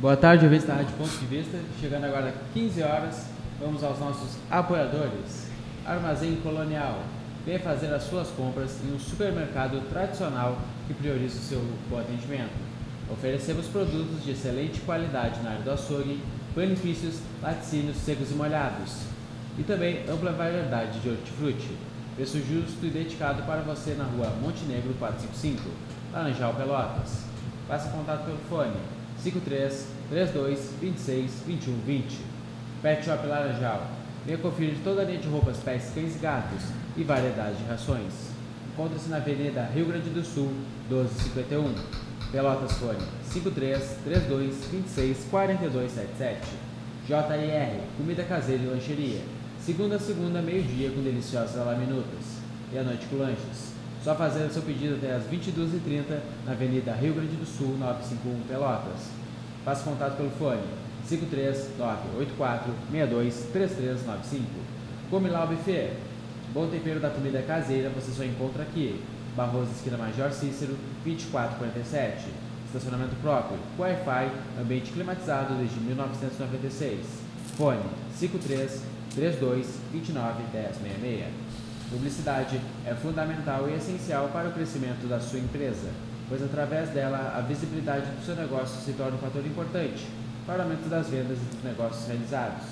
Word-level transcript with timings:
Boa 0.00 0.16
tarde, 0.16 0.44
ouvintes 0.44 0.68
da 0.68 0.74
Rádio 0.74 0.94
Ponto 0.96 1.10
de 1.18 1.26
Vista. 1.26 1.58
Chegando 1.80 2.04
agora 2.04 2.32
15 2.54 2.80
horas, 2.80 3.26
vamos 3.58 3.82
aos 3.82 3.98
nossos 3.98 4.36
apoiadores. 4.48 5.48
Armazém 5.84 6.36
Colonial. 6.36 7.02
Venha 7.44 7.58
fazer 7.58 7.92
as 7.92 8.04
suas 8.04 8.28
compras 8.28 8.78
em 8.84 8.94
um 8.94 9.00
supermercado 9.00 9.80
tradicional 9.90 10.58
que 10.86 10.94
prioriza 10.94 11.40
o 11.40 11.42
seu 11.42 11.60
bom 11.90 11.98
atendimento. 11.98 12.52
Oferecemos 13.10 13.66
produtos 13.66 14.22
de 14.22 14.30
excelente 14.30 14.80
qualidade 14.82 15.42
na 15.42 15.50
área 15.50 15.62
do 15.62 15.72
açougue, 15.72 16.22
benefícios, 16.54 17.18
laticínios 17.42 17.96
secos 17.96 18.30
e 18.30 18.34
molhados. 18.34 19.06
E 19.58 19.64
também 19.64 20.08
ampla 20.08 20.30
variedade 20.30 21.00
de 21.00 21.08
hortifruti. 21.08 21.76
Preço 22.14 22.38
justo 22.38 22.86
e 22.86 22.90
dedicado 22.90 23.42
para 23.42 23.62
você 23.62 23.94
na 23.94 24.04
rua 24.04 24.32
Montenegro 24.40 24.94
455, 25.00 25.68
Laranjal 26.12 26.54
Pelotas. 26.54 27.24
Faça 27.66 27.88
contato 27.88 28.24
pelo 28.24 28.38
fone 28.48 28.97
53 29.22 29.86
32 30.10 30.70
26 30.80 31.30
21 31.46 31.80
20. 31.84 32.18
Pet 32.82 33.04
Shop 33.04 33.26
Laranjal. 33.26 33.90
Venha 34.24 34.38
conferir 34.38 34.76
toda 34.84 35.02
a 35.02 35.04
linha 35.04 35.18
de 35.18 35.28
roupas, 35.28 35.56
pés, 35.58 35.90
cães 35.94 36.16
e 36.16 36.18
gatos 36.18 36.62
e 36.96 37.02
variedade 37.02 37.56
de 37.56 37.64
rações. 37.64 38.12
Encontre-se 38.72 39.08
na 39.08 39.16
Avenida 39.16 39.68
Rio 39.74 39.86
Grande 39.86 40.10
do 40.10 40.24
Sul, 40.24 40.52
1251. 40.88 41.74
Pelotas 42.30 42.72
Fone 42.72 42.98
53 43.24 43.96
32 44.04 44.66
26 44.70 45.26
42 45.30 45.90
77. 45.92 46.40
JR 47.06 47.80
Comida 47.96 48.22
Caseira 48.24 48.62
e 48.62 48.66
Lancheria. 48.66 49.22
Segunda 49.58 49.96
a 49.96 49.98
segunda, 49.98 50.42
meio-dia, 50.42 50.90
com 50.90 51.02
deliciosas 51.02 51.56
laminutas. 51.56 52.38
E 52.72 52.78
à 52.78 52.82
noite 52.82 53.06
com 53.06 53.16
lanches. 53.16 53.67
Só 54.08 54.14
fazer 54.14 54.44
o 54.44 54.50
seu 54.50 54.62
pedido 54.62 54.94
até 54.94 55.14
às 55.14 55.24
22h30 55.24 56.18
na 56.46 56.52
Avenida 56.52 56.94
Rio 56.94 57.12
Grande 57.12 57.36
do 57.36 57.44
Sul, 57.44 57.76
951 57.76 58.40
Pelotas. 58.48 59.10
Faça 59.66 59.84
contato 59.84 60.16
pelo 60.16 60.30
fone 60.30 60.62
53984 61.06 62.72
62 62.90 63.34
3395. 63.52 64.44
Come 65.10 65.28
lá 65.28 65.44
o 65.44 65.48
buffet. 65.48 65.92
Bom 66.54 66.68
tempero 66.68 67.00
da 67.00 67.10
comida 67.10 67.42
caseira 67.42 67.90
você 67.90 68.10
só 68.10 68.24
encontra 68.24 68.62
aqui. 68.62 68.98
Barroso 69.36 69.72
Esquina 69.72 69.98
Major 69.98 70.32
Cícero, 70.32 70.74
2447. 71.04 72.30
Estacionamento 72.64 73.14
próprio, 73.16 73.58
Wi-Fi, 73.78 74.32
ambiente 74.58 74.90
climatizado 74.90 75.52
desde 75.56 75.78
1996. 75.80 77.04
Fone 77.58 77.84
53 78.14 78.84
32 79.14 79.66
29 79.92 80.42
1066. 80.54 81.47
Publicidade 81.90 82.60
é 82.84 82.94
fundamental 82.94 83.66
e 83.66 83.74
essencial 83.74 84.28
para 84.28 84.50
o 84.50 84.52
crescimento 84.52 85.08
da 85.08 85.18
sua 85.18 85.38
empresa, 85.38 85.88
pois 86.28 86.42
através 86.42 86.90
dela 86.90 87.34
a 87.34 87.40
visibilidade 87.40 88.04
do 88.10 88.26
seu 88.26 88.36
negócio 88.36 88.78
se 88.82 88.92
torna 88.92 89.16
um 89.16 89.18
fator 89.18 89.44
importante 89.46 90.06
para 90.46 90.58
o 90.58 90.62
aumento 90.62 90.86
das 90.90 91.08
vendas 91.08 91.38
e 91.38 91.54
dos 91.54 91.64
negócios 91.64 92.06
realizados. 92.06 92.64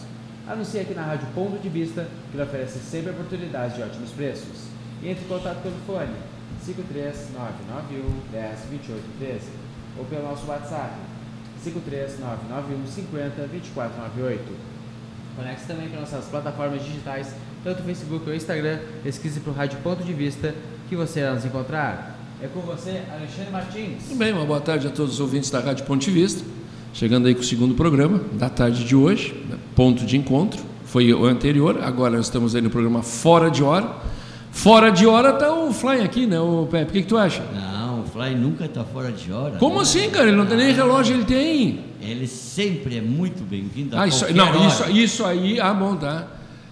Anuncie 0.47 0.81
aqui 0.81 0.93
na 0.93 1.03
Rádio 1.03 1.29
Ponto 1.35 1.59
de 1.59 1.69
Vista, 1.71 2.07
que 2.31 2.37
lhe 2.37 2.43
oferece 2.43 2.79
sempre 2.79 3.11
oportunidades 3.11 3.77
de 3.77 3.83
ótimos 3.83 4.11
preços. 4.11 4.69
E 5.03 5.09
entre 5.09 5.25
em 5.25 5.29
contato 5.29 5.63
pelo 5.63 5.77
fone 5.87 6.15
53991 6.65 8.21
10 8.31 8.59
28 8.71 9.19
13 9.19 9.49
ou 9.99 10.05
pelo 10.05 10.29
nosso 10.29 10.47
WhatsApp 10.47 10.93
53991 11.65 12.87
50 12.87 13.47
2498. 13.49 14.77
Conecte 15.37 15.67
também 15.67 15.89
com 15.89 16.01
nossas 16.01 16.27
plataformas 16.27 16.83
digitais, 16.83 17.35
tanto 17.65 17.81
o 17.81 17.85
Facebook 17.85 18.25
ou 18.27 18.33
o 18.33 18.37
Instagram, 18.37 18.79
pesquise 19.03 19.41
por 19.41 19.55
Rádio 19.55 19.79
Ponto 19.83 20.03
de 20.03 20.13
Vista, 20.13 20.55
que 20.89 20.97
você 20.97 21.21
irá 21.21 21.35
nos 21.35 21.45
encontrar. 21.45 22.19
É 22.43 22.47
com 22.47 22.61
você, 22.61 23.03
Alexandre 23.11 23.51
Martins. 23.51 24.05
Tudo 24.09 24.19
bem, 24.19 24.33
uma 24.33 24.45
boa 24.45 24.61
tarde 24.61 24.87
a 24.87 24.91
todos 24.91 25.15
os 25.15 25.21
ouvintes 25.21 25.51
da 25.51 25.61
Rádio 25.61 25.85
Ponto 25.87 26.05
de 26.05 26.11
Vista. 26.11 26.45
Chegando 26.93 27.27
aí 27.29 27.35
com 27.35 27.41
o 27.41 27.45
segundo 27.45 27.75
programa 27.75 28.21
da 28.33 28.49
tarde 28.49 28.85
de 28.85 28.95
hoje, 28.95 29.35
né, 29.49 29.57
ponto 29.75 30.05
de 30.05 30.17
encontro. 30.17 30.63
Foi 30.85 31.13
o 31.13 31.25
anterior, 31.27 31.81
agora 31.83 32.17
nós 32.17 32.27
estamos 32.27 32.55
aí 32.55 32.63
no 32.63 32.71
programa 32.71 33.03
Fora 33.03 33.51
de 33.51 33.63
Hora. 33.63 33.97
Fora 34.51 34.91
de 34.91 35.07
hora 35.07 35.35
tá 35.35 35.53
o 35.55 35.71
Fly 35.73 36.01
aqui, 36.01 36.27
né, 36.27 36.41
o 36.41 36.67
Pepe? 36.71 36.91
O 36.91 36.93
que, 36.95 37.03
que 37.03 37.09
tu 37.09 37.19
acha? 37.19 37.43
Não, 37.55 38.01
o 38.01 38.05
Fly 38.07 38.35
nunca 38.35 38.65
está 38.65 38.83
fora 38.85 39.13
de 39.13 39.31
hora. 39.31 39.59
Como 39.59 39.77
né? 39.77 39.83
assim, 39.83 40.09
cara? 40.09 40.29
Ele 40.29 40.37
não 40.37 40.47
tem 40.47 40.57
nem 40.57 40.73
relógio, 40.73 41.15
ele 41.15 41.25
tem. 41.27 41.81
Ele 42.01 42.27
sempre 42.27 42.97
é 42.97 43.01
muito 43.03 43.43
bem-vindo 43.45 43.95
a 43.95 44.03
Ah, 44.03 44.07
isso, 44.07 44.25
não, 44.33 44.49
hora. 44.49 44.67
isso, 44.67 44.91
isso 44.91 45.25
aí, 45.27 45.61
ah, 45.61 45.75
bom, 45.75 45.97
tá. 45.97 46.27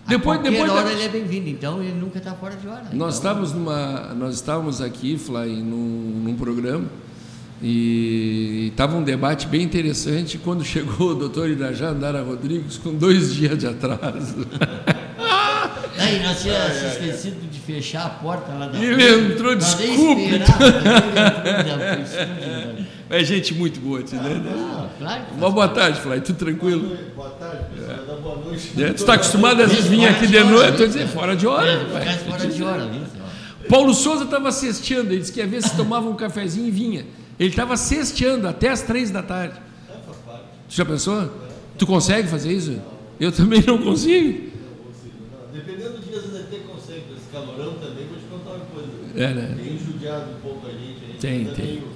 Depois, 0.07 0.41
depois 0.43 0.67
da- 0.71 0.75
hora 0.75 0.93
ele 0.93 1.03
é 1.03 1.09
bem-vindo, 1.09 1.49
então 1.49 1.81
ele 1.83 1.93
nunca 1.99 2.19
está 2.19 2.33
fora 2.35 2.55
de 2.57 2.67
hora. 2.69 2.83
Nós 2.85 2.93
Então, 2.95 3.09
estávamos 3.09 3.53
numa, 3.53 4.15
nós 4.15 4.35
estávamos 4.35 4.81
aqui, 4.83 5.17
Fly, 5.17 5.63
num, 5.63 6.23
num 6.25 6.35
programa 6.37 6.85
e 7.63 8.69
estava 8.71 8.97
um 8.97 9.03
debate 9.03 9.47
bem 9.47 9.63
interessante 9.63 10.37
quando 10.37 10.63
chegou 10.65 11.11
o 11.13 11.15
doutor 11.15 11.49
Irajá 11.49 11.89
Andara 11.89 12.23
Rodrigues 12.23 12.77
com 12.77 12.95
dois 12.95 13.35
dias 13.35 13.57
de 13.59 13.67
atraso. 13.67 14.47
Aí 15.97 16.23
nós 16.23 16.43
tínhamos 16.43 16.73
se 16.77 16.87
esquecido 16.87 17.49
de 17.51 17.59
fechar 17.61 18.05
a 18.05 18.09
porta 18.11 18.53
lá 18.53 18.67
da 18.67 18.79
ele 18.79 19.33
entrou, 19.33 19.55
Nós 19.55 19.81
ele 19.81 19.93
entrou 19.95 20.59
no 20.67 22.03
estúdio, 22.03 22.27
né? 22.69 22.87
É 23.09 23.23
gente 23.23 23.55
muito 23.55 23.81
boa, 23.81 24.03
te 24.03 24.17
né? 24.17 24.43
Ah, 24.57 24.89
claro 24.99 25.23
que 25.27 25.35
Uma 25.35 25.51
boa 25.51 25.69
tarde, 25.69 26.01
Fly, 26.01 26.21
tudo 26.21 26.37
tranquilo? 26.37 26.97
Boa 27.15 27.31
tarde, 27.31 27.65
pessoal. 27.75 27.97
Noite. 28.55 28.83
É, 28.83 28.93
tu 28.93 28.97
está 28.97 29.15
acostumado 29.15 29.63
às 29.63 29.71
vezes 29.71 29.87
vir 29.87 30.07
aqui 30.07 30.27
de 30.27 30.43
noite, 30.45 30.71
estou 30.73 30.87
dizendo, 30.87 31.09
fora 31.09 31.37
de 31.37 31.47
hora. 31.47 31.71
É, 31.71 32.19
fora 32.19 32.47
de 32.47 32.63
hora, 32.63 32.85
só? 32.85 33.69
Paulo 33.69 33.95
Souza 33.95 34.25
estava 34.25 34.53
cesteando, 34.53 35.11
ele 35.13 35.21
disse 35.21 35.33
que 35.33 35.41
às 35.41 35.51
vezes 35.51 35.71
tomava 35.73 36.09
um 36.09 36.15
cafezinho 36.15 36.69
e 36.69 36.71
vinha. 36.71 37.07
Ele 37.39 37.49
estava 37.51 37.77
cesteando 37.77 38.47
até 38.47 38.69
as 38.69 38.83
três 38.83 39.11
da 39.11 39.23
tarde. 39.23 39.55
Tu 40.69 40.77
já 40.77 40.85
pensou? 40.85 41.31
Tu 41.79 41.87
consegue 41.87 42.29
fazer 42.29 42.53
isso? 42.53 42.81
Eu 43.19 43.33
também 43.33 43.63
não 43.67 43.79
consigo. 43.79 44.51
Dependendo 45.53 45.99
do 45.99 46.01
dia, 46.01 46.19
às 46.19 46.25
vezes 46.25 46.41
até 46.41 46.59
consegue. 46.59 47.03
Esse 47.17 47.31
calorão 47.33 47.75
também, 47.75 48.07
vou 48.07 48.19
te 48.19 48.25
contar 48.31 48.57
uma 48.57 48.65
coisa. 48.67 48.91
É, 49.17 49.35
né? 49.35 49.55
Tem 49.57 49.79
judiado 49.79 50.31
um 50.33 50.41
pouco 50.41 50.67
a 50.67 50.71
gente. 50.71 51.05
A 51.05 51.07
gente 51.07 51.19
Tem, 51.21 51.33
ainda 51.33 51.53
tem. 51.53 51.65
meio 51.65 51.89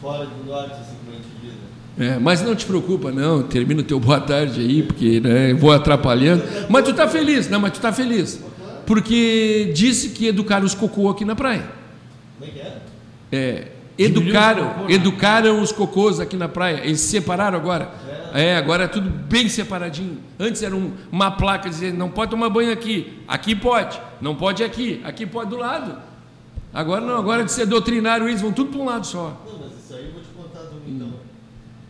fora 0.00 0.26
do 0.26 0.44
norte, 0.44 0.74
assim 0.74 0.96
como 1.04 1.12
a 1.12 1.16
gente 1.16 1.28
diz. 1.42 1.63
Né? 1.96 2.14
É, 2.16 2.18
mas 2.18 2.42
não 2.42 2.54
te 2.54 2.66
preocupa, 2.66 3.10
não. 3.12 3.42
Termina 3.42 3.80
o 3.80 3.84
teu 3.84 4.00
boa 4.00 4.20
tarde 4.20 4.60
aí, 4.60 4.82
porque 4.82 5.20
né, 5.20 5.52
eu 5.52 5.56
vou 5.58 5.72
atrapalhando. 5.72 6.42
Mas 6.68 6.84
tu 6.84 6.92
tá 6.94 7.06
feliz, 7.08 7.48
não, 7.48 7.60
mas 7.60 7.72
tu 7.72 7.80
tá 7.80 7.92
feliz. 7.92 8.40
Porque 8.86 9.72
disse 9.74 10.10
que 10.10 10.26
educaram 10.26 10.66
os 10.66 10.74
cocô 10.74 11.08
aqui 11.08 11.24
na 11.24 11.34
praia. 11.34 11.64
Como 12.38 12.50
é 12.50 12.52
que 12.52 12.60
é? 12.60 12.78
É, 13.32 13.68
educaram, 13.96 14.64
né? 14.64 14.86
educaram 14.88 15.60
os 15.62 15.72
cocôs 15.72 16.20
aqui 16.20 16.36
na 16.36 16.48
praia. 16.48 16.80
Eles 16.84 17.00
se 17.00 17.08
separaram 17.08 17.58
agora. 17.58 17.90
É, 18.34 18.56
agora 18.56 18.84
é 18.84 18.88
tudo 18.88 19.08
bem 19.08 19.48
separadinho. 19.48 20.18
Antes 20.38 20.62
era 20.62 20.74
um- 20.74 20.92
uma 21.10 21.30
placa 21.30 21.70
dizendo 21.70 21.96
não 21.96 22.10
pode 22.10 22.32
tomar 22.32 22.50
banho 22.50 22.72
aqui, 22.72 23.20
aqui 23.28 23.54
pode, 23.54 24.00
não 24.20 24.34
pode 24.34 24.64
aqui, 24.64 25.00
aqui 25.04 25.24
pode 25.24 25.50
do 25.50 25.56
lado. 25.56 25.96
Agora 26.72 27.00
não, 27.00 27.16
agora 27.16 27.44
de 27.44 27.52
ser 27.52 27.64
doutrinário 27.66 28.28
eles 28.28 28.40
vão 28.40 28.52
tudo 28.52 28.70
para 28.72 28.80
um 28.80 28.84
lado 28.84 29.06
só. 29.06 29.40
Não, 29.46 29.58
mas 29.60 29.78
isso 29.84 29.94
aí 29.94 30.06
eu 30.06 30.12
vou 30.12 30.20
te 30.20 30.28
contar 30.36 30.64
do 30.68 30.80
então. 30.88 31.10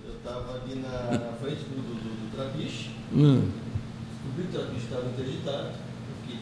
Eu 0.06 0.14
estava 0.16 0.60
ali 0.62 0.75
na, 0.82 1.12
na 1.19 1.32
frente 1.43 1.60
do, 1.64 1.76
do, 1.76 1.94
do, 1.94 2.31
do 2.31 2.37
Trapiche, 2.37 2.91
Hum. 3.14 3.50
descobri 4.36 4.70
que 4.70 4.84
estava 4.84 5.06
interditado. 5.08 5.69
Fiquei 6.22 6.41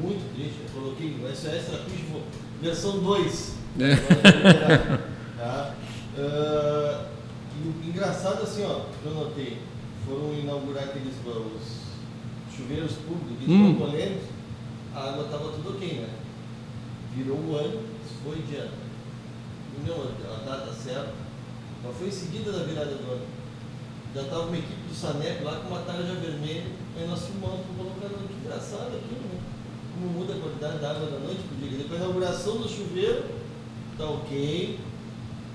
muito 0.00 0.34
triste. 0.34 0.60
Eu 0.64 0.80
coloquei 0.80 1.14
o 1.22 1.28
SOS 1.28 1.64
Trapiche 1.66 2.04
vo- 2.12 2.22
versão 2.60 2.98
2. 3.00 3.54
É. 3.80 5.06
Tá? 5.36 5.74
O 6.18 7.86
engraçado 7.88 8.42
assim, 8.42 8.64
ó, 8.64 8.80
que 9.02 9.06
eu 9.06 9.14
notei, 9.14 9.58
foram 10.06 10.32
inaugurar 10.32 10.84
aqueles 10.84 11.12
os 11.26 12.56
chuveiros 12.56 12.92
públicos, 12.92 13.32
aqueles 13.42 13.50
Hum. 13.60 13.74
polêmicos, 13.76 14.24
a 14.94 15.00
água 15.10 15.24
estava 15.26 15.52
tudo 15.52 15.76
ok, 15.76 15.92
né? 16.00 16.08
Virou 17.14 17.36
o 17.36 17.56
ano, 17.56 17.80
isso 18.04 18.14
foi 18.24 18.36
dia. 18.48 18.70
Não, 19.86 20.02
a 20.02 20.38
data 20.44 20.72
certa. 20.72 21.12
Mas 21.84 21.96
foi 21.98 22.08
em 22.08 22.12
seguida 22.12 22.50
da 22.52 22.64
virada 22.64 22.94
do 22.94 23.12
ano. 23.12 23.26
Já 24.16 24.22
estava 24.22 24.46
uma 24.46 24.56
equipe 24.56 24.88
do 24.88 24.94
Saneco 24.94 25.44
lá 25.44 25.56
com 25.56 25.68
uma 25.68 25.80
tarja 25.80 26.14
vermelha, 26.14 26.64
aí 26.96 27.06
nós 27.06 27.26
filmamos 27.26 27.66
para 27.66 27.76
colocar 27.76 28.08
no 28.08 28.26
que 28.26 28.32
engraçado 28.32 28.96
aquilo, 28.96 29.20
né? 29.28 29.40
Como 29.92 30.06
muda 30.08 30.32
a 30.32 30.38
qualidade 30.38 30.78
da 30.78 30.90
água 30.92 31.10
da 31.10 31.18
noite 31.18 31.42
pro 31.42 31.68
dia. 31.68 31.76
Depois 31.76 32.00
a 32.00 32.04
inauguração 32.04 32.56
do 32.56 32.66
chuveiro, 32.66 33.26
tá 33.98 34.06
ok, 34.06 34.80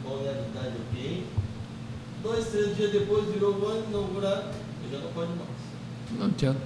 balneabilidade 0.04 0.76
ok. 0.78 1.26
Dois, 2.22 2.48
três 2.50 2.78
dias 2.78 2.92
depois 2.92 3.26
virou 3.34 3.56
o 3.56 3.66
ano, 3.66 3.84
inaugurar, 3.90 4.52
já 4.92 5.00
não 5.00 5.12
pode 5.12 5.32
mais. 5.32 6.20
Não 6.20 6.28
entendo. 6.28 6.62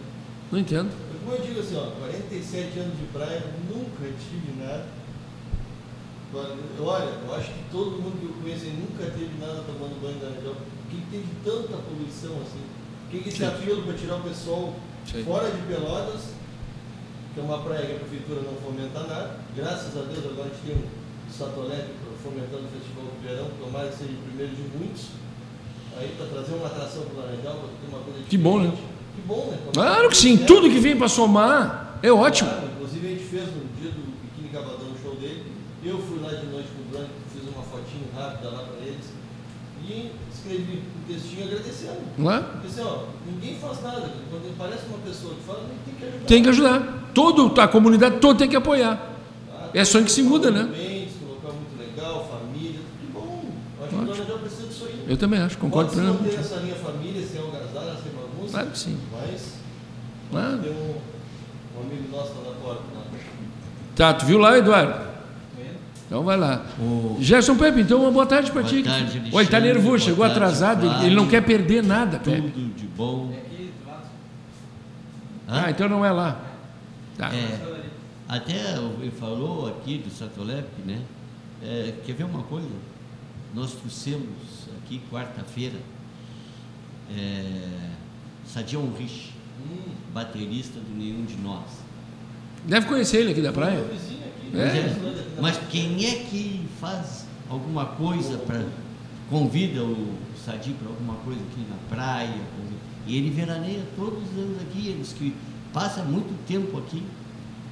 Não 0.52 0.60
entendo. 0.60 0.92
Como 1.24 1.38
eu 1.38 1.42
digo 1.42 1.62
assim, 1.62 1.78
ó, 1.78 1.92
47 1.92 2.78
anos 2.78 2.98
de 2.98 3.06
praia, 3.14 3.42
nunca 3.70 4.04
tive 4.20 4.62
nada. 4.62 4.86
Olha, 6.78 7.14
eu 7.26 7.36
acho 7.36 7.54
que 7.54 7.64
todo 7.72 8.02
mundo 8.02 8.20
que 8.20 8.26
eu 8.26 8.34
conheço 8.42 8.66
nunca 8.66 9.06
teve 9.06 9.40
nada 9.40 9.64
tomando 9.66 10.02
banho 10.02 10.20
da 10.20 10.36
região. 10.36 10.75
Que 10.90 11.02
tem 11.12 11.24
tanta 11.44 11.78
poluição 11.78 12.32
assim? 12.42 12.64
Que, 13.10 13.44
apelo 13.46 13.84
para 13.84 13.94
tirar 13.94 14.16
o 14.18 14.22
pessoal 14.22 14.74
Sim. 15.06 15.24
fora 15.24 15.50
de 15.50 15.62
Pelotas, 15.64 16.22
que 17.34 17.40
é 17.40 17.44
uma 17.44 17.60
praia 17.60 17.86
que 17.86 17.92
a 17.94 18.00
prefeitura 18.00 18.42
não 18.42 18.56
fomenta 18.56 19.00
nada. 19.02 19.38
Graças 19.56 19.96
a 19.98 20.02
Deus 20.02 20.26
agora 20.26 20.50
a 20.50 20.54
gente 20.54 20.66
tem 20.66 20.76
um 20.76 21.32
Satolete 21.32 21.90
fomentando 22.24 22.64
o 22.66 22.72
festival 22.74 23.06
do 23.06 23.22
verão, 23.22 23.50
tomara 23.60 23.90
que 23.90 23.98
seja 23.98 24.12
o 24.12 24.24
primeiro 24.28 24.56
de 24.56 24.62
muitos. 24.78 25.06
aí 25.98 26.14
para 26.18 26.26
trazer 26.28 26.54
uma 26.56 26.68
atração 26.68 27.04
para 27.04 27.14
o 27.14 27.18
Laranjal, 27.26 27.54
para 27.56 27.70
ter 27.70 27.88
uma 27.96 28.00
coisa 28.04 28.20
Que 28.28 28.38
bom, 28.38 28.60
né? 28.60 28.70
diferente. 28.70 28.90
Que 29.16 29.22
bom, 29.22 29.48
né? 29.52 29.58
Quando 29.64 29.74
Claro 29.74 30.10
que 30.10 30.18
sim, 30.18 30.38
tudo 30.38 30.70
que 30.70 30.80
vem 30.80 30.98
para 30.98 31.08
somar 31.08 32.00
é 32.02 32.12
ótimo. 32.12 32.50
Claro, 32.50 32.68
inclusive 32.76 33.08
a 33.08 33.10
gente 33.12 33.24
fez 33.26 33.44
no 33.48 33.64
dia 33.80 33.92
do 33.92 34.02
Biquíni 34.24 34.50
Cavadão 34.50 34.90
o 34.92 34.98
show 35.02 35.16
dele. 35.16 35.44
Eu 35.84 36.00
fui 36.00 36.20
lá 36.20 36.34
de 36.34 36.48
noite 36.48 36.68
com 36.76 36.82
o 36.82 36.92
Branco, 36.92 37.14
fiz 37.32 37.44
uma 37.44 37.64
fotinho 37.64 38.08
rápida 38.16 38.50
lá 38.50 38.64
para 38.64 38.86
eles 38.86 39.06
e 39.88 40.12
escrevi 40.46 40.82
um 40.82 41.14
textinho 41.14 41.48
agradecendo. 41.48 41.98
Não 42.18 42.32
é? 42.32 42.40
Porque 42.40 42.68
assim, 42.68 42.82
ó, 42.82 43.04
ninguém 43.26 43.58
faz 43.60 43.82
nada. 43.84 44.10
Quando 44.30 44.54
aparece 44.54 44.86
uma 44.88 44.98
pessoa 45.00 45.34
que 45.36 45.42
fala, 45.42 45.60
tem 45.86 45.96
que 45.96 46.06
ajudar. 46.06 46.26
Tem 46.28 46.44
que 46.44 46.50
ajudar. 46.50 47.10
Todo, 47.14 47.62
a 47.62 47.68
comunidade 47.68 48.18
toda 48.20 48.40
tem 48.40 48.50
que 48.50 48.56
apoiar. 48.56 48.96
Tá? 48.96 49.70
É 49.74 49.84
só 49.86 50.02
que 50.02 50.12
se 50.12 50.22
muda, 50.22 50.52
né? 50.52 50.64
Monumentos, 50.64 51.14
colocar 51.20 51.52
muito 51.58 51.80
legal, 51.80 52.28
família, 52.30 52.80
tudo 53.02 53.14
bom. 53.14 53.46
Acho 53.82 53.90
que 53.90 53.96
o 53.96 53.98
Ótimo. 54.00 54.12
Laranjal 54.12 54.40
precisa 54.40 54.68
disso 54.68 54.86
aí. 54.88 55.06
Eu 55.08 55.18
também 55.18 55.40
acho, 55.42 55.58
concordo 55.58 55.92
Pode 55.92 56.02
plenamente. 56.02 56.36
essa 56.36 56.56
linha 56.58 56.76
família, 56.76 57.26
sem 57.26 57.42
algazarra, 57.42 57.98
sem 58.04 58.12
bagunça. 58.12 58.52
Claro 58.52 58.68
que 58.70 58.78
sim. 58.80 58.98
Mas 59.12 59.56
Claro. 60.32 60.58
tem 60.60 60.72
um, 60.72 60.96
um 61.78 61.82
amigo 61.82 62.12
nosso 62.12 62.34
lá 62.34 62.50
na 62.50 62.56
porta. 62.62 62.82
Lá. 62.96 63.02
Tá, 63.96 64.14
tu 64.14 64.26
viu 64.26 64.38
lá, 64.38 64.58
Eduardo? 64.58 65.05
Então 66.08 66.24
vai 66.24 66.38
lá. 66.38 66.66
O- 66.80 67.18
Gerson 67.20 67.56
Pepe, 67.58 67.82
então 67.82 68.02
uma 68.02 68.12
boa 68.12 68.26
tarde 68.26 68.52
para 68.52 68.62
Boa 68.62 68.74
ti. 68.74 68.84
tarde, 68.84 69.18
Olha, 69.18 69.18
ele 69.18 69.30
tá 69.32 69.38
Alexandre. 69.38 69.68
nervoso, 69.68 69.88
Boa 69.88 70.00
chegou 70.00 70.26
tarde, 70.26 70.36
atrasado, 70.40 70.80
ele- 70.82 70.90
Flávio. 70.90 71.08
ele 71.08 71.16
não 71.16 71.28
quer 71.28 71.42
perder 71.42 71.84
nada, 71.84 72.20
Pepe. 72.20 72.42
Tudo 72.52 72.76
de 72.76 72.86
bom. 72.88 73.32
Aqui 73.36 73.72
do 73.84 73.90
lado. 73.90 74.08
Ah, 75.48 75.72
então 75.72 75.90
não 75.90 76.06
é 76.06 76.12
lá. 76.12 76.40
Tá. 77.18 77.34
É, 77.34 77.60
até 78.28 78.54
ele 79.02 79.12
falou 79.20 79.68
aqui 79.68 79.98
do 79.98 80.12
Satolep, 80.12 80.68
né? 80.86 81.02
É, 81.64 81.94
quer 82.06 82.14
ver 82.14 82.26
uma 82.26 82.44
coisa? 82.44 82.68
Nós 83.54 83.72
trouxemos 83.74 84.28
aqui 84.84 85.02
quarta-feira 85.12 85.78
é, 87.16 87.90
Sadion 88.46 88.88
Rich, 88.98 89.34
Hum, 89.58 89.92
baterista 90.14 90.78
do 90.80 90.94
Nenhum 90.98 91.24
de 91.24 91.38
Nós. 91.38 91.64
Deve 92.66 92.88
conhecer 92.88 93.20
ele 93.22 93.32
aqui 93.32 93.42
da 93.42 93.54
praia. 93.54 93.76
meu 93.80 93.88
vizinho 93.88 94.20
aqui. 94.20 94.45
É. 94.54 94.68
aqui 94.68 95.00
na 95.36 95.42
Mas 95.42 95.60
quem 95.70 96.06
é 96.06 96.16
que 96.26 96.68
faz 96.80 97.26
alguma 97.50 97.86
coisa 97.86 98.38
para 98.40 98.64
convida 99.30 99.84
o 99.84 100.14
Sadi 100.46 100.72
para 100.72 100.90
alguma 100.90 101.16
coisa 101.16 101.40
aqui 101.42 101.66
na 101.70 101.96
praia? 101.96 102.42
E 103.08 103.18
ele 103.18 103.30
veraneia 103.30 103.84
todos 103.96 104.24
os 104.32 104.38
anos 104.38 104.62
aqui, 104.62 104.88
eles 104.90 105.14
que 105.14 105.36
passa 105.72 106.02
muito 106.04 106.34
tempo 106.48 106.78
aqui. 106.80 107.04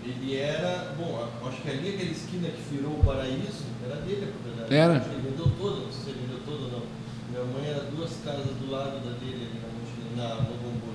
Ele 0.06 0.36
era, 0.36 0.94
bom, 0.98 1.18
a- 1.44 1.48
acho 1.48 1.62
que 1.62 1.70
ali 1.70 1.90
aquela 1.96 2.12
esquina 2.12 2.50
que 2.50 2.62
virou 2.76 2.92
o 3.00 3.04
paraíso, 3.04 3.64
era 3.86 3.96
dele 4.02 4.26
a 4.26 4.28
propriedade. 4.28 4.76
Era. 4.76 4.94
Ele 5.12 5.30
vendeu 5.32 5.50
toda, 5.60 5.80
não 5.86 5.92
sei 5.92 6.04
se 6.04 6.10
ele 6.10 6.20
vendeu 6.28 6.40
toda 6.46 6.64
ou 6.66 6.72
não. 6.72 6.84
Minha 7.32 7.46
mãe 7.52 7.68
era 7.72 7.84
duas 7.86 8.12
casas 8.24 8.46
do 8.62 8.70
lado 8.70 9.00
da 9.04 9.12
dele 9.18 9.48
ali 9.50 9.60
na, 10.18 10.24
na 10.28 10.34
Hamburgo. 10.36 10.94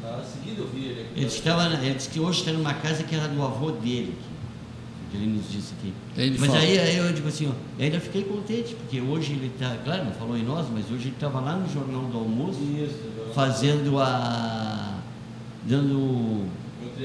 Na 0.00 0.22
seguida 0.24 0.62
eu 0.62 0.68
vi 0.68 0.84
ele 0.86 1.00
aqui. 1.02 1.10
Ele, 1.16 1.26
estava, 1.26 1.66
ele 1.66 1.94
disse 1.94 2.08
que 2.08 2.20
hoje 2.20 2.38
está 2.40 2.52
numa 2.52 2.72
casa 2.74 3.02
que 3.04 3.14
era 3.14 3.28
do 3.28 3.42
avô 3.42 3.70
dele, 3.72 4.16
que 4.16 4.39
ele 5.16 5.26
nos 5.26 5.50
disse 5.50 5.72
aqui. 5.78 5.92
Ele 6.16 6.36
mas 6.38 6.48
fala. 6.48 6.60
aí, 6.60 6.78
aí 6.78 6.96
eu 6.96 7.12
digo 7.12 7.28
assim, 7.28 7.46
ó, 7.48 7.52
eu 7.78 7.84
ainda 7.84 8.00
fiquei 8.00 8.22
contente, 8.24 8.74
porque 8.74 9.00
hoje 9.00 9.32
ele 9.32 9.46
está, 9.54 9.76
claro, 9.84 10.04
não 10.04 10.12
falou 10.12 10.36
em 10.36 10.42
nós, 10.44 10.66
mas 10.72 10.84
hoje 10.86 11.06
ele 11.08 11.14
estava 11.14 11.40
lá 11.40 11.56
no 11.56 11.68
Jornal 11.72 12.02
do 12.04 12.18
Almoço, 12.18 12.60
Isso, 12.62 12.94
fazendo 13.34 13.98
a. 13.98 14.98
dando 15.64 16.46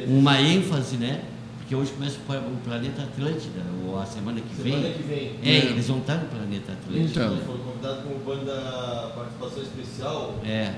uma 0.07 0.39
ênfase, 0.41 0.97
né? 0.97 1.21
Porque 1.57 1.75
hoje 1.75 1.91
começa 1.93 2.17
o 2.19 2.57
Planeta 2.63 3.01
Atlântida, 3.01 3.61
ou 3.87 3.99
a 3.99 4.05
semana 4.05 4.39
que 4.39 4.61
vem. 4.61 4.73
Semana 4.73 4.93
que 4.93 5.01
vem. 5.03 5.31
É, 5.43 5.49
É. 5.49 5.65
eles 5.65 5.87
vão 5.87 5.97
estar 5.97 6.15
no 6.17 6.27
Planeta 6.27 6.73
Atlântida. 6.73 7.09
Então. 7.09 7.31
Ele 7.33 7.41
foi 7.43 7.57
convidado 7.57 8.01
como 8.03 8.19
banda 8.19 9.11
participação 9.15 9.63
especial. 9.63 10.35
É. 10.45 10.49
É 10.49 10.73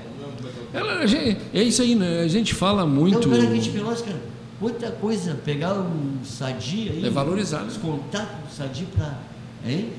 é 0.74 0.80
Ela, 0.80 0.92
a 1.00 1.06
gente- 1.06 1.38
é 1.52 1.62
isso 1.62 1.82
aí, 1.82 1.94
né? 1.94 2.20
A 2.22 2.28
gente 2.28 2.54
fala 2.54 2.86
muito. 2.86 3.28
Não, 3.28 3.36
cara, 3.38 3.54
gente 3.54 3.68
veloz, 3.70 4.00
cara. 4.00 4.18
Muita 4.60 4.90
coisa, 4.90 5.34
pegar 5.44 5.74
o 5.74 6.18
Sadi 6.24 6.88
aí. 6.90 7.06
É 7.06 7.10
valorizar, 7.10 7.62
Os 7.64 7.76
né? 7.76 7.80
contatos 7.82 8.48
do 8.48 8.54
Sadi 8.54 8.86
para. 8.96 9.18
Hein? 9.64 9.92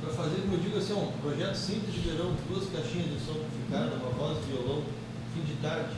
Para 0.00 0.10
fazer, 0.10 0.40
como 0.42 0.54
eu 0.54 0.58
digo 0.60 0.78
assim, 0.78 0.94
um 0.94 1.06
projeto 1.20 1.54
simples 1.54 1.92
de 1.94 2.00
verão, 2.00 2.32
duas 2.48 2.64
caixinhas 2.70 3.06
de 3.08 3.24
som 3.26 3.32
amplificada, 3.32 3.96
uma 3.96 4.10
voz, 4.10 4.38
violão, 4.46 4.82
fim 5.34 5.40
de 5.42 5.54
tarde. 5.60 5.94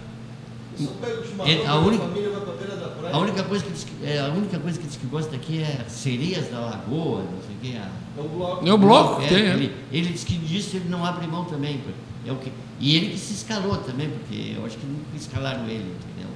É, 1.45 1.67
a 1.67 1.73
a 1.73 1.79
única- 1.81 2.05
família 2.05 2.31
vai 2.31 2.41
para 2.43 2.53
beira 2.55 2.77
da 2.77 2.89
praia. 2.89 3.15
A 3.15 3.19
única 3.19 3.43
coisa 3.43 3.65
que 3.65 3.71
diz 3.73 3.85
que, 3.85 4.05
é, 4.07 4.21
a 4.21 4.29
única 4.29 4.59
coisa 4.61 4.79
que 4.79 4.87
diz 4.87 4.97
que 4.97 5.07
gosta 5.07 5.35
aqui 5.35 5.61
é 5.61 5.85
sereias 5.89 6.49
da 6.51 6.61
lagoa, 6.61 7.23
não 7.23 7.41
sei 7.43 7.57
o 7.57 7.59
que. 7.61 7.77
A, 7.77 7.91
É 8.17 8.21
o 8.21 8.29
bloco. 8.29 8.69
É 8.69 8.73
o 8.73 8.79
bloco, 8.79 9.23
é, 9.23 9.27
tem, 9.29 9.43
é. 9.45 9.51
ele, 9.55 9.75
ele 9.91 10.09
diz 10.13 10.23
que 10.25 10.35
disso 10.39 10.77
ele 10.77 10.89
não 10.89 11.05
abre 11.05 11.27
mão 11.27 11.45
também. 11.47 11.81
É 12.27 12.31
o 12.33 12.37
que, 12.37 12.53
e 12.79 12.95
ele 12.97 13.11
que 13.11 13.19
se 13.19 13.33
escalou 13.33 13.77
também, 13.79 14.09
porque 14.11 14.55
eu 14.57 14.65
acho 14.67 14.77
que 14.77 14.87
nunca 14.87 15.17
escalaram 15.17 15.65
ele, 15.65 15.93
entendeu? 15.97 16.28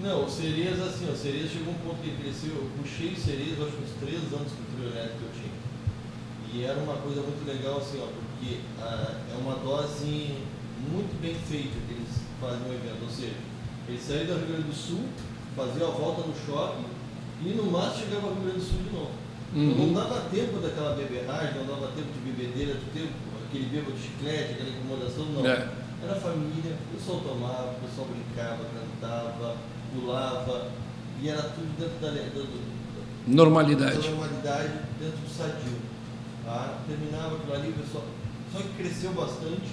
Não, 0.00 0.24
o 0.24 0.30
Cereza, 0.30 0.84
assim, 0.84 1.06
ó, 1.08 1.12
o 1.12 1.16
Cereza 1.16 1.48
chegou 1.48 1.74
a 1.74 1.76
um 1.76 1.80
ponto 1.80 2.00
que 2.02 2.08
ele 2.08 2.22
cresceu, 2.22 2.56
eu 2.56 2.70
puxei 2.80 3.12
o 3.12 3.16
Cereza, 3.20 3.64
acho 3.64 3.76
que 3.76 3.84
uns 3.84 3.96
três 4.00 4.20
anos 4.32 4.52
com 4.52 4.62
o 4.64 4.70
trio 4.76 4.88
elétrico 4.88 5.18
que 5.18 5.24
eu 5.28 5.34
tinha. 5.36 5.56
E 6.52 6.64
era 6.64 6.78
uma 6.80 6.96
coisa 6.96 7.20
muito 7.20 7.44
legal, 7.46 7.78
assim, 7.78 8.00
ó, 8.00 8.08
porque 8.08 8.58
ah, 8.80 9.14
é 9.30 9.36
uma 9.36 9.56
dose 9.56 10.40
muito 10.90 11.12
bem 11.20 11.34
feita 11.34 11.76
que 11.86 11.92
eles 11.94 12.10
fazem 12.40 12.60
no 12.64 12.72
evento. 12.74 13.04
Ou 13.04 13.10
seja, 13.12 13.36
eles 13.86 14.00
saíram 14.02 14.34
do 14.34 14.40
Rio 14.40 14.48
Grande 14.56 14.68
do 14.72 14.74
Sul, 14.74 15.04
faziam 15.54 15.88
a 15.88 15.94
volta 15.94 16.26
no 16.26 16.34
shopping 16.34 16.88
e 17.44 17.48
no 17.52 17.70
máximo 17.70 18.08
chegava 18.08 18.26
ao 18.28 18.34
Rio 18.34 18.42
Grande 18.48 18.60
do 18.60 18.64
Sul 18.64 18.80
de 18.80 18.90
novo. 18.96 19.12
Então 19.52 19.84
Uhum. 19.84 19.92
não 19.92 19.94
dava 19.94 20.30
tempo 20.30 20.58
daquela 20.62 20.94
beberragem, 20.94 21.58
não 21.58 21.66
dava 21.66 21.90
tempo 21.92 22.08
de 22.14 22.20
bebedeira, 22.22 22.74
do 22.74 22.86
tempo, 22.94 23.12
aquele 23.44 23.66
bêbado 23.66 23.92
de 23.92 24.02
chiclete, 24.02 24.54
aquela 24.54 24.70
incomodação, 24.70 25.24
não. 25.26 25.44
É. 25.44 25.68
Era 26.02 26.14
família, 26.14 26.72
o 26.72 26.96
pessoal 26.96 27.20
tomava, 27.20 27.74
o 27.76 27.80
pessoal 27.84 28.06
brincava, 28.08 28.62
cantava, 28.72 29.56
pulava, 29.94 30.70
e 31.22 31.28
era 31.28 31.42
tudo 31.42 31.76
dentro 31.78 31.98
da, 32.00 32.08
da, 32.10 32.28
do- 32.30 32.44
da 32.44 33.00
Normalidade. 33.26 34.08
normalidade, 34.08 34.72
dentro 34.98 35.18
do 35.18 35.28
sadio. 35.28 35.76
Tá? 36.44 36.78
Terminava 36.86 37.36
aquilo 37.36 37.54
ali, 37.54 37.68
o 37.70 37.72
pessoal. 37.74 38.04
Só 38.52 38.58
que 38.58 38.68
cresceu 38.82 39.12
bastante, 39.12 39.70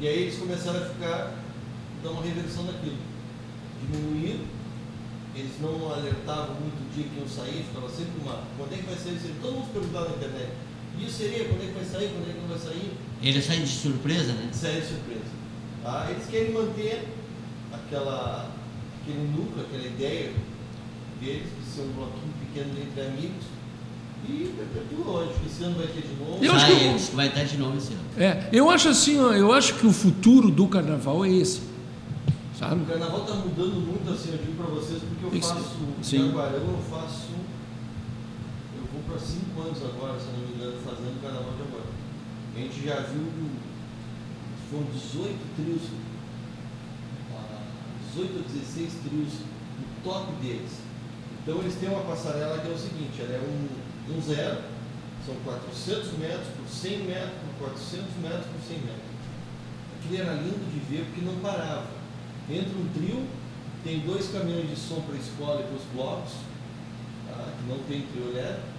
e 0.00 0.06
aí 0.08 0.22
eles 0.24 0.38
começaram 0.38 0.80
a 0.82 0.86
ficar, 0.86 1.34
dar 2.02 2.10
uma 2.10 2.22
reversão 2.22 2.64
daquilo. 2.66 2.98
Diminuíram, 3.80 4.44
eles 5.34 5.52
não 5.60 5.92
alertavam 5.92 6.56
muito 6.60 6.76
o 6.82 6.94
dia 6.94 7.04
que 7.08 7.18
iam 7.18 7.28
sair, 7.28 7.64
ficava 7.64 7.88
sempre 7.88 8.20
uma. 8.22 8.42
Quando 8.56 8.72
é 8.74 8.76
que 8.76 8.82
vai 8.84 8.96
sair? 8.96 9.18
Sempre- 9.18 9.40
Todo 9.40 9.54
mundo 9.54 9.72
perguntava 9.72 10.08
na 10.10 10.16
internet. 10.16 10.50
E 10.98 11.04
isso 11.06 11.16
seria? 11.18 11.44
Quando 11.48 11.62
é 11.62 11.66
que 11.68 11.72
vai 11.72 11.84
sair? 11.84 12.08
Quando 12.12 12.28
é 12.28 12.32
que 12.34 12.40
não 12.40 12.48
vai 12.48 12.58
sair? 12.58 12.92
Ele 13.22 13.40
sai 13.40 13.56
de 13.60 13.66
surpresa, 13.68 14.32
né? 14.34 14.50
série 14.52 14.82
surpresa. 14.82 15.30
Tá? 15.82 16.06
Eles 16.10 16.26
querem 16.28 16.52
manter 16.52 17.08
aquela, 17.72 18.50
aquele 19.02 19.28
núcleo, 19.36 19.64
aquela 19.66 19.86
ideia 19.86 20.32
deles 21.20 21.46
de 21.58 21.70
ser 21.74 21.82
um 21.82 21.92
bloquinho 21.92 22.32
pequeno 22.40 22.70
entre 22.80 23.00
amigos 23.06 23.44
e 24.28 24.54
perpetua 24.56 25.12
hoje. 25.20 25.32
Esse 25.46 25.64
ano 25.64 25.76
vai 25.76 25.86
ter 25.88 26.02
de 26.02 26.14
novo. 26.14 26.44
Eu 26.44 26.52
acho 26.52 26.66
que- 26.66 27.10
que 27.10 27.16
vai 27.16 27.26
estar 27.28 27.44
de 27.44 27.56
novo 27.58 27.76
esse 27.76 27.92
ano. 27.92 28.02
É, 28.16 28.48
eu 28.52 28.70
acho 28.70 28.88
assim, 28.88 29.18
ó, 29.20 29.32
eu 29.32 29.52
acho 29.52 29.74
que 29.74 29.86
o 29.86 29.92
futuro 29.92 30.50
do 30.50 30.66
carnaval 30.68 31.24
é 31.24 31.30
esse. 31.30 31.60
Sabe? 32.58 32.82
O 32.82 32.86
carnaval 32.86 33.22
está 33.22 33.34
mudando 33.34 33.74
muito 33.84 34.08
assim, 34.12 34.30
eu 34.32 34.38
digo 34.38 34.52
para 34.54 34.66
vocês, 34.66 35.02
porque 35.02 35.24
eu 35.26 35.30
que 35.30 35.40
faço 35.40 35.76
Sim. 36.02 36.26
Jaguarão, 36.28 36.58
eu 36.58 36.78
faço. 36.88 37.30
Eu 38.76 38.84
vou 38.92 39.02
para 39.08 39.18
cinco 39.18 39.60
anos 39.62 39.78
agora, 39.82 40.18
se 40.20 40.26
não 40.26 40.46
me 40.46 40.54
engano, 40.54 40.76
fazendo 40.84 41.20
carnaval 41.20 41.54
de 41.56 41.62
agora. 41.62 41.84
A 42.54 42.58
gente 42.60 42.86
já 42.86 43.00
viu. 43.00 43.26
Foram 44.70 44.84
18 44.92 45.38
trios, 45.56 45.82
18 48.14 48.36
ou 48.36 48.42
16 48.42 48.92
trios 49.04 49.32
no 49.80 50.04
top 50.04 50.32
deles. 50.42 50.70
Então 51.42 51.58
eles 51.58 51.74
têm 51.74 51.88
uma 51.88 52.04
passarela 52.04 52.58
que 52.58 52.68
é 52.68 52.74
o 52.74 52.78
seguinte, 52.78 53.20
ela 53.20 53.34
é 53.34 53.40
um, 53.40 54.16
um 54.16 54.20
zero, 54.20 54.62
são 55.26 55.34
400 55.44 56.18
metros 56.18 56.46
por 56.56 56.68
100 56.68 56.98
metros, 56.98 57.32
por 57.58 57.68
400 57.70 58.06
metros 58.22 58.46
por 58.46 58.60
100 58.68 58.78
metros. 58.78 59.12
Aquilo 59.98 60.20
era 60.20 60.32
lindo 60.34 60.70
de 60.72 60.80
ver 60.80 61.04
porque 61.06 61.20
não 61.24 61.34
parava. 61.40 61.90
Entra 62.50 62.78
um 62.78 62.88
trio, 62.94 63.24
tem 63.82 64.00
dois 64.00 64.28
caminhões 64.30 64.68
de 64.68 64.76
som 64.76 65.00
para 65.00 65.14
a 65.14 65.18
escola 65.18 65.60
e 65.60 65.64
para 65.64 65.76
os 65.76 65.84
blocos, 65.94 66.32
tá? 67.28 67.44
que 67.58 67.68
não 67.68 67.78
tem 67.88 68.02
trio 68.02 68.30
elétrico. 68.30 68.72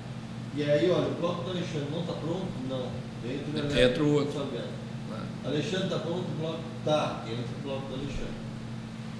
E 0.56 0.64
aí, 0.64 0.92
olha, 0.92 1.08
o 1.08 1.16
bloco 1.16 1.44
do 1.44 1.52
Alexandre 1.52 1.88
não 1.92 2.02
está 2.02 2.14
pronto? 2.14 2.48
Não. 2.70 2.92
Entra 3.26 3.46
o 3.46 3.66
Entra 3.66 3.82
elétrico, 3.82 4.06
o 4.06 4.14
outro. 4.14 4.48
Alexandre 5.46 5.86
está 5.86 6.00
pronto, 6.00 6.24
o 6.24 6.40
bloco 6.40 6.60
tá, 6.86 7.24
entra 7.28 7.44
o 7.44 7.64
bloco 7.64 7.88
do 7.88 7.96
Alexandre. 7.96 8.43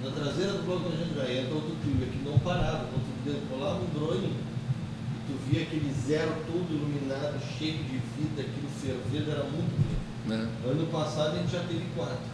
Na 0.04 0.10
traseira 0.10 0.52
do 0.52 0.66
bloco 0.66 0.90
já 1.16 1.32
entra 1.32 1.54
outro 1.54 1.74
trio, 1.80 2.06
que 2.12 2.28
não 2.28 2.38
parava, 2.40 2.84
quando 2.92 3.08
tu 3.24 3.48
colava 3.48 3.80
um 3.80 3.88
drone 3.98 4.26
e 4.36 5.18
tu 5.26 5.32
via 5.48 5.62
aquele 5.62 5.90
zero 5.94 6.34
todo 6.46 6.68
iluminado, 6.68 7.40
cheio 7.56 7.78
de 7.84 7.96
vida, 8.20 8.42
aquilo 8.44 8.68
fervendo, 8.68 9.30
era 9.30 9.44
muito 9.44 9.72
bonito. 9.72 10.04
Né? 10.26 10.48
Ano 10.64 10.86
passado 10.88 11.36
a 11.36 11.38
gente 11.40 11.52
já 11.52 11.60
teve 11.60 11.84
quatro. 11.96 12.28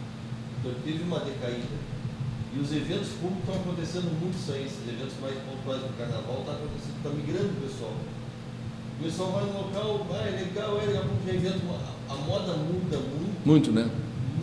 Então 0.59 0.73
teve 0.83 1.03
uma 1.03 1.19
decaída. 1.19 1.79
E 2.53 2.59
os 2.59 2.71
eventos 2.73 3.15
públicos 3.15 3.47
estão 3.47 3.55
acontecendo 3.63 4.11
muito 4.19 4.35
isso 4.35 4.51
aí, 4.51 4.65
esses 4.67 4.83
eventos 4.83 5.15
mais 5.21 5.35
pontuais 5.39 5.79
do 5.81 5.95
carnaval, 5.97 6.43
está 6.43 6.51
acontecendo, 6.51 6.97
está 6.99 7.09
migrando 7.09 7.51
o 7.55 7.61
pessoal. 7.63 7.95
O 8.99 9.03
pessoal 9.03 9.31
vai 9.31 9.43
no 9.47 9.53
local, 9.71 10.05
vai, 10.11 10.27
é 10.27 10.31
legal, 10.43 10.75
é 10.75 10.85
legal, 10.85 11.03
porque 11.07 11.31
evento, 11.39 11.63
a 11.71 12.15
moda 12.27 12.51
muda 12.67 12.97
muito, 12.99 13.47
Muito, 13.47 13.71
né? 13.71 13.89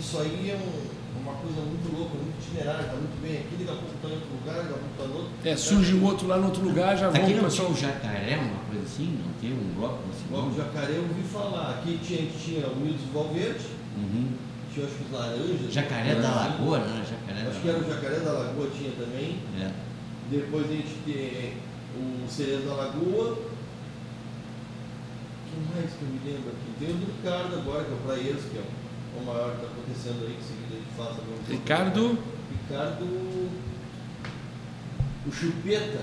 isso 0.00 0.16
aí 0.18 0.48
é 0.50 0.56
um- 0.56 1.20
uma 1.20 1.34
coisa 1.36 1.60
muito 1.60 1.92
louca, 1.94 2.16
muito 2.48 2.56
itinerária, 2.56 2.80
está 2.82 2.94
muito 2.94 3.20
bem 3.22 3.36
aqui, 3.38 3.56
daqui 3.58 3.70
a 3.70 3.74
pouco 3.74 3.94
está 3.94 4.08
em 4.08 4.12
outro 4.12 4.28
lugar, 4.32 4.54
daqui 4.56 4.68
a 4.68 4.78
pouco 4.78 4.90
está 4.92 5.04
no 5.08 5.14
outro. 5.14 5.30
É, 5.44 5.56
surge 5.56 5.94
um 5.94 6.04
outro 6.04 6.26
lá 6.28 6.36
no 6.38 6.46
outro 6.46 6.62
lugar, 6.64 6.96
já 6.96 7.08
vão 7.10 7.22
Aqui 7.22 7.34
não 7.34 7.44
pessoal. 7.44 7.68
tinha 7.68 7.70
um 7.70 7.76
jacaré, 7.92 8.36
uma 8.36 8.60
coisa 8.70 8.84
assim? 8.84 9.18
Não 9.24 9.32
tem 9.40 9.52
um 9.52 9.74
bloco 9.76 9.98
assim? 10.10 10.24
Logo, 10.34 10.54
jacaré 10.56 10.96
eu 10.96 11.02
ouvi 11.02 11.22
falar. 11.22 11.70
Aqui 11.78 11.98
tinha, 12.02 12.18
a 12.20 12.22
gente 12.22 12.38
tinha 12.44 12.66
o 12.66 12.76
Milton 12.76 13.12
Valverde, 13.12 13.66
Uhum. 13.96 14.28
tinha 14.72 14.86
acho 14.86 14.94
que 14.94 15.04
os 15.04 15.10
laranjas. 15.12 15.72
Jacaré 15.72 16.14
da. 16.14 16.30
Lagoa, 16.30 16.78
né? 16.78 17.04
Jacaré 17.08 17.40
Acho 17.48 17.54
da 17.54 17.60
que 17.60 17.68
era 17.68 17.78
o 17.78 17.88
Jacaré 17.88 18.20
da 18.20 18.32
Lagoa, 18.32 18.70
tinha 18.76 18.92
também. 18.92 19.38
É. 19.60 19.70
Depois 20.30 20.64
a 20.70 20.72
gente 20.72 20.94
tem 21.04 21.54
o 21.96 22.28
Cerezo 22.28 22.66
da 22.68 22.74
Lagoa. 22.74 23.32
O 23.32 23.36
que 25.50 25.56
mais 25.74 25.90
que 25.90 26.02
eu 26.02 26.08
me 26.08 26.20
lembro 26.24 26.50
aqui? 26.50 26.70
Tem 26.78 26.90
o 26.90 26.94
do 26.98 27.06
Ricardo 27.16 27.54
agora, 27.56 27.84
que 27.84 27.90
é 27.90 27.94
o 27.94 27.98
Praeiros, 27.98 28.44
que 28.44 28.58
é 28.58 28.62
o 29.20 29.24
maior 29.24 29.50
que 29.52 29.56
está 29.64 29.68
acontecendo 29.72 30.26
aí, 30.26 30.34
que 30.36 30.44
seguida 30.44 30.74
a 30.74 30.76
gente 30.76 30.94
faça. 30.96 31.20
vamos- 31.26 31.48
Ricardo. 31.48 32.18
Ricardo. 32.68 33.48
O 35.26 35.32
Chupeta. 35.32 36.00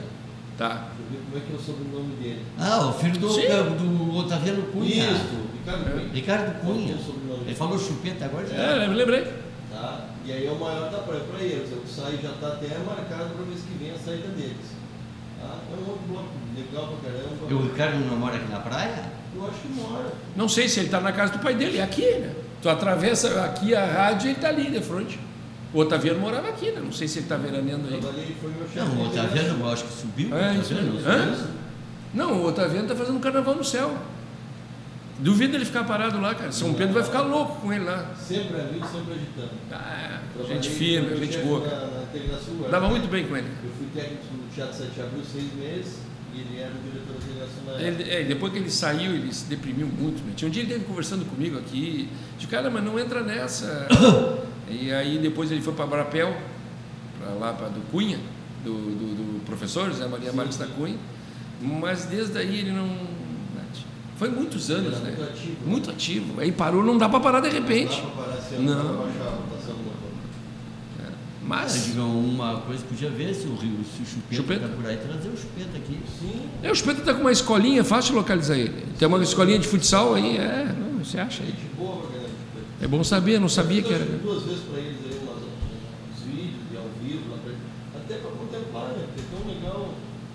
Tá. 0.58 0.88
Deixa 0.98 1.02
eu 1.02 1.10
ver 1.12 1.20
como 1.26 1.38
é 1.38 1.40
que 1.42 1.54
é 1.54 1.56
o 1.56 1.60
sobrenome 1.60 2.16
dele. 2.16 2.46
Ah, 2.58 2.88
o 2.88 2.94
filho 2.94 3.20
do, 3.20 3.30
Sim. 3.30 3.42
do 3.42 4.18
Otaviano 4.18 4.64
Cunha. 4.72 5.12
Isso, 5.12 5.36
Ricardo 5.54 5.92
Cunha. 5.92 6.14
Ricardo 6.14 6.62
Cunha. 6.62 6.86
Que 6.86 6.92
é 6.92 6.96
o 6.96 7.00
sobrenome 7.00 7.42
Ele 7.46 7.56
falou 7.56 7.78
chupeta 7.80 8.26
agora? 8.26 8.48
já. 8.48 8.56
É, 8.56 8.88
me 8.88 8.96
lembrei. 8.96 9.24
Tá? 9.72 10.06
E 10.26 10.32
aí 10.32 10.48
é 10.48 10.52
o 10.52 10.56
maior 10.60 10.90
da 10.90 11.00
praia 11.00 11.24
para 11.24 11.42
eles. 11.44 11.70
O 11.72 11.88
sai 11.88 12.18
já 12.22 12.30
está 12.30 12.48
até 12.48 12.68
marcado 12.80 13.32
para 13.34 13.44
o 13.44 13.48
mês 13.48 13.62
que 13.62 13.74
vem 13.78 13.92
a 13.92 13.98
saída 14.00 14.30
deles. 14.30 14.76
Tá? 15.42 15.56
É 15.72 15.76
um 15.76 15.90
outro 15.90 16.04
bloco 16.08 16.30
legal 16.56 16.88
pra 16.88 17.12
caramba. 17.12 17.48
E 17.50 17.54
o 17.54 17.62
Ricardo 17.64 18.00
não 18.06 18.18
mora 18.18 18.38
aqui 18.38 18.50
na 18.50 18.60
praia? 18.60 19.12
Eu 19.36 19.46
acho 19.46 19.60
que 19.60 19.68
mora. 19.68 20.14
Não 20.36 20.48
sei 20.48 20.70
se 20.70 20.80
ele 20.80 20.88
está 20.88 21.02
na 21.02 21.12
casa 21.12 21.34
do 21.34 21.40
pai 21.40 21.54
dele, 21.56 21.80
é 21.80 21.84
aqui, 21.84 22.10
né? 22.20 22.34
Tu 22.62 22.70
atravessa 22.70 23.44
aqui 23.44 23.76
a 23.76 23.86
rádio 23.86 24.28
e 24.28 24.30
ele 24.30 24.38
está 24.38 24.48
ali 24.48 24.72
de 24.72 24.80
frente. 24.82 25.20
O 25.74 25.80
Otaviano 25.80 26.20
morava 26.20 26.50
aqui, 26.50 26.72
né? 26.72 26.80
Não 26.84 26.92
sei 26.92 27.08
se 27.08 27.20
ele 27.20 27.26
está 27.26 27.36
veraneando 27.38 27.88
aí. 27.88 28.00
Não, 28.76 28.98
o 28.98 29.08
Otaviano 29.08 29.60
eu 29.60 29.70
acho 29.72 29.84
que 29.86 29.94
subiu. 29.94 30.36
É, 30.36 30.52
Otaviano, 30.58 30.94
não 30.94 31.12
Hã? 31.12 31.36
subiu? 31.36 31.56
Não, 32.14 32.34
o 32.42 32.48
Otaviano 32.48 32.84
está 32.84 32.96
fazendo 32.96 33.20
carnaval 33.20 33.56
no 33.56 33.64
céu. 33.64 33.98
Duvido 35.20 35.56
ele 35.56 35.66
ficar 35.66 35.84
parado 35.86 36.20
lá, 36.20 36.36
cara. 36.36 36.52
São 36.52 36.74
Pedro 36.74 36.94
vai 36.94 37.04
ficar 37.04 37.22
louco 37.22 37.62
com 37.62 37.72
ele 37.74 37.86
lá. 37.86 38.14
Sempre 38.18 38.60
amigo, 38.60 38.86
sempre 38.86 39.14
agitando. 39.14 39.50
Ah, 39.72 40.20
Trabalhei 40.34 40.56
gente 40.62 40.70
firme, 40.70 41.18
gente 41.18 41.38
boa. 41.40 41.66
Na, 41.66 41.76
na 41.88 42.70
Dava 42.70 42.90
muito 42.90 43.08
bem 43.08 43.26
com 43.28 43.36
ele. 43.38 43.48
Eu 43.64 43.72
fui 43.72 43.88
técnico 43.94 44.24
do 44.26 44.54
Teatro 44.54 44.76
7 44.78 44.92
de 44.92 45.02
Abril 45.02 45.24
seis 45.24 45.54
meses 45.54 46.05
ele 46.40 46.60
era 46.60 46.72
o 46.72 46.82
diretor. 46.84 47.16
Ele, 47.80 48.10
é, 48.10 48.24
depois 48.24 48.54
que 48.54 48.60
ele 48.60 48.70
saiu, 48.70 49.14
ele 49.14 49.34
se 49.34 49.46
deprimiu 49.46 49.88
muito. 49.88 50.24
Né? 50.24 50.34
Tinha 50.36 50.48
um 50.48 50.52
dia 50.52 50.62
ele 50.62 50.72
esteve 50.72 50.86
conversando 50.86 51.26
comigo 51.26 51.58
aqui, 51.58 52.08
de 52.38 52.48
cara, 52.48 52.70
mas 52.70 52.84
não 52.84 53.00
entra 53.00 53.22
nessa. 53.22 53.88
e 54.70 54.92
aí 54.92 55.18
depois 55.18 55.52
ele 55.52 55.62
foi 55.62 55.74
para 55.74 55.86
Brapel, 55.86 56.36
para 57.20 57.34
lá 57.34 57.54
para 57.54 57.68
do 57.70 57.82
Cunha, 57.92 58.20
do, 58.64 58.74
do, 58.74 59.16
do 59.16 59.46
professor 59.46 59.90
José 59.90 60.08
Maria 60.08 60.32
Sim, 60.32 60.38
Marques 60.38 60.58
da. 60.58 60.68
Cunha, 60.68 60.98
mas 61.62 62.06
desde 62.06 62.38
aí 62.38 62.60
ele 62.60 62.72
não. 62.72 63.16
Foi 64.18 64.30
muitos 64.30 64.72
anos, 64.72 64.98
né? 65.00 65.10
muito 65.12 65.24
ativo. 65.24 65.58
Muito 65.66 65.92
ativo. 65.92 66.40
Aí 66.40 66.50
parou, 66.50 66.82
não 66.82 66.98
dá 66.98 67.10
para 67.10 67.20
parar 67.20 67.42
de 67.42 67.50
repente. 67.50 68.02
Não 68.02 68.06
dá 68.08 68.16
pra 68.16 68.24
parar 68.24 68.38
esse 68.38 68.56
ano, 68.56 68.64
Não. 68.64 68.76
dá 68.76 68.84
pra 68.84 68.94
baixar 68.94 69.28
a 69.28 69.32
rotação 69.32 69.74
do 69.76 69.84
motor. 69.84 70.06
Ah, 71.46 71.48
Mas. 71.48 71.86
digo, 71.86 72.02
uma 72.02 72.58
coisa 72.62 72.82
que 72.82 72.90
podia 72.90 73.10
ver 73.12 73.34
se 73.36 73.46
o 73.48 73.56
Rio, 73.56 73.78
se 73.86 74.02
o 74.02 74.06
Chupeta, 74.06 74.36
Chupeta? 74.36 74.68
tá 74.68 74.76
por 74.76 74.86
aí, 74.88 74.98
trazer 74.98 75.30
o 75.30 75.38
Chupeta 75.38 75.78
aqui. 75.78 76.00
Sim, 76.20 76.42
É, 76.64 76.72
o 76.72 76.76
Chupeta 76.76 77.00
está 77.02 77.14
com 77.14 77.22
uma 77.22 77.32
escolinha, 77.32 77.82
é 77.82 77.84
fácil 77.84 78.12
de 78.12 78.18
localizar 78.18 78.58
ele. 78.58 78.86
Tem 78.98 79.08
uma 79.08 79.22
escolinha 79.22 79.60
de 79.60 79.68
futsal 79.68 80.16
aí, 80.16 80.38
é, 80.38 80.74
não, 80.78 81.04
você 81.04 81.20
acha 81.20 81.44
aí. 81.44 81.54
É 82.82 82.88
bom 82.88 83.04
saber, 83.04 83.40
não 83.40 83.48
sabia 83.50 83.82
que 83.82 83.90
Eu 83.92 83.96
era. 83.96 84.06
duas 84.06 84.44
vezes 84.44 84.62
para 84.70 84.80
eles 84.80 84.98
aí 85.06 85.20
uns 85.22 86.24
vídeos 86.26 86.54
de 86.72 86.78
ao 86.78 86.90
vivo, 87.02 87.30
lá 87.32 87.38
até 87.96 88.16
para 88.16 88.32
contemplar, 88.32 88.88
né? 88.90 89.06
Porque 89.14 89.22
é 89.22 89.38
tão 89.38 89.54
legal. 89.54 89.94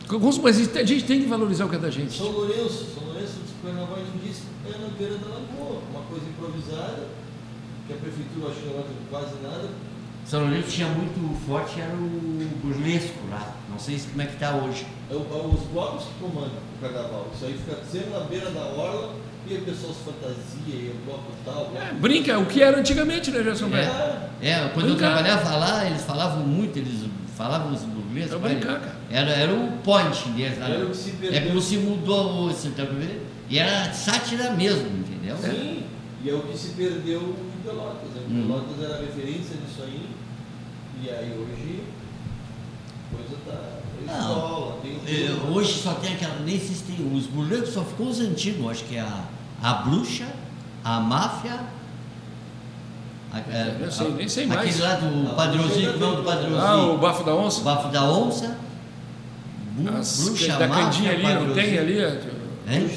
Alguns- 0.09 0.39
Mas 0.39 0.57
a 0.77 0.85
gente 0.85 1.05
tem 1.05 1.21
que 1.23 1.27
valorizar 1.29 1.67
o 1.67 1.69
que 1.69 1.77
é 1.77 1.79
da 1.79 1.91
gente. 1.91 2.17
São 2.17 2.31
Lourenço, 2.31 2.87
São 2.95 3.05
Lourenço 3.05 3.35
do 3.35 3.63
Carnaval 3.63 3.99
lindíssimo, 4.15 4.47
é 4.67 4.71
na 4.79 4.89
beira 4.99 5.15
da 5.19 5.27
lagoa, 5.29 5.83
uma 5.91 6.01
coisa 6.09 6.25
improvisada, 6.27 7.07
que 7.87 7.93
a 7.93 7.97
prefeitura 7.97 8.51
acho 8.51 8.61
que 8.61 8.67
não 8.67 8.85
quase 9.11 9.35
nada. 9.43 9.69
São 10.31 10.43
Lourenço 10.43 10.71
tinha 10.71 10.87
muito 10.87 11.45
forte, 11.45 11.81
era 11.81 11.93
o 11.93 12.49
burlesco 12.63 13.19
lá. 13.29 13.53
Não 13.69 13.77
sei 13.81 13.99
se 13.99 14.07
como 14.07 14.23
é 14.23 14.27
que 14.27 14.35
está 14.35 14.55
hoje. 14.55 14.87
É, 15.11 15.15
é 15.15 15.17
os 15.17 15.61
blocos 15.73 16.05
que 16.05 16.15
comandam 16.21 16.53
o 16.53 16.81
carnaval. 16.81 17.27
Isso 17.35 17.47
aí 17.47 17.55
fica 17.55 17.83
sempre 17.85 18.11
na 18.11 18.21
beira 18.21 18.49
da 18.51 18.61
orla 18.61 19.17
e 19.49 19.55
aí 19.55 19.61
pessoas 19.63 19.97
fantasia, 20.05 20.37
e 20.69 20.95
o 20.95 21.05
bloco 21.05 21.33
tal, 21.45 21.71
bloco 21.71 21.85
É, 21.85 21.93
brinca, 21.95 22.39
o 22.39 22.47
que 22.47 22.63
era 22.63 22.79
antigamente, 22.79 23.33
né, 23.33 23.43
Gerson 23.43 23.71
Pérez? 23.71 23.91
É, 24.41 24.69
quando 24.73 24.91
eu 24.91 24.95
Brincar. 24.95 25.15
trabalhava 25.15 25.57
lá, 25.57 25.87
eles 25.87 26.03
falavam 26.03 26.47
muito, 26.47 26.79
eles 26.79 27.07
falavam 27.37 27.73
os 27.73 27.81
burlescos. 27.83 28.35
É 28.35 28.39
brincar, 28.39 28.79
cara. 28.79 28.97
Era, 29.11 29.31
era 29.33 29.53
o 29.53 29.73
point 29.83 30.29
deles 30.29 30.61
lá. 30.61 30.69
Era 30.69 30.87
o 30.87 30.91
que 30.91 30.97
se 30.97 31.11
perdeu. 31.11 31.41
É 31.41 31.47
como 31.47 31.61
se 31.61 31.77
mudou, 31.77 32.47
você 32.47 32.69
tá 32.71 32.85
vendo? 32.85 33.21
E 33.49 33.59
era 33.59 33.93
sátira 33.93 34.53
mesmo, 34.53 34.87
entendeu? 34.97 35.37
Sim, 35.39 35.83
e 36.23 36.31
é 36.31 36.35
o 36.35 36.43
que 36.43 36.57
se 36.57 36.69
perdeu 36.75 37.21
em 37.21 37.69
Pelotas. 37.69 38.11
Né? 38.15 38.23
Hum. 38.31 38.43
Pelotas 38.47 38.85
era 38.85 38.95
a 38.95 39.01
referência 39.01 39.57
disso 39.57 39.83
aí, 39.83 40.07
e 41.03 41.09
aí 41.11 41.33
hoje 41.39 41.83
a 43.13 43.17
coisa 43.17 43.37
tá. 43.47 43.81
Escola, 44.13 44.77
tem 44.83 44.93
É, 45.07 45.29
tudo. 45.29 45.55
hoje 45.55 45.73
só 45.83 45.95
tem 45.95 46.15
aquela, 46.15 46.35
nem 46.41 46.59
sei 46.59 46.75
se 46.75 46.83
tem, 46.85 47.17
os 47.17 47.27
burlescos 47.27 47.75
só 47.75 47.85
ficou 47.85 48.09
os 48.09 48.21
antigos, 48.21 48.71
acho 48.71 48.85
que 48.85 48.97
é 48.97 49.01
a, 49.01 49.25
a 49.63 49.73
bruxa, 49.75 50.27
a 50.83 50.99
máfia. 51.01 51.61
A, 53.33 53.39
é, 53.39 53.77
Eu 53.81 53.91
sei, 53.93 54.07
a- 54.07 54.11
nem 54.11 54.29
sei 54.29 54.47
mais. 54.47 54.61
Aquele 54.61 54.83
lá 54.83 54.95
do 54.97 55.31
A 55.31 55.35
padrãozinho, 55.35 55.93
não, 55.99 56.23
do 56.23 56.31
ainda 56.31 56.37
tem. 56.49 56.59
Ah, 56.59 56.77
o 56.77 56.99
padrãozinho. 56.99 56.99
bafo 56.99 57.25
da 57.25 57.35
onça? 57.35 57.61
Bafo 57.63 57.89
da 57.89 58.05
onça. 58.11 58.57
As- 59.99 60.25
bruxa, 60.25 60.57
da 60.57 60.67
máfia, 60.67 60.85
Candinha 60.85 61.11
ali, 61.13 61.23
não 61.23 61.31
tem 61.31 61.39
padrãozinho. 61.47 61.81
ali? 61.81 62.05
a- 62.05 62.41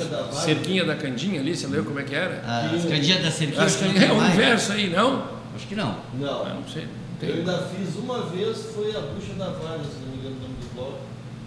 da. 0.09 0.31
Cerquinha 0.33 0.85
da 0.85 0.95
Candinha 0.95 1.39
ali, 1.39 1.55
você 1.55 1.65
lembra 1.67 1.83
como 1.83 1.99
é 1.99 2.03
que 2.03 2.13
era? 2.15 2.41
As 2.75 2.85
candinhas 2.85 3.23
da 3.23 3.31
cerquinha, 3.31 3.63
acho 3.63 3.77
que 3.77 3.85
Candinha, 3.85 4.05
é 4.05 4.11
o 4.11 4.17
universo 4.17 4.71
aí, 4.71 4.89
não? 4.89 5.23
Acho 5.55 5.67
que 5.67 5.75
não. 5.75 5.95
Não. 6.19 6.45
Ah, 6.45 6.53
não 6.55 6.67
sei. 6.67 6.87
Eu 7.27 7.35
ainda 7.35 7.57
fiz 7.75 7.95
uma 7.95 8.21
vez, 8.25 8.57
foi 8.75 8.89
a 8.95 8.99
bruxa 8.99 9.33
da 9.37 9.45
Vargas, 9.49 9.87
se 9.87 9.99
não 10.05 10.11
me 10.11 10.17
engano 10.19 10.35
o 10.37 10.41
nome 10.41 10.53
do 10.61 10.75
bloco. 10.75 10.97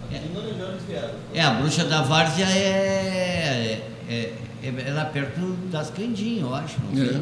Aqui 0.05 0.15
É. 0.15 0.21
não 0.33 0.41
lembro 0.41 0.73
onde 0.73 0.85
vieram. 0.85 1.09
É, 1.33 1.41
a 1.41 1.51
bruxa 1.51 1.83
da 1.85 2.01
várzea 2.01 2.45
é, 2.45 3.81
é, 4.09 4.13
é, 4.13 4.33
é 4.87 4.93
lá 4.93 5.05
perto 5.05 5.39
das 5.71 5.89
candinhas, 5.89 6.41
eu 6.43 6.55
acho, 6.55 6.77
não 6.89 6.95
sei. 6.95 7.15
É. 7.17 7.21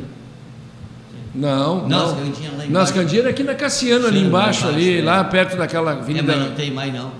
Não, 1.33 1.87
Não, 1.87 2.05
as 2.05 2.13
não. 2.13 2.23
candinhas 2.25 2.57
lá 2.57 2.65
Nas. 2.69 2.91
Candinhas 2.91 3.25
aqui 3.25 3.43
na 3.43 3.55
Cassiano, 3.55 4.07
ali 4.07 4.19
embaixo, 4.21 4.61
embaixo, 4.61 4.67
ali, 4.67 4.99
é. 4.99 5.03
lá 5.03 5.23
perto 5.25 5.57
daquela 5.57 5.91
É, 5.91 5.97
avenida. 5.97 6.33
mas 6.35 6.47
não 6.49 6.55
tem 6.55 6.71
mais 6.71 6.93
não. 6.93 7.11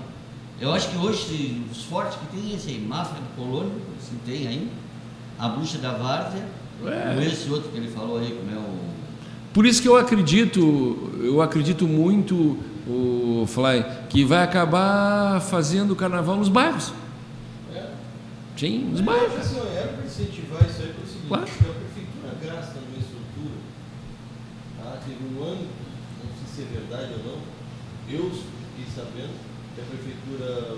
Eu 0.58 0.72
acho 0.72 0.88
que 0.88 0.96
hoje 0.96 1.62
os 1.70 1.82
fortes 1.84 2.16
que 2.18 2.34
tem 2.34 2.54
esse 2.54 2.70
aí, 2.70 2.78
máfia 2.80 3.16
do 3.16 3.36
colônia, 3.36 3.72
se 4.00 4.12
tem 4.24 4.48
ainda, 4.48 4.70
a 5.38 5.48
bruxa 5.48 5.76
da 5.78 5.92
várzea, 5.92 6.44
É. 6.86 7.14
ou 7.14 7.22
esse 7.22 7.50
outro 7.50 7.68
que 7.70 7.76
ele 7.76 7.88
falou 7.90 8.18
aí, 8.18 8.30
como 8.30 8.50
é 8.56 8.58
o. 8.58 8.95
Por 9.56 9.64
isso 9.64 9.80
que 9.80 9.88
eu 9.88 9.96
acredito, 9.96 10.98
eu 11.22 11.40
acredito 11.40 11.88
muito, 11.88 12.58
o 12.86 13.46
Fly, 13.48 13.82
que 14.10 14.22
vai 14.22 14.42
acabar 14.44 15.40
fazendo 15.40 15.92
o 15.92 15.96
carnaval 15.96 16.36
nos 16.36 16.50
bairros. 16.50 16.92
É. 17.74 17.86
Sim, 18.54 18.80
nos 18.90 19.00
Eu 19.00 19.06
bairros. 19.06 19.34
assim, 19.40 19.58
era 19.74 19.88
para 19.94 20.04
incentivar 20.04 20.60
isso 20.60 20.82
aí 20.82 20.92
pelo 20.92 21.06
seguinte, 21.06 21.28
Claro. 21.28 21.42
a 21.44 21.46
prefeitura 21.46 22.34
gasta 22.44 22.74
numa 22.80 22.98
estrutura. 22.98 23.56
Tá? 24.84 24.98
Teve 25.06 25.24
um 25.24 25.42
ano, 25.42 25.66
não 26.20 26.30
sei 26.36 26.46
se 26.54 26.60
é 26.60 26.78
verdade 26.78 27.12
ou 27.14 27.24
não, 27.24 27.38
eu 28.12 28.30
fiquei 28.30 28.84
sabendo 28.94 29.32
que 29.74 29.80
a 29.80 29.84
prefeitura. 29.84 30.76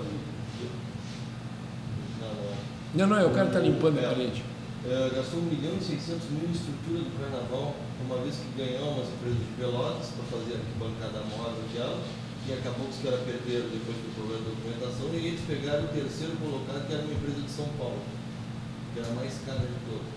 Não, 2.21 2.29
não. 2.29 2.55
Não, 2.95 3.07
não, 3.09 3.17
é 3.19 3.27
o 3.27 3.31
cara 3.35 3.49
está 3.49 3.59
limpando 3.59 3.99
a 3.99 4.03
É. 4.03 4.07
parede. 4.07 4.45
É, 4.89 5.11
gastou 5.17 5.41
1 5.41 5.43
milhão 5.43 5.75
e 5.81 5.83
600 5.85 6.31
mil 6.31 6.49
em 6.49 6.53
estrutura 6.53 7.01
do 7.01 7.11
carnaval, 7.21 7.75
uma 8.05 8.19
vez 8.23 8.37
que 8.37 8.51
ganhou 8.57 8.95
umas 8.95 9.09
empresas 9.09 9.39
de 9.39 9.53
Pelotas 9.59 10.09
para 10.15 10.39
fazer 10.39 10.55
a 10.55 10.61
arquibancada 10.63 11.19
moda 11.31 11.63
dela, 11.75 11.99
e 12.47 12.53
acabou 12.53 12.87
que 12.87 12.97
os 12.97 13.03
caras 13.03 13.21
perderam 13.27 13.69
depois 13.69 13.99
do 13.99 14.09
problema 14.17 14.41
da 14.41 14.55
documentação, 14.57 15.07
e 15.13 15.27
eles 15.27 15.43
pegaram 15.45 15.85
o 15.85 15.93
terceiro 15.93 16.33
colocado, 16.41 16.87
que 16.87 16.93
era 16.95 17.03
uma 17.03 17.13
empresa 17.13 17.41
de 17.43 17.51
São 17.51 17.69
Paulo, 17.77 18.01
que 18.95 19.01
era 19.01 19.09
a 19.09 19.15
mais 19.19 19.35
cara 19.45 19.67
de 19.67 19.79
todas. 19.85 20.13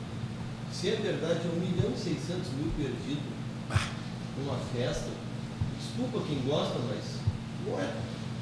Se 0.72 0.90
é 0.90 0.96
verdade, 0.96 1.44
1 1.44 1.60
milhão 1.60 1.92
e 1.92 2.00
600 2.00 2.54
mil 2.56 2.72
perdido 2.78 3.28
numa 4.38 4.58
festa. 4.72 5.12
Desculpa 5.78 6.24
quem 6.26 6.40
gosta, 6.48 6.80
mas 6.88 7.20
não 7.68 7.80
é 7.80 7.92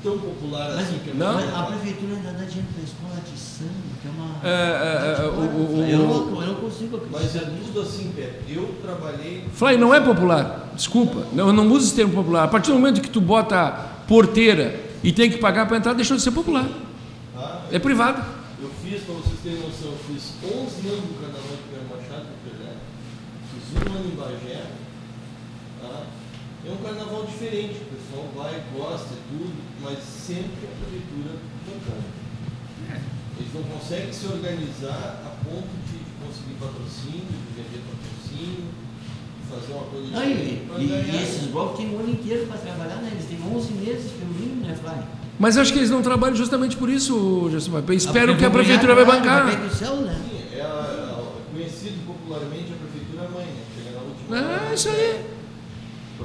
tão 0.04 0.18
popular 0.18 0.72
Mas, 0.76 0.88
assim 0.88 1.00
que 1.04 1.10
é 1.12 1.14
não. 1.14 1.38
a 1.38 1.64
prefeitura 1.64 2.16
ainda 2.16 2.32
dá 2.32 2.46
dinheiro 2.46 2.68
para 2.74 2.82
a 2.82 2.86
escola 2.86 3.22
de 3.22 3.40
samba, 3.40 3.72
que 4.02 4.08
é 4.08 4.12
uma. 4.12 4.30
É, 4.44 4.50
é, 4.50 5.22
é, 5.22 5.28
o- 5.28 5.88
eu, 5.90 5.98
não, 6.08 6.42
eu 6.42 6.48
não 6.48 6.56
consigo 6.56 7.02
Mas 7.12 7.36
é 7.36 7.40
acreditar 7.40 7.66
tudo 7.66 7.82
assim, 7.82 8.12
Pepe. 8.16 8.54
Eu 8.54 8.76
trabalhei 8.82 9.44
Fly, 9.54 9.78
não 9.78 9.94
é 9.94 10.00
popular, 10.00 10.70
desculpa, 10.76 11.26
não, 11.34 11.52
não 11.52 11.68
usa 11.72 11.88
esse 11.88 11.96
termo 11.96 12.14
popular. 12.14 12.44
A 12.44 12.48
partir 12.48 12.72
do 12.72 12.78
momento 12.78 13.02
que 13.02 13.10
tu 13.10 13.20
bota 13.22 13.72
porteira 14.08 14.80
e 15.04 15.12
tem 15.12 15.30
que 15.30 15.38
pagar 15.38 15.68
para 15.68 15.78
entrar, 15.78 15.94
deixou 15.94 16.16
de 16.18 16.24
ser 16.24 16.32
popular. 16.32 16.66
tá? 17.36 17.62
É 17.72 17.78
privado. 17.80 18.24
Eu 18.62 18.70
fiz, 18.84 19.02
para 19.04 19.16
vocês 19.16 19.40
terem 19.44 19.60
noção, 19.60 19.92
eu 19.92 19.98
fiz 20.14 20.34
11 20.44 20.88
anos 20.88 21.06
do 21.08 21.22
Carnaval 21.22 21.56
de 21.56 21.64
Pedro 21.70 21.96
Machado. 21.96 22.26
Fiz 23.52 23.76
um 23.76 23.96
ano 23.98 24.08
em 24.12 24.16
Bagé, 24.16 24.64
É 26.66 26.72
um 26.72 26.78
carnaval 26.84 27.24
diferente, 27.26 27.80
o 27.82 27.96
pessoal 27.96 28.28
vai, 28.36 28.62
gosta 28.76 29.14
e 29.14 29.22
tudo, 29.32 29.54
mas 29.82 30.00
sempre 30.00 30.68
a 30.68 30.74
prefeitura 30.84 31.36
bancando. 31.66 32.20
Eles 33.40 33.54
não 33.54 33.64
conseguem 33.64 34.12
se 34.12 34.26
organizar 34.28 35.24
a 35.26 35.30
ponto 35.46 35.70
de 35.88 36.00
conseguir 36.26 36.56
patrocínio, 36.60 37.24
de 37.48 37.54
vender 37.56 37.82
patrocínio, 37.88 38.66
de 38.68 39.50
fazer 39.50 39.74
uma 39.74 39.84
coisa 39.86 40.08
Não, 40.12 40.24
e, 40.24 40.34
diferente 40.34 40.62
e- 40.84 40.88
ganhar. 40.88 41.06
e 41.16 41.24
esses 41.24 41.48
blocos 41.48 41.78
têm 41.80 41.96
um 41.96 42.00
ano 42.00 42.10
inteiro 42.12 42.48
para 42.48 42.58
trabalhar, 42.58 42.96
né? 42.98 43.10
Eles 43.14 43.26
têm 43.26 43.40
11 43.42 43.74
meses 43.74 44.12
pelo 44.12 44.34
mínimo, 44.34 44.66
né, 44.68 44.76
Flávio? 44.82 45.04
Mas 45.40 45.56
eu 45.56 45.62
acho 45.62 45.72
que 45.72 45.80
eles 45.80 45.90
não 45.90 46.02
trabalham 46.02 46.36
justamente 46.36 46.76
por 46.76 46.90
isso, 46.90 47.48
Gerson. 47.50 47.82
Eu 47.88 47.94
espero 47.94 48.36
que 48.36 48.44
a 48.44 48.50
prefeitura 48.52 48.94
vai 48.94 49.06
bancar. 49.06 49.46
vai 49.58 49.70
céu, 49.70 49.96
né? 50.02 50.22
Sim, 50.30 50.58
é, 50.58 50.62
a- 50.62 50.66
a- 50.66 51.32
conhecido 51.54 52.06
popularmente 52.06 52.74
a 52.74 52.76
prefeitura 52.76 53.30
mãe, 53.34 53.46
né? 53.46 53.64
Chega 53.74 53.92
na 53.96 54.02
última. 54.02 54.70
É, 54.70 54.74
isso 54.76 54.90
aí. 54.90 55.26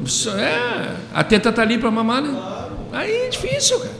Isso 0.05 0.31
é. 0.31 0.97
A 1.15 1.23
teta 1.23 1.53
tá 1.53 1.63
ali 1.63 1.79
para 1.79 1.93
mamar, 1.93 2.23
né? 2.23 2.31
Claro. 2.33 2.64
Aí 2.95 3.13
é 3.27 3.29
difícil, 3.29 3.81
cara. 3.81 3.95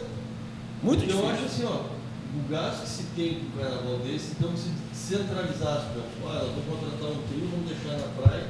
Muito 0.83 1.05
Então, 1.05 1.19
eu 1.19 1.33
difícil. 1.37 1.47
acho 1.47 1.55
assim, 1.55 1.65
ó, 1.67 2.39
o 2.39 2.49
gasto 2.51 2.83
que 2.83 2.89
se 2.89 3.03
tem 3.17 3.35
com 3.41 3.47
o 3.59 3.63
carnaval 3.63 3.99
desse, 3.99 4.33
então 4.39 4.51
se 4.57 4.71
centralizasse, 4.95 5.87
por 5.87 5.99
exemplo, 5.99 6.25
olha, 6.27 6.41
vou 6.41 6.77
contratar 6.79 7.09
um 7.11 7.23
trio, 7.29 7.49
vamos 7.51 7.69
deixar 7.71 7.99
na 7.99 8.09
praia, 8.23 8.47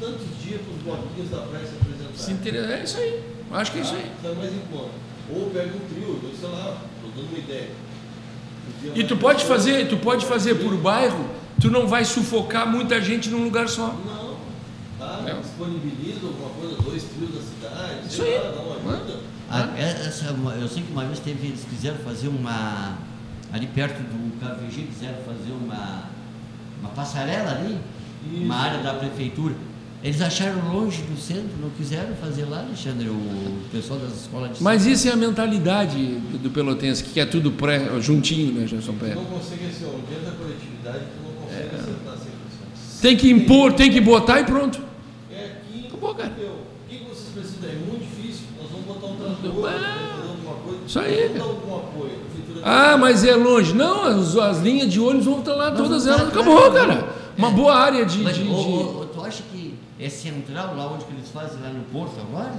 tantos 0.00 0.26
dias 0.42 0.60
para 0.60 0.74
os 0.74 0.82
bloquinhos 0.82 1.30
da 1.30 1.38
praia 1.38 1.66
se 1.66 1.74
apresentarem. 1.80 2.16
Se 2.16 2.32
inter- 2.32 2.70
É 2.70 2.82
isso 2.84 2.98
aí. 2.98 3.22
Acho 3.52 3.72
que 3.72 3.78
é 3.78 3.82
isso 3.82 3.94
aí. 3.94 4.10
Tá 4.22 4.32
mais 4.34 4.52
em 4.52 4.58
conta. 4.72 4.90
Ou 5.34 5.50
pega 5.50 5.70
um 5.76 5.88
trio, 5.92 6.20
eu 6.22 6.30
sei 6.38 6.48
lá, 6.48 6.76
estou 6.96 7.10
dando 7.16 7.28
uma 7.30 7.38
ideia. 7.38 7.70
Um 8.84 8.96
E 8.96 9.04
tu 9.04 9.16
pode 9.16 9.44
fazer, 9.44 9.88
tu 9.88 9.96
pode 9.96 10.24
fazer 10.26 10.54
por 10.56 10.76
bairro, 10.76 11.28
tu 11.60 11.70
não 11.70 11.86
vai 11.86 12.04
sufocar 12.04 12.66
muita 12.70 13.00
gente 13.00 13.28
num 13.30 13.44
lugar 13.44 13.68
só. 13.68 13.88
Não, 14.06 14.36
tá? 14.98 15.24
É. 15.26 15.34
Disponibiliza 15.40 16.26
alguma 16.26 16.50
coisa, 16.50 16.82
dois 16.82 17.02
trios 17.04 17.30
da 17.34 17.40
cidade, 17.40 18.06
Isso 18.08 18.22
sei 18.22 18.36
aí. 18.36 18.44
lá, 18.44 18.50
dá 18.50 18.60
uma 18.60 18.76
ajuda. 18.94 19.25
A- 19.48 19.68
é- 19.78 20.06
essa, 20.06 20.32
uma- 20.32 20.52
eu 20.54 20.68
sei 20.68 20.82
que 20.82 20.92
uma 20.92 21.04
vez 21.04 21.20
teve, 21.20 21.46
eles 21.48 21.64
quiseram 21.68 21.98
fazer 21.98 22.28
uma. 22.28 22.98
Ali 23.52 23.66
perto 23.68 23.98
do 24.02 24.38
KVG, 24.40 24.82
quiseram 24.88 25.18
fazer 25.24 25.52
uma, 25.52 26.04
uma 26.80 26.88
passarela 26.90 27.52
ali, 27.52 27.78
Isso. 28.32 28.42
uma 28.44 28.56
área 28.56 28.82
da 28.82 28.94
prefeitura. 28.94 29.54
Eles 30.02 30.20
acharam 30.20 30.72
longe 30.72 31.02
do 31.02 31.16
centro, 31.18 31.50
não 31.60 31.70
quiseram 31.70 32.14
fazer 32.16 32.44
lá, 32.44 32.60
Alexandre, 32.60 33.08
o 33.08 33.58
pessoal 33.72 33.98
das 34.00 34.12
escolas 34.20 34.56
de 34.58 34.62
Mas 34.62 34.84
isso 34.84 35.08
é 35.08 35.12
a 35.12 35.16
mentalidade 35.16 35.96
do, 36.42 36.50
pelotense, 36.50 37.02
que 37.02 37.10
quer 37.12 37.26
tudo 37.26 37.50
pré, 37.52 37.88
juntinho, 38.00 38.52
né, 38.52 38.66
Gerson 38.66 38.92
Tu 38.92 38.98
Pé? 38.98 39.14
não 39.14 39.24
consegue, 39.24 39.66
assim, 39.66 39.84
ó, 39.86 39.92
dentro 40.10 40.26
da 40.26 40.32
coletividade, 40.32 40.98
tu 40.98 41.22
não 41.24 41.42
consegue 41.46 41.62
É. 41.74 41.78
acertar 41.78 42.14
100%. 42.14 43.00
Tem 43.00 43.16
que 43.16 43.30
impor, 43.30 43.72
tem 43.72 43.90
que 43.90 44.00
botar 44.00 44.40
e 44.40 44.44
pronto. 44.44 44.80
É 45.30 45.44
aqui, 45.62 45.86
Acabou, 45.86 46.14
cara. 46.14 46.28
entendeu? 46.30 46.52
O 46.52 46.88
que 46.88 46.98
que 46.98 47.04
vocês 47.04 47.28
precisam? 47.32 47.70
É 47.70 47.74
muito 47.74 48.00
difícil. 48.04 48.44
Nós 48.60 48.70
vamos 48.70 48.86
Ah, 49.48 50.54
coisa. 50.64 50.80
isso 50.86 50.98
aí, 50.98 51.36
Ah, 52.64 52.96
mas 52.96 53.24
é 53.24 53.34
longe. 53.34 53.72
Não, 53.74 54.04
as, 54.04 54.36
as 54.36 54.58
linhas 54.58 54.90
de 54.92 55.00
ônibus 55.00 55.26
vão 55.26 55.38
estar 55.40 55.54
lá, 55.54 55.70
Não, 55.70 55.76
todas 55.76 56.06
elas. 56.06 56.28
Acabou, 56.28 56.70
cara. 56.72 57.08
Uma 57.36 57.50
boa 57.50 57.74
área 57.74 58.04
de. 58.04 58.18
Mas 58.18 58.34
de- 58.36 58.44
de- 58.44 58.50
ô, 58.50 59.00
ô, 59.02 59.06
tu 59.06 59.22
acha 59.24 59.42
que 59.52 59.74
é 60.00 60.08
central 60.08 60.74
lá 60.76 60.86
onde 60.88 61.04
que 61.04 61.12
eles 61.12 61.28
fazem, 61.30 61.60
lá 61.62 61.68
no 61.68 61.84
Porto 61.84 62.18
agora? 62.20 62.52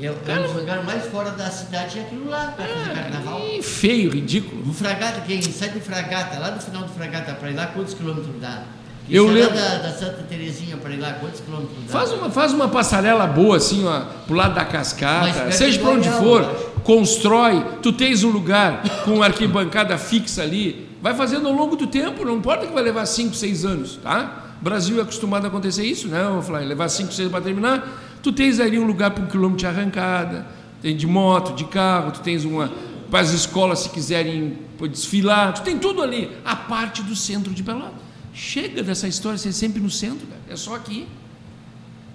É, 0.00 0.06
é 0.06 0.10
um 0.48 0.52
lugar 0.58 0.82
mais 0.84 1.04
fora 1.04 1.30
da 1.32 1.50
cidade 1.50 1.98
é 1.98 2.02
aquilo 2.02 2.28
lá, 2.28 2.54
para 2.56 2.64
fazer 2.66 2.90
carnaval. 2.94 3.40
Ih, 3.40 3.62
feio, 3.62 4.10
ridículo. 4.10 4.62
Do 4.62 4.72
Fragata, 4.72 5.20
quem 5.20 5.40
sai 5.42 5.68
do 5.68 5.80
Fragata, 5.80 6.38
lá 6.38 6.50
no 6.50 6.60
final 6.60 6.82
do 6.84 6.88
Fragata 6.88 7.34
para 7.34 7.50
ir 7.50 7.54
lá, 7.54 7.66
quantos 7.68 7.94
quilômetros 7.94 8.34
dá? 8.40 8.62
Quem 9.06 9.16
Eu 9.16 9.26
sai 9.26 9.34
lembro- 9.34 9.54
da, 9.54 9.78
da 9.78 9.90
Santa 9.92 10.22
Terezinha 10.28 10.76
para 10.76 10.92
ir 10.94 10.98
lá, 11.00 11.12
quantos 11.14 11.40
quilômetros 11.40 11.76
dá? 11.86 11.92
Faz 11.92 12.12
uma, 12.12 12.30
faz 12.30 12.52
uma 12.52 12.68
passarela 12.68 13.26
boa 13.26 13.56
assim, 13.56 13.84
ó, 13.86 14.00
pro 14.26 14.34
lado 14.36 14.54
da 14.54 14.64
cascata, 14.64 15.50
seja 15.52 15.80
para 15.80 15.90
onde 15.90 16.08
for, 16.08 16.42
eu 16.42 16.80
constrói, 16.84 17.64
tu 17.82 17.92
tens 17.92 18.22
um 18.24 18.30
lugar 18.30 18.82
com 19.04 19.22
arquibancada 19.22 19.98
fixa 19.98 20.42
ali, 20.42 20.88
vai 21.02 21.14
fazendo 21.14 21.48
ao 21.48 21.52
longo 21.54 21.74
do 21.76 21.86
tempo, 21.86 22.24
não 22.24 22.36
importa 22.36 22.66
que 22.66 22.72
vai 22.72 22.82
levar 22.82 23.04
5, 23.06 23.34
6 23.34 23.64
anos, 23.64 23.96
tá? 24.02 24.54
O 24.60 24.64
Brasil 24.64 24.98
é 24.98 25.02
acostumado 25.02 25.44
a 25.44 25.48
acontecer 25.48 25.84
isso, 25.84 26.06
né, 26.08 26.26
ô 26.28 26.40
Flávio? 26.40 26.68
Levar 26.68 26.88
5, 26.88 27.12
6 27.12 27.28
para 27.28 27.40
terminar, 27.40 28.18
tu 28.22 28.32
tens 28.32 28.60
ali 28.60 28.78
um 28.78 28.84
lugar 28.86 29.10
para 29.10 29.24
um 29.24 29.26
quilômetro 29.26 29.58
de 29.58 29.66
arrancada, 29.66 30.46
tem 30.80 30.96
de 30.96 31.06
moto, 31.06 31.54
de 31.54 31.64
carro, 31.64 32.12
tu 32.12 32.20
tens 32.20 32.44
uma 32.44 32.70
para 33.10 33.20
as 33.20 33.32
escolas 33.32 33.80
se 33.80 33.88
quiserem 33.90 34.58
desfilar, 34.90 35.52
tu 35.54 35.62
tem 35.62 35.78
tudo 35.78 36.00
ali, 36.02 36.30
a 36.44 36.56
parte 36.56 37.02
do 37.02 37.14
centro 37.14 37.52
de 37.52 37.62
Pelotas. 37.62 38.00
Chega 38.34 38.82
dessa 38.82 39.06
história 39.06 39.38
ser 39.38 39.52
sempre 39.52 39.80
no 39.80 39.90
centro, 39.90 40.26
cara. 40.26 40.40
é 40.48 40.56
só 40.56 40.74
aqui. 40.74 41.06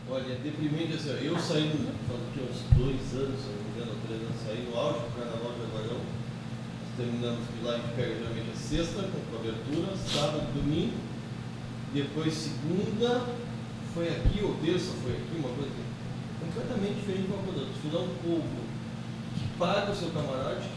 Olha, 0.10 0.34
é 0.34 0.40
deprimente 0.42 0.94
assim, 0.94 1.10
eu 1.22 1.38
saí, 1.38 1.70
faz 2.08 2.20
uns 2.40 2.78
dois 2.78 3.22
anos, 3.22 3.40
se 3.40 3.48
não 3.48 3.60
me 3.60 3.70
engano, 3.76 4.00
três 4.08 4.22
anos, 4.22 4.36
saí 4.46 4.68
no 4.70 4.80
auge 4.80 5.00
do 5.00 5.16
Carnaval 5.20 5.52
de 5.52 5.60
Jaguarão. 5.62 6.00
Nós 6.00 6.96
terminamos 6.96 7.44
lá, 7.62 7.74
a 7.74 7.78
gente 7.78 7.94
pega 7.96 8.16
geralmente 8.16 8.50
a 8.50 8.58
sexta, 8.58 9.04
com 9.04 9.38
cobertura, 9.38 9.98
sábado, 9.98 10.54
domingo, 10.56 10.94
depois 11.94 12.34
segunda, 12.34 13.28
foi 13.94 14.08
aqui, 14.10 14.40
ou 14.44 14.56
terça 14.64 14.94
foi 15.04 15.12
aqui, 15.12 15.38
uma 15.38 15.50
coisa 15.50 15.70
assim, 15.70 15.88
completamente 16.40 16.96
diferente 16.96 17.28
de 17.28 17.34
uma 17.34 17.44
coisa. 17.44 17.68
Dá 17.92 18.00
um 18.00 18.16
povo 18.24 18.64
que 19.36 19.48
paga 19.60 19.92
o 19.92 19.96
seu 19.96 20.10
camarote, 20.10 20.70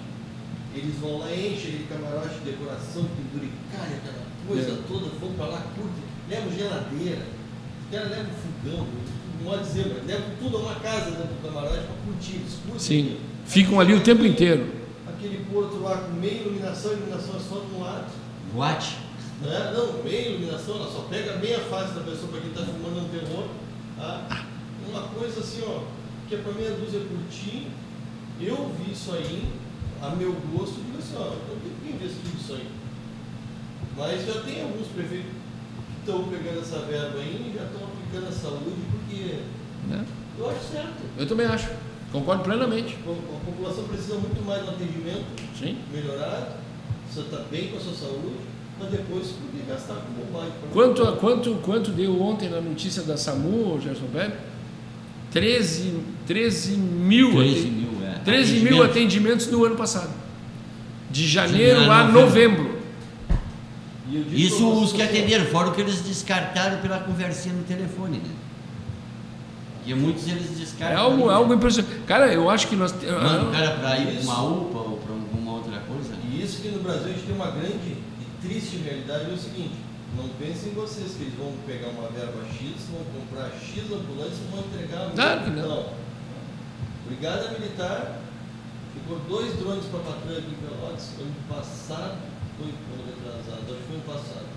eles 0.74 0.96
vão 0.98 1.18
lá, 1.18 1.30
enchem 1.32 1.86
aquele 1.86 1.86
camarote 1.88 2.34
de 2.34 2.50
decoração, 2.50 3.06
penduricalha, 3.14 3.96
aquela 3.96 4.19
coisa 4.50 4.72
É. 4.72 4.78
toda, 4.88 5.06
vão 5.20 5.32
pra 5.34 5.46
lá, 5.46 5.62
curtem, 5.74 6.04
levam 6.28 6.52
geladeira, 6.52 7.22
os 7.84 7.90
caras 7.94 8.10
levam 8.10 8.32
fogão, 8.34 8.86
não 9.38 9.50
pode 9.50 9.62
dizer, 9.64 9.86
mas 9.94 10.06
levam 10.06 10.26
tudo 10.40 10.56
a 10.56 10.60
uma 10.60 10.74
casa 10.76 11.10
dentro 11.12 11.34
do 11.34 11.42
camarote 11.46 11.84
pra 11.84 11.94
curtir, 12.04 12.34
eles 12.36 12.54
curtem. 12.66 12.78
Sim, 12.80 13.00
aquilo. 13.02 13.20
ficam 13.46 13.80
ali 13.80 13.94
o 13.94 14.00
tempo 14.00 14.24
inteiro. 14.24 14.66
Aquele 15.08 15.44
porto 15.52 15.76
lá 15.82 15.96
com 15.98 16.12
meia 16.20 16.40
iluminação, 16.42 16.92
iluminação 16.92 17.36
é 17.36 17.40
só 17.40 17.60
de 17.60 17.74
um 17.74 17.80
lado. 17.82 18.06
Boate. 18.54 18.96
Né? 19.42 19.72
Não, 19.74 20.02
meia 20.02 20.28
iluminação, 20.30 20.76
ela 20.76 20.90
só 20.90 21.06
pega 21.08 21.36
meia 21.36 21.60
face 21.60 21.94
da 21.94 22.00
pessoa 22.00 22.28
para 22.32 22.40
quem 22.40 22.50
está 22.50 22.64
filmando 22.64 23.00
um 23.00 23.08
terror. 23.08 23.44
Tá? 23.96 24.46
Uma 24.88 25.02
coisa 25.08 25.40
assim, 25.40 25.62
ó, 25.66 25.82
que 26.28 26.34
é 26.34 26.38
para 26.38 26.52
meia 26.52 26.70
dúzia 26.72 27.00
curtir. 27.00 27.68
Eu 28.40 28.72
vi 28.78 28.92
isso 28.92 29.12
aí, 29.12 29.44
a 30.02 30.10
meu 30.16 30.32
gosto, 30.54 30.76
digo 30.84 30.98
assim, 30.98 31.14
ó, 31.16 31.32
eu 31.32 31.58
tenho 31.62 31.74
que 31.82 32.04
investir 32.04 32.34
isso 32.38 32.54
aí. 32.54 32.66
Mas 33.96 34.26
já 34.26 34.40
tem 34.42 34.62
alguns 34.62 34.86
prefeitos 34.88 35.26
que 35.26 36.00
estão 36.10 36.24
pegando 36.24 36.60
essa 36.60 36.78
verba 36.80 37.18
aí 37.18 37.50
e 37.52 37.56
já 37.56 37.64
estão 37.64 37.80
aplicando 37.88 38.28
a 38.28 38.32
saúde, 38.32 38.80
porque 38.90 39.34
né? 39.88 40.04
eu 40.38 40.50
acho 40.50 40.60
certo. 40.72 41.02
Eu 41.18 41.26
também 41.26 41.46
acho. 41.46 41.68
Concordo 42.12 42.42
plenamente. 42.42 42.96
A 43.06 43.44
população 43.44 43.84
precisa 43.84 44.14
muito 44.14 44.44
mais 44.44 44.62
de 44.64 44.68
um 44.68 44.72
atendimento 44.72 45.24
Sim. 45.58 45.76
melhorado, 45.92 46.54
você 47.08 47.20
está 47.20 47.38
bem 47.50 47.68
com 47.68 47.76
a 47.76 47.80
sua 47.80 47.94
saúde, 47.94 48.36
mas 48.80 48.90
depois 48.90 49.28
poder 49.28 49.64
gastar 49.68 49.94
com 49.94 50.12
bobagem. 50.24 50.52
Quanto, 50.72 51.06
quanto, 51.18 51.54
quanto 51.62 51.90
deu 51.92 52.20
ontem 52.20 52.48
na 52.48 52.60
notícia 52.60 53.02
da 53.02 53.16
SAMU, 53.16 53.80
Gerson 53.80 54.06
Pepe? 54.12 54.36
13, 55.30 56.00
13 56.26 56.72
mil. 56.76 57.30
13 57.32 57.60
aten- 57.60 57.70
mil, 57.70 58.06
é. 58.06 58.14
13 58.24 58.52
mil 58.54 58.60
Atendimento. 58.82 58.90
atendimentos 58.90 59.46
no 59.48 59.64
ano 59.64 59.76
passado. 59.76 60.10
De 61.10 61.26
janeiro 61.28 61.80
Janeiro 61.80 61.90
a 61.92 62.00
a 62.00 62.08
novembro. 62.08 62.79
Isso 64.32 64.68
os 64.68 64.90
você, 64.90 64.96
que 64.96 65.02
atenderam, 65.02 65.46
fora 65.46 65.68
o 65.68 65.72
que 65.72 65.80
eles 65.80 66.00
descartaram 66.00 66.78
pela 66.78 66.98
conversinha 67.00 67.54
no 67.54 67.62
telefone, 67.62 68.18
né? 68.18 68.30
E 69.86 69.94
muitos 69.94 70.26
eles 70.28 70.50
É 70.52 70.54
descartam. 70.54 70.98
algo, 71.00 71.30
é 71.30 71.34
algo 71.34 71.54
impressionante. 71.54 72.00
Cara, 72.06 72.32
eu 72.32 72.50
acho 72.50 72.68
que 72.68 72.76
nós. 72.76 72.92
Manda 72.92 73.42
o 73.44 73.50
cara 73.52 73.70
para 73.76 73.98
ir 73.98 74.20
uma 74.22 74.42
UPA 74.42 74.78
ou 74.78 74.98
para 74.98 75.12
alguma 75.14 75.52
outra 75.52 75.78
coisa. 75.80 76.14
E 76.28 76.42
isso 76.42 76.60
que 76.60 76.68
no 76.68 76.80
Brasil 76.82 77.06
a 77.06 77.08
gente 77.08 77.22
tem 77.26 77.34
uma 77.34 77.50
grande 77.50 77.96
e 77.96 78.46
triste 78.46 78.76
realidade 78.78 79.30
é 79.30 79.34
o 79.34 79.38
seguinte, 79.38 79.74
não 80.16 80.28
pensem 80.38 80.72
vocês 80.74 81.12
que 81.16 81.22
eles 81.22 81.34
vão 81.34 81.52
pegar 81.66 81.88
uma 81.88 82.08
verba 82.08 82.42
X, 82.52 82.74
vão 82.90 83.04
comprar 83.20 83.50
X 83.58 83.84
ambulantes 83.92 84.38
e 84.38 84.50
vão 84.50 84.60
entregar 84.60 85.06
a 85.06 85.10
Claro 85.10 85.40
que 85.44 85.50
não. 85.50 85.86
Brigada 87.06 87.50
Militar 87.58 88.20
ficou 88.94 89.18
dois 89.28 89.56
drones 89.58 89.84
para 89.86 90.00
patrulha 90.00 90.38
aqui 90.38 90.50
em 90.50 90.66
Pelotas 90.66 91.08
ano 91.18 91.34
passado, 91.48 92.16
foi 92.60 92.98
ano 92.98 93.04
retrasado, 93.08 93.64
acho 93.72 93.80
que 93.80 93.86
foi 93.88 93.96
ano 93.96 94.04
passado. 94.06 94.48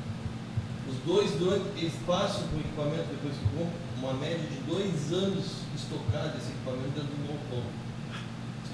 Os 0.89 0.97
dois 1.07 1.31
eles 1.77 1.93
passam 2.05 2.43
com 2.49 2.57
o 2.57 2.59
equipamento 2.59 3.07
depois 3.09 3.33
que 3.35 3.45
compram, 3.55 3.79
uma 3.97 4.13
média 4.19 4.43
de 4.47 4.59
dois 4.67 5.13
anos 5.13 5.63
estocado 5.75 6.35
esse 6.37 6.51
equipamento 6.51 6.91
dentro 6.95 7.13
do 7.15 7.27
galpão. 7.27 7.63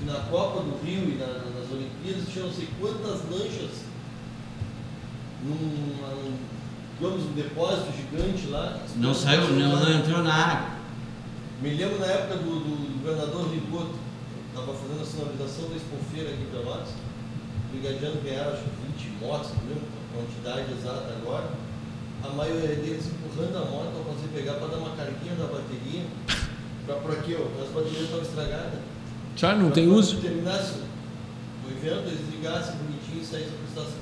Na 0.05 0.19
Copa 0.31 0.61
do 0.63 0.79
Rio 0.83 1.03
e 1.11 1.17
na- 1.19 1.27
nas 1.59 1.69
Olimpíadas 1.71 2.27
tinha 2.31 2.45
não 2.45 2.53
sei 2.53 2.69
quantas 2.79 3.19
lanchas 3.29 3.83
num, 5.43 5.55
num, 5.55 6.37
digamos, 6.97 7.23
um 7.25 7.33
depósito 7.33 7.91
gigante 7.95 8.47
lá. 8.47 8.79
Não 8.95 9.13
saiu, 9.13 9.47
não, 9.53 9.75
não 9.79 9.91
entrou 9.99 10.23
na 10.23 10.33
água. 10.33 10.69
Me 11.61 11.71
lembro 11.75 11.99
na 11.99 12.05
época 12.05 12.37
do, 12.37 12.43
do, 12.59 12.75
do 12.87 13.03
governador 13.03 13.49
Rigoto, 13.51 13.95
estava 14.49 14.73
fazendo 14.73 15.01
a 15.01 15.05
sinalização 15.05 15.69
da 15.69 15.75
expofeira 15.75 16.29
aqui 16.29 16.43
em 16.43 16.45
Pelotas, 16.51 16.89
brigadiano 17.71 18.21
ganharam 18.21 18.53
acho 18.53 18.63
que 18.63 18.69
20 18.87 19.08
motos, 19.21 19.51
lembro 19.67 19.83
a 19.85 20.17
quantidade 20.17 20.71
exata 20.73 21.13
agora, 21.21 21.49
a 22.23 22.29
maioria 22.29 22.75
deles 22.75 23.05
empurrando 23.07 23.57
a 23.57 23.65
moto 23.69 23.91
para 24.03 24.13
fazer 24.13 24.27
pegar 24.33 24.53
para 24.53 24.67
dar 24.67 24.77
uma 24.77 24.95
carguinha 24.95 25.35
da 25.35 25.45
bateria, 25.45 26.03
Pra, 26.85 26.95
pra 26.95 27.15
quê? 27.17 27.37
ó? 27.39 27.61
As 27.63 27.69
baterias 27.69 28.01
estavam 28.05 28.23
estragadas. 28.23 28.79
Já 29.35 29.55
não 29.55 29.65
Pra 29.67 29.75
tem 29.75 29.87
uso. 29.87 30.17
terminasse 30.19 30.73
o 31.65 31.69
evento, 31.69 32.07
eles 32.07 32.27
ligassem 32.33 32.75
bonitinho 32.77 33.21
e 33.21 33.25
saíssem 33.25 33.51
para 33.53 33.83
estação. 33.83 33.99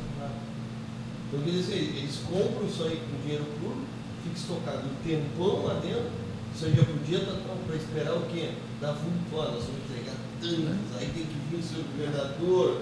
Então, 1.27 1.41
quer 1.43 1.51
dizer, 1.51 1.75
eles 1.75 2.15
compram 2.31 2.65
isso 2.65 2.83
aí 2.83 3.01
com 3.11 3.21
dinheiro 3.21 3.43
público, 3.59 3.85
fica 4.23 4.37
estocado 4.37 4.83
um 4.87 4.95
tempão 5.05 5.65
lá 5.65 5.73
dentro, 5.81 6.07
isso 6.55 6.65
aí 6.65 6.73
já 6.73 6.83
podia 6.85 7.17
estar 7.19 7.33
para 7.67 7.75
esperar 7.75 8.13
o 8.15 8.21
quê? 8.31 8.51
Dar 8.79 8.93
fundo 8.93 9.19
nós 9.35 9.63
vamos 9.65 9.81
entregar 9.83 10.15
tanques, 10.39 10.95
aí 10.97 11.07
tem 11.13 11.25
que 11.25 11.35
vir 11.51 11.59
o 11.59 11.63
seu 11.63 11.83
governador, 11.83 12.81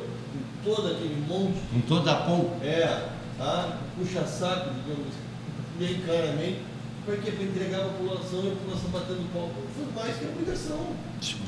todo 0.66 0.88
aquele 0.88 1.24
monte 1.28 1.60
Com 1.72 1.82
toda 1.82 2.12
a 2.12 2.16
pompa. 2.16 2.66
é, 2.66 3.08
tá? 3.38 3.78
puxa-saco, 3.98 4.72
digamos, 4.74 5.14
bem 5.80 6.02
claramente, 6.06 6.58
para 7.06 7.18
quê? 7.18 7.32
Para 7.32 7.44
entregar 7.46 7.82
a 7.82 7.90
população 7.90 8.44
e 8.44 8.48
a 8.48 8.56
população 8.56 8.90
batendo 8.92 9.32
pau. 9.32 9.52
Foi 9.76 10.04
mais 10.04 10.18
que 10.18 10.26
a 10.26 10.30
obrigação. 10.30 10.88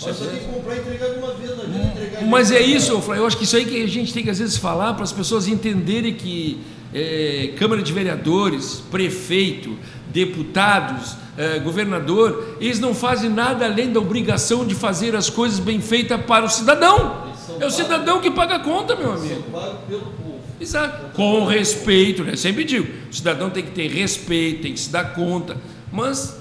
Nós 0.01 0.15
só 0.15 0.25
tem 0.25 0.39
que 0.39 0.45
comprar 0.45 0.75
e 0.75 0.80
entregar 0.80 1.10
de 1.10 1.17
uma 1.17 1.34
vez, 1.34 1.58
não 1.58 1.63
adianta 1.63 1.88
entregar 1.88 2.19
de 2.19 2.25
Mas 2.25 2.51
é 2.51 2.62
isso, 2.62 3.01
Flávio, 3.01 3.23
eu 3.23 3.27
acho 3.27 3.38
que 3.38 3.43
isso 3.43 3.58
aí 3.58 3.65
que 3.65 3.84
a 3.84 3.88
gente 3.88 4.13
tem 4.13 4.23
que 4.23 4.30
às 4.30 4.38
vezes 4.38 4.56
falar 4.56 4.93
para 4.93 5.03
as 5.03 5.12
pessoas 5.12 5.47
entenderem 5.47 6.13
que 6.13 6.62
é, 6.93 7.53
Câmara 7.58 7.82
de 7.82 7.91
Vereadores, 7.91 8.84
prefeito, 8.91 9.75
deputados, 10.13 11.15
é, 11.38 11.60
governador, 11.60 12.58
eles 12.62 12.80
não 12.80 12.93
fazem 12.93 13.30
nada 13.30 13.65
além 13.65 13.91
da 13.91 13.99
obrigação 13.99 14.65
de 14.65 14.75
fazer 14.75 15.15
as 15.15 15.30
coisas 15.30 15.60
bem 15.60 15.82
feitas 15.82 16.21
para 16.21 16.45
o 16.45 16.49
cidadão. 16.49 17.27
São 17.47 17.62
É 17.62 17.65
o 17.65 17.71
cidadão 17.71 18.19
que 18.21 18.29
paga 18.29 18.55
a 18.55 18.60
conta, 18.60 18.95
meu 18.95 19.17
São 19.17 19.25
amigo. 19.25 19.43
pagos 19.51 19.79
pelo 19.88 20.01
povo. 20.01 20.39
Exato. 20.60 21.13
Com 21.15 21.45
respeito, 21.45 22.23
né? 22.23 22.36
Sempre 22.36 22.63
digo, 22.63 22.91
o 23.10 23.13
cidadão 23.13 23.49
tem 23.49 23.63
que 23.63 23.71
ter 23.71 23.88
respeito, 23.88 24.62
tem 24.63 24.73
que 24.73 24.79
se 24.79 24.89
dar 24.89 25.13
conta, 25.13 25.55
mas 25.91 26.38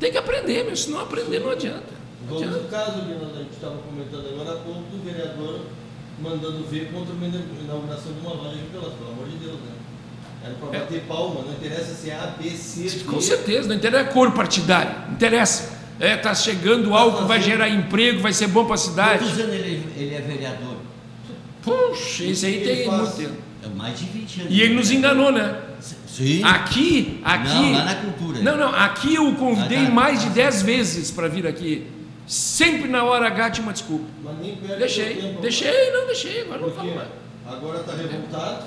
tem 0.00 0.10
que 0.10 0.18
aprender, 0.18 0.64
meu. 0.64 0.74
Se 0.76 0.90
não 0.90 1.00
aprender, 1.00 1.38
não 1.40 1.50
adianta. 1.50 1.98
Não 2.28 2.36
adianta. 2.36 2.58
no 2.58 2.68
caso, 2.68 2.92
Leonardo, 3.06 3.34
a 3.36 3.38
gente 3.38 3.52
estava 3.52 3.76
comentando 3.78 4.26
agora 4.34 4.52
há 4.58 4.62
pouco 4.62 4.80
do 4.90 5.04
vereador 5.04 5.60
mandando 6.20 6.64
ver 6.68 6.90
contra 6.92 7.14
uma 7.14 7.26
inauguração 7.26 8.12
de 8.12 8.20
uma 8.20 8.34
loja 8.34 8.56
em 8.56 8.64
Pelotas, 8.72 8.94
pelo 8.94 9.10
amor 9.12 9.28
de 9.28 9.36
Deus, 9.36 9.54
né? 9.54 9.72
Era 10.44 10.54
para 10.54 10.76
É. 10.76 10.80
bater 10.80 11.00
palma, 11.02 11.42
não 11.42 11.52
interessa 11.52 11.94
se 11.94 12.10
é 12.10 12.14
A, 12.14 12.26
B, 12.40 12.50
C. 12.50 13.04
Com 13.04 13.20
certeza, 13.20 13.68
não 13.68 13.76
interessa 13.76 14.08
a 14.10 14.12
cor 14.12 14.32
partidária, 14.32 14.94
não 15.08 15.14
interessa. 15.98 16.14
É, 16.14 16.16
tá 16.16 16.34
chegando 16.34 16.94
algo 16.94 17.18
que 17.18 17.24
vai 17.24 17.40
gerar 17.40 17.68
emprego, 17.68 18.20
vai 18.20 18.32
ser 18.32 18.46
bom 18.48 18.64
para 18.64 18.74
a 18.74 18.78
cidade. 18.78 19.24
Quantos 19.24 19.40
anos 19.40 19.54
ele, 19.54 19.84
ele 19.96 20.14
é 20.14 20.20
vereador? 20.20 20.76
Puxa, 21.62 22.24
esse 22.24 22.46
aí 22.46 22.60
tem 22.62 22.86
faz- 22.86 23.00
muito 23.02 23.16
tempo. 23.16 23.42
É 23.64 23.68
mais 23.68 23.98
de 23.98 24.04
20 24.06 24.40
anos. 24.42 24.52
E 24.54 24.60
ele 24.62 24.74
nos 24.74 24.90
enganou, 24.90 25.32
né? 25.32 25.56
Sim. 26.06 26.42
Aqui, 26.44 27.20
aqui. 27.24 27.48
Não, 27.54 27.72
lá 27.72 27.84
na 27.84 27.94
cultura. 27.96 28.40
Não, 28.40 28.56
não, 28.56 28.68
aqui 28.74 29.14
eu 29.16 29.34
convidei 29.34 29.78
Ah, 29.82 29.86
tá. 29.86 29.90
mais 29.90 30.20
de 30.20 30.30
10 30.30 30.62
vezes 30.62 31.10
para 31.10 31.28
vir 31.28 31.46
aqui. 31.46 31.86
Sempre 32.26 32.88
na 32.88 33.04
hora 33.04 33.26
H 33.26 33.50
tinha 33.52 33.62
uma 33.66 33.72
desculpa. 33.72 34.04
Mas 34.22 34.38
nem 34.38 34.56
perde 34.56 34.76
Deixei, 34.78 35.14
tempo. 35.16 35.40
deixei, 35.40 35.90
não 35.92 36.06
deixei, 36.06 36.42
agora 36.42 36.60
não 36.60 36.70
falo 36.70 36.94
mais. 36.94 37.08
agora 37.48 37.80
está 37.80 37.92
revoltado, 37.94 38.64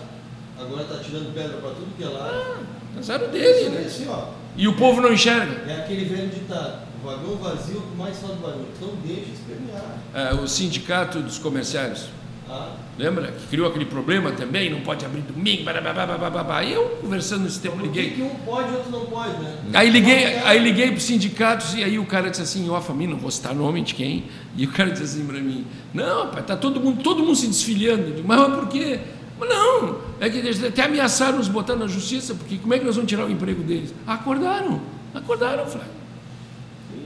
agora 0.60 0.82
está 0.84 0.98
tirando 0.98 1.34
pedra 1.34 1.58
para 1.58 1.70
tudo 1.72 1.96
que 1.98 2.04
é 2.04 2.08
lado. 2.08 2.58
Azar 2.98 3.20
o 3.22 3.24
Isso 3.26 3.32
dele, 3.32 3.70
né? 3.70 3.84
assim, 3.86 4.08
ó, 4.10 4.26
E 4.58 4.68
o 4.68 4.74
povo 4.76 5.00
não 5.00 5.14
enxerga. 5.14 5.70
é 5.72 5.76
aquele 5.82 6.06
velho 6.06 6.30
ditado, 6.30 6.82
o 6.91 6.91
vagão 7.04 7.36
vazio 7.38 7.82
que 7.82 7.98
mais 7.98 8.18
faz 8.20 8.34
barulho. 8.40 8.68
Então 8.76 8.90
deixa 9.06 9.32
espernear. 9.32 9.98
É, 10.14 10.34
o 10.34 10.48
sindicato 10.48 11.20
dos 11.20 11.38
comerciários, 11.38 12.08
Tá? 12.48 12.76
lembra? 12.98 13.32
Que 13.32 13.48
criou 13.48 13.70
aquele 13.70 13.86
problema 13.86 14.32
também, 14.32 14.70
não 14.70 14.82
pode 14.82 15.06
abrir 15.06 15.22
domingo, 15.22 15.64
babá. 15.64 16.64
E 16.64 16.74
eu 16.74 16.98
conversando 17.02 17.44
nesse 17.44 17.62
tempo, 17.62 17.78
que, 17.78 17.84
liguei. 17.84 18.10
que 18.12 18.22
um 18.22 18.30
pode 18.46 18.74
e 18.74 18.76
outro 18.76 18.92
não 18.92 19.06
pode, 19.06 19.42
né? 19.42 19.58
Aí 19.74 19.90
liguei, 19.90 20.36
Então, 20.36 20.48
aí 20.48 20.60
liguei 20.60 20.88
para 20.88 20.98
os 20.98 21.04
sindicatos 21.04 21.74
e 21.76 21.84
aí 21.84 21.98
o 21.98 22.06
cara 22.06 22.30
disse 22.30 22.44
assim, 22.44 22.70
ó, 22.70 22.76
a 22.76 22.82
família, 22.82 23.14
não 23.16 23.22
vou 23.22 23.32
citar 23.32 23.56
nome 23.56 23.82
de 23.82 23.96
quem. 23.96 24.26
E 24.58 24.66
o 24.66 24.72
cara 24.72 24.92
disse 24.92 25.04
assim 25.04 25.26
para 25.26 25.40
mim, 25.40 25.66
não, 25.94 26.28
pai, 26.28 26.44
tá 26.44 26.58
todo 26.58 26.80
mundo, 26.82 27.02
todo 27.02 27.24
mundo 27.24 27.36
se 27.36 27.48
desfiliando. 27.48 28.04
Eu 28.10 28.16
digo, 28.16 28.28
mas 28.28 28.54
por 28.54 28.68
quê? 28.68 29.00
Mas 29.40 29.50
não, 29.50 30.00
é 30.20 30.30
que 30.30 30.38
eles 30.38 30.64
até 30.64 30.84
ameaçaram 30.84 31.38
nos 31.38 31.48
botar 31.48 31.76
na 31.76 31.88
justiça, 31.88 32.36
porque 32.36 32.58
como 32.58 32.74
é 32.74 32.80
que 32.80 32.86
nós 32.86 32.96
vamos 32.96 33.10
tirar 33.10 33.26
o 33.26 33.32
emprego 33.32 33.64
deles? 33.64 33.94
Acordaram, 34.06 34.82
acordaram, 35.16 35.66
Flávio. 35.66 35.90
Sim, 35.90 35.90
mas 35.90 35.90
tem 35.90 35.96
que 35.96 36.92
ser 36.92 36.92
isso 36.92 37.00
aí. 37.00 37.01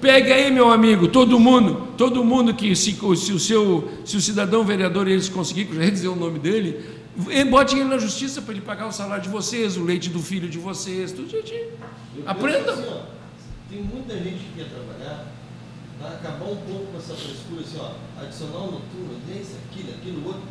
Pega 0.00 0.34
aí, 0.34 0.50
meu 0.50 0.70
amigo, 0.70 1.08
todo 1.08 1.38
mundo, 1.38 1.88
todo 1.96 2.24
mundo 2.24 2.54
que 2.54 2.74
se, 2.74 2.92
se 2.92 3.32
o 3.32 3.38
seu, 3.38 3.90
se 4.04 4.16
o 4.16 4.20
cidadão 4.20 4.64
vereador 4.64 5.06
eles 5.08 5.28
conseguir, 5.28 5.66
que 5.66 5.72
eu 5.72 5.76
já 5.76 5.84
ia 5.84 5.90
dizer 5.90 6.08
o 6.08 6.16
nome 6.16 6.38
dele, 6.38 6.80
bote 7.50 7.76
ele 7.76 7.84
na 7.84 7.98
justiça 7.98 8.40
para 8.40 8.52
ele 8.52 8.62
pagar 8.62 8.86
o 8.86 8.92
salário 8.92 9.22
de 9.22 9.28
vocês, 9.28 9.76
o 9.76 9.84
leite 9.84 10.08
do 10.08 10.20
filho 10.20 10.48
de 10.48 10.58
vocês, 10.58 11.12
tudo 11.12 11.28
direitinho. 11.28 11.68
Aprendam. 12.26 12.64
penso 12.64 12.80
assim, 12.80 12.88
ó, 12.88 13.02
tem 13.68 13.82
muita 13.82 14.14
gente 14.14 14.38
que 14.38 14.52
quer 14.56 14.68
trabalhar, 14.68 15.26
tá? 16.00 16.08
acabar 16.08 16.46
um 16.46 16.56
pouco 16.56 16.86
com 16.92 16.98
essa 16.98 17.14
frescura 17.14 17.60
assim, 17.60 17.78
ó, 17.78 18.22
adicional 18.22 18.72
noturno, 18.72 19.20
esse, 19.30 19.54
aquilo, 19.68 19.90
aquilo, 19.94 20.26
outro. 20.26 20.42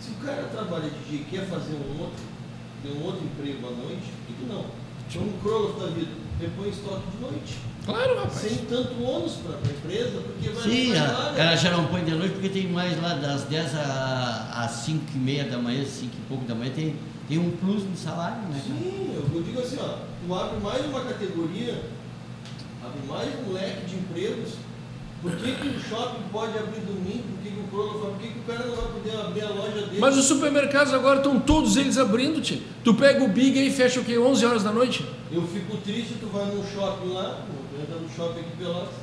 Se 0.00 0.10
o 0.10 0.14
cara 0.14 0.44
trabalha 0.44 0.90
de 0.90 1.10
dia 1.10 1.20
e 1.20 1.24
quer 1.30 1.46
fazer 1.46 1.74
um 1.74 2.00
outro, 2.00 2.24
ter 2.82 2.90
um 2.90 3.04
outro 3.04 3.24
emprego 3.24 3.66
à 3.66 3.70
noite, 3.70 4.12
por 4.26 4.36
que 4.36 4.44
não? 4.46 4.64
Então 5.08 5.22
um 5.22 5.38
crolo 5.40 5.78
da 5.78 5.86
vida, 5.86 6.10
repõe 6.40 6.68
estoque 6.68 7.10
de 7.10 7.20
noite. 7.22 7.58
Claro, 7.86 8.16
rapaz. 8.16 8.32
Sem 8.34 8.56
tanto 8.66 9.02
ônus 9.02 9.32
para 9.34 9.56
a 9.56 9.72
empresa, 9.72 10.20
porque 10.22 10.48
vai 10.48 10.62
Sim, 10.62 10.92
vai 10.94 11.00
lá, 11.12 11.32
né? 11.32 11.40
ela 11.40 11.56
já 11.56 11.70
não 11.70 11.86
põe 11.86 12.02
de 12.04 12.12
noite 12.12 12.32
porque 12.32 12.48
tem 12.48 12.68
mais 12.68 13.00
lá 13.02 13.14
das 13.14 13.42
10 13.44 13.74
a- 13.74 14.50
às 14.64 14.70
5 14.70 15.04
e 15.14 15.18
meia 15.18 15.44
da 15.44 15.58
manhã, 15.58 15.84
5 15.84 16.12
e 16.16 16.28
pouco 16.28 16.44
da 16.46 16.54
manhã, 16.54 16.72
tem, 16.74 16.96
tem 17.28 17.38
um 17.38 17.50
plus 17.50 17.82
no 17.84 17.96
salário, 17.96 18.38
né? 18.48 18.60
cara? 18.66 18.78
Sim, 18.80 19.10
eu, 19.14 19.36
eu 19.36 19.42
digo 19.42 19.60
assim, 19.60 19.76
ó, 19.80 19.96
tu 20.26 20.34
abre 20.34 20.60
mais 20.60 20.84
uma 20.86 21.00
categoria, 21.00 21.82
abre 22.82 23.00
mais 23.06 23.28
um 23.46 23.52
leque 23.52 23.84
de 23.86 23.96
empregos. 23.96 24.52
Por 25.20 25.36
que, 25.36 25.52
que 25.52 25.68
o 25.68 25.80
shopping 25.80 26.22
pode 26.30 26.58
abrir 26.58 26.80
domingo? 26.80 27.22
Por 27.22 27.42
que, 27.42 27.50
que 27.50 27.60
o 27.60 27.64
Kroger 27.68 27.92
fala? 27.98 28.10
Por 28.12 28.20
que, 28.20 28.28
que 28.28 28.38
o 28.40 28.42
cara 28.42 28.66
não 28.66 28.76
vai 28.76 28.86
poder 28.92 29.16
abrir 29.18 29.40
a 29.42 29.48
loja 29.48 29.86
dele? 29.86 29.98
Mas 29.98 30.18
os 30.18 30.26
supermercados 30.26 30.92
agora 30.92 31.16
estão 31.18 31.40
todos 31.40 31.78
eles 31.78 31.96
abrindo, 31.96 32.42
tio. 32.42 32.60
Tu 32.84 32.92
pega 32.94 33.24
o 33.24 33.28
Big 33.28 33.58
aí 33.58 33.68
e 33.68 33.72
fecha 33.72 34.00
o 34.00 34.04
quê? 34.04 34.18
11 34.18 34.44
horas 34.44 34.62
da 34.62 34.70
noite? 34.70 35.02
Eu 35.32 35.46
fico 35.46 35.78
triste, 35.78 36.16
tu 36.20 36.26
vai 36.26 36.44
num 36.44 36.62
shopping 36.62 37.08
lá, 37.14 37.40
entra 37.94 38.00
no 38.00 38.10
shopping 38.10 38.40
aqui 38.40 38.56
Pelotas, 38.58 38.94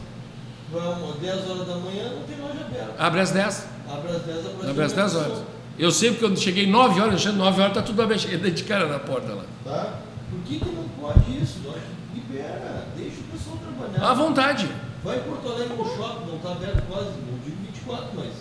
vai 0.71 0.87
às 0.87 1.19
10 1.19 1.49
horas 1.49 1.67
da 1.67 1.75
manhã, 1.75 2.13
não 2.13 2.23
tem 2.23 2.39
loja 2.39 2.61
aberta. 2.61 2.95
Abre 2.97 3.19
às 3.21 3.31
10. 3.31 3.67
Abre 3.89 4.11
às 4.11 4.21
10 4.23 4.45
a 4.45 4.69
Abre 4.69 4.83
às 4.83 4.93
10 4.93 5.15
horas. 5.15 5.43
Eu 5.79 5.91
sei 5.91 6.11
porque 6.11 6.25
eu 6.25 6.35
cheguei 6.35 6.67
9 6.67 7.01
horas, 7.01 7.15
achando 7.15 7.37
9 7.37 7.61
horas, 7.61 7.73
tá 7.73 7.81
tudo 7.81 8.01
aberto. 8.01 8.21
Cheguei 8.21 8.51
de 8.51 8.63
cara 8.63 8.87
na 8.87 8.99
porta 8.99 9.33
lá. 9.33 9.45
Tá? 9.63 9.99
Por 10.29 10.39
que, 10.41 10.59
que 10.59 10.69
não 10.71 10.87
pode 10.99 11.41
isso? 11.41 11.59
Eu 11.65 11.75
libera, 12.13 12.87
deixa 12.95 13.19
o 13.19 13.23
pessoal 13.23 13.57
trabalhar. 13.57 14.11
À 14.11 14.13
vontade. 14.13 14.69
Vai 15.03 15.17
em 15.17 15.21
Porto 15.21 15.47
Alegre 15.47 15.75
no 15.75 15.83
shopping, 15.83 16.25
não 16.27 16.35
está 16.35 16.51
aberto 16.51 16.83
quase, 16.87 17.09
não 17.09 17.39
digo 17.43 17.57
24, 17.65 18.09
mas 18.15 18.33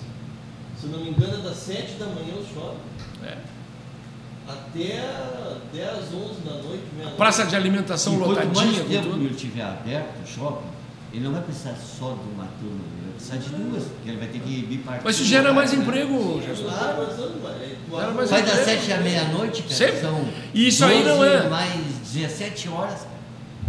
se 0.79 0.87
não 0.87 1.01
me 1.01 1.11
engano 1.11 1.39
é 1.39 1.43
das 1.43 1.57
7 1.57 1.95
da 1.95 2.07
manhã 2.07 2.35
o 2.35 2.45
shopping. 2.45 3.27
É. 3.27 3.39
Até 4.48 5.11
10, 5.72 5.90
11 6.14 6.40
da 6.44 6.53
noite, 6.62 6.83
meia 6.96 7.11
Praça 7.11 7.44
de 7.46 7.55
alimentação 7.55 8.14
E 8.14 8.18
quanto 8.18 8.35
mais 8.37 8.48
lotadinha, 8.48 8.85
tempo 8.85 9.11
tudo. 9.11 9.24
ele 9.24 9.35
tiver 9.35 9.62
aberto, 9.62 10.22
o 10.24 10.26
shopping, 10.26 10.66
ele 11.12 11.24
não 11.24 11.33
vai 11.33 11.42
precisar 11.42 11.74
só 11.76 12.07
de 12.14 12.35
uma 12.35 12.46
turma, 12.59 12.81
ele 12.92 13.05
vai 13.05 13.12
precisar 13.14 13.37
de 13.37 13.48
duas, 13.50 13.85
porque 13.85 14.09
ele 14.09 14.18
vai 14.18 14.29
ter 14.29 14.38
que 14.40 14.62
bipartir. 14.66 15.03
Mas 15.05 15.16
isso 15.16 15.24
gera 15.24 15.53
mais 15.53 15.72
emprego, 15.72 16.40
Jesus. 16.44 16.66
claro, 16.68 16.96
mas, 16.98 18.31
mas, 18.31 18.33
é, 18.33 18.35
Vai 18.35 18.42
das 18.42 18.61
emprego. 18.61 18.81
7 18.81 18.92
à 18.92 18.96
meia-noite, 18.98 19.62
cara. 19.62 19.74
Sempre. 19.74 20.00
São 20.00 20.24
E 20.55 20.68
isso 20.68 20.85
aí 20.85 21.05
não 21.05 21.18
12 21.18 21.31
é- 21.31 21.48
mais 21.48 21.72
17 22.12 22.68
horas, 22.68 22.94
cara. 23.03 23.11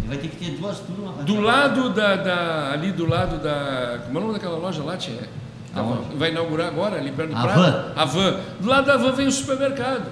Ele 0.00 0.08
vai 0.08 0.16
ter 0.18 0.28
que 0.28 0.36
ter 0.36 0.50
duas 0.58 0.78
turmas 0.80 1.24
Do 1.24 1.40
lado 1.40 1.90
da, 1.90 2.16
da- 2.16 2.72
Ali 2.72 2.90
do 2.90 3.06
lado 3.06 3.38
da. 3.38 4.00
Como 4.04 4.18
é 4.18 4.20
o 4.20 4.24
nome 4.24 4.34
daquela 4.34 4.58
loja 4.58 4.82
lá, 4.82 4.96
Tia? 4.96 5.28
Aonde? 5.74 6.16
Vai 6.16 6.30
inaugurar 6.30 6.66
agora, 6.68 6.96
ali 6.96 7.12
perto 7.12 7.30
do 7.30 7.36
A 7.36 7.42
Prado. 7.42 7.60
Van. 7.62 7.92
A 7.94 8.04
van. 8.04 8.40
Do 8.60 8.68
lado 8.68 8.86
da 8.86 8.96
van 8.96 9.12
vem 9.12 9.28
o 9.28 9.32
supermercado. 9.32 10.06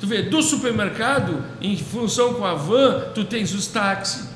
Tu 0.00 0.06
vê, 0.06 0.22
do 0.22 0.42
supermercado, 0.42 1.44
em 1.60 1.76
função 1.76 2.34
com 2.34 2.44
a 2.44 2.54
van, 2.54 3.10
tu 3.14 3.24
tens 3.24 3.52
os 3.54 3.66
táxis. 3.66 4.28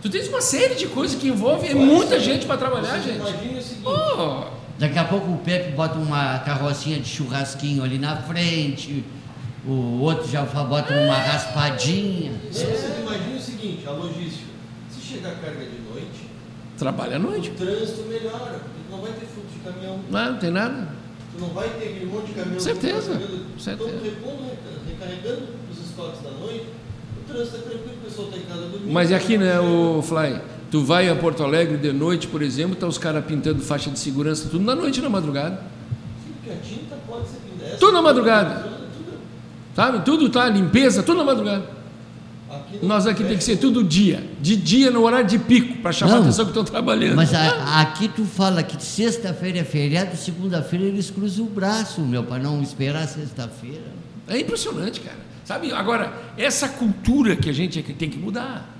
Tu 0.00 0.08
tens 0.08 0.28
uma 0.28 0.40
série 0.40 0.74
de 0.76 0.86
coisas 0.86 1.20
que 1.20 1.26
envolvem 1.28 1.70
é 1.70 1.74
muita 1.74 2.20
gente 2.20 2.46
para 2.46 2.56
trabalhar, 2.56 3.00
Você 3.00 3.10
gente. 3.10 3.16
Imagina 3.16 3.58
o 3.58 3.62
seguinte, 3.62 3.82
Oh, 3.86 4.44
Daqui 4.78 4.98
a 4.98 5.04
pouco 5.04 5.32
o 5.32 5.38
Pepe 5.38 5.72
bota 5.72 5.98
uma 5.98 6.38
carrocinha 6.40 6.98
de 6.98 7.08
churrasquinho 7.08 7.82
ali 7.82 7.98
na 7.98 8.16
frente, 8.16 9.04
o 9.66 10.00
outro 10.00 10.28
já 10.28 10.42
bota 10.42 10.92
uma 10.94 11.14
raspadinha. 11.16 12.32
você 12.52 12.64
imagina 13.00 13.36
o 13.36 13.40
seguinte, 13.40 13.86
a 13.86 13.92
logística. 13.92 14.44
Se 14.90 15.00
chegar 15.00 15.32
carga 15.36 15.60
de 15.64 15.80
noite, 15.90 16.28
trabalha 16.76 17.16
à 17.16 17.18
noite. 17.18 17.50
o 17.50 17.54
trânsito 17.54 18.02
melhora, 18.08 18.60
não 18.90 19.00
vai 19.00 19.12
ter 19.12 19.26
fluxo 19.26 19.52
de 19.54 19.60
caminhão, 19.60 20.00
Não, 20.10 20.32
não 20.32 20.38
tem 20.38 20.50
nada. 20.50 20.88
Tu 21.34 21.40
não 21.40 21.48
vai 21.48 21.68
ter 21.70 21.88
aquele 21.88 22.06
monte 22.06 22.26
de 22.26 22.32
caminhão. 22.34 22.60
Certeza, 22.60 23.12
carregando. 23.12 23.60
certeza. 23.60 23.90
Então, 23.90 24.04
repondo, 24.04 24.50
recarregando 24.88 25.42
os 25.70 25.78
estoques 25.88 26.22
da 26.22 26.30
noite, 26.30 26.66
o 27.20 27.32
trânsito 27.32 27.56
é 27.56 27.60
tranquilo, 27.60 27.94
o 28.00 28.04
pessoal 28.04 28.28
está 28.28 28.38
em 28.40 28.42
casa 28.42 28.60
dormindo. 28.62 28.92
Mas 28.92 29.12
aqui, 29.12 29.36
né, 29.36 29.60
o 29.60 30.02
Fly? 30.02 30.40
Tu 30.70 30.80
vai 30.84 31.08
a 31.08 31.14
Porto 31.14 31.42
Alegre 31.42 31.76
de 31.76 31.92
noite, 31.92 32.26
por 32.26 32.42
exemplo, 32.42 32.74
tá 32.74 32.86
os 32.86 32.98
caras 32.98 33.24
pintando 33.24 33.60
faixa 33.62 33.90
de 33.90 33.98
segurança, 33.98 34.48
tudo 34.48 34.64
na 34.64 34.74
noite, 34.74 35.00
na 35.00 35.08
madrugada. 35.08 35.56
Sim, 36.24 36.32
porque 36.34 36.50
a 36.50 36.56
tinta 36.56 36.96
pode 37.06 37.28
ser 37.28 37.38
pintada. 37.38 37.76
Tudo 37.76 37.92
na 37.92 38.02
madrugada. 38.02 38.54
Tudo. 38.60 39.18
Sabe? 39.74 40.04
Tudo 40.04 40.28
tá, 40.28 40.48
limpeza, 40.48 41.02
tudo 41.02 41.18
na 41.18 41.24
madrugada. 41.24 41.73
Aqui 42.56 42.84
Nós 42.86 43.06
aqui 43.06 43.24
tem 43.24 43.36
que 43.36 43.44
ser 43.44 43.56
todo 43.58 43.82
dia, 43.82 44.24
de 44.40 44.56
dia 44.56 44.90
no 44.90 45.02
horário 45.02 45.26
de 45.26 45.38
pico, 45.38 45.78
para 45.78 45.92
chamar 45.92 46.12
a 46.12 46.14
Não, 46.16 46.22
atenção 46.22 46.44
que 46.44 46.50
estão 46.50 46.64
trabalhando. 46.64 47.16
Mas 47.16 47.32
a- 47.34 47.80
aqui 47.80 48.08
tu 48.08 48.24
fala 48.24 48.62
que 48.62 48.82
sexta-feira 48.82 49.58
é 49.58 49.64
feriado, 49.64 50.16
segunda-feira 50.16 50.84
eles 50.84 51.10
cruzam 51.10 51.46
o 51.46 51.48
braço, 51.48 52.00
meu, 52.00 52.22
para 52.24 52.42
não 52.42 52.62
esperar 52.62 53.06
sexta-feira. 53.08 53.82
É 54.28 54.38
impressionante, 54.38 55.00
cara. 55.00 55.18
Sabe, 55.44 55.72
agora, 55.72 56.12
essa 56.38 56.68
cultura 56.68 57.36
que 57.36 57.50
a 57.50 57.52
gente 57.52 57.82
tem 57.82 58.08
que 58.08 58.18
mudar. 58.18 58.70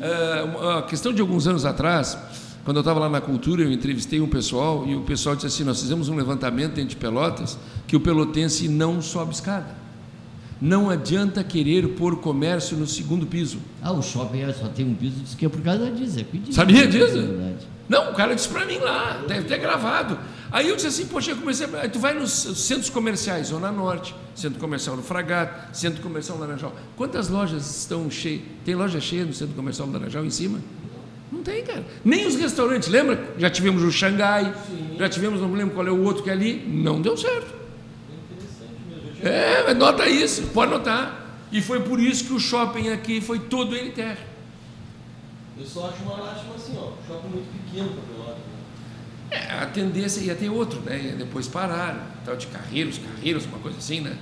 É, 0.00 0.78
a 0.78 0.82
questão 0.82 1.12
de 1.12 1.20
alguns 1.20 1.46
anos 1.46 1.64
atrás, 1.64 2.16
quando 2.64 2.76
eu 2.76 2.80
estava 2.82 3.00
lá 3.00 3.08
na 3.08 3.20
cultura, 3.20 3.62
eu 3.62 3.72
entrevistei 3.72 4.20
um 4.20 4.28
pessoal 4.28 4.84
e 4.86 4.94
o 4.94 5.00
pessoal 5.00 5.34
disse 5.34 5.46
assim: 5.46 5.64
Nós 5.64 5.80
fizemos 5.80 6.08
um 6.08 6.14
levantamento 6.16 6.74
dentro 6.74 6.90
de 6.90 6.96
Pelotas 6.96 7.58
que 7.86 7.96
o 7.96 8.00
pelotense 8.00 8.68
não 8.68 9.00
sobe 9.00 9.32
escada. 9.32 9.85
Não 10.60 10.88
adianta 10.88 11.44
querer 11.44 11.88
pôr 11.88 12.16
comércio 12.16 12.76
no 12.76 12.86
segundo 12.86 13.26
piso. 13.26 13.58
Ah, 13.82 13.92
o 13.92 14.02
shopping 14.02 14.40
é- 14.40 14.52
só 14.52 14.68
tem 14.68 14.86
um 14.86 14.94
piso, 14.94 15.16
diz 15.20 15.34
que 15.34 15.44
é 15.44 15.48
por 15.48 15.60
causa 15.60 15.90
disso. 15.90 16.18
É 16.18 16.24
cuidado. 16.24 16.52
Sabia 16.54 16.86
disso? 16.86 17.18
É. 17.18 17.54
Não, 17.88 18.10
o 18.10 18.14
cara 18.14 18.34
disse 18.34 18.48
para 18.48 18.64
mim 18.64 18.78
lá, 18.78 19.22
deve 19.28 19.46
ter 19.46 19.58
gravado. 19.58 20.18
Aí 20.50 20.68
eu 20.68 20.74
disse 20.74 20.88
assim, 20.88 21.06
poxa, 21.06 21.32
eu 21.32 21.36
comecei, 21.36 21.66
a- 21.66 21.82
aí 21.82 21.88
tu 21.88 21.98
vai 21.98 22.14
nos 22.14 22.30
centros 22.32 22.88
comerciais, 22.90 23.48
Zona 23.48 23.70
Norte, 23.70 24.14
Centro 24.34 24.58
Comercial 24.58 24.96
do 24.96 25.02
Fragato, 25.02 25.76
Centro 25.76 26.02
Comercial 26.02 26.38
Laranjal. 26.38 26.74
Quantas 26.96 27.28
lojas 27.28 27.78
estão 27.82 28.10
cheias? 28.10 28.40
Tem 28.64 28.74
loja 28.74 28.98
cheia 29.00 29.24
no 29.24 29.32
Centro 29.34 29.54
Comercial 29.54 29.86
do 29.86 29.92
Laranjal 29.92 30.24
em 30.24 30.30
cima? 30.30 30.58
Não 31.30 31.42
tem, 31.42 31.62
cara. 31.64 31.84
Nem 32.04 32.26
os 32.26 32.34
restaurantes, 32.36 32.88
lembra? 32.88 33.34
Já 33.38 33.50
tivemos 33.50 33.82
o 33.82 33.92
Xangai, 33.92 34.52
já 34.98 35.08
tivemos, 35.08 35.40
não 35.40 35.48
me 35.48 35.58
lembro 35.58 35.74
qual 35.74 35.86
é 35.86 35.90
o 35.90 36.02
outro 36.02 36.22
que 36.24 36.30
é 36.30 36.32
ali, 36.32 36.64
não 36.66 37.00
deu 37.02 37.16
certo. 37.16 37.54
Interessante 38.32 38.72
mesmo. 38.88 39.08
Eu 39.08 39.14
tinha- 39.14 39.15
É, 39.28 39.74
nota 39.74 40.08
isso, 40.08 40.42
pode 40.54 40.70
notar. 40.72 41.24
E 41.52 41.60
foi 41.60 41.80
por 41.80 42.00
isso 42.00 42.24
que 42.24 42.32
o 42.32 42.40
shopping 42.40 42.88
aqui 42.90 43.20
foi 43.20 43.38
todo 43.38 43.74
ele 43.74 43.90
terra. 43.90 44.18
Eu 45.58 45.64
só 45.64 45.88
acho 45.88 46.02
uma 46.02 46.20
lástima 46.20 46.54
assim, 46.54 46.76
ó. 46.76 46.92
Shopping 47.06 47.28
muito 47.28 47.64
pequeno 47.64 47.88
para 47.90 48.02
Pelotas. 48.02 48.36
Né? 48.36 48.56
É, 49.30 49.62
a 49.62 49.66
tendência 49.66 50.20
ia 50.20 50.34
ter 50.34 50.50
outro, 50.50 50.80
né? 50.80 51.12
E 51.12 51.16
Depois 51.16 51.48
pararam, 51.48 52.00
tal 52.24 52.36
de 52.36 52.46
Carreiros, 52.48 52.98
Carreiros, 52.98 53.46
uma 53.46 53.58
coisa 53.58 53.78
assim, 53.78 54.00
né? 54.00 54.16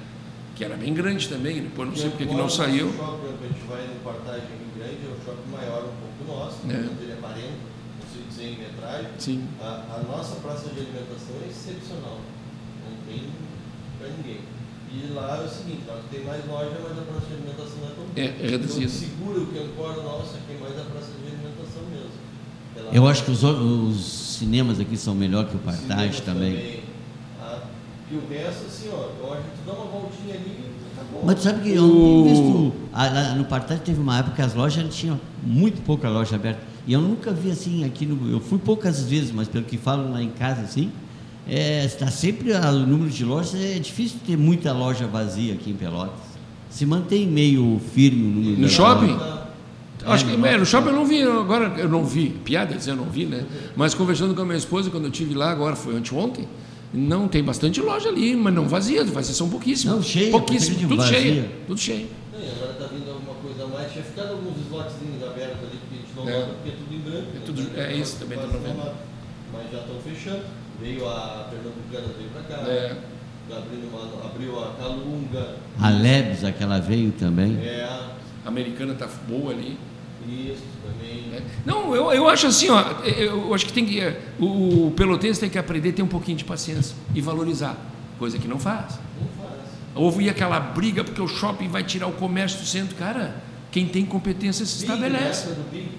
Que 0.55 0.65
era 0.65 0.77
bem 0.77 0.95
grande 0.95 1.29
também, 1.29 1.63
depois 1.63 1.89
não 1.89 1.97
sei 1.97 2.11
porque 2.11 2.27
que 2.27 2.35
não 2.35 2.49
saiu. 2.49 2.89
O 2.89 2.97
shopping, 2.97 3.27
a 3.43 3.49
gente 3.49 3.67
vai 3.67 3.87
no 3.89 4.01
Portagem 4.01 4.47
Rio 4.47 4.71
Grande, 4.77 4.99
é 5.05 5.09
um 5.11 5.25
shopping 5.25 5.51
maior 5.51 5.85
um 5.85 5.95
pouco 5.99 6.39
nosso, 6.39 6.59
É. 6.71 6.75
é. 6.75 7.03
ele 7.03 7.13
é 7.13 7.17
40, 7.17 7.49
não 7.49 8.07
sei 8.13 8.23
dizer 8.29 8.45
em 8.45 8.59
metragem. 8.59 9.11
Sim. 9.19 9.49
A, 9.61 9.65
a 9.97 10.03
nossa 10.07 10.37
praça 10.37 10.69
de 10.69 10.79
alimentação 10.81 11.35
é 11.45 11.51
excepcional, 11.51 12.21
não 12.85 12.97
tem 13.09 13.25
para 13.99 14.09
ninguém. 14.09 14.41
E 14.95 15.13
lá 15.13 15.39
é 15.43 15.45
o 15.45 15.49
seguinte, 15.49 15.81
lá 15.89 16.01
tem 16.11 16.25
mais 16.25 16.47
loja, 16.47 16.71
mas 16.83 16.99
a 16.99 17.03
praça 17.03 17.27
de 17.27 17.35
alimentação 17.35 17.77
não 17.81 17.89
é 17.89 17.93
tão 17.95 18.05
É, 18.17 18.47
é 18.47 18.51
reduzido. 18.51 18.85
Então, 18.85 19.09
segura 19.09 19.41
o 19.41 19.47
que 19.47 19.59
ancora 19.59 20.03
nossa, 20.03 20.37
aqui 20.37 20.55
é 20.57 20.59
mais 20.61 20.79
a 20.79 20.85
praça 20.85 21.09
de 21.21 21.27
alimentação 21.27 21.83
mesmo. 21.91 22.11
Pela- 22.75 22.95
Eu 22.95 23.09
acho 23.09 23.25
que 23.25 23.31
os, 23.33 23.43
os 23.43 24.37
cinemas 24.39 24.79
aqui 24.79 24.97
são 24.97 25.15
melhor 25.15 25.47
que 25.49 25.57
o 25.57 25.59
Partage 25.59 26.21
Cinema 26.21 26.25
também. 26.25 26.63
Ah, 27.41 27.63
que 28.09 28.15
o 28.15 28.23
resto, 28.29 28.67
assim, 28.67 28.89
ó, 28.93 29.09
eu 29.21 29.33
acho 29.33 29.43
que 29.43 29.49
tu 29.51 29.67
dá 29.67 29.73
uma 29.73 29.87
voltinha 29.87 30.35
ali 30.35 30.51
e 30.61 30.93
acabou. 30.95 31.21
Mas 31.25 31.35
tu 31.37 31.43
sabe 31.43 31.63
que 31.63 31.71
eu 31.71 31.83
não 31.83 31.91
tenho 31.91 32.25
visto. 32.25 33.37
no 33.39 33.45
Partage 33.47 33.81
teve 33.81 34.01
uma 34.01 34.19
época 34.19 34.37
que 34.37 34.43
as 34.43 34.55
lojas 34.55 34.95
tinham 34.95 35.19
muito 35.43 35.83
pouca 35.83 36.09
loja 36.09 36.37
aberta. 36.37 36.61
E 36.87 36.93
eu 36.93 37.01
nunca 37.01 37.33
vi 37.33 37.51
assim 37.51 37.85
aqui 37.85 38.05
no. 38.07 38.31
Eu 38.31 38.39
fui 38.41 38.59
poucas 38.59 39.03
vezes, 39.03 39.33
mas 39.33 39.49
pelo 39.49 39.65
que 39.65 39.77
falam 39.79 40.13
lá 40.13 40.23
em 40.23 40.29
casa, 40.31 40.61
assim, 40.63 40.93
é, 41.49 41.85
está 41.85 42.09
sempre 42.09 42.53
o 42.53 42.73
número 42.87 43.11
de 43.11 43.25
lojas. 43.25 43.55
É 43.55 43.79
difícil 43.79 44.19
ter 44.27 44.37
muita 44.37 44.73
loja 44.73 45.07
vazia 45.07 45.55
aqui 45.55 45.71
em 45.71 45.75
Pelotas. 45.75 46.21
Se 46.71 46.85
mantém 46.85 47.27
meio 47.27 47.81
firme 47.95 48.23
o 48.23 48.31
número 48.31 48.61
No 48.63 48.69
de 48.69 48.73
shopping? 48.75 49.13
lojas. 49.13 49.45
Tá. 49.99 50.13
Acho 50.13 50.27
que 50.27 50.37
no 50.37 50.45
é, 50.47 50.59
no 50.59 50.67
shopping 50.67 50.89
eu 50.89 50.95
não 50.95 51.07
vi, 51.07 51.23
agora 51.23 51.73
eu 51.79 51.89
não 51.89 52.05
vi, 52.05 52.29
piada 52.45 52.75
dizer 52.75 52.91
eu 52.91 52.97
não 52.97 53.05
vi, 53.07 53.25
né? 53.25 53.47
Mas 53.77 53.95
conversando 53.95 54.35
com 54.35 54.43
a 54.43 54.45
minha 54.45 54.59
esposa, 54.59 54.91
quando 54.91 55.05
eu 55.05 55.11
estive 55.11 55.33
lá, 55.35 55.51
agora 55.51 55.75
foi 55.77 55.97
anteontem, 55.97 56.47
não 56.93 57.27
tem 57.27 57.43
bastante 57.43 57.81
loja 57.81 58.09
ali, 58.11 58.37
mas 58.37 58.53
não 58.53 58.69
vazias, 58.69 59.09
vazias 59.09 59.37
são 59.37 59.49
pouquíssimas. 59.49 59.95
Não, 59.97 60.03
cheia, 60.03 60.31
pouquíssimas, 60.31 60.83
eu 60.83 60.89
tudo 60.89 60.99
vazia. 61.01 61.19
cheio, 61.21 61.51
tudo 61.67 61.81
cheio. 61.81 62.09
E 62.39 62.49
agora 62.51 62.73
tá 62.75 62.87
vindo 62.95 63.09
alguma 63.11 63.35
coisa 63.35 63.65
a 63.65 63.67
mais. 63.69 63.93
Tinha 63.93 64.05
ficado 64.05 64.33
alguns 64.33 64.55
slotzinhos 64.67 65.23
abertos 65.23 65.59
ali 65.63 65.79
que 65.89 65.95
a 65.95 65.97
gente 65.97 66.17
não 66.17 66.29
É. 66.29 66.39
nota 66.41 66.53
porque 66.55 66.69
é 66.69 66.73
tudo 66.73 66.95
em 66.95 66.99
branco. 66.99 67.27
É 67.31 67.35
né? 67.35 67.41
tudo- 67.47 67.71
é 67.81 67.97
isso, 67.97 68.17
também 68.19 68.39
não 68.39 68.47
nota. 68.75 68.95
Mas 69.53 69.71
já 69.73 69.79
estão 69.79 69.97
fechando. 70.05 70.43
Veio 70.81 71.09
a 71.09 71.49
Pernambucana, 71.51 72.15
veio 72.19 72.31
pra 72.31 72.43
cá. 72.43 72.63
É. 72.69 72.97
Abriu, 73.51 73.81
uma, 73.93 74.25
abriu 74.27 74.59
a 74.65 74.73
Calunga. 74.73 75.57
A 75.81 75.91
Lebes, 75.91 76.45
aquela 76.45 76.81
veio 76.81 77.13
também. 77.13 77.59
É, 77.63 77.85
A 78.45 78.49
americana 78.49 78.95
tá 78.95 79.07
boa 79.29 79.53
ali. 79.53 79.79
isso 80.27 80.63
também. 80.83 81.29
né? 81.31 81.43
Não, 81.67 81.95
eu, 81.95 82.11
eu 82.13 82.29
acho 82.29 82.47
assim, 82.47 82.71
ó, 82.71 82.81
eu 83.05 83.53
acho 83.55 83.67
que 83.67 83.73
tem 83.73 83.85
que. 83.85 84.01
é, 84.01 84.19
O, 84.39 84.87
o 84.87 84.91
pelotense 84.97 85.39
tem 85.41 85.51
que 85.51 85.59
aprender 85.59 85.91
a 85.91 85.93
ter 85.93 86.03
um 86.03 86.07
pouquinho 86.09 86.39
de 86.39 86.45
paciência 86.45 86.97
e 87.15 87.21
valorizar, 87.21 87.77
coisa 88.19 88.39
que 88.39 88.49
não 88.49 88.59
faz. 88.59 88.99
Não 89.21 89.29
faz. 89.47 89.61
Houve 89.95 90.29
aquela 90.31 90.59
briga 90.59 91.05
porque 91.05 91.21
o 91.21 91.29
shopping 91.29 91.69
vai 91.69 91.85
tirar 91.85 92.07
o 92.07 92.13
comércio 92.13 92.59
do 92.61 92.67
centro. 92.67 92.97
Cara, 92.97 93.43
quem 93.71 93.87
tem 93.87 94.05
competência 94.07 94.65
se 94.65 94.81
Big, 94.81 94.93
estabelece. 94.93 95.49
né? 95.51 95.55
Do 95.55 95.71
Big, 95.71 95.91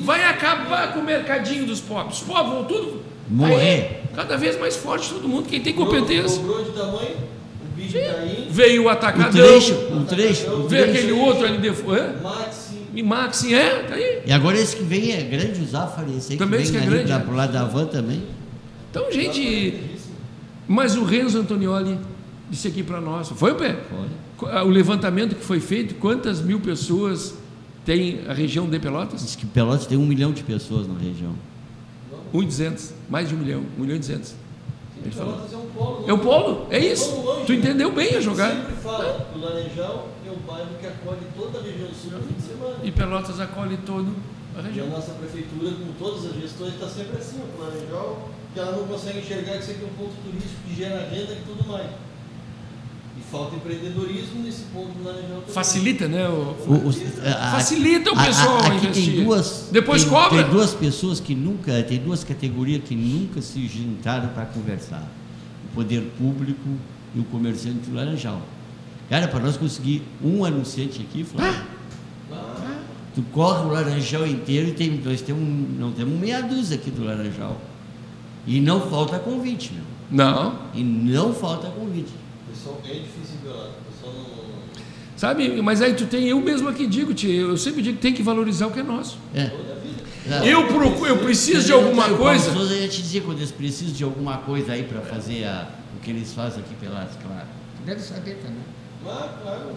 Vai 0.00 0.24
acabar 0.24 0.92
com 0.92 1.00
o 1.00 1.04
mercadinho 1.04 1.66
dos 1.66 1.80
pobres. 1.80 2.18
Os 2.18 2.24
pobres 2.24 2.52
vão 2.52 2.64
tudo 2.64 3.02
Morrer. 3.28 3.54
aí, 3.54 3.96
cada 4.14 4.36
vez 4.36 4.58
mais 4.58 4.76
forte 4.76 5.10
todo 5.10 5.28
mundo. 5.28 5.48
Quem 5.48 5.60
tem 5.60 5.72
competência. 5.72 6.40
De 6.40 6.70
tamanho, 6.72 7.16
o 7.62 7.76
Big 7.76 7.92
tá 7.92 7.98
aí. 8.20 8.46
Veio 8.50 8.82
o 8.82 8.84
O 8.86 8.88
atacadão, 8.88 9.30
trecho, 9.32 9.74
o 9.74 10.04
trecho, 10.04 10.50
o 10.50 10.68
veio 10.68 10.84
trecho. 10.84 10.98
aquele 10.98 11.12
outro 11.12 11.46
ali 11.46 11.58
de 11.58 11.68
é? 11.68 12.22
Maxi. 12.22 12.76
E 12.94 13.02
Maxi, 13.02 13.54
é, 13.54 13.82
tá 13.82 13.94
aí. 13.94 14.22
E 14.24 14.32
agora 14.32 14.58
esse 14.58 14.76
que 14.76 14.82
vem 14.82 15.12
é 15.12 15.22
grande, 15.22 15.60
o 15.60 15.66
Zafari, 15.66 16.16
esse 16.16 16.32
aí 16.32 16.38
Também 16.38 16.60
que 16.60 16.64
esse 16.64 16.72
vem 16.72 16.80
que 16.82 16.86
é 16.86 16.88
ali 16.88 17.04
grande, 17.04 17.08
pra, 17.10 17.18
né? 17.18 17.24
pro 17.24 17.36
lado 17.36 17.52
da 17.52 17.64
van 17.64 17.86
também. 17.86 18.22
Então, 18.90 19.12
gente, 19.12 19.80
mas 20.66 20.96
o 20.96 21.04
Renzo 21.04 21.38
Antonioli 21.38 21.98
disse 22.48 22.68
aqui 22.68 22.82
para 22.82 23.00
nós, 23.00 23.28
foi 23.28 23.52
o 23.52 23.54
pé? 23.56 23.76
Olha. 23.92 24.64
O 24.64 24.68
levantamento 24.68 25.34
que 25.34 25.44
foi 25.44 25.60
feito, 25.60 25.94
quantas 25.96 26.40
mil 26.40 26.60
pessoas 26.60 27.34
tem 27.86 28.20
a 28.28 28.34
região 28.34 28.68
de 28.68 28.78
Pelotas? 28.78 29.22
Diz 29.22 29.36
que 29.36 29.46
Pelotas 29.46 29.86
tem 29.86 29.96
um 29.96 30.04
milhão 30.04 30.32
de 30.32 30.42
pessoas 30.42 30.86
na 30.86 30.98
região. 30.98 31.32
1 32.34 32.42
e 32.42 32.46
200, 32.46 32.92
mais 33.08 33.28
de 33.28 33.34
um 33.34 33.38
milhão, 33.38 33.62
1 33.78 33.80
milhão 33.80 33.96
e 33.96 33.98
200. 34.00 34.34
Ele 35.02 35.10
falou. 35.14 35.32
Pelotas 35.34 35.52
é 35.52 35.56
um 35.56 35.66
polo. 35.70 36.04
É 36.08 36.12
o 36.12 36.18
polo, 36.18 36.66
é 36.70 36.78
isso. 36.78 37.14
Longe, 37.22 37.46
Tu 37.46 37.52
né? 37.52 37.58
entendeu 37.58 37.92
bem 37.92 38.08
a 38.08 38.12
gente 38.14 38.24
jogada. 38.24 38.54
sempre 38.56 38.74
fala 38.82 39.26
que 39.32 39.38
o 39.38 39.40
Laranjal 39.42 40.08
é 40.26 40.30
o 40.30 40.36
bairro 40.50 40.68
que 40.80 40.86
acolhe 40.86 41.20
toda 41.36 41.58
a 41.60 41.62
região 41.62 41.88
sul 41.94 42.10
no 42.12 42.22
fim 42.22 42.34
de 42.34 42.42
semana. 42.42 42.76
E 42.82 42.90
Pelotas 42.90 43.38
acolhe 43.40 43.76
todo 43.78 44.08
a 44.56 44.58
E 44.58 44.60
a 44.60 44.62
região. 44.66 44.88
nossa 44.88 45.12
prefeitura, 45.12 45.70
com 45.70 45.92
todas 46.04 46.26
as 46.26 46.34
gestões, 46.34 46.74
está 46.74 46.88
sempre 46.88 47.16
assim, 47.18 47.38
o 47.38 47.62
Laranjal, 47.62 48.28
que 48.52 48.58
ela 48.60 48.72
não 48.72 48.86
consegue 48.88 49.18
enxergar 49.20 49.52
que 49.52 49.62
isso 49.62 49.70
aqui 49.70 49.82
é 49.82 49.86
um 49.86 49.96
ponto 50.04 50.14
turístico 50.24 50.60
que 50.66 50.74
gera 50.74 51.08
renda 51.08 51.32
e 51.32 51.42
tudo 51.46 51.68
mais. 51.70 51.86
Falta 53.30 53.56
empreendedorismo 53.56 54.42
nesse 54.44 54.62
ponto 54.72 54.90
do 54.96 55.04
Laranjal. 55.04 55.42
Facilita, 55.48 56.06
né? 56.06 56.28
O, 56.28 56.32
O- 56.32 56.88
o- 56.88 57.28
a- 57.28 57.50
Facilita 57.52 58.12
o 58.12 58.16
a- 58.16 58.22
a- 58.22 58.26
pessoal 58.26 58.56
a 58.58 58.66
aqui 58.68 58.86
investir. 58.86 59.14
tem 59.16 59.24
duas. 59.24 59.68
Depois 59.72 60.02
tem, 60.04 60.10
cobra. 60.12 60.42
Tem 60.44 60.52
duas 60.52 60.72
pessoas 60.74 61.18
que 61.18 61.34
nunca, 61.34 61.82
tem 61.82 61.98
duas 61.98 62.22
categorias 62.22 62.82
que 62.84 62.94
nunca 62.94 63.42
se 63.42 63.66
juntaram 63.66 64.28
para 64.28 64.44
conversar: 64.46 65.02
o 65.70 65.74
poder 65.74 66.02
público 66.16 66.68
e 67.14 67.18
o 67.20 67.24
comerciante 67.24 67.90
do 67.90 67.96
Laranjal. 67.96 68.40
Cara, 69.10 69.26
para 69.26 69.40
nós 69.40 69.56
conseguir 69.56 70.02
um 70.22 70.44
anunciante 70.44 71.00
aqui, 71.02 71.24
Flávio, 71.24 71.62
Ah, 72.32 72.78
tu 73.14 73.22
corre 73.32 73.64
o 73.64 73.68
Laranjal 73.72 74.26
inteiro 74.26 74.68
e 74.68 74.72
tem, 74.72 75.00
nós 75.04 75.20
temos, 75.20 75.42
não 75.78 75.90
temos 75.92 76.18
meia 76.18 76.40
dúzia 76.42 76.76
aqui 76.76 76.90
do 76.90 77.04
Laranjal. 77.04 77.60
E 78.46 78.60
não 78.60 78.80
falta 78.88 79.18
convite, 79.18 79.72
meu. 79.74 79.82
Não. 80.10 80.58
E 80.74 80.82
não 80.84 81.34
falta 81.34 81.68
convite. 81.68 82.12
Pessoal, 82.66 82.80
é 82.84 82.92
difícil 82.94 83.34
em 83.36 83.38
Pelotas. 83.46 83.70
O 83.70 83.92
pessoal 83.92 84.14
não. 84.14 84.46
Sabe? 85.16 85.62
Mas 85.62 85.80
aí 85.82 85.94
tu 85.94 86.06
tem, 86.06 86.28
eu 86.28 86.38
mesmo 86.40 86.68
aqui 86.68 86.86
digo, 86.86 87.14
tia, 87.14 87.40
eu 87.40 87.56
sempre 87.56 87.80
digo 87.82 87.96
que 87.96 88.02
tem 88.02 88.12
que 88.12 88.22
valorizar 88.22 88.66
o 88.66 88.70
que 88.70 88.80
é 88.80 88.82
nosso. 88.82 89.18
É. 89.34 89.46
Toda 89.46 89.72
a 89.72 89.76
vida. 89.76 90.46
Eu, 90.46 90.66
procuro, 90.66 91.06
eu 91.06 91.18
preciso 91.18 91.64
de 91.66 91.72
alguma 91.72 92.08
eu- 92.08 92.16
coisa. 92.18 92.52
Souza 92.52 92.74
ia 92.74 92.88
te 92.88 93.00
dizer 93.00 93.22
quando 93.22 93.38
eles 93.38 93.52
precisam 93.52 93.94
de 93.94 94.04
alguma 94.04 94.38
coisa 94.38 94.72
aí 94.72 94.82
para 94.82 95.00
fazer 95.00 95.44
a- 95.44 95.68
o 95.96 96.00
que 96.00 96.10
eles 96.10 96.32
fazem 96.34 96.60
aqui 96.60 96.74
pelas, 96.74 97.10
claro. 97.24 97.46
Tu 97.78 97.82
deve 97.86 98.00
saber 98.00 98.34
também. 98.42 98.62
Ah, 99.06 99.28
claro. 99.42 99.70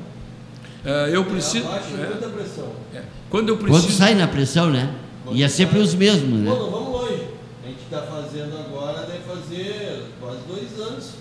Ah, 0.85 1.07
eu 1.09 1.23
preciso. 1.25 1.65
É, 1.67 2.07
muita 2.07 2.29
pressão. 2.29 2.71
é. 2.95 3.03
Quando 3.29 3.49
eu 3.49 3.57
Quando 3.57 3.71
preciso. 3.71 3.97
sai 3.97 4.15
na 4.15 4.27
pressão, 4.27 4.69
né? 4.71 4.93
E 5.31 5.43
é 5.43 5.47
sempre 5.47 5.77
os 5.79 5.93
mesmos, 5.93 6.39
né? 6.39 6.49
Pô, 6.49 6.57
não 6.57 6.71
vamos 6.71 6.89
longe. 7.01 7.23
A 7.63 7.67
gente 7.67 7.81
está 7.83 8.01
fazendo 8.01 8.57
agora, 8.57 9.05
deve 9.05 9.19
fazer 9.19 10.05
quase 10.19 10.39
dois 10.47 10.79
anos 10.81 11.11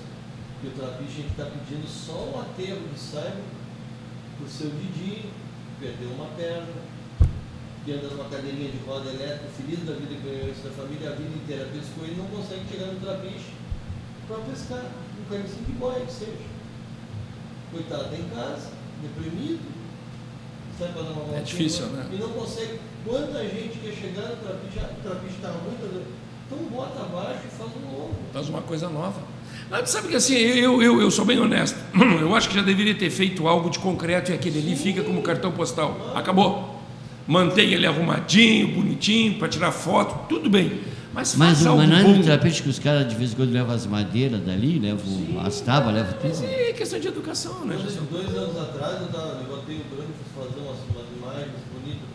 que 0.61 0.67
o 0.67 0.71
trapiche 0.71 1.21
a 1.21 1.23
gente 1.23 1.31
está 1.31 1.45
pedindo 1.45 1.87
só 1.87 2.33
um 2.35 2.41
aterro 2.41 2.81
de 2.93 2.99
saiba 2.99 3.43
pro 4.37 4.49
seu 4.49 4.71
Didi, 4.71 5.31
perdeu 5.81 6.11
uma 6.11 6.27
perna, 6.37 6.67
que 7.85 7.93
anda 7.93 8.09
numa 8.09 8.29
cadeirinha 8.29 8.71
de 8.71 8.79
roda 8.87 9.11
elétrica, 9.11 9.49
feliz 9.57 9.81
da 9.87 9.95
vida, 9.95 10.15
ganhou 10.23 10.51
isso 10.51 10.63
da 10.63 10.71
família 10.71 11.11
a 11.11 11.15
vida 11.15 11.35
inteira, 11.35 11.71
pescou 11.73 12.05
ele 12.05 12.17
não 12.17 12.27
consegue 12.27 12.63
chegar 12.71 12.93
no 12.93 13.01
trapiche 13.01 13.53
para 14.27 14.37
pescar, 14.39 14.85
um 15.19 15.25
canicinho 15.31 15.65
de 15.65 15.73
boia 15.73 16.05
que 16.05 16.13
seja. 16.13 16.59
Coitado, 17.71 18.05
tá 18.11 18.17
em 18.17 18.29
casa, 18.29 18.71
deprimido, 19.03 19.61
sai 20.79 20.93
para 20.93 21.03
dar 21.03 21.11
uma 21.11 21.23
voltinha. 21.23 21.43
difícil, 21.43 21.87
né? 21.87 22.09
E 22.13 22.17
não 22.17 22.31
consegue. 22.31 22.81
Quanta 23.05 23.43
gente 23.43 23.79
quer 23.79 23.93
chegar 23.93 24.29
no 24.29 24.37
trapiche, 24.37 24.79
ah, 24.81 24.93
o 24.99 25.03
trapiche 25.03 25.37
está 25.37 25.49
ruim, 25.49 25.77
tá 25.81 25.87
doido. 25.87 26.13
então 26.47 26.59
bota 26.71 27.01
abaixo 27.01 27.41
e 27.47 27.51
faz 27.51 27.71
um 27.77 27.81
novo. 27.91 28.15
Faz 28.33 28.49
uma 28.49 28.63
coisa 28.63 28.89
nova. 28.89 29.23
Tu 29.71 29.91
sabe 29.91 30.09
que 30.09 30.17
assim, 30.17 30.35
eu, 30.35 30.83
eu, 30.83 31.01
eu 31.01 31.11
sou 31.11 31.25
bem 31.25 31.39
honesto. 31.39 31.77
Eu 32.21 32.35
acho 32.35 32.49
que 32.49 32.55
já 32.55 32.63
deveria 32.63 32.95
ter 32.95 33.11
feito 33.11 33.47
algo 33.47 33.69
de 33.71 33.79
concreto 33.79 34.31
e 34.31 34.35
aquele 34.35 34.59
ali 34.59 34.75
fica 34.77 35.03
como 35.03 35.21
cartão 35.23 35.53
postal. 35.53 36.13
Acabou. 36.15 36.83
Mantém 37.27 37.73
ele 37.75 37.87
arrumadinho, 37.87 38.69
bonitinho, 38.69 39.39
para 39.39 39.49
tirar 39.49 39.71
foto, 39.71 40.27
tudo 40.29 40.49
bem. 40.49 40.81
Mas 41.13 41.35
Mas, 41.37 41.61
mas 41.61 41.63
não 41.63 41.83
é 41.83 41.87
no 42.03 42.25
tapete 42.25 42.63
que 42.63 42.69
os 42.71 42.79
caras 42.79 43.07
de 43.09 43.15
vez 43.15 43.33
em 43.33 43.37
quando 43.37 43.53
levam 43.53 43.75
as 43.75 43.87
madeiras 43.87 44.41
dali, 44.41 44.79
levam 44.79 45.41
as 45.45 45.61
tábuas, 45.61 45.95
levam 45.95 46.15
Mas 46.23 46.39
tudo. 46.39 46.47
é 46.49 46.73
questão 46.73 46.99
de 47.01 47.09
educação, 47.09 47.65
né? 47.67 47.77
Dois, 47.77 47.95
dois 47.95 48.37
anos 48.37 48.57
atrás 48.59 49.01
eu 49.03 49.09
tava, 49.09 49.39
levantei 49.43 49.77
o 49.77 49.81
e 49.81 49.85
fui 49.85 50.43
fazer 50.45 50.61
umas, 50.61 50.79
umas 50.89 51.07
imagens 51.17 51.53
bonitas. 51.75 52.09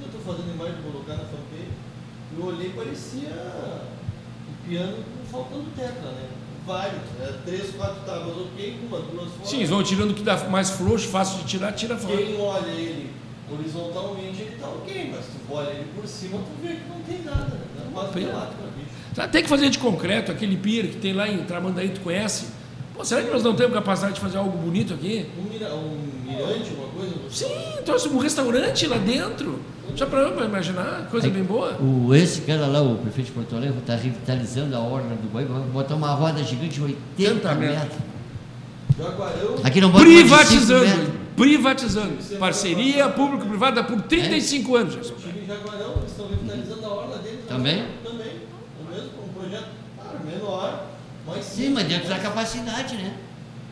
Eu 0.00 0.06
estou 0.06 0.20
fazendo 0.20 0.54
imagem 0.54 0.74
para 0.74 0.90
colocar 0.92 1.14
na 1.14 1.24
fanpage. 1.24 1.72
Eu 2.38 2.44
olhei 2.46 2.68
parecia 2.70 3.32
o 4.48 4.68
piano 4.68 4.96
com- 4.96 5.30
faltando 5.30 5.64
tecla, 5.74 6.12
né? 6.12 6.37
Vários, 6.68 7.00
né? 7.18 7.38
três, 7.46 7.70
quatro 7.74 8.02
tábuas, 8.04 8.36
ok, 8.36 8.78
uma, 8.86 8.98
duas 9.00 9.30
fora. 9.32 9.44
Sim, 9.46 9.56
eles 9.56 9.70
vão 9.70 9.82
tirando 9.82 10.10
o 10.10 10.14
que 10.14 10.22
dá 10.22 10.36
mais 10.50 10.68
frouxo, 10.68 11.08
fácil 11.08 11.38
de 11.38 11.44
tirar, 11.46 11.72
tira 11.72 11.96
fora. 11.96 12.14
Quem 12.18 12.38
olha 12.38 12.66
ele 12.68 13.10
horizontalmente, 13.50 14.42
ele 14.42 14.56
tá 14.60 14.68
ok, 14.68 15.10
mas 15.10 15.24
tu 15.24 15.54
olha 15.54 15.70
ele 15.70 15.86
por 15.96 16.06
cima, 16.06 16.38
tu 16.38 16.62
vê 16.62 16.74
que 16.74 16.88
não 16.88 17.00
tem 17.00 17.24
nada, 17.24 17.54
né? 17.54 17.60
Tá 17.74 17.82
quase 17.92 18.12
Pena. 18.12 18.26
pelado, 18.26 18.50
cara, 18.50 18.70
bicho. 18.76 18.90
Tá, 19.14 19.26
Tem 19.28 19.42
que 19.42 19.48
fazer 19.48 19.70
de 19.70 19.78
concreto, 19.78 20.30
aquele 20.30 20.58
pier 20.58 20.88
que 20.88 20.96
tem 20.96 21.14
lá 21.14 21.26
em 21.26 21.38
Tramandaí, 21.44 21.88
tu 21.88 22.00
conhece? 22.00 22.48
Pô, 22.94 23.02
será 23.02 23.22
que 23.22 23.30
nós 23.30 23.42
não 23.42 23.56
temos 23.56 23.72
capacidade 23.72 24.16
de 24.16 24.20
fazer 24.20 24.36
algo 24.36 24.58
bonito 24.58 24.92
aqui? 24.92 25.26
Um, 25.38 25.50
mira, 25.50 25.74
um 25.74 25.96
mirante, 26.22 26.70
uma 26.74 26.88
coisa. 26.88 27.14
Sim, 27.30 27.82
trouxe 27.84 28.08
um 28.08 28.18
restaurante 28.18 28.86
lá 28.86 28.98
dentro. 28.98 29.58
Já 29.98 30.06
para 30.06 30.28
imaginar, 30.44 31.08
coisa 31.10 31.28
bem 31.28 31.42
boa. 31.42 31.76
O, 31.80 32.14
esse 32.14 32.42
cara 32.42 32.66
lá, 32.68 32.80
o 32.80 32.98
prefeito 32.98 33.26
de 33.26 33.32
Porto 33.32 33.56
Alegre, 33.56 33.78
está 33.78 33.96
revitalizando 33.96 34.76
a 34.76 34.78
orla 34.78 35.16
do 35.16 35.28
Guaíba, 35.28 35.54
vai 35.54 35.68
botar 35.70 35.96
uma 35.96 36.12
roda 36.14 36.40
gigante 36.44 36.74
de 36.74 36.82
80 36.82 36.98
80 37.18 37.54
metros. 37.56 37.78
metros. 37.80 37.98
Jaguarão, 38.96 39.54
Aqui 39.64 39.80
não 39.80 39.90
bota 39.90 40.04
Privatizando, 40.04 40.86
metros. 40.86 41.08
privatizando. 41.34 42.38
Parceria 42.38 43.08
público-privada 43.08 43.82
por 43.82 44.00
35 44.02 44.76
anos. 44.76 44.94
Jesus. 44.94 45.14
Tive 45.20 45.40
em 45.40 45.46
Jaguarão, 45.46 45.94
eles 45.96 46.10
estão 46.12 46.28
revitalizando 46.28 46.84
a 46.86 46.88
orla 46.88 47.18
deles. 47.18 47.40
Também? 47.48 47.84
Também. 48.04 48.32
O 48.80 48.90
mesmo, 48.94 49.10
um 49.24 49.32
projeto, 49.40 49.66
claro, 50.00 50.18
menor, 50.24 50.84
mas 51.26 51.44
Sim, 51.44 51.70
mas 51.70 51.88
dentro 51.88 52.08
da 52.08 52.18
capacidade, 52.20 52.94
né? 52.94 53.14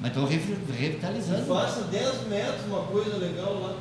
Mas 0.01 0.11
estão 0.11 0.27
revitalizando. 0.27 1.47
faça 1.47 1.83
10 1.83 2.27
metros, 2.29 2.67
uma 2.69 2.81
coisa 2.83 3.17
legal 3.17 3.61
lá, 3.63 3.77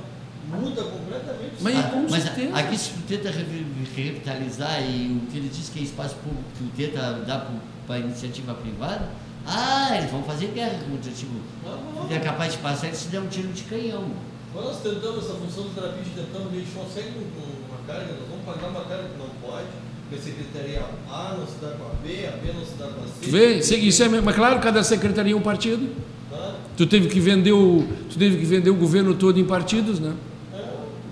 muda 0.49 0.83
completamente. 0.83 1.53
o 1.59 1.63
Mas- 1.63 1.75
Ah, 1.77 1.83
com 1.89 2.07
mas 2.09 2.25
aqui 2.59 2.77
se 2.77 2.89
tu 2.91 3.01
tenta 3.07 3.29
revi- 3.31 3.65
revitalizar 3.95 4.81
e 4.83 5.21
o 5.23 5.31
que 5.31 5.37
ele 5.37 5.49
diz 5.49 5.69
que 5.69 5.79
é 5.79 5.83
espaço 5.83 6.15
público, 6.15 6.43
tu 6.57 6.63
tenta 6.75 7.13
dar 7.25 7.51
para 7.87 7.99
iniciativa 7.99 8.53
privada, 8.53 9.09
ah, 9.45 9.95
eles 9.97 10.09
vão 10.11 10.23
fazer 10.23 10.47
guerra 10.47 10.79
com 10.85 10.91
o 10.91 10.95
iniciativa. 10.95 11.31
Ah, 11.65 12.07
é 12.13 12.19
capaz 12.19 12.53
de 12.53 12.59
passar, 12.59 12.87
eles 12.87 12.99
se 12.99 13.07
der 13.09 13.19
um 13.21 13.27
tiro 13.27 13.47
de 13.49 13.63
canhão. 13.63 14.05
Quando 14.53 14.65
nós 14.67 14.81
tentamos 14.81 15.25
essa 15.25 15.33
função 15.33 15.63
do 15.65 15.69
trapiche, 15.75 16.11
tentamos, 16.15 16.47
a 16.51 16.55
gente 16.55 16.71
consegue 16.71 17.09
um- 17.17 17.21
um- 17.21 17.65
uma 17.69 17.77
carga, 17.85 18.13
nós 18.13 18.29
vamos 18.29 18.45
pagar 18.45 18.69
uma 18.69 18.85
carga 18.85 19.03
que 19.09 19.17
não 19.17 19.29
pode, 19.49 19.65
porque 20.07 20.15
a 20.15 20.23
secretaria 20.33 20.81
A 21.11 21.35
não 21.37 21.45
se 21.45 21.53
dá 21.61 21.71
com 21.71 21.85
a 21.85 21.93
B, 22.01 22.25
a 22.27 22.31
B 22.37 22.53
não 22.53 22.65
se 22.65 22.75
dá 22.79 22.85
com 22.87 23.01
a 23.03 23.07
C. 23.07 23.13
Tu 23.23 23.31
vê? 23.31 23.57
Isso 23.79 24.03
é- 24.03 24.07
mas 24.21 24.35
claro, 24.35 24.59
cada 24.59 24.83
secretaria 24.83 25.33
é 25.33 25.35
um 25.35 25.41
partido. 25.41 25.93
Tá? 26.31 26.55
Tu 26.77 26.85
teve 26.87 27.07
que 27.09 27.19
vender 27.19 27.51
o, 27.53 27.85
tu 28.09 28.17
teve 28.17 28.37
que 28.37 28.45
vender 28.45 28.69
o 28.69 28.75
governo 28.75 29.13
todo 29.15 29.39
em 29.39 29.45
partidos, 29.45 29.99
né? 29.99 30.13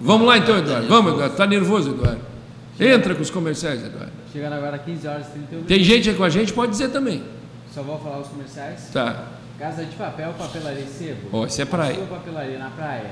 Vamos 0.03 0.27
lá 0.27 0.37
então, 0.37 0.57
Eduardo. 0.57 0.87
Vamos, 0.87 1.13
Eduardo. 1.13 1.35
Tá 1.35 1.47
nervoso, 1.47 1.91
Eduardo. 1.91 2.21
Entra 2.77 3.15
com 3.15 3.21
os 3.21 3.29
comerciais, 3.29 3.81
Eduardo. 3.83 4.11
Chegando 4.33 4.53
agora 4.53 4.77
15 4.77 5.07
horas 5.07 5.27
e 5.27 5.29
31 5.31 5.63
Tem 5.63 5.83
gente 5.83 6.09
aí 6.09 6.15
com 6.15 6.23
a 6.23 6.29
gente, 6.29 6.51
pode 6.51 6.71
dizer 6.71 6.89
também. 6.89 7.23
Só 7.73 7.81
vou 7.81 7.97
falar 7.99 8.19
os 8.19 8.27
comerciais. 8.27 8.89
Tá. 8.91 9.27
Casa 9.57 9.85
de 9.85 9.95
Papel, 9.95 10.33
Papelaria 10.33 10.85
Sebo. 10.87 11.29
Ó, 11.31 11.45
isso 11.45 11.61
é 11.61 11.65
praia. 11.65 11.95
Sua 11.95 12.05
papelaria 12.07 12.59
na 12.59 12.69
praia. 12.71 13.11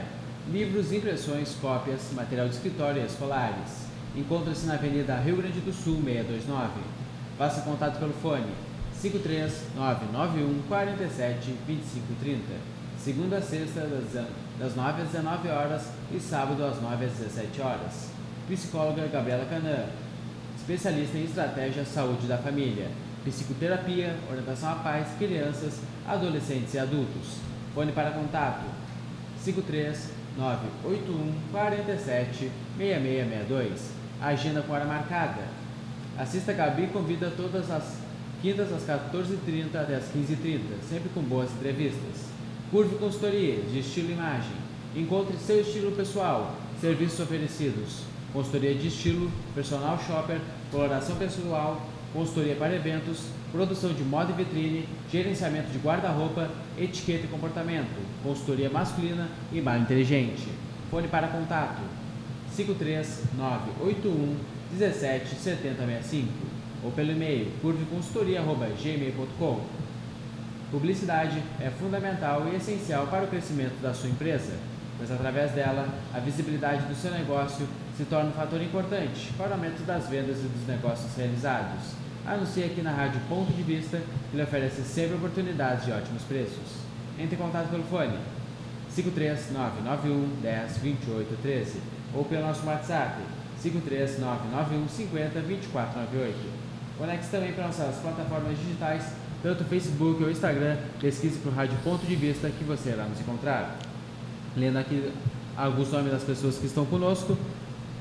Livros, 0.51 0.91
impressões, 0.91 1.55
cópias, 1.61 2.01
material 2.13 2.49
de 2.49 2.55
escritório 2.55 3.01
e 3.01 3.05
escolares. 3.05 3.87
Encontra-se 4.15 4.65
na 4.65 4.73
Avenida 4.73 5.15
Rio 5.15 5.37
Grande 5.37 5.61
do 5.61 5.71
Sul, 5.71 6.01
629. 6.03 6.69
Faça 7.37 7.61
contato 7.61 7.99
pelo 7.99 8.13
fone 8.13 8.51
53991 9.01 10.61
47 10.67 11.53
2530. 11.65 12.41
Segunda 12.97 13.37
a 13.37 13.41
sexta, 13.41 13.81
das 13.81 14.25
das 14.61 14.75
9 14.75 15.01
às 15.01 15.09
19 15.09 15.49
horas 15.49 15.87
e 16.13 16.19
sábado 16.19 16.63
às 16.63 16.79
9 16.79 17.05
às 17.05 17.13
17 17.13 17.61
horas. 17.61 18.09
Psicóloga 18.47 19.07
Gabriela 19.07 19.45
Canã. 19.45 19.85
Especialista 20.55 21.17
em 21.17 21.23
estratégia 21.23 21.83
saúde 21.83 22.27
da 22.27 22.37
família, 22.37 22.87
psicoterapia, 23.25 24.15
orientação 24.29 24.71
a 24.71 24.75
pais, 24.75 25.07
crianças, 25.17 25.79
adolescentes 26.07 26.75
e 26.75 26.79
adultos. 26.79 27.37
Fone 27.73 27.91
para 27.91 28.11
contato 28.11 28.65
53981 29.43 31.33
47 31.51 32.51
6662. 32.77 33.89
Agenda 34.21 34.61
com 34.61 34.73
hora 34.73 34.85
marcada. 34.85 35.41
Assista 36.19 36.53
Gabi 36.53 36.85
convida 36.93 37.33
todas 37.35 37.71
as 37.71 37.97
quintas 38.43 38.71
às 38.71 38.83
14h30 38.83 39.73
até 39.73 39.95
às 39.95 40.03
15h30, 40.13 40.59
sempre 40.87 41.09
com 41.09 41.21
boas 41.21 41.49
entrevistas. 41.51 42.29
Curve 42.71 42.95
Consultoria, 42.95 43.55
de 43.69 43.79
estilo 43.79 44.13
imagem. 44.13 44.53
Encontre 44.95 45.35
seu 45.35 45.59
estilo 45.59 45.91
pessoal. 45.91 46.55
Serviços 46.79 47.19
oferecidos. 47.19 48.03
Consultoria 48.31 48.73
de 48.73 48.87
estilo, 48.87 49.29
personal 49.53 49.99
shopper, 50.07 50.39
coloração 50.71 51.17
pessoal, 51.17 51.85
consultoria 52.13 52.55
para 52.55 52.73
eventos, 52.73 53.25
produção 53.51 53.91
de 53.91 54.05
moda 54.05 54.31
e 54.31 54.35
vitrine, 54.35 54.87
gerenciamento 55.11 55.69
de 55.69 55.79
guarda-roupa, 55.79 56.49
etiqueta 56.79 57.25
e 57.25 57.27
comportamento, 57.27 57.93
consultoria 58.23 58.69
masculina 58.69 59.27
e 59.51 59.59
bar 59.59 59.77
inteligente. 59.77 60.47
Fone 60.89 61.09
para 61.09 61.27
contato 61.27 61.81
53981 62.55 64.37
17 64.71 65.35
7065 65.35 66.29
ou 66.85 66.91
pelo 66.91 67.11
e-mail 67.11 67.51
curveconsultoria.gmail.com 67.61 69.80
Publicidade 70.71 71.43
é 71.59 71.69
fundamental 71.69 72.47
e 72.47 72.55
essencial 72.55 73.05
para 73.07 73.25
o 73.25 73.27
crescimento 73.27 73.81
da 73.81 73.93
sua 73.93 74.09
empresa, 74.09 74.53
pois 74.97 75.11
através 75.11 75.51
dela 75.51 75.85
a 76.13 76.19
visibilidade 76.19 76.85
do 76.85 76.95
seu 76.95 77.11
negócio 77.11 77.67
se 77.97 78.05
torna 78.05 78.29
um 78.29 78.33
fator 78.33 78.61
importante 78.61 79.33
para 79.37 79.49
o 79.49 79.53
aumento 79.53 79.85
das 79.85 80.07
vendas 80.07 80.39
e 80.39 80.47
dos 80.47 80.65
negócios 80.65 81.13
realizados. 81.17 81.91
Anuncie 82.25 82.63
aqui 82.63 82.81
na 82.81 82.91
Rádio 82.91 83.19
Ponto 83.27 83.51
de 83.51 83.61
Vista, 83.63 84.01
que 84.29 84.37
lhe 84.37 84.43
oferece 84.43 84.81
sempre 84.83 85.15
oportunidades 85.15 85.83
de 85.83 85.91
ótimos 85.91 86.23
preços. 86.23 86.79
Entre 87.19 87.35
em 87.35 87.39
contato 87.39 87.69
pelo 87.69 87.83
fone 87.83 88.17
53991 88.95 90.39
10 90.41 90.77
28 90.77 91.41
13 91.41 91.81
ou 92.13 92.23
pelo 92.23 92.47
nosso 92.47 92.65
WhatsApp 92.65 93.21
53991 93.61 94.87
50 94.87 95.41
2498. 95.41 96.37
Conecte 96.97 97.27
também 97.27 97.51
para 97.51 97.67
nossas 97.67 97.95
plataformas 97.97 98.57
digitais, 98.57 99.03
tanto 99.43 99.63
Facebook 99.65 100.23
ou 100.23 100.29
Instagram, 100.31 100.77
pesquise 100.99 101.39
por 101.39 101.53
Rádio 101.53 101.77
Ponto 101.83 102.05
de 102.05 102.15
Vista 102.15 102.49
que 102.49 102.63
você 102.63 102.89
irá 102.89 103.03
nos 103.05 103.19
encontrar. 103.19 103.77
Lendo 104.55 104.77
aqui 104.77 105.11
alguns 105.57 105.91
nomes 105.91 106.11
das 106.11 106.23
pessoas 106.23 106.57
que 106.57 106.65
estão 106.65 106.85
conosco: 106.85 107.37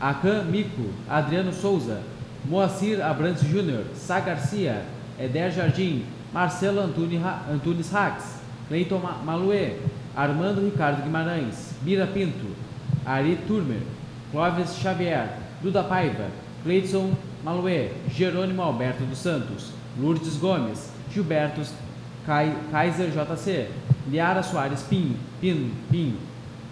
Akan 0.01 0.45
Mico, 0.45 0.91
Adriano 1.09 1.53
Souza, 1.53 2.01
Moacir 2.45 3.01
Abrantes 3.05 3.43
Júnior, 3.49 3.85
Sá 3.95 4.21
Garcia, 4.21 4.83
Eder 5.19 5.51
Jardim, 5.53 6.05
Marcelo 6.33 6.81
Antunes, 6.81 7.21
Ra- 7.21 7.43
Antunes 7.51 7.91
Rax, 7.91 8.41
Cleiton 8.69 8.99
Ma- 8.99 9.19
Maluê, 9.25 9.77
Armando 10.17 10.61
Ricardo 10.65 11.03
Guimarães, 11.03 11.71
Bira 11.83 12.07
Pinto, 12.07 12.47
Ari 13.07 13.39
Turmer, 13.47 13.81
Clóvis 14.33 14.75
Xavier, 14.77 15.29
Duda 15.63 15.83
Paiva, 15.85 16.27
Cleidson 16.65 17.13
Maluê, 17.45 17.91
Jerônimo 18.11 18.63
Alberto 18.63 19.03
dos 19.05 19.19
Santos, 19.19 19.71
Lourdes 19.99 20.37
Gomes, 20.37 20.91
Gilberto 21.13 21.63
Kai- 22.27 22.57
Kaiser 22.71 23.11
JC, 23.11 23.69
Liara 24.09 24.43
Soares 24.43 24.83
Pinho, 24.83 25.17
Pinho, 25.41 25.71
Pinho, 25.91 26.17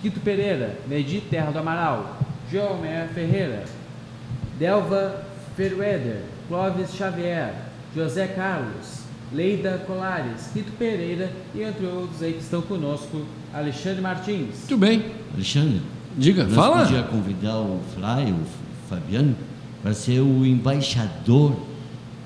Quito 0.01 0.21
Pereira, 0.21 0.79
Nedi 0.89 1.21
Terra 1.21 1.51
do 1.51 1.59
Amaral, 1.59 2.19
Joelmer 2.51 3.09
Ferreira, 3.09 3.65
Delva 4.59 5.25
Ferweder, 5.57 6.23
Clóvis 6.49 6.95
Xavier, 6.95 7.55
José 7.95 8.27
Carlos, 8.29 9.03
Leida 9.33 9.83
Colares, 9.87 10.51
Quito 10.53 10.73
Pereira 10.79 11.31
e 11.55 11.63
entre 11.63 11.87
outros 11.87 12.23
aí 12.23 12.33
que 12.35 12.41
estão 12.43 12.63
conosco, 12.63 13.23
Alexandre 13.53 14.01
Martins. 14.01 14.57
Muito 14.61 14.79
bem. 14.79 15.13
Alexandre, 15.35 15.83
Diga, 16.17 16.45
nós 16.45 16.55
fala. 16.55 16.85
podia 16.85 17.03
convidar 17.03 17.57
o 17.59 17.81
Fly, 17.95 18.33
o 18.33 18.45
Fabiano, 18.89 19.37
para 19.83 19.93
ser 19.95 20.21
o 20.21 20.45
embaixador 20.45 21.55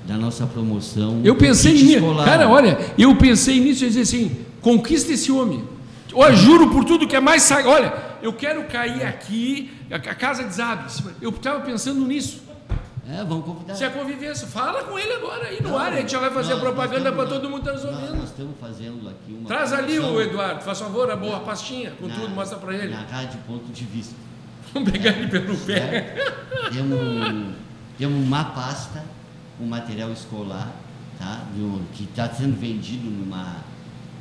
da 0.05 0.15
nossa 0.17 0.45
promoção. 0.45 1.21
Eu 1.23 1.35
pensei 1.35 1.73
nisso. 1.73 2.15
Cara, 2.25 2.47
olha, 2.49 2.77
eu 2.97 3.15
pensei 3.15 3.59
nisso 3.59 3.85
e 3.85 3.89
disse 3.89 3.99
assim: 4.01 4.37
conquista 4.61 5.11
esse 5.13 5.31
homem. 5.31 5.63
Olha, 6.13 6.35
juro 6.35 6.69
por 6.69 6.83
tudo 6.85 7.07
que 7.07 7.15
é 7.15 7.19
mais 7.19 7.43
sagrado. 7.43 7.69
Olha, 7.69 7.93
eu 8.21 8.33
quero 8.33 8.63
cair 8.65 9.03
aqui, 9.03 9.71
a 9.91 9.95
a 9.95 9.99
casa 10.15 10.43
desabre. 10.43 10.85
Eu 11.21 11.29
estava 11.31 11.59
pensando 11.61 12.05
nisso. 12.05 12.41
É, 13.09 13.21
vamos 13.23 13.43
convidar. 13.45 13.75
Se 13.75 13.83
a 13.83 13.89
convivência, 13.89 14.47
fala 14.47 14.83
com 14.83 14.97
ele 14.97 15.11
agora 15.13 15.47
aí 15.47 15.61
no 15.61 15.69
Não, 15.71 15.77
ar, 15.77 15.91
a 15.91 15.97
gente 15.97 16.11
já 16.13 16.19
vai 16.19 16.31
fazer 16.31 16.53
nós- 16.53 16.61
propaganda 16.61 17.11
para 17.11 17.25
todo 17.25 17.49
mundo 17.49 17.59
estar 17.59 17.73
nos 17.73 17.83
nós- 17.83 17.93
ouvindo. 17.95 18.15
Nós 18.15 18.29
estamos 18.29 18.53
fazendo 18.61 19.09
aqui 19.09 19.33
uma. 19.37 19.45
Traz 19.47 19.73
ali 19.73 19.99
o 19.99 20.21
Eduardo, 20.21 20.61
faz 20.63 20.79
favor, 20.79 21.11
a 21.11 21.15
boa 21.17 21.39
pastinha, 21.41 21.91
com 21.99 22.07
na- 22.07 22.15
tudo, 22.15 22.29
mostra 22.29 22.57
para 22.57 22.73
ele. 22.75 22.91
Na 22.93 23.01
rádio 23.01 23.39
ponto 23.45 23.71
de 23.73 23.83
vista. 23.83 24.15
Vamos 24.73 24.89
pegar 24.89 25.11
ele 25.17 25.27
pelo 25.27 25.55
pé. 25.57 26.15
Temos, 26.71 26.97
um- 26.97 27.51
temos 27.97 28.25
uma 28.25 28.45
pasta 28.45 29.03
com 29.63 29.69
material 29.69 30.11
escolar, 30.11 30.69
tá? 31.17 31.41
Que 31.93 32.03
está 32.03 32.27
sendo 32.29 32.59
vendido 32.59 33.09
numa, 33.09 33.57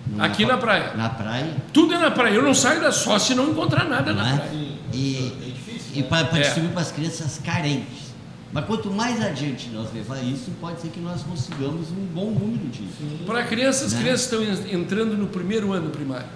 numa 0.06 0.24
Aqui 0.26 0.46
pa- 0.46 0.52
na 0.52 0.58
praia. 0.58 0.92
Na 0.94 1.08
praia. 1.08 1.56
Tudo 1.72 1.94
é 1.94 1.98
na 1.98 2.10
praia. 2.10 2.34
Eu 2.34 2.42
não 2.42 2.54
saio 2.54 2.80
da 2.80 2.92
só 2.92 3.18
se 3.18 3.34
não 3.34 3.50
encontrar 3.50 3.84
nada 3.84 4.12
não 4.12 4.22
na 4.22 4.30
é? 4.34 4.36
praia. 4.36 4.52
E, 4.92 5.32
é 5.42 5.46
difícil, 5.50 5.92
e 5.94 6.00
né? 6.02 6.06
para 6.08 6.38
É. 6.38 6.40
distribuir 6.42 6.72
para 6.72 6.82
as 6.82 6.92
crianças 6.92 7.40
carentes. 7.44 8.12
Mas 8.52 8.66
quanto 8.66 8.90
mais 8.90 9.20
adiante 9.20 9.70
nós 9.70 9.92
levar 9.94 10.22
isso, 10.22 10.50
pode 10.60 10.80
ser 10.80 10.88
que 10.88 11.00
nós 11.00 11.22
consigamos 11.22 11.90
um 11.90 12.04
bom 12.14 12.30
número 12.30 12.68
disso. 12.68 13.24
Para 13.26 13.42
crianças, 13.44 13.86
as 13.86 13.92
Né? 13.94 14.00
crianças 14.02 14.24
estão 14.24 14.42
en- 14.42 14.74
entrando 14.80 15.16
no 15.16 15.26
primeiro 15.26 15.72
ano 15.72 15.88
primário. 15.90 16.26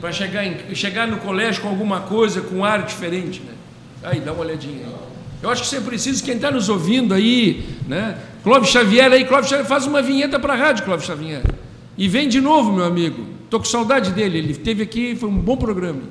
Para 0.00 0.12
chegar, 0.12 0.44
em- 0.44 0.74
chegar 0.74 1.08
no 1.08 1.16
colégio 1.16 1.62
com 1.62 1.68
alguma 1.68 2.00
coisa, 2.02 2.42
com 2.42 2.62
ar 2.62 2.82
diferente. 2.82 3.40
Né? 3.40 3.54
Aí, 4.02 4.20
dá 4.20 4.32
uma 4.34 4.42
olhadinha 4.42 4.86
aí. 4.86 4.94
Eu 5.42 5.50
acho 5.50 5.62
que 5.62 5.68
você 5.68 5.80
precisa, 5.80 6.22
quem 6.24 6.36
está 6.36 6.50
nos 6.50 6.68
ouvindo 6.68 7.12
aí, 7.12 7.64
né? 7.86 8.18
Clóvis 8.42 8.70
Xavier 8.70 9.12
aí, 9.12 9.24
Clóvis 9.24 9.48
Xavier 9.48 9.66
faz 9.66 9.86
uma 9.86 10.00
vinheta 10.00 10.38
para 10.38 10.54
a 10.54 10.56
rádio, 10.56 10.84
Clóvis 10.84 11.06
Xavier. 11.06 11.42
E 11.96 12.08
vem 12.08 12.28
de 12.28 12.40
novo, 12.40 12.72
meu 12.72 12.84
amigo. 12.84 13.24
Estou 13.44 13.60
com 13.60 13.66
saudade 13.66 14.10
dele. 14.10 14.38
Ele 14.38 14.52
esteve 14.52 14.82
aqui, 14.82 15.14
foi 15.14 15.28
um 15.28 15.38
bom 15.38 15.56
programa. 15.56 16.02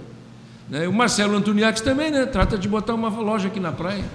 Né? 0.69 0.87
O 0.87 0.93
Marcelo 0.93 1.35
Antoniakis 1.35 1.81
também, 1.81 2.09
né? 2.09 2.25
Trata 2.25 2.57
de 2.57 2.67
botar 2.67 2.93
uma 2.93 3.09
loja 3.09 3.47
aqui 3.47 3.59
na 3.59 3.71
praia. 3.71 4.05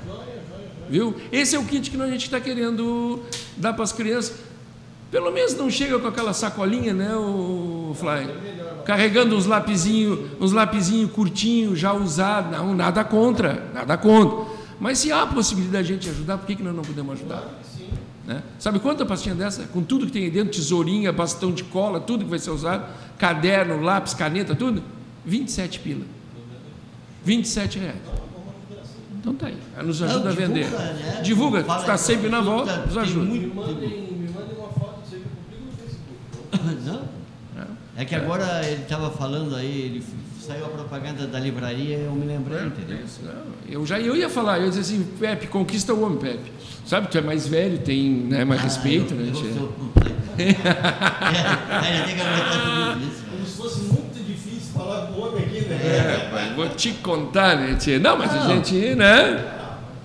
Viu? 0.88 1.14
Esse 1.30 1.54
é 1.54 1.58
o 1.58 1.64
kit 1.64 1.90
que 1.90 2.00
a 2.00 2.06
gente 2.08 2.24
está 2.24 2.40
querendo 2.40 3.20
dar 3.56 3.74
para 3.74 3.84
as 3.84 3.92
crianças. 3.92 4.34
Pelo 5.10 5.30
menos 5.30 5.54
não 5.54 5.70
chega 5.70 5.98
com 5.98 6.06
aquela 6.06 6.34
sacolinha, 6.34 6.92
né, 6.92 7.14
o 7.14 7.94
Fly? 7.94 8.28
Carregando 8.84 9.36
uns 9.36 9.46
lapisinhos, 9.46 10.18
uns 10.38 10.52
lapisinhos 10.52 11.10
curtinhos, 11.12 11.78
já 11.78 11.92
usados. 11.92 12.50
Não, 12.52 12.74
nada 12.74 13.04
contra, 13.04 13.70
nada 13.72 13.96
contra. 13.96 14.57
Mas 14.80 14.98
se 14.98 15.10
há 15.12 15.22
a 15.22 15.26
possibilidade 15.26 15.86
de 15.88 15.92
a 15.92 15.96
gente 15.96 16.08
ajudar, 16.10 16.38
por 16.38 16.46
que, 16.46 16.56
que 16.56 16.62
nós 16.62 16.74
não 16.74 16.82
podemos 16.82 17.12
ajudar? 17.14 17.44
Né? 18.26 18.42
Sabe 18.58 18.78
quanta 18.78 19.04
pastinha 19.06 19.34
dessa? 19.34 19.64
Com 19.64 19.82
tudo 19.82 20.06
que 20.06 20.12
tem 20.12 20.24
aí 20.24 20.30
dentro, 20.30 20.52
tesourinha, 20.52 21.12
bastão 21.12 21.50
de 21.52 21.64
cola, 21.64 21.98
tudo 21.98 22.24
que 22.24 22.30
vai 22.30 22.38
ser 22.38 22.50
usado, 22.50 22.84
caderno, 23.18 23.80
lápis, 23.80 24.14
caneta, 24.14 24.54
tudo? 24.54 24.82
27 25.24 25.80
pila. 25.80 26.04
27 27.24 27.78
reais. 27.78 27.96
Então 29.20 29.34
tá 29.34 29.46
aí. 29.48 29.56
Nos 29.84 30.00
ajuda 30.02 30.24
Não, 30.24 30.30
a 30.30 30.34
vender. 30.34 30.64
divulga, 30.64 30.92
né? 30.92 31.20
Divulga, 31.22 31.64
Fala 31.64 31.80
está 31.80 31.96
sempre 31.96 32.28
na 32.28 32.38
divulga, 32.40 32.64
volta, 32.72 32.86
nos 32.86 32.96
ajuda. 32.96 33.24
muito- 33.24 33.48
Me 33.48 33.54
mandem, 33.54 33.88
me 34.12 34.28
mandem 34.30 34.56
uma 34.58 34.68
foto 34.68 35.02
disso 35.02 35.16
aí 35.16 35.20
que 35.22 35.26
eu 35.26 35.32
publico 35.42 35.64
no 35.66 36.62
Facebook. 36.72 36.84
Não? 36.86 37.18
É 37.96 38.04
que 38.04 38.14
agora 38.14 38.64
ele 38.64 38.82
estava 38.82 39.10
falando 39.10 39.56
aí, 39.56 39.80
ele 39.80 40.04
saiu 40.48 40.64
a 40.64 40.68
propaganda 40.70 41.26
da 41.26 41.38
livraria, 41.38 41.98
eu 41.98 42.12
me 42.12 42.24
lembrei, 42.26 42.64
entendeu? 42.66 42.98
Isso, 43.04 43.20
não. 43.22 43.32
Eu 43.70 43.84
já 43.84 44.00
eu 44.00 44.16
ia 44.16 44.30
falar, 44.30 44.56
eu 44.58 44.64
ia 44.64 44.68
dizer 44.70 44.80
assim, 44.80 45.06
Pepe, 45.20 45.46
conquista 45.46 45.92
o 45.92 46.02
homem, 46.02 46.18
Pepe. 46.18 46.50
Sabe, 46.86 47.08
tu 47.08 47.18
é 47.18 47.20
mais 47.20 47.46
velho, 47.46 47.78
tem 47.80 48.08
né, 48.10 48.44
mais 48.46 48.62
Ah, 48.62 48.64
respeito, 48.64 49.12
eu, 49.12 49.20
né? 49.20 49.28
Eu 49.28 49.34
sou... 49.34 49.72
é. 50.38 50.54
Como 53.30 53.44
se 53.46 53.56
fosse 53.56 53.80
muito 53.82 54.24
difícil 54.26 54.72
falar 54.72 55.06
com 55.08 55.20
o 55.20 55.28
homem 55.28 55.44
aqui, 55.44 55.60
né? 55.62 55.76
É, 55.76 56.28
pai, 56.30 56.54
vou 56.54 56.68
te 56.70 56.92
contar, 56.92 57.56
né, 57.56 57.74
tia? 57.74 57.98
Não, 57.98 58.16
mas 58.16 58.30
a 58.32 58.36
Não. 58.36 58.48
gente, 58.48 58.94
né? 58.94 59.54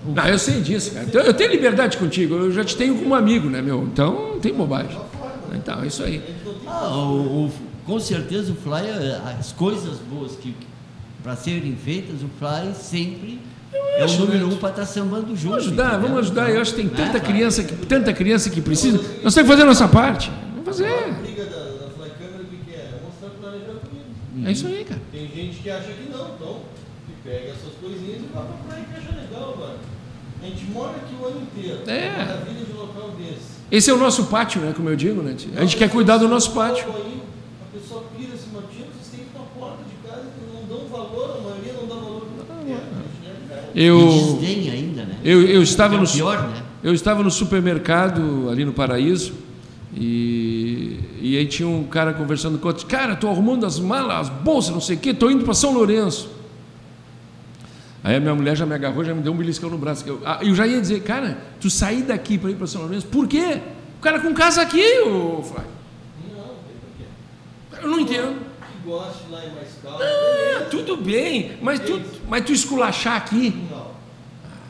Não, 0.06 0.26
eu 0.26 0.38
sei 0.38 0.60
disso, 0.60 0.92
cara. 0.92 1.06
Então, 1.06 1.22
eu 1.22 1.32
tenho 1.32 1.50
liberdade 1.52 1.96
contigo, 1.96 2.34
eu 2.34 2.52
já 2.52 2.62
te 2.62 2.76
tenho 2.76 2.94
como 2.98 3.14
amigo, 3.14 3.48
né, 3.48 3.62
meu? 3.62 3.82
Então, 3.84 4.32
não 4.34 4.40
tem 4.40 4.52
bobagem. 4.52 5.00
Então, 5.54 5.82
é 5.82 5.86
isso 5.86 6.02
aí. 6.02 6.22
Ah, 6.66 6.88
o, 6.88 7.46
o- 7.46 7.52
com 7.86 7.98
certeza 8.00 8.52
o 8.52 8.54
Fly, 8.54 8.86
eh, 8.88 9.20
as 9.38 9.52
coisas 9.52 9.98
boas 9.98 10.32
que 10.36 10.54
para 11.22 11.36
serem 11.36 11.74
feitas, 11.76 12.22
o 12.22 12.28
Fly 12.38 12.74
sempre 12.74 13.40
é 13.96 14.02
o 14.02 14.04
acho, 14.04 14.18
número 14.20 14.48
um 14.48 14.56
para 14.56 14.70
estar 14.70 14.86
sambando 14.86 15.34
junto. 15.36 15.50
Vamos 15.50 15.66
ajudar, 15.66 15.86
entendeu? 15.92 16.00
vamos 16.08 16.18
ajudar. 16.26 16.50
Eu 16.50 16.60
acho 16.60 16.70
que 16.74 16.82
tem 16.82 16.86
Né, 16.90 16.96
tanta 16.96 17.20
criança 17.20 17.64
que, 17.64 17.74
tanta 17.86 18.12
criança 18.12 18.50
que 18.50 18.60
precisa. 18.60 18.98
Nós 19.22 19.34
temos 19.34 19.48
que 19.48 19.56
fazer 19.56 19.62
a 19.62 19.66
nossa 19.66 19.88
parte. 19.88 20.30
Vamos 20.54 20.60
A 20.80 20.84
fazer. 20.84 21.12
briga 21.22 21.44
da, 21.44 21.56
da 21.56 21.90
Fly 21.90 22.10
Câmara, 22.18 22.42
o 22.42 22.46
que, 22.46 22.72
é? 22.72 22.76
É 22.76 23.00
mostrar 23.04 23.28
o 23.28 23.30
planejamento. 23.40 24.46
É 24.46 24.52
isso 24.52 24.66
aí, 24.66 24.84
cara. 24.84 25.00
Tem 25.12 25.28
gente 25.28 25.56
que 25.62 25.70
acha 25.70 25.88
que 25.88 26.10
não, 26.10 26.28
então, 26.34 26.60
que 27.06 27.12
pega 27.28 27.50
essas 27.50 27.72
coisinhas 27.80 28.18
e 28.22 28.28
vai 28.34 28.44
praia 28.68 28.84
que 28.84 28.98
acha 28.98 29.20
legal, 29.20 29.56
mano. 29.58 29.78
A 30.42 30.46
gente 30.46 30.64
mora 30.66 30.90
aqui 30.96 31.14
o 31.18 31.26
ano 31.26 31.40
inteiro. 31.42 31.78
É. 31.86 32.10
Maravilha 32.18 32.64
de 32.66 32.72
local 32.72 33.10
desse. 33.16 33.54
Esse 33.70 33.90
é 33.90 33.94
o 33.94 33.96
nosso 33.96 34.26
pátio, 34.26 34.60
né? 34.60 34.74
Como 34.76 34.90
eu 34.90 34.96
digo, 34.96 35.22
né? 35.22 35.34
A 35.56 35.60
gente 35.62 35.76
quer 35.78 35.88
cuidar 35.88 36.18
do 36.18 36.28
nosso 36.28 36.52
pátio. 36.52 36.84
Aí, 36.94 37.22
a 37.62 37.78
pessoa 37.78 38.04
pira 38.14 38.34
esse 38.34 38.48
motivo, 38.48 38.84
vocês 38.92 39.08
têm 39.10 39.20
que 39.20 39.34
ir 39.34 39.38
na 39.38 39.46
porta 39.58 39.78
de 39.84 40.06
casa 40.06 40.26
que 40.28 40.54
não 40.54 40.62
dão 40.68 40.86
valor, 40.86 41.38
a 41.38 41.48
maioria 41.48 41.72
não 41.72 41.88
dá 41.88 41.94
valor 41.94 42.26
pro 42.36 42.44
que 42.44 42.72
é. 42.72 42.74
E 42.74 43.26
Eu, 43.74 44.38
desdém 44.38 44.70
ainda, 44.70 45.04
né? 45.04 45.16
eu, 45.24 45.42
eu 45.42 45.62
estava 45.62 45.96
É 45.96 45.98
no, 45.98 46.06
pior, 46.06 46.48
né? 46.48 46.62
eu 46.82 46.94
estava 46.94 47.22
no 47.22 47.30
supermercado 47.30 48.48
ali 48.50 48.64
no 48.64 48.72
Paraíso 48.72 49.32
e, 49.96 51.00
e 51.20 51.36
aí 51.36 51.46
tinha 51.46 51.68
um 51.68 51.84
cara 51.84 52.12
conversando 52.12 52.58
com 52.58 52.68
outro. 52.68 52.86
Cara, 52.86 53.14
estou 53.14 53.30
arrumando 53.30 53.66
as 53.66 53.78
malas, 53.78 54.28
as 54.28 54.28
bolsas, 54.28 54.72
não 54.72 54.80
sei 54.80 54.96
o 54.96 54.98
quê, 55.00 55.10
estou 55.10 55.30
indo 55.30 55.44
para 55.44 55.54
São 55.54 55.72
Lourenço. 55.72 56.30
Aí 58.02 58.16
a 58.16 58.20
minha 58.20 58.34
mulher 58.34 58.54
já 58.54 58.66
me 58.66 58.74
agarrou, 58.74 59.02
já 59.02 59.14
me 59.14 59.22
deu 59.22 59.32
um 59.32 59.36
beliscão 59.36 59.70
no 59.70 59.78
braço. 59.78 60.04
Eu, 60.06 60.20
ah, 60.26 60.38
eu 60.42 60.54
já 60.54 60.66
ia 60.66 60.80
dizer, 60.80 61.02
cara, 61.02 61.38
tu 61.60 61.70
sair 61.70 62.02
daqui 62.02 62.36
para 62.36 62.50
ir 62.50 62.54
para 62.54 62.66
São 62.66 62.82
Lourenço, 62.82 63.06
por 63.06 63.26
quê? 63.26 63.60
O 63.98 64.02
cara 64.02 64.20
com 64.20 64.34
casa 64.34 64.60
aqui, 64.60 65.00
ô 65.00 65.42
Flávio. 65.42 65.70
Não, 66.36 66.44
tem 66.44 66.76
porquê. 66.80 67.82
Eu 67.82 67.88
não 67.90 67.98
entendo. 67.98 68.36
Que 68.60 68.88
goste 68.88 69.22
lá 69.30 69.44
em 69.44 69.54
mais 69.54 69.68
calma. 69.82 69.98
Tudo 70.74 70.96
bem, 70.96 71.56
mas 71.62 71.78
tu, 71.80 72.02
mas 72.28 72.44
tu 72.44 72.52
esculachar 72.52 73.16
aqui. 73.16 73.50
Não. 73.70 73.94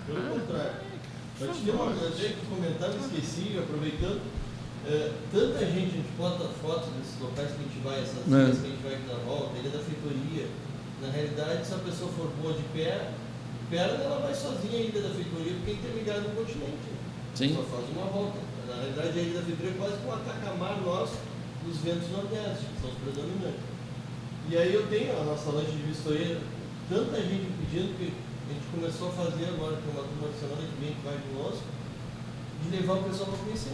Pelo 0.06 0.40
contrário. 0.40 0.84
Eu 1.40 1.52
te 1.52 1.60
dei 1.60 1.74
uma 1.74 1.92
tinha 1.92 2.28
que 2.28 2.46
comentar, 2.46 2.90
me 2.90 3.00
esqueci, 3.00 3.58
aproveitando. 3.58 4.20
É, 4.86 5.12
tanta 5.32 5.58
gente, 5.64 5.96
a 5.96 5.96
gente 5.96 6.12
bota 6.18 6.44
fotos 6.60 6.90
desses 7.00 7.18
locais 7.18 7.48
que 7.52 7.56
a 7.56 7.64
gente 7.64 7.80
vai, 7.82 8.02
essas 8.02 8.20
É. 8.20 8.52
que 8.52 8.66
a 8.66 8.70
gente 8.70 8.82
vai 8.84 8.94
aqui 8.94 9.08
na 9.08 9.18
volta, 9.24 9.58
ilha 9.58 9.70
da 9.70 9.78
feitoria. 9.80 10.46
Na 11.00 11.08
realidade, 11.10 11.66
se 11.66 11.72
a 11.74 11.78
pessoa 11.78 12.12
for 12.12 12.28
boa 12.42 12.52
de 12.52 12.62
pé, 12.76 13.10
perna 13.70 14.04
ela 14.04 14.20
vai 14.20 14.34
sozinha 14.34 14.76
ilha 14.76 15.00
da 15.00 15.08
feitoria 15.08 15.56
porque 15.56 15.70
é 15.70 15.74
interligada 15.74 16.20
no 16.20 16.36
continente. 16.36 16.92
Sim. 17.34 17.56
Só 17.56 17.62
faz 17.64 17.84
uma 17.96 18.06
volta. 18.12 18.38
Na 18.68 18.76
realidade, 18.76 19.18
a 19.18 19.22
ilha 19.22 19.40
da 19.40 19.46
feitoria 19.46 19.72
é 19.72 19.78
quase 19.80 19.96
um 20.04 20.12
atacamar 20.12 20.76
nosso 20.84 21.16
dos 21.64 21.78
ventos 21.80 22.08
nordeste, 22.12 22.68
que 22.68 22.80
são 22.84 22.90
os 22.92 22.98
predominantes. 23.00 23.73
E 24.50 24.56
aí 24.56 24.74
eu 24.74 24.86
tenho 24.88 25.20
a 25.20 25.24
nossa 25.24 25.50
lanche 25.50 25.72
de 25.72 25.82
vistoria, 25.88 26.38
tanta 26.88 27.16
gente 27.16 27.48
pedindo 27.58 27.96
que 27.96 28.12
a 28.12 28.52
gente 28.52 28.66
começou 28.70 29.08
a 29.08 29.12
fazer 29.12 29.46
agora, 29.46 29.76
tem 29.76 29.90
uma 29.90 30.04
turma 30.04 30.28
de 30.28 30.38
semana 30.38 30.62
que 30.68 30.76
vem 30.80 30.94
que 30.94 31.04
vai 31.04 31.16
conosco, 31.16 31.64
de 32.62 32.76
levar 32.76 32.94
o 32.94 33.02
pessoal 33.04 33.30
para 33.30 33.38
conhecer. 33.38 33.72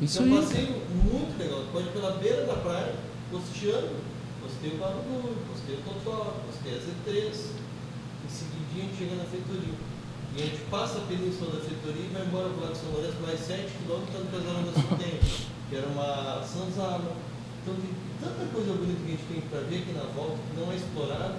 Isso 0.00 0.18
é 0.18 0.22
um 0.22 0.40
passeio 0.40 0.80
muito 1.04 1.38
legal. 1.38 1.64
Pode 1.70 1.88
ir 1.88 1.92
pela 1.92 2.12
beira 2.12 2.46
da 2.46 2.54
praia, 2.54 2.94
costeando, 3.30 4.00
costeio 4.40 4.74
o 4.74 4.78
Barro 4.78 5.04
Duro, 5.04 5.36
costeio 5.52 5.78
o 5.78 5.82
Totó, 5.84 6.40
costeio 6.48 6.76
a 6.76 6.80
Z3. 6.80 7.60
Em 8.24 8.28
seguidinha 8.28 8.84
a 8.84 8.88
gente 8.88 8.96
chega 8.96 9.16
na 9.16 9.24
feitoria. 9.24 9.76
E 10.32 10.42
a 10.42 10.46
gente 10.46 10.62
passa 10.70 10.98
a 10.98 11.02
península 11.02 11.52
da 11.52 11.60
feitoria 11.60 12.08
e 12.08 12.12
vai 12.14 12.24
embora 12.24 12.48
para 12.48 12.56
o 12.56 12.60
lado 12.62 12.72
de 12.72 12.78
São 12.78 12.92
Lourenço, 12.92 13.20
mais 13.20 13.40
7 13.40 13.68
km 13.84 14.00
do 14.08 14.30
Casarão 14.32 14.64
da 14.64 14.72
Sorteia, 14.72 15.20
que 15.68 15.76
era 15.76 15.86
uma 15.88 16.40
Sanzala. 16.40 17.12
Então 17.62 17.74
tem 17.74 17.90
tanta 18.20 18.52
coisa 18.52 18.72
bonita 18.72 19.00
que 19.04 19.06
a 19.06 19.16
gente 19.16 19.26
tem 19.28 19.40
para 19.42 19.60
ver 19.60 19.78
aqui 19.78 19.92
na 19.92 20.04
volta, 20.14 20.36
que 20.36 20.60
não 20.60 20.72
é 20.72 20.76
explorada. 20.76 21.38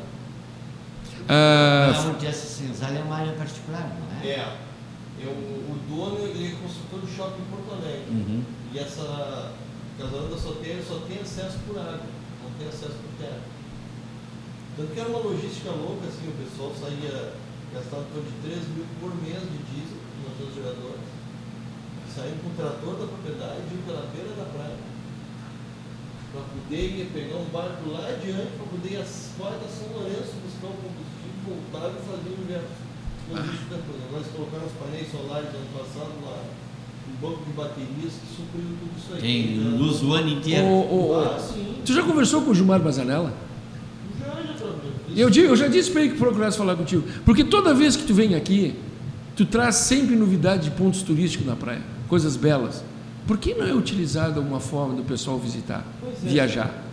Não, 1.28 2.12
porque 2.12 2.28
essa 2.28 2.48
senzala 2.48 2.98
é 2.98 3.04
uma 3.04 3.18
área 3.18 3.34
particular, 3.34 3.90
não 4.00 4.22
é? 4.22 4.28
É. 4.28 4.58
Eu, 5.20 5.30
o 5.30 5.78
dono 5.88 6.28
ele 6.28 6.48
é 6.48 6.56
construtor 6.62 7.02
de 7.02 7.16
shopping 7.16 7.42
em 7.42 7.46
Porto 7.46 7.74
Alegre. 7.74 8.10
Uhum. 8.10 8.44
E 8.74 8.80
essa 8.80 9.54
Casarão 10.02 10.30
da 10.30 10.38
Soteira 10.38 10.82
só 10.82 11.00
tem 11.08 11.22
acesso 11.22 11.60
por 11.68 11.78
água, 11.78 12.10
não 12.42 12.50
tem 12.58 12.68
acesso 12.68 12.98
por 12.98 13.14
terra. 13.22 13.42
Tanto 14.76 14.94
que 14.94 15.00
era 15.00 15.10
uma 15.10 15.20
logística 15.20 15.70
louca, 15.70 16.08
assim, 16.08 16.26
o 16.26 16.38
pessoal 16.42 16.74
saía, 16.74 17.34
gastava 17.74 18.02
em 18.02 18.14
torno 18.14 18.26
de 18.26 18.50
3 18.50 18.68
mil 18.74 18.86
por 18.98 19.14
mês 19.22 19.42
de 19.46 19.58
diesel 19.70 20.02
nos 20.26 20.38
seus 20.42 20.56
geradores, 20.56 21.06
saindo 22.10 22.42
com 22.42 22.50
o 22.50 22.58
trator 22.58 22.98
da 22.98 23.06
propriedade, 23.14 23.62
indo 23.70 23.86
pela 23.86 24.10
beira 24.10 24.34
da 24.34 24.48
praia, 24.50 24.78
para 26.32 26.42
poder 26.42 26.84
ir 27.00 27.10
pegar 27.14 27.38
um 27.38 27.50
barco 27.52 27.90
lá 27.92 28.08
adiante, 28.08 28.52
para 28.58 28.68
poder 28.72 28.94
ir 28.96 29.02
às 29.02 29.32
quadras 29.38 29.70
São 29.72 29.88
Lourenço 29.94 30.34
buscar 30.44 30.68
o 30.72 30.78
combustível, 30.80 31.42
voltar 31.48 31.92
e 31.92 32.00
fazer 32.08 32.30
o 32.32 32.38
inverno. 32.44 32.68
Logística 33.32 33.76
da. 33.76 34.18
Nós 34.18 34.26
colocamos 34.36 34.72
painéis 34.80 35.08
solares 35.12 35.50
ano 35.50 35.70
passado 35.78 36.12
lá, 36.26 36.44
um 37.10 37.16
banco 37.22 37.46
de 37.46 37.52
baterias 37.54 38.14
que 38.20 38.28
supriu 38.36 38.66
tudo 38.80 38.92
isso 38.98 39.14
aí. 39.14 39.22
Tem 39.22 39.64
Já- 39.64 39.70
luz 39.78 40.02
o 40.04 40.14
ano 40.14 40.30
inteiro. 40.30 40.66
ô, 40.66 40.80
ô, 40.82 41.12
ô, 41.12 41.20
Ah, 41.22 41.40
sim. 41.40 41.76
tu 41.86 41.94
já 41.94 42.04
conversou 42.04 42.42
com 42.42 42.52
o 42.52 42.56
Gilmar 42.56 42.80
Bazanella? 42.82 43.34
Já, 44.20 44.26
já 44.28 44.66
Eu, 45.16 45.30
digo, 45.30 45.48
eu 45.48 45.56
já 45.56 45.68
disse 45.68 45.92
para 45.92 46.02
ele 46.02 46.12
que 46.12 46.18
procurasse 46.18 46.58
falar 46.58 46.76
contigo. 46.76 47.04
Porque 47.26 47.44
toda 47.44 47.74
vez 47.74 47.96
que 47.96 48.04
tu 48.04 48.14
vem 48.14 48.36
aqui, 48.36 48.76
tu 49.36 49.46
traz 49.46 49.76
sempre 49.76 50.16
novidade 50.16 50.70
de 50.70 50.72
pontos 50.72 51.02
turísticos 51.02 51.46
na 51.48 51.56
praia, 51.56 51.82
coisas 52.08 52.36
belas. 52.38 52.84
Por 53.28 53.38
que 53.38 53.54
não 53.54 53.66
é 53.66 53.74
utilizada 53.74 54.40
uma 54.42 54.60
forma 54.60 54.96
do 54.96 55.04
pessoal 55.04 55.38
visitar, 55.38 55.86
é. 56.04 56.28
viajar? 56.30 56.84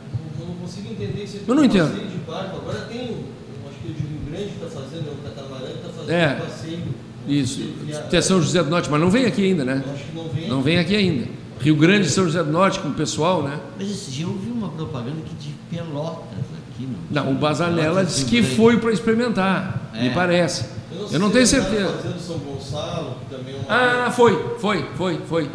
Eu 0.40 0.46
não 0.46 0.54
consigo 0.56 0.90
entender 0.92 1.22
esse 1.22 1.40
Eu 1.46 1.54
não 1.54 1.64
entendo. 1.64 1.90
passeio 1.90 2.08
de 2.08 2.18
barco. 2.18 2.56
Agora 2.56 2.78
tem, 2.82 3.00
um, 3.00 3.04
eu 3.04 3.68
acho 3.70 3.78
que 3.82 3.90
o 3.90 3.94
de 3.94 4.00
Rio 4.02 4.20
Grande 4.30 4.52
está 4.54 4.66
fazendo, 4.66 5.12
o 5.12 5.16
catamarã 5.22 5.66
está 5.70 5.88
fazendo 5.88 6.10
É. 6.10 6.36
um 6.36 6.46
passeio. 6.48 6.84
Isso, 7.26 7.60
até 7.94 8.20
São 8.22 8.40
José 8.40 8.62
do 8.62 8.70
Norte, 8.70 8.88
mas 8.90 9.00
não 9.00 9.10
vem 9.10 9.26
aqui 9.26 9.44
ainda, 9.44 9.64
né? 9.64 9.82
Eu 9.86 9.92
acho 9.92 10.04
que 10.04 10.16
não 10.16 10.28
vem. 10.28 10.48
Não 10.48 10.62
vem 10.62 10.78
aqui 10.78 10.96
ainda. 10.96 11.26
Rio 11.60 11.76
Grande 11.76 12.06
e 12.06 12.10
São 12.10 12.24
José 12.24 12.42
do 12.42 12.50
Norte 12.52 12.78
com 12.78 12.88
o 12.88 12.94
pessoal, 12.94 13.42
né? 13.42 13.58
Mas 13.78 13.90
esse 13.90 14.10
dia 14.12 14.24
eu 14.24 14.32
vi 14.34 14.50
uma 14.50 14.68
propaganda 14.68 15.16
aqui 15.24 15.34
de 15.34 15.50
Pelotas 15.76 16.38
aqui, 16.72 16.88
não. 17.10 17.24
Não, 17.24 17.32
o 17.32 17.34
Bazanella 17.34 18.04
disse 18.04 18.24
que 18.24 18.40
Grande. 18.40 18.56
foi 18.56 18.76
para 18.78 18.92
experimentar, 18.92 19.90
me 19.92 20.08
É. 20.08 20.10
parece. 20.14 20.62
sei 20.64 21.16
Eu 21.16 21.18
não 21.18 21.26
se 21.28 21.32
tenho 21.34 21.44
ele 21.44 21.50
tá 21.50 21.68
certeza. 21.68 21.92
fazendo 21.94 22.20
São 22.20 22.38
Gonçalo, 22.38 23.16
que 23.28 23.34
também 23.36 23.54
é 23.56 23.58
uma. 23.58 24.06
Ah, 24.06 24.10
foi, 24.10 24.56
foi, 24.58 24.86
foi, 24.96 25.18
foi. 25.28 25.50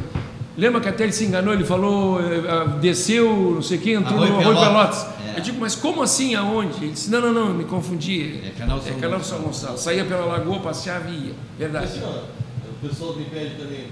Lembra 0.56 0.82
que 0.82 0.88
até 0.88 1.04
ele 1.04 1.12
se 1.12 1.26
enganou, 1.26 1.54
ele 1.54 1.66
falou, 1.66 2.22
eh, 2.22 2.44
ah, 2.48 2.66
desceu, 2.80 3.54
não 3.56 3.62
sei 3.62 3.80
quem, 3.80 3.94
entrou 3.94 4.18
Arroio 4.18 4.34
no 4.34 4.40
Arroio 4.40 4.60
Pelotas. 4.60 5.04
Pelotas. 5.04 5.28
É. 5.28 5.40
Eu 5.40 5.42
digo, 5.42 5.58
mas 5.60 5.76
como 5.76 6.04
assim, 6.04 6.36
aonde? 6.36 6.78
Ele 6.84 6.92
disse, 6.92 7.10
não, 7.10 7.22
não, 7.22 7.34
não, 7.34 7.54
me 7.56 7.64
confundi. 7.64 8.40
É 8.46 8.52
Canal 8.52 8.80
São 8.80 8.92
É 8.92 9.00
Canal 9.00 9.18
Gonçalo. 9.18 9.42
São 9.42 9.48
Gonçalo. 9.48 9.78
Saía 9.80 10.06
pela 10.06 10.26
lagoa, 10.26 10.60
passeava 10.60 11.10
e 11.10 11.28
ia. 11.28 11.34
Verdade. 11.58 12.00
O 12.00 12.88
pessoal 12.88 13.16
me 13.16 13.26
pede 13.26 13.56
também. 13.56 13.88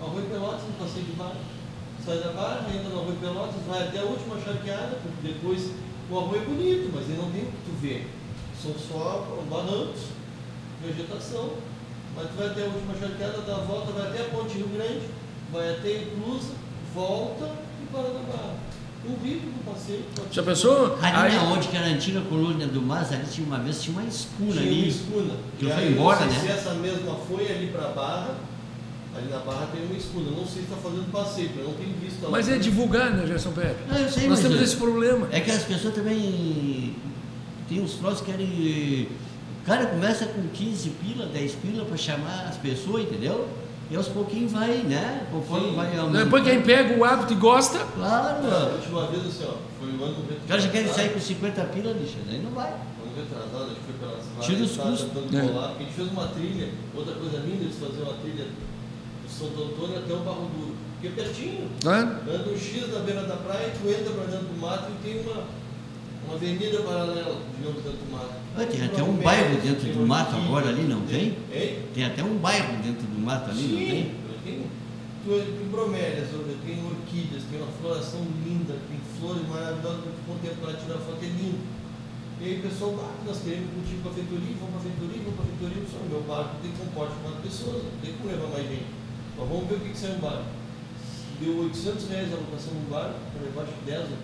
Arroio 0.00 0.24
Pelotas, 0.24 0.62
um 0.62 0.82
passeio 0.82 1.04
de 1.04 1.12
barco. 1.12 1.36
Sai 2.04 2.18
da 2.18 2.32
barra, 2.32 2.66
entra 2.74 2.88
no 2.88 3.00
Arroio 3.00 3.16
Pelotas, 3.20 3.54
vai 3.68 3.82
até 3.82 3.98
a 3.98 4.04
última 4.04 4.36
charqueada, 4.40 4.98
porque 5.02 5.34
depois 5.34 5.70
o 6.10 6.18
arroio 6.18 6.42
é 6.42 6.44
bonito, 6.44 6.90
mas 6.94 7.04
ele 7.04 7.18
não 7.18 7.30
tem 7.30 7.42
o 7.42 7.46
que 7.46 7.52
tu 7.66 7.72
ver. 7.80 8.08
São 8.60 8.72
só 8.72 9.26
barrancos, 9.50 10.00
vegetação. 10.82 11.50
Mas 12.16 12.28
tu 12.28 12.36
vai 12.36 12.46
até 12.48 12.62
a 12.62 12.66
última 12.66 12.94
charqueada, 12.98 13.42
dá 13.46 13.56
a 13.56 13.60
volta, 13.60 13.92
vai 13.92 14.08
até 14.08 14.22
a 14.22 14.24
Ponte 14.30 14.54
Rio 14.56 14.68
Grande, 14.68 15.02
vai 15.52 15.70
até 15.70 16.02
Inclusa, 16.02 16.50
volta 16.94 17.50
e 17.82 17.86
para 17.92 18.02
na 18.02 18.20
barra. 18.20 18.54
Um 19.04 19.16
ritmo 19.24 19.50
do 19.50 19.64
passeio. 19.72 20.04
pode 20.14 20.32
Já 20.34 20.42
pensou? 20.44 20.96
Ali 21.02 21.16
Aí- 21.16 21.34
na 21.34 21.42
onde 21.44 21.66
que 21.68 21.76
era 21.76 21.86
a 21.86 21.88
antiga 21.88 22.20
colônia 22.20 22.68
do 22.68 22.80
Mas, 22.80 23.12
ali 23.12 23.24
tinha 23.28 23.44
uma 23.46 23.58
vez 23.58 23.82
tinha 23.82 23.98
uma 23.98 24.08
escuna 24.08 24.52
Tinha 24.52 24.62
uma 24.62 24.70
ali. 24.70 24.88
escuna. 24.88 25.34
Que 25.58 25.66
foi 25.70 25.86
embora, 25.88 26.20
não 26.24 26.30
sei 26.32 26.38
né? 26.42 26.46
se 26.46 26.52
essa 26.52 26.74
mesma 26.74 27.14
foi 27.28 27.50
ali 27.50 27.66
para 27.68 27.88
Barra. 27.88 28.34
Ali 29.16 29.28
na 29.28 29.38
Barra 29.40 29.66
tem 29.72 29.84
uma 29.84 29.96
escuna. 29.96 30.28
Eu 30.30 30.36
Não 30.36 30.46
sei 30.46 30.62
se 30.62 30.72
está 30.72 30.76
fazendo 30.76 31.10
passeio, 31.10 31.48
porque 31.48 31.60
eu 31.62 31.68
não 31.68 31.74
tenho 31.74 31.94
visto. 32.00 32.30
Mas 32.30 32.48
é 32.48 32.58
divulgar, 32.58 33.10
né, 33.10 33.26
Gerson 33.26 33.50
Pérez? 33.50 33.76
Não, 33.88 33.96
eu 33.98 34.08
sei, 34.08 34.28
Nós 34.28 34.38
mas 34.38 34.40
temos 34.40 34.60
é- 34.60 34.64
esse 34.64 34.76
problema. 34.76 35.28
É 35.32 35.40
que 35.40 35.50
as 35.50 35.64
pessoas 35.64 35.94
também 35.94 36.94
tem 37.68 37.80
uns 37.80 37.94
troços 37.94 38.20
que 38.20 38.30
querem. 38.30 39.08
O 39.62 39.66
cara 39.66 39.86
começa 39.86 40.26
com 40.26 40.42
15 40.48 40.90
pila, 40.90 41.26
10 41.26 41.52
pila 41.56 41.84
para 41.84 41.96
chamar 41.96 42.46
as 42.48 42.56
pessoas, 42.56 43.02
entendeu? 43.02 43.48
E 43.90 43.96
aos 43.96 44.08
pouquinhos 44.08 44.52
vai, 44.52 44.78
né? 44.78 45.26
Conforme 45.30 45.68
Sim. 45.70 45.76
vai 45.76 45.86
aumentando. 45.98 46.24
Depois 46.24 46.44
quem 46.44 46.62
pega 46.62 46.98
o 46.98 47.04
hábito 47.04 47.32
e 47.34 47.36
gosta, 47.36 47.78
Claro, 47.94 48.46
A 48.46 48.74
última 48.74 49.06
vez 49.08 49.26
assim, 49.26 49.44
ó, 49.46 49.54
foi 49.78 49.88
o 49.90 50.04
ano 50.04 50.16
o 50.18 50.48
cara 50.48 50.60
já 50.60 50.68
quer 50.70 50.88
sair 50.88 51.10
com 51.12 51.20
50 51.20 51.64
pila, 51.64 51.92
bicho, 51.94 52.16
daí 52.26 52.38
não 52.40 52.50
vai. 52.52 52.70
Ano 52.72 53.12
retrasado, 53.16 53.64
acho 53.70 53.74
que 53.74 53.92
foi 53.92 53.94
pelas 54.08 54.46
Tira 54.46 54.62
os 54.64 54.76
custos. 54.76 55.10
tentando 55.12 55.36
É. 55.38 55.46
colar, 55.52 55.68
porque 55.68 55.82
a 55.82 55.86
gente 55.86 55.94
fez 55.96 56.10
uma 56.12 56.26
trilha, 56.28 56.68
outra 56.96 57.14
coisa 57.14 57.36
linda, 57.38 57.64
eles 57.64 57.76
faziam 57.78 58.04
uma 58.04 58.14
trilha 58.22 58.44
do 58.44 59.30
Santo 59.30 59.62
Antônio 59.62 59.98
até 59.98 60.12
o 60.14 60.18
Barro 60.18 60.50
Duro. 60.56 60.74
Porque 61.00 61.08
é 61.20 61.24
pertinho. 61.24 61.68
né? 61.84 61.98
Anda 62.32 62.48
um 62.50 62.56
X 62.56 62.92
na 62.92 63.00
beira 63.00 63.22
da 63.24 63.36
praia, 63.36 63.72
tu 63.76 63.88
entra 63.90 64.10
para 64.14 64.24
dentro 64.24 64.46
do 64.46 64.60
mato 64.60 64.86
e 64.88 65.04
tem 65.04 65.20
uma, 65.22 65.42
uma 66.26 66.34
avenida 66.34 66.78
paralela, 66.82 67.36
digamos, 67.58 67.82
dentro 67.82 67.98
do 67.98 68.12
mato. 68.12 68.41
Ah, 68.56 68.66
tem 68.66 68.84
até 68.84 69.02
um 69.02 69.16
bairro 69.24 69.56
dentro 69.62 69.92
do 69.92 70.06
mato 70.06 70.36
agora 70.36 70.68
ali, 70.68 70.82
não 70.82 71.00
tem? 71.02 71.36
Tem 71.94 72.04
até 72.04 72.22
um 72.22 72.36
bairro 72.36 72.76
dentro 72.82 73.06
do 73.06 73.18
mato 73.24 73.50
ali, 73.50 73.62
não 73.62 73.78
tem? 73.78 74.22
Tem, 75.24 75.68
bromélias, 75.70 76.28
tem 76.66 76.78
orquídeas, 76.84 77.42
tem 77.50 77.62
uma 77.62 77.70
floração 77.80 78.20
linda, 78.44 78.74
tem 78.90 78.98
flores 79.18 79.46
maravilhosas 79.48 80.00
para 80.02 80.34
contemplar, 80.34 80.74
tirar 80.82 80.98
foto, 80.98 81.22
é 81.22 81.26
lindo. 81.30 81.62
E 82.40 82.44
aí 82.44 82.58
o 82.58 82.62
pessoal, 82.66 82.98
ah, 83.06 83.14
nós 83.24 83.38
queremos 83.38 83.70
curtir 83.72 84.02
com 84.02 84.08
a 84.10 84.12
feitoria, 84.12 84.54
vamos 84.58 84.76
a 84.76 84.80
feitoria, 84.82 85.22
vamos 85.22 85.38
a 85.40 85.46
feitoria, 85.46 85.82
só 85.86 85.98
o 86.02 86.08
meu 86.10 86.22
barco 86.26 86.56
tem 86.60 86.72
comporte 86.74 87.14
quatro 87.22 87.38
pessoas, 87.40 87.86
não 87.86 87.96
tem 88.02 88.12
como 88.18 88.34
levar 88.34 88.50
mais 88.50 88.66
gente. 88.68 88.90
Mas 89.38 89.46
vamos 89.48 89.64
ver 89.70 89.74
o 89.76 89.80
que, 89.80 89.90
que 89.94 89.98
sai 90.02 90.12
um 90.12 90.20
barco. 90.20 90.44
Deu 91.38 91.54
800 91.70 92.08
reais 92.10 92.28
a 92.34 92.36
locação 92.42 92.74
do 92.74 92.90
barco, 92.90 93.16
para 93.32 93.40
levar 93.46 93.62
acho 93.62 93.78
que 93.78 93.84
10, 93.86 94.10
ou- 94.10 94.22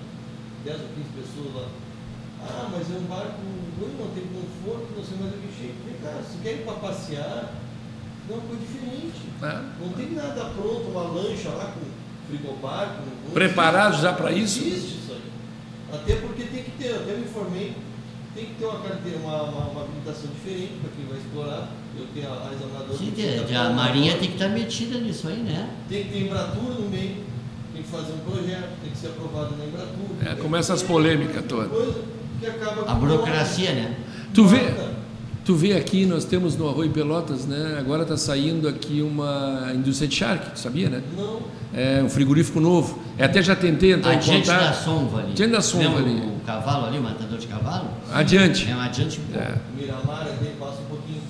10 0.67 0.79
ou 0.83 0.89
15 0.99 1.11
pessoas 1.15 1.51
lá. 1.63 1.67
Ah, 2.43 2.69
mas 2.71 2.87
é 2.91 2.99
um 2.99 3.05
barco 3.07 3.41
ruim, 3.81 3.95
não 3.99 4.09
tem 4.15 4.25
conforto, 4.25 4.89
não 4.97 5.05
sei 5.05 5.17
mais 5.21 5.35
o 5.35 5.39
que 5.39 5.51
chega. 5.57 5.75
Vem 5.85 5.97
cá, 6.03 6.23
se 6.23 6.39
quer 6.39 6.53
ir 6.55 6.65
para 6.65 6.75
passear, 6.75 7.55
não 8.29 8.37
é 8.37 8.39
uma 8.39 8.49
coisa 8.49 8.63
diferente. 8.63 9.21
Né? 9.41 9.65
Não 9.81 9.89
tem 9.93 10.11
nada 10.13 10.45
pronto, 10.57 10.89
uma 10.91 11.03
lancha 11.03 11.49
lá 11.51 11.73
com 11.75 11.81
frigobar. 12.29 12.97
Com, 12.97 13.27
não 13.29 13.33
Preparado 13.35 13.89
existe. 13.95 14.03
já 14.03 14.13
pra 14.13 14.33
isso? 14.33 14.61
Não 14.61 14.67
existe 14.69 14.99
isso 14.99 15.13
aí. 15.13 15.23
Até 16.01 16.15
porque 16.17 16.43
tem 16.45 16.63
que 16.65 16.71
ter, 16.73 16.95
até 16.95 17.15
me 17.15 17.23
informei, 17.25 17.75
tem 18.35 18.45
que 18.47 18.55
ter 18.55 18.67
uma 18.67 18.81
carteira, 18.81 19.19
uma, 19.19 19.43
uma, 19.43 19.65
uma 19.71 19.81
habilitação 19.83 20.31
diferente 20.31 20.73
para 20.81 20.91
quem 20.97 21.07
vai 21.07 21.19
explorar. 21.19 21.69
Eu 21.99 22.07
tenho 22.15 22.29
a 22.33 22.45
áreas 22.45 22.63
amadoras. 22.63 22.99
Sim, 22.99 23.11
que 23.11 23.23
tem- 23.47 23.57
a 23.57 23.71
Marinha 23.71 24.13
tem 24.19 24.29
que 24.29 24.35
estar 24.35 24.49
metida 24.49 24.99
nisso 24.99 25.27
aí, 25.29 25.39
né? 25.39 25.71
Tem 25.89 26.05
que 26.05 26.11
ter 26.11 26.23
Embratur 26.27 26.63
no 26.81 26.89
meio, 26.89 27.25
tem 27.73 27.83
que 27.83 27.89
fazer 27.89 28.13
um 28.13 28.19
projeto, 28.31 28.71
tem 28.83 28.91
que 28.93 28.97
ser 28.99 29.09
aprovado 29.09 29.57
na 29.57 29.65
Embratur. 29.65 30.09
É, 30.25 30.35
começa 30.37 30.75
as 30.75 30.83
polêmicas 30.83 31.45
todas. 31.49 31.71
A 32.87 32.95
burocracia, 32.95 33.73
né? 33.73 33.97
Tu 34.33 34.45
vê, 34.45 34.71
tu 35.45 35.55
vê 35.55 35.73
aqui, 35.75 36.07
nós 36.07 36.25
temos 36.25 36.57
no 36.57 36.69
Arroio 36.69 36.91
Pelotas, 36.91 37.47
né? 37.47 37.77
Agora 37.79 38.03
está 38.03 38.17
saindo 38.17 38.69
aqui 38.69 39.01
uma 39.03 39.73
indústria 39.75 40.07
de 40.09 40.15
charque, 40.15 40.51
tu 40.53 40.59
sabia, 40.59 40.89
né? 40.89 41.03
Não, 41.17 41.41
É 41.75 42.03
um 42.03 42.09
frigorífico 42.09 42.61
novo. 42.61 42.99
É, 43.19 43.25
até 43.25 43.43
já 43.43 43.57
tentei 43.57 43.93
entrar 43.93 44.15
em 44.15 44.17
Adiante 44.17 44.47
da 44.47 44.55
contato. 44.59 44.85
Somva 44.85 45.19
ali. 45.21 45.33
Adiante 45.33 45.51
da 45.53 45.61
Somva 45.61 45.85
Lembra 45.85 46.03
ali. 46.03 46.21
O 46.21 46.41
cavalo 46.47 46.87
ali, 46.87 46.99
o 46.99 47.03
matador 47.03 47.39
de 47.39 47.47
cavalo? 47.47 47.89
Adiante. 48.13 48.71
É 48.71 48.75
um 48.77 48.81
adiante 48.81 49.21
um 49.21 49.25
pouco. 49.33 49.41
É, 49.41 49.55
Miramar 49.81 50.21
ali 50.23 50.51
passa 50.59 50.81
um 50.81 50.85
pouquinho. 50.85 51.21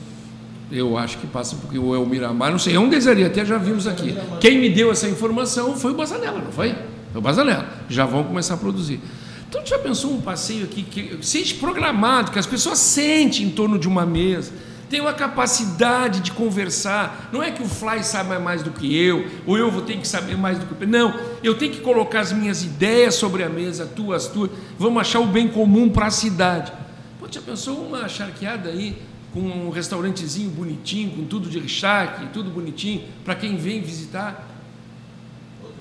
eu 0.70 0.98
acho 0.98 1.18
que 1.18 1.26
passa 1.26 1.56
um 1.56 1.58
pouquinho. 1.60 1.84
Ou 1.84 1.94
é 1.94 1.98
o 1.98 2.06
Miramar, 2.06 2.50
não 2.50 2.58
sei. 2.58 2.74
É 2.76 2.80
um 2.80 2.88
deles 2.88 3.06
ali, 3.06 3.24
até 3.24 3.44
já 3.44 3.56
vimos 3.58 3.86
aqui. 3.86 4.14
Quem 4.40 4.58
me 4.60 4.68
deu 4.68 4.90
essa 4.90 5.08
informação 5.08 5.74
foi 5.76 5.92
o 5.92 5.94
Bazanella, 5.96 6.38
não 6.40 6.52
foi? 6.52 6.72
Foi 7.12 7.18
o 7.18 7.22
Bazanella. 7.22 7.66
Já 7.88 8.04
vão 8.04 8.22
começar 8.24 8.54
a 8.54 8.58
produzir. 8.58 9.00
Então, 9.48 9.64
já 9.64 9.78
pensou 9.78 10.12
um 10.12 10.20
passeio 10.20 10.64
aqui 10.64 10.82
que 10.82 11.18
seja 11.22 11.54
programado, 11.54 12.30
que 12.30 12.38
as 12.38 12.46
pessoas 12.46 12.78
sentem 12.78 13.46
em 13.46 13.50
torno 13.50 13.78
de 13.78 13.88
uma 13.88 14.04
mesa, 14.04 14.52
tem 14.90 15.00
uma 15.00 15.12
capacidade 15.12 16.20
de 16.20 16.32
conversar. 16.32 17.30
Não 17.32 17.42
é 17.42 17.50
que 17.50 17.62
o 17.62 17.66
Fly 17.66 18.02
saiba 18.04 18.38
mais 18.38 18.62
do 18.62 18.70
que 18.70 18.94
eu, 18.94 19.26
ou 19.46 19.56
eu 19.56 19.70
vou 19.70 19.82
ter 19.82 19.96
que 19.98 20.06
saber 20.06 20.36
mais 20.36 20.58
do 20.58 20.66
que 20.66 20.84
o 20.84 20.88
Não, 20.88 21.14
eu 21.42 21.54
tenho 21.56 21.72
que 21.72 21.80
colocar 21.80 22.20
as 22.20 22.32
minhas 22.32 22.62
ideias 22.62 23.14
sobre 23.14 23.42
a 23.42 23.48
mesa, 23.48 23.86
tuas, 23.86 24.26
tuas. 24.26 24.50
Vamos 24.78 25.00
achar 25.00 25.20
o 25.20 25.26
bem 25.26 25.48
comum 25.48 25.88
para 25.88 26.06
a 26.06 26.10
cidade. 26.10 26.72
Pô, 27.18 27.26
já 27.30 27.40
pensou 27.40 27.86
uma 27.86 28.06
charqueada 28.06 28.68
aí, 28.68 28.98
com 29.32 29.40
um 29.40 29.70
restaurantezinho 29.70 30.50
bonitinho, 30.50 31.10
com 31.10 31.24
tudo 31.24 31.48
de 31.48 31.66
charque, 31.68 32.26
tudo 32.32 32.50
bonitinho, 32.50 33.02
para 33.24 33.34
quem 33.34 33.56
vem 33.56 33.80
visitar? 33.80 34.57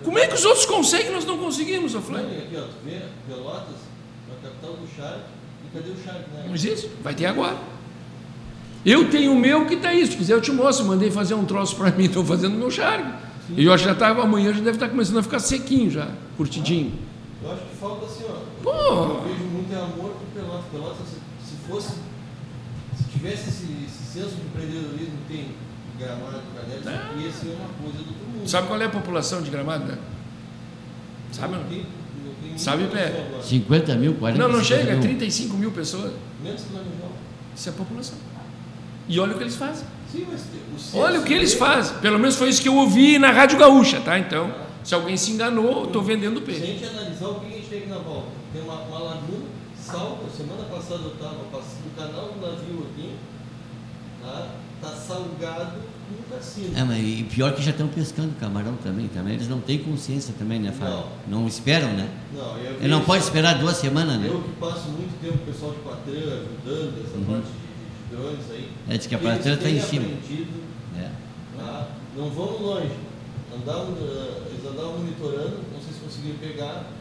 Como 0.03 0.17
é 0.19 0.27
que 0.27 0.35
os 0.35 0.45
outros 0.45 0.65
conseguem 0.65 1.11
nós 1.11 1.25
não 1.25 1.37
conseguimos, 1.37 1.93
Fly? 1.93 2.15
Olha 2.15 2.27
aqui, 2.39 2.55
ó, 2.57 2.61
tu 2.61 2.75
vê 2.85 3.01
Pelotas, 3.27 3.75
na 4.29 4.49
capital 4.49 4.73
do 4.73 4.87
Charque. 4.95 5.21
E 5.65 5.77
cadê 5.77 5.89
o 5.89 5.95
Charque, 6.03 6.29
né? 6.31 6.43
Não 6.47 6.55
existe? 6.55 6.89
Vai 7.03 7.13
ter 7.13 7.25
agora. 7.25 7.57
Eu 8.85 9.09
tenho 9.09 9.33
o 9.33 9.35
meu 9.37 9.65
que 9.65 9.73
está 9.73 9.93
isso. 9.93 10.11
Se 10.13 10.17
quiser, 10.17 10.33
eu 10.33 10.41
te 10.41 10.51
mostro. 10.51 10.85
Eu 10.85 10.89
mandei 10.89 11.11
fazer 11.11 11.33
um 11.33 11.43
troço 11.45 11.75
para 11.75 11.91
mim, 11.91 12.05
estou 12.05 12.23
fazendo 12.23 12.55
meu 12.55 12.71
charme. 12.71 13.11
E 13.55 13.65
eu 13.65 13.73
acho 13.73 13.83
que 13.83 13.89
já 13.89 13.93
estava 13.93 14.23
amanhã, 14.23 14.53
já 14.53 14.59
deve 14.59 14.71
estar 14.77 14.89
começando 14.89 15.17
a 15.19 15.23
ficar 15.23 15.39
sequinho 15.39 15.89
já, 15.89 16.07
curtidinho. 16.37 16.93
Eu 17.43 17.51
acho 17.51 17.61
que 17.63 17.75
falta 17.77 18.05
assim, 18.05 18.23
ó. 18.29 18.37
Pô. 18.63 18.71
Eu 18.71 19.21
vejo 19.27 19.43
muito 19.45 19.73
amor 19.75 20.11
por 20.11 20.27
Pelotas. 20.33 20.65
Pelotas, 20.71 21.07
se, 21.07 21.49
se 21.49 21.55
fosse. 21.67 21.91
Se 22.97 23.03
tivesse 23.11 23.49
esse, 23.49 23.65
esse 23.87 24.13
senso 24.19 24.35
de 24.35 24.41
empreendedorismo 24.41 25.17
tem 25.27 25.49
gramado, 25.99 26.41
canela, 26.55 27.11
É. 27.15 27.19
ia 27.21 27.31
ser 27.31 27.47
uma 27.59 27.69
coisa 27.81 27.97
do. 28.03 28.26
Sabe 28.47 28.67
qual 28.67 28.81
é 28.81 28.85
a 28.85 28.89
população 28.89 29.41
de 29.41 29.49
Gramado, 29.49 29.85
né? 29.85 29.97
Sabe? 31.31 31.53
Não 31.55 31.63
não? 31.63 31.69
não 32.51 32.57
Sabe, 32.57 32.87
Pé? 32.87 33.09
noção 33.09 33.25
agora. 33.27 33.43
50 33.43 33.95
mil, 33.95 34.13
40 34.15 34.39
Não, 34.39 34.47
não 34.47 34.63
50 34.63 34.65
chega, 34.81 34.91
é 34.91 34.93
mil. 34.95 35.03
35 35.03 35.57
mil 35.57 35.71
pessoas. 35.71 36.13
Menos 36.43 36.61
que 36.61 36.73
região. 36.79 37.09
Isso 37.55 37.69
é 37.69 37.71
a 37.71 37.75
população. 37.75 38.17
E 39.09 39.19
olha 39.19 39.33
o 39.33 39.37
que 39.37 39.43
eles 39.43 39.55
fazem. 39.55 39.85
Sim, 40.11 40.25
mas 40.31 40.41
o 40.93 40.97
Olha 40.97 41.19
o 41.19 41.23
que 41.23 41.33
eles 41.33 41.53
fazem. 41.53 41.97
Pelo 41.99 42.17
menos 42.19 42.35
foi 42.35 42.49
isso 42.49 42.61
que 42.61 42.67
eu 42.69 42.75
ouvi 42.75 43.19
na 43.19 43.31
Rádio 43.31 43.57
Gaúcha, 43.57 43.99
tá? 44.01 44.17
Então, 44.17 44.53
se 44.83 44.93
alguém 44.95 45.17
se 45.17 45.31
enganou, 45.31 45.81
eu 45.81 45.85
estou 45.85 46.01
vendendo 46.01 46.37
Se 46.37 46.43
a 46.43 46.45
peixe. 46.45 46.65
gente 46.65 46.85
analisar 46.85 47.27
o 47.27 47.39
que 47.39 47.47
a 47.47 47.49
gente 47.49 47.67
tem 47.67 47.79
aqui 47.79 47.89
na 47.89 47.97
volta, 47.97 48.27
tem 48.53 48.61
uma, 48.61 48.75
uma 48.81 48.99
laguna, 48.99 49.45
salta, 49.81 50.23
semana 50.35 50.63
passada 50.63 51.01
eu 51.03 51.13
estava 51.13 51.35
no 51.35 51.95
canal 51.95 52.29
do 52.31 52.41
navio 52.41 52.87
aqui, 52.91 53.15
tá, 54.23 54.47
tá 54.81 54.89
salgado. 54.89 55.96
É, 56.75 56.83
mas 56.83 56.97
e 56.99 57.23
pior 57.29 57.53
que 57.53 57.61
já 57.61 57.71
estão 57.71 57.87
pescando 57.87 58.33
camarão 58.39 58.75
também, 58.83 59.07
também. 59.07 59.33
Eles 59.35 59.47
não 59.47 59.59
têm 59.61 59.79
consciência 59.79 60.33
também, 60.37 60.59
né, 60.59 60.71
Fábio? 60.71 61.05
Não. 61.27 61.41
Não 61.41 61.47
esperam, 61.47 61.89
né? 61.93 62.09
Não, 62.33 62.57
eu 62.57 62.73
Ele 62.79 62.87
não 62.87 63.01
pode 63.01 63.23
esperar 63.23 63.57
duas 63.59 63.77
semanas, 63.77 64.19
né? 64.19 64.27
Eu 64.27 64.41
que 64.41 64.49
passo 64.59 64.89
muito 64.89 65.19
tempo 65.21 65.37
com 65.37 65.43
o 65.49 65.53
pessoal 65.53 65.71
de 65.71 65.77
Patran 65.79 66.11
ajudando 66.11 67.05
essa 67.05 67.17
Uhum. 67.17 67.25
parte 67.25 67.47
de, 67.47 68.09
de 68.09 68.15
drones 68.15 68.51
aí. 68.51 68.71
É, 68.89 68.97
diz 68.97 69.07
que 69.07 69.15
a 69.15 69.17
eles 69.17 69.33
Patran 69.37 69.55
tá 69.55 69.63
têm 69.63 69.77
em 69.77 69.81
cima. 69.81 70.05
É. 70.97 71.09
tá? 71.57 71.87
Não 72.15 72.29
vamos 72.29 72.61
longe. 72.61 72.91
Andavam, 73.55 73.95
eh, 74.01 74.41
eles 74.51 74.65
andavam 74.69 74.97
monitorando, 74.99 75.57
não 75.73 75.81
sei 75.81 75.93
se 75.93 75.99
conseguiram 75.99 76.37
pegar. 76.37 76.91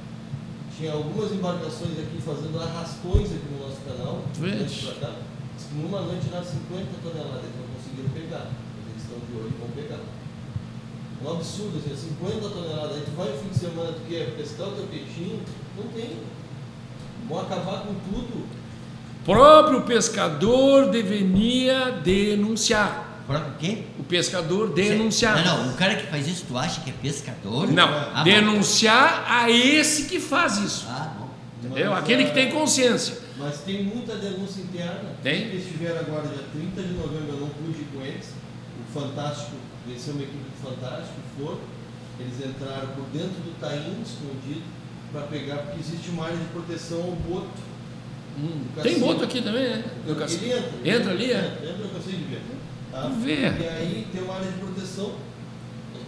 Tinha 0.77 0.93
algumas 0.93 1.33
embarcações 1.33 1.99
aqui 1.99 2.21
fazendo 2.25 2.61
arrastões 2.61 3.29
aqui 3.33 3.47
no 3.51 3.67
nosso 3.67 3.81
canal. 3.87 4.23
Pra 4.39 5.09
cá. 5.09 5.15
Numa 5.75 6.01
noite 6.03 6.27
era 6.33 6.43
50 6.45 6.87
toneladas, 7.03 7.43
eles 7.45 7.57
não 7.57 7.67
conseguiram 7.75 8.11
pegar. 8.11 8.51
Mas 9.35 9.47
e 9.47 9.59
vão 9.59 9.69
pegar. 9.75 10.01
Um 11.25 11.31
absurdo, 11.37 11.79
assim, 11.79 12.09
50 12.21 12.49
toneladas. 12.49 12.97
Aí 12.97 13.03
tu 13.05 13.11
vai 13.17 13.29
no 13.31 13.39
fim 13.39 13.49
de 13.49 13.59
semana, 13.59 13.93
tu 13.93 14.01
quer 14.09 14.37
pescar 14.37 14.69
o 14.69 14.73
teu 14.73 14.85
peixinho, 14.87 15.41
não 15.77 15.85
tem. 15.89 16.19
Vão 17.29 17.41
acabar 17.41 17.81
com 17.87 17.95
tudo. 18.11 18.47
Próprio 19.25 19.83
pescador 19.83 20.91
deveria 20.91 21.91
denunciar. 21.91 23.25
Próprio 23.27 23.55
quê? 23.59 23.83
O 23.99 24.05
pescador 24.05 24.69
denunciar. 24.73 25.45
Não, 25.45 25.65
não, 25.65 25.73
o 25.73 25.77
cara 25.77 25.97
que 25.97 26.07
faz 26.07 26.29
isso, 26.29 26.45
tu 26.47 26.57
acha 26.57 26.81
que 26.83 26.91
é 26.91 26.93
pescador? 27.03 27.67
Não, 27.73 27.89
Ah, 27.89 28.13
bom. 28.19 28.25
denunciar 28.25 29.25
a 29.29 29.51
esse 29.51 30.05
que 30.05 30.21
faz 30.21 30.59
isso. 30.59 30.87
Ah, 30.89 31.13
bom. 31.19 31.29
Entendeu? 31.65 31.93
Aquele 31.93 32.27
que 32.27 32.35
tem 32.35 32.51
consciência. 32.53 33.19
Mas 33.37 33.59
tem 33.63 33.83
muita 33.83 34.15
denúncia 34.15 34.61
interna. 34.63 35.11
Tem? 35.25 35.43
Eles 35.43 35.65
estiveram 35.65 35.99
agora, 36.01 36.29
dia 36.29 36.45
30 36.53 36.83
de 36.83 36.95
novembro, 36.95 37.27
eu 37.35 37.41
não 37.41 37.49
pude 37.49 37.81
ir 37.81 37.89
com 37.93 38.03
eles. 38.03 38.29
Fantástico, 39.01 39.57
venceu 39.87 40.15
uma 40.15 40.23
equipe 40.23 40.39
do 40.39 40.63
Fantástico, 40.63 41.15
foram. 41.39 41.59
Eles 42.19 42.35
entraram 42.47 42.89
por 42.95 43.05
dentro 43.13 43.37
do 43.45 43.61
taim, 43.61 44.01
escondido, 44.03 44.63
para 45.13 45.23
pegar, 45.23 45.57
porque 45.59 45.81
existe 45.81 46.09
uma 46.11 46.25
área 46.25 46.37
de 46.39 46.47
proteção 46.47 47.03
ao 47.03 47.13
boto. 47.13 47.49
Hum, 48.39 48.65
Tem 48.83 48.99
boto 48.99 49.25
aqui 49.25 49.43
também, 49.43 49.69
né? 49.69 49.85
No 50.05 50.13
Ele 50.13 50.21
cassino. 50.21 50.45
entra. 50.47 50.71
Entra 50.97 51.11
ali, 51.13 51.33
é? 51.33 51.37
Entra, 51.39 51.71
entra, 51.71 51.85
eu 51.85 51.91
cansei 51.91 52.13
de 52.15 52.25
ver. 52.25 52.43
Tá? 52.91 53.09
Ver. 53.09 53.61
E 53.61 53.69
aí 53.69 54.07
tem 54.13 54.23
uma 54.23 54.35
área 54.35 54.51
de 54.51 54.59
proteção 54.59 55.15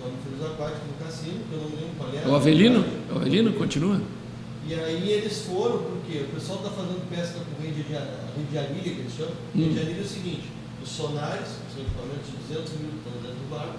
mamíferos 0.02 0.52
aquáticos 0.52 0.88
no 0.88 1.04
cassino, 1.04 1.40
que 1.48 1.52
eu 1.52 1.58
não 1.58 1.68
lembro 1.68 1.94
qual 1.98 2.10
é. 2.14 2.28
O 2.28 2.34
Avelino? 2.34 2.84
O 3.12 3.16
Avelino 3.18 3.52
continua? 3.54 4.00
E 4.66 4.74
aí 4.74 5.10
eles 5.10 5.42
foram, 5.42 5.78
porque 5.82 6.18
o 6.18 6.28
pessoal 6.34 6.58
está 6.58 6.70
fazendo 6.70 7.08
pesca 7.08 7.40
com 7.40 7.62
rede 7.62 7.82
de, 7.82 7.92
rede 7.92 8.50
de 8.50 8.58
anilha, 8.58 8.82
que 8.94 9.00
eles 9.00 9.12
chamam. 9.16 9.32
Hum. 9.54 9.62
Rede 9.62 9.74
de 9.74 9.80
anilha 9.80 10.00
é 10.00 10.04
o 10.04 10.08
seguinte, 10.08 10.44
os 10.82 10.88
sonares, 10.88 11.48
que 11.78 11.84
são 11.84 11.84
equipamentos 11.84 12.26
de 12.26 12.36
200 12.48 12.72
mil 12.80 12.90
estão 12.98 13.12
dentro 13.22 13.38
do 13.38 13.50
barco, 13.50 13.78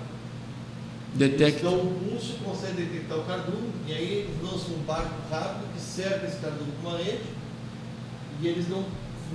Detecta. 1.15 1.63
dão 1.63 1.81
um 1.81 1.93
pulso 1.99 2.37
e 2.39 2.43
conseguem 2.43 2.85
detectar 2.85 3.17
o 3.17 3.23
cardume, 3.25 3.69
e 3.87 3.93
aí 3.93 4.13
eles 4.23 4.41
lançam 4.41 4.75
um 4.75 4.83
barco 4.83 5.15
rápido 5.29 5.73
que 5.73 5.81
cerca 5.81 6.27
esse 6.27 6.37
cardume 6.37 6.71
com 6.81 6.87
uma 6.87 6.97
rede, 6.97 7.23
e 8.41 8.47
eles 8.47 8.67
dão, 8.67 8.85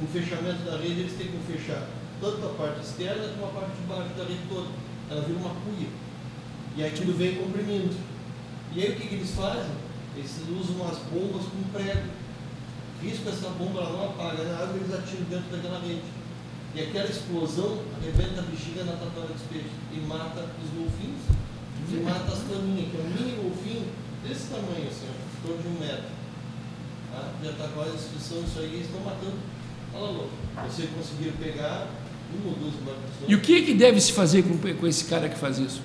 no 0.00 0.08
fechamento 0.08 0.62
da 0.64 0.76
rede, 0.78 1.00
eles 1.00 1.12
têm 1.12 1.28
que 1.28 1.52
fechar 1.52 1.86
tanto 2.20 2.46
a 2.46 2.50
parte 2.50 2.80
externa 2.80 3.28
como 3.34 3.46
a 3.46 3.60
parte 3.60 3.76
de 3.76 3.86
baixo 3.86 4.14
da 4.14 4.24
rede 4.24 4.40
toda. 4.48 4.68
Ela 5.10 5.20
vira 5.20 5.38
uma 5.38 5.50
cuia. 5.50 5.88
E 6.76 6.84
aquilo 6.84 7.12
vem 7.12 7.34
comprimindo. 7.34 7.94
E 8.74 8.82
aí 8.82 8.92
o 8.92 8.96
que, 8.96 9.06
que 9.06 9.14
eles 9.16 9.30
fazem? 9.32 9.70
Eles 10.16 10.32
usam 10.48 10.76
umas 10.76 10.98
bombas 11.10 11.44
com 11.46 11.62
prego. 11.72 12.08
Risco 13.02 13.28
essa 13.28 13.50
bomba, 13.50 13.80
ela 13.80 13.92
não 13.92 14.04
apaga 14.06 14.42
na 14.44 14.56
água, 14.56 14.76
eles 14.76 14.94
atiram 14.94 15.24
dentro 15.28 15.50
daquela 15.50 15.80
rede. 15.80 16.02
E 16.74 16.80
aquela 16.82 17.08
explosão 17.08 17.78
arrebenta 17.96 18.40
a 18.40 18.44
bexiga 18.44 18.84
na 18.84 18.92
tapada 18.92 19.28
dos 19.28 19.42
peixes 19.48 19.70
e 19.92 20.00
mata 20.00 20.44
os 20.62 20.70
golfinhos 20.76 21.22
e 21.88 21.96
mata 22.02 22.32
as 22.32 22.40
planinhas, 22.40 22.90
que 22.90 22.96
é 22.96 23.00
um 23.00 23.10
mini 23.10 23.36
golfinho 23.36 23.86
desse 24.26 24.48
tamanho, 24.48 24.88
assim, 24.88 25.06
ó, 25.08 25.46
torno 25.46 25.62
de 25.62 25.68
um 25.68 25.78
metro. 25.78 26.10
Tá? 27.12 27.30
Já 27.44 27.50
está 27.50 27.68
quase 27.68 27.90
a 27.90 27.94
inscrição, 27.94 28.42
isso 28.42 28.58
aí, 28.58 28.74
eles 28.74 28.86
estão 28.86 29.00
matando. 29.00 29.36
Fala 29.92 30.10
louco. 30.10 30.30
Vocês 30.66 30.90
conseguiram 30.90 31.36
pegar 31.36 31.86
uma 32.32 32.52
ou 32.52 32.58
duas 32.58 32.74
embarcações. 32.74 33.28
E 33.28 33.34
o 33.34 33.40
que, 33.40 33.62
que 33.62 33.74
deve 33.74 34.00
se 34.00 34.12
fazer 34.12 34.42
com, 34.42 34.58
com 34.58 34.86
esse 34.86 35.04
cara 35.04 35.28
que 35.28 35.38
faz 35.38 35.58
isso? 35.58 35.80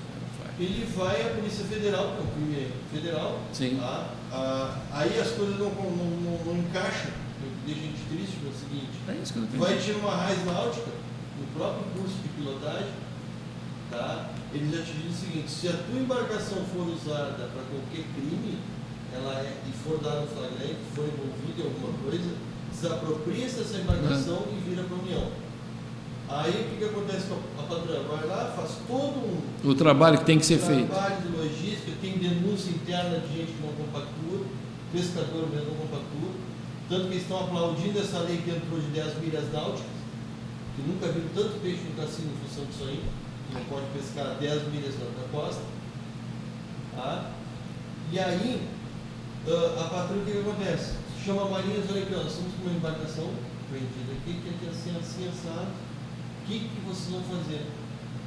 Ele 0.60 0.86
vai 0.96 1.22
à 1.22 1.36
Polícia 1.36 1.64
Federal, 1.66 2.16
que 2.16 2.18
é 2.18 2.22
um 2.22 2.32
crime 2.34 2.68
federal. 2.92 3.40
Sim. 3.54 3.78
Tá? 3.80 4.10
Ah, 4.32 4.80
aí 4.92 5.20
as 5.20 5.32
coisas 5.32 5.58
não, 5.58 5.70
não, 5.70 5.92
não, 5.94 6.46
não 6.46 6.58
encaixam. 6.58 7.12
Deixa 7.70 7.82
a 7.82 7.86
gente 7.86 8.02
triste 8.10 8.38
é 8.42 8.50
o 8.50 8.54
seguinte: 8.58 8.98
É 9.08 9.14
isso 9.22 9.34
que 9.34 9.40
eu 9.40 9.60
vai 9.62 9.78
tirar 9.78 9.98
uma 10.00 10.16
raiz 10.16 10.44
náutica 10.44 10.90
no 11.38 11.46
próprio 11.54 11.86
curso 11.94 12.16
de 12.24 12.30
pilotagem. 12.30 12.98
Tá? 13.92 14.32
Eles 14.54 14.72
já 14.72 14.82
te 14.82 14.92
dizem 14.94 15.10
o 15.10 15.14
seguinte: 15.14 15.52
se 15.52 15.68
a 15.68 15.74
tua 15.74 16.00
embarcação 16.00 16.66
for 16.74 16.88
usada 16.90 17.46
para 17.54 17.62
qualquer 17.70 18.06
crime, 18.18 18.58
ela 19.14 19.38
é, 19.38 19.54
e 19.70 19.72
for 19.84 20.02
dado 20.02 20.24
um 20.24 20.28
flagrante, 20.28 20.82
for 20.96 21.06
envolvida 21.06 21.62
em 21.62 21.66
alguma 21.66 21.94
coisa, 22.10 22.30
desapropria-se 22.74 23.56
dessa 23.58 23.78
embarcação 23.78 24.46
e 24.50 24.70
vira 24.70 24.84
para 24.84 24.98
a 24.98 25.00
União. 25.02 25.32
Aí 26.30 26.50
o 26.50 26.70
que, 26.70 26.78
que 26.78 26.86
acontece 26.86 27.28
com 27.28 27.36
a, 27.36 27.64
a 27.64 27.68
patrã? 27.68 28.02
Vai 28.08 28.26
lá, 28.28 28.54
faz 28.56 28.78
todo 28.88 29.18
um 29.18 29.70
O 29.70 29.76
trabalho 29.76 30.18
que 30.18 30.26
tem 30.26 30.40
que 30.40 30.46
ser 30.46 30.58
feito. 30.60 30.90
trabalho 30.90 31.22
de 31.22 31.38
logística, 31.38 31.92
tem 32.02 32.18
denúncia 32.18 32.70
interna 32.70 33.20
de 33.20 33.28
gente 33.36 33.52
que 33.54 33.62
não 33.62 33.74
compactua, 33.74 34.46
pescador 34.94 35.50
mesmo 35.50 35.70
não 35.70 35.76
compactua, 35.86 36.30
tanto 36.90 37.08
que 37.08 37.18
estão 37.18 37.40
aplaudindo 37.42 38.00
essa 38.00 38.20
lei 38.20 38.38
que 38.38 38.50
entrou 38.50 38.80
de 38.80 38.88
10 38.88 39.20
milhas 39.20 39.54
náuticas, 39.54 39.86
que 40.76 40.82
nunca 40.82 41.08
viram 41.12 41.30
tanto 41.36 41.62
peixe 41.62 41.84
no 41.84 41.96
cassino 41.96 42.32
em 42.34 42.48
função 42.48 42.66
disso 42.66 42.84
aí, 42.86 43.04
que 43.48 43.54
não 43.54 43.64
pode 43.66 43.86
pescar 43.94 44.36
10 44.40 44.68
milhas 44.70 44.96
na 44.98 45.28
costa. 45.32 45.62
Tá? 46.96 47.32
E 48.12 48.20
aí, 48.20 48.68
ah, 49.48 49.86
a 49.86 49.90
patrulha, 49.90 50.24
o 50.24 50.26
que, 50.26 50.32
que 50.32 50.40
acontece? 50.40 50.96
Chama 51.24 51.44
a 51.44 51.50
Marinha 51.50 51.78
e 51.78 51.82
diz, 51.82 51.92
olha 51.92 52.02
aqui, 52.02 52.12
nós 52.12 52.26
estamos 52.26 52.54
com 52.56 52.68
uma 52.68 52.76
embarcação 52.76 53.30
prendida 53.70 54.12
aqui, 54.18 54.42
que 54.42 54.50
aqui 54.50 54.68
assim, 54.68 54.98
assim, 54.98 55.30
assado. 55.30 55.70
O 55.70 56.48
que, 56.48 56.60
que 56.60 56.82
vocês 56.88 57.12
vão 57.12 57.22
fazer? 57.22 57.68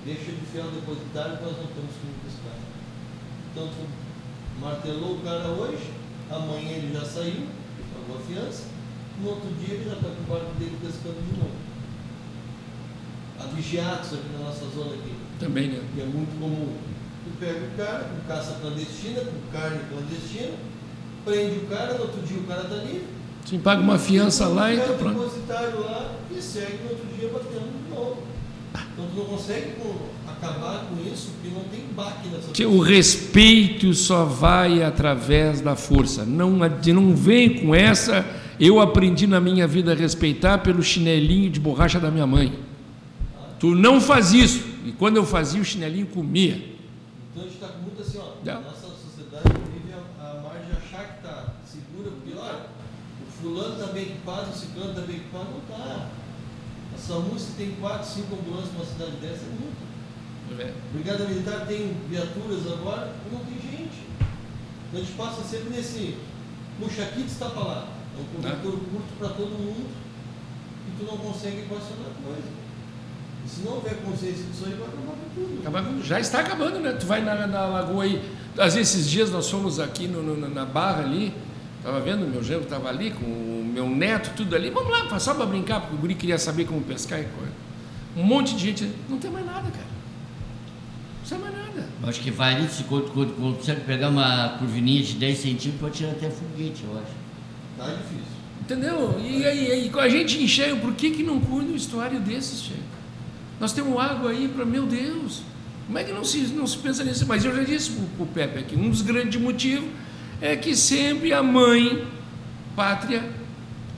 Deixa 0.04 0.30
de 0.30 0.46
fiel 0.46 0.70
depositário 0.70 1.42
nós 1.42 1.56
não 1.58 1.66
temos 1.66 1.94
como 1.98 2.14
pescar. 2.22 2.58
Então, 3.50 3.68
martelou 4.60 5.16
o 5.16 5.20
cara 5.20 5.48
hoje, 5.48 5.90
amanhã 6.30 6.70
ele 6.70 6.94
já 6.94 7.04
saiu, 7.04 7.48
pagou 8.12 8.16
a 8.16 8.20
fiança, 8.20 8.64
no 9.20 9.28
outro 9.30 9.48
dia 9.60 9.74
ele 9.74 9.84
já 9.84 9.94
está 9.96 10.08
com 10.08 10.22
o 10.22 10.36
barco 10.36 10.54
dele 10.58 10.76
pescando 10.82 11.16
de 11.20 11.38
novo. 11.38 11.54
A 13.40 13.44
vigiatos 13.54 14.12
aqui 14.14 14.28
na 14.38 14.44
nossa 14.46 14.64
zona 14.66 14.94
aqui, 14.94 15.12
Também, 15.38 15.68
né? 15.68 15.80
que 15.94 16.00
é 16.00 16.04
muito 16.04 16.38
comum. 16.38 16.74
Tu 17.24 17.30
pega 17.38 17.66
o 17.66 17.76
cara 17.76 18.04
com 18.04 18.28
caça 18.28 18.58
clandestina, 18.60 19.20
com 19.20 19.52
carne 19.52 19.80
clandestina, 19.88 20.52
prende 21.24 21.58
o 21.58 21.66
cara, 21.68 21.94
no 21.94 22.00
outro 22.02 22.20
dia 22.22 22.38
o 22.38 22.44
cara 22.44 22.62
está 22.62 22.76
livre. 22.76 23.06
Sim, 23.44 23.58
paga 23.58 23.80
uma 23.80 23.98
fiança 23.98 24.46
lá 24.46 24.72
e 24.72 24.78
tá 24.78 24.92
o 24.92 24.98
pronto. 24.98 25.18
depositário 25.18 25.80
lá 25.80 26.12
e 26.30 26.40
segue 26.40 26.78
no 26.84 26.90
outro 26.90 27.06
dia 27.18 27.28
batendo 27.32 27.84
de 27.84 27.94
novo. 27.94 28.22
Então 28.74 29.06
tu 29.06 29.16
não 29.16 29.24
consegue 29.24 29.72
com- 29.72 30.08
acabar 30.42 30.86
com 30.86 31.00
isso 31.08 31.30
porque 31.30 31.54
não 31.54 31.62
tem 31.64 31.80
baque 31.94 32.28
nessa 32.28 32.52
Tio, 32.52 32.72
O 32.72 32.80
respeito 32.80 33.94
só 33.94 34.24
vai 34.24 34.82
através 34.82 35.60
da 35.60 35.76
força. 35.76 36.24
Não, 36.24 36.58
não 36.58 37.14
vem 37.14 37.60
com 37.60 37.72
essa. 37.72 38.26
Eu 38.58 38.80
aprendi 38.80 39.26
na 39.26 39.40
minha 39.40 39.66
vida 39.66 39.92
a 39.92 39.94
respeitar 39.94 40.58
pelo 40.58 40.82
chinelinho 40.82 41.48
de 41.48 41.60
borracha 41.60 42.00
da 42.00 42.10
minha 42.10 42.26
mãe. 42.26 42.58
Tu 43.60 43.74
não 43.76 44.00
faz 44.00 44.32
isso. 44.32 44.64
E 44.84 44.90
quando 44.90 45.16
eu 45.16 45.24
fazia, 45.24 45.60
o 45.60 45.64
chinelinho 45.64 46.06
comia. 46.06 46.72
Então 47.30 47.44
a 47.44 47.46
gente 47.46 47.54
está 47.54 47.68
com 47.68 47.78
muito 47.82 48.02
assim, 48.02 48.18
ó, 48.18 48.50
a 48.50 48.60
nossa 48.60 48.88
sociedade 48.88 49.54
vive 49.72 49.94
a, 49.94 50.30
a 50.30 50.42
margem 50.42 50.66
de 50.66 50.72
achar 50.72 51.06
que 51.06 51.16
está 51.18 51.54
segura, 51.64 52.10
porque 52.10 52.36
olha, 52.36 52.66
o 53.26 53.40
fulano 53.40 53.74
está 53.74 53.92
bem 53.92 54.02
equipado, 54.02 54.50
o 54.50 54.54
ciclano 54.54 54.90
está 54.90 55.02
bem 55.02 55.16
equipado, 55.16 55.46
não 55.50 55.58
está. 55.58 56.08
A 56.94 56.98
SAMU, 56.98 57.38
se 57.38 57.52
tem 57.52 57.70
4, 57.80 58.06
5 58.06 58.34
ambulâncias 58.34 58.72
numa 58.74 58.84
cidade 58.84 59.12
dessa, 59.22 59.44
é 59.44 59.48
muito. 59.48 59.71
Brigada 60.92 61.24
Militar 61.24 61.66
tem 61.66 61.94
viaturas 62.10 62.66
agora, 62.72 63.12
não 63.32 63.40
tem 63.40 63.54
gente. 63.54 64.02
Então 64.88 65.00
a 65.00 65.04
gente 65.04 65.12
passa 65.12 65.42
sempre 65.42 65.70
nesse. 65.70 66.16
Puxa 66.80 67.02
aqui, 67.02 67.22
destapa 67.22 67.60
lá. 67.60 67.88
É 68.16 68.20
um 68.20 68.24
cobertor 68.36 68.72
curto 68.72 69.12
para 69.18 69.28
todo 69.30 69.48
mundo 69.50 69.88
e 70.88 70.98
tu 70.98 71.04
não 71.10 71.16
consegue 71.18 71.60
equacionar 71.60 72.06
a 72.10 72.26
coisa. 72.26 72.48
E 73.44 73.48
se 73.48 73.60
não 73.62 73.72
houver 73.74 73.96
consciência 74.02 74.44
disso 74.44 74.64
aí, 74.66 74.72
vai 74.74 74.88
acabar 74.88 75.12
com 75.12 75.34
tudo. 75.34 75.60
Acabar 75.60 75.82
com- 75.84 76.02
Já 76.02 76.20
está 76.20 76.40
acabando, 76.40 76.78
né? 76.80 76.92
Tu 76.92 77.06
vai 77.06 77.22
na, 77.22 77.46
na 77.46 77.66
lagoa 77.66 78.04
aí. 78.04 78.22
Às 78.58 78.74
vezes, 78.74 78.94
esses 78.94 79.10
dias 79.10 79.30
nós 79.30 79.50
fomos 79.50 79.80
aqui 79.80 80.06
no- 80.06 80.22
no- 80.22 80.48
na 80.48 80.64
barra 80.66 81.02
ali. 81.02 81.32
Estava 81.78 82.00
vendo, 82.00 82.26
meu 82.28 82.44
genro 82.44 82.62
estava 82.62 82.88
ali 82.88 83.10
com 83.10 83.24
o 83.24 83.64
meu 83.72 83.88
neto, 83.88 84.32
tudo 84.36 84.54
ali. 84.54 84.70
Vamos 84.70 84.90
lá, 84.92 85.18
só 85.18 85.34
para 85.34 85.46
brincar, 85.46 85.80
porque 85.80 85.94
o 85.96 85.98
guri 85.98 86.14
queria 86.14 86.38
saber 86.38 86.64
como 86.66 86.80
pescar 86.82 87.18
e 87.20 87.24
coisa. 87.24 87.52
Um 88.16 88.22
monte 88.22 88.54
de 88.54 88.60
gente. 88.66 88.92
Não 89.08 89.18
tem 89.18 89.30
mais 89.30 89.44
nada, 89.46 89.68
cara. 89.70 89.91
Não 91.32 91.40
tem 91.40 91.50
mais 91.50 91.66
nada. 91.66 91.88
Eu 92.02 92.08
acho 92.08 92.20
que 92.20 92.30
vai 92.30 92.54
ali, 92.56 92.68
se 92.68 92.84
quando, 92.84 93.10
quando, 93.12 93.34
quando 93.36 93.56
consegue 93.56 93.80
pegar 93.82 94.08
uma 94.08 94.50
curvininha 94.58 95.02
de 95.02 95.14
10 95.14 95.38
centímetros, 95.38 95.80
pode 95.80 95.94
tirar 95.96 96.12
até 96.12 96.30
foguete, 96.30 96.84
eu 96.84 96.98
acho. 96.98 97.12
Tá 97.78 97.86
difícil. 97.86 98.32
Entendeu? 98.60 99.18
E 99.20 99.44
aí, 99.44 99.72
aí, 99.72 99.92
a 99.98 100.08
gente 100.08 100.42
enxerga, 100.42 100.76
por 100.76 100.94
que, 100.94 101.10
que 101.10 101.22
não 101.22 101.40
cuida 101.40 101.72
um 101.72 101.76
estuário 101.76 102.20
desses, 102.20 102.62
Chico? 102.62 102.78
Nós 103.58 103.72
temos 103.72 103.98
água 103.98 104.30
aí 104.30 104.48
para, 104.48 104.64
meu 104.64 104.86
Deus. 104.86 105.42
Como 105.86 105.98
é 105.98 106.04
que 106.04 106.12
não 106.12 106.24
se, 106.24 106.38
não 106.48 106.66
se 106.66 106.78
pensa 106.78 107.04
nisso? 107.04 107.24
Mas 107.26 107.44
eu 107.44 107.54
já 107.54 107.62
disse 107.62 107.90
para 107.90 108.24
o 108.24 108.26
Pepe 108.26 108.58
aqui, 108.60 108.76
um 108.76 108.88
dos 108.88 109.02
grandes 109.02 109.40
motivos 109.40 109.88
é 110.40 110.56
que 110.56 110.74
sempre 110.76 111.32
a 111.32 111.42
mãe, 111.42 112.06
pátria, 112.74 113.28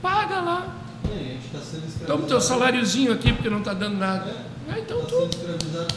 paga 0.02 0.40
lá. 0.40 0.76
É, 1.04 1.14
a 1.14 1.18
gente 1.18 1.46
está 1.46 1.58
sendo 1.58 1.86
escravizado. 1.86 2.06
Toma 2.06 2.24
o 2.24 2.26
teu 2.26 2.40
saláriozinho 2.40 3.12
aqui 3.12 3.32
porque 3.32 3.48
não 3.50 3.58
está 3.58 3.72
dando 3.74 3.96
nada. 3.96 4.30
É, 4.30 4.72
Ah, 4.72 4.78
então 4.78 4.98
está 4.98 5.08
tu. 5.10 5.20
sendo 5.20 5.34
escravizado 5.34 5.94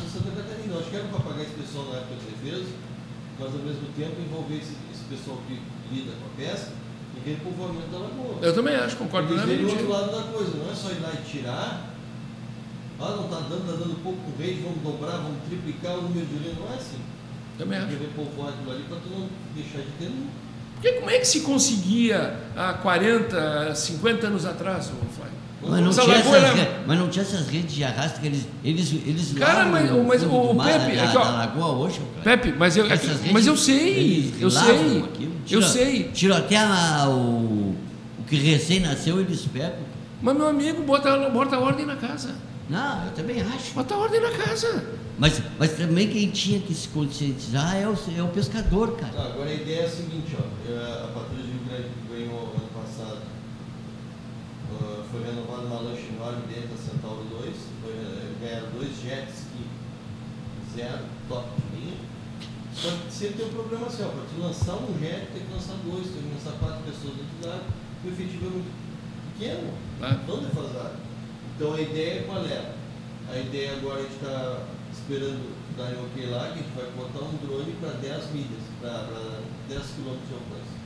Eu 0.78 0.82
acho 0.82 0.90
que 0.92 0.96
era 0.96 1.08
para 1.08 1.20
pagar 1.22 1.42
esse 1.42 1.58
pessoal 1.58 1.86
na 1.90 1.98
época 1.98 2.16
de 2.22 2.26
defesa, 2.38 2.70
mas 3.40 3.50
ao 3.50 3.60
mesmo 3.66 3.88
tempo 3.98 4.22
envolver 4.22 4.58
esse, 4.58 4.78
esse 4.94 5.04
pessoal 5.10 5.42
que 5.48 5.60
lida 5.90 6.12
com 6.22 6.28
a 6.30 6.34
pesca 6.38 6.70
e 7.16 7.20
aquele 7.20 7.38
povoamento 7.38 7.90
da 7.90 7.98
lagoa. 7.98 8.38
Eu 8.44 8.54
também 8.54 8.76
acho, 8.76 8.96
concordo 8.98 9.28
veem 9.30 9.40
o 9.42 9.70
outro 9.70 9.86
plenamente. 9.86 9.90
lado 9.90 10.16
da 10.16 10.32
coisa, 10.32 10.56
não 10.56 10.72
é 10.72 10.76
só 10.76 10.92
ir 10.92 11.02
lá 11.02 11.14
e 11.18 11.24
tirar. 11.26 11.94
Ah, 13.00 13.16
não 13.18 13.26
está 13.26 13.40
dando, 13.50 13.66
está 13.66 13.74
dando 13.74 14.04
pouco 14.04 14.20
com 14.22 14.38
rede, 14.38 14.62
vamos 14.62 14.82
dobrar, 14.84 15.18
vamos 15.18 15.42
triplicar 15.50 15.98
o 15.98 16.02
número 16.04 16.26
de 16.28 16.36
linha. 16.36 16.56
Não 16.60 16.72
é 16.72 16.76
assim. 16.76 17.02
Também 17.58 17.80
acho. 17.80 17.88
Tem 17.88 17.98
que 17.98 18.04
repovoar 18.06 18.54
aquilo 18.54 18.72
ali 18.72 18.84
para 18.84 18.98
tu 18.98 19.10
não 19.10 19.30
deixar 19.56 19.80
de 19.80 19.92
ter 19.98 20.10
nunca. 20.10 20.32
Porque 20.76 20.92
como 20.94 21.10
é 21.10 21.18
que 21.18 21.26
se 21.26 21.42
conseguia 21.42 22.38
há 22.56 22.74
40, 22.74 23.74
50 23.74 24.28
anos 24.28 24.46
atrás, 24.46 24.92
Flávio? 25.16 25.37
Mas 25.62 25.82
não, 25.84 25.92
tinha 25.92 26.16
essas, 26.18 26.34
era- 26.34 26.54
re- 26.54 26.70
mas 26.86 27.00
não 27.00 27.10
tinha 27.10 27.24
essas 27.24 27.48
redes 27.48 27.74
de 27.74 27.84
arrasto 27.84 28.20
que 28.22 28.28
eles, 28.28 28.48
eles, 28.64 28.92
eles 29.06 29.34
Cara, 29.34 29.66
mas- 29.66 29.92
no 29.92 30.04
mas 30.04 30.22
fundo 30.24 30.36
o 30.44 30.48
do 30.50 30.54
mar, 30.54 30.68
Pepe, 30.68 30.96
da, 30.96 31.04
aqui, 31.04 31.18
ó. 31.18 31.24
da 31.24 31.30
lagoa 31.32 31.68
hoje, 31.78 32.00
cara. 32.00 32.38
Pepe, 32.38 32.56
mas 32.58 32.78
eu, 32.78 32.86
Essas 32.86 33.18
redes, 33.20 33.32
mas 33.32 33.48
eu 33.48 33.58
sei, 33.58 34.34
eu 34.40 34.50
sei, 34.52 35.00
aquilo, 35.04 35.34
eu 35.50 35.62
sei. 35.64 36.04
Tiram 36.14 36.38
até 36.38 36.58
a- 36.58 37.08
o, 37.10 37.76
o 38.20 38.24
que 38.28 38.36
recém 38.38 38.80
nasceu, 38.82 39.20
eles 39.20 39.42
pegam. 39.52 39.80
Mas 40.22 40.36
meu 40.36 40.48
amigo, 40.48 40.84
bota, 40.84 41.30
bota 41.30 41.58
ordem 41.60 41.86
na 41.86 41.96
casa. 41.96 42.36
Não, 42.70 43.06
eu 43.06 43.12
também 43.14 43.42
acho. 43.42 43.74
Bota 43.74 43.96
ordem 43.96 44.22
na 44.22 44.32
casa. 44.32 44.84
Mas, 45.18 45.42
mas 45.58 45.72
também 45.72 46.08
quem 46.08 46.30
tinha 46.30 46.60
que 46.60 46.74
se 46.76 46.88
conscientizar 46.90 47.76
é 47.76 47.88
o, 47.88 47.96
é 48.16 48.22
o 48.22 48.28
pescador, 48.28 48.92
cara. 48.98 49.12
Tá, 49.14 49.24
agora 49.24 49.50
a 49.50 49.54
ideia 49.54 49.82
é 49.82 49.86
a 49.86 49.90
seguinte, 49.90 50.36
ó, 50.40 50.70
eu- 50.72 51.04
a 51.06 51.08
Patrulha 51.08 51.42
de 51.44 51.50
Rio 51.50 51.60
Grande 51.68 51.84
que 51.86 52.14
ganhou 52.16 52.40
ano 52.42 52.70
passado, 52.76 53.18
ah, 54.82 54.97
foi 55.12 55.24
renovada 55.24 55.64
uma 55.68 55.80
lancha 55.82 56.08
enorme 56.08 56.42
dentro 56.48 56.70
da 56.70 56.78
Centauro 56.78 57.24
2, 57.30 57.56
foi, 57.82 57.94
eh, 57.94 58.34
ganharam 58.42 58.70
dois 58.72 58.92
jets 59.02 59.46
que 59.52 59.64
zero, 60.76 61.04
top 61.30 61.48
de 61.60 61.80
linha. 61.80 61.98
Só 62.74 62.90
que 62.92 63.12
sempre 63.12 63.38
tem 63.38 63.46
um 63.48 63.54
problema 63.54 63.88
assim, 63.88 64.04
ó, 64.04 64.10
para 64.10 64.26
tu 64.26 64.40
lançar 64.40 64.76
um 64.76 65.00
jet 65.00 65.28
tem 65.34 65.46
que 65.46 65.54
lançar 65.54 65.76
dois, 65.84 66.08
tem 66.08 66.22
que 66.22 66.34
lançar 66.34 66.60
quatro 66.60 66.84
pessoas 66.84 67.14
dentro 67.16 67.38
da 67.42 67.56
água, 67.56 67.68
o 68.04 68.08
efetivo 68.08 68.46
é 68.46 68.50
muito 68.50 68.72
pequeno, 69.34 69.74
Tá? 70.00 70.10
não 70.28 70.40
defasado. 70.44 70.96
Então 71.56 71.74
a 71.74 71.82
ideia 71.82 72.24
qual 72.24 72.46
é? 72.46 72.74
A 73.30 73.40
ideia 73.40 73.74
agora 73.78 74.00
a 74.00 74.04
gente 74.04 74.14
está 74.14 74.62
esperando 74.94 75.58
dar 75.78 75.94
um 75.94 76.06
ok 76.06 76.26
lá, 76.30 76.52
que 76.52 76.60
a 76.60 76.64
gente 76.64 76.76
vai 76.76 76.86
botar 76.92 77.26
um 77.26 77.38
drone 77.38 77.74
para 77.82 77.92
10 77.98 78.32
milhas, 78.32 78.64
para 78.82 79.42
10 79.68 79.82
km 79.82 80.18
de 80.28 80.34
alcance. 80.34 80.78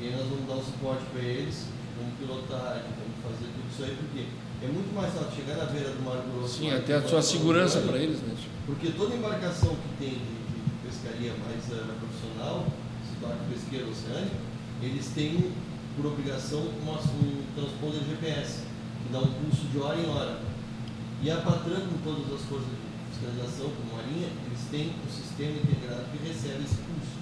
E 0.00 0.06
aí 0.06 0.16
nós 0.16 0.26
vamos 0.28 0.46
dar 0.46 0.54
o 0.54 0.64
suporte 0.64 1.04
para 1.12 1.22
eles, 1.22 1.66
vamos 1.98 2.14
pilotar, 2.18 2.82
vamos 2.82 3.16
fazer 3.22 3.50
tudo 3.52 3.66
isso 3.72 3.82
aí, 3.84 3.96
porque 3.96 4.26
é 4.64 4.68
muito 4.68 4.94
mais 4.94 5.12
fácil 5.12 5.32
chegar 5.36 5.56
na 5.56 5.64
beira 5.66 5.90
do 5.90 6.02
Mar 6.04 6.22
Grosso. 6.32 6.58
Sim, 6.58 6.70
até 6.72 6.94
a 6.94 7.02
sua 7.06 7.22
segurança 7.22 7.80
para 7.80 7.98
eles, 7.98 8.20
né? 8.22 8.34
tio? 8.40 8.50
Porque 8.66 8.90
toda 8.92 9.14
embarcação 9.14 9.74
que 9.76 9.88
tem 10.04 10.10
de, 10.10 10.16
de 10.18 10.60
pescaria 10.86 11.32
mais 11.44 11.60
eh, 11.70 11.84
profissional, 12.00 12.66
esse 13.04 13.16
barco 13.20 13.44
pesqueiro 13.52 13.90
oceânico, 13.90 14.36
eles 14.82 15.06
têm 15.14 15.52
por 15.96 16.06
obrigação 16.06 16.60
uma- 16.82 16.98
um 16.98 17.42
transponder 17.54 18.00
GPS, 18.08 18.62
que 19.06 19.12
dá 19.12 19.18
um 19.20 19.26
pulso 19.32 19.66
de 19.70 19.78
hora 19.78 19.98
em 20.00 20.08
hora. 20.08 20.40
E 21.22 21.30
a 21.30 21.36
Patran, 21.36 21.80
com 21.86 21.98
todas 22.02 22.32
as 22.34 22.42
forças 22.48 22.66
de 22.68 23.14
fiscalização, 23.14 23.70
como 23.70 23.92
a 23.92 24.02
Marinha, 24.02 24.28
eles 24.46 24.60
têm 24.70 24.92
um 25.06 25.10
sistema 25.10 25.52
integrado 25.52 26.04
que 26.10 26.26
recebe 26.26 26.64
esse 26.64 26.76
pulso. 26.76 27.14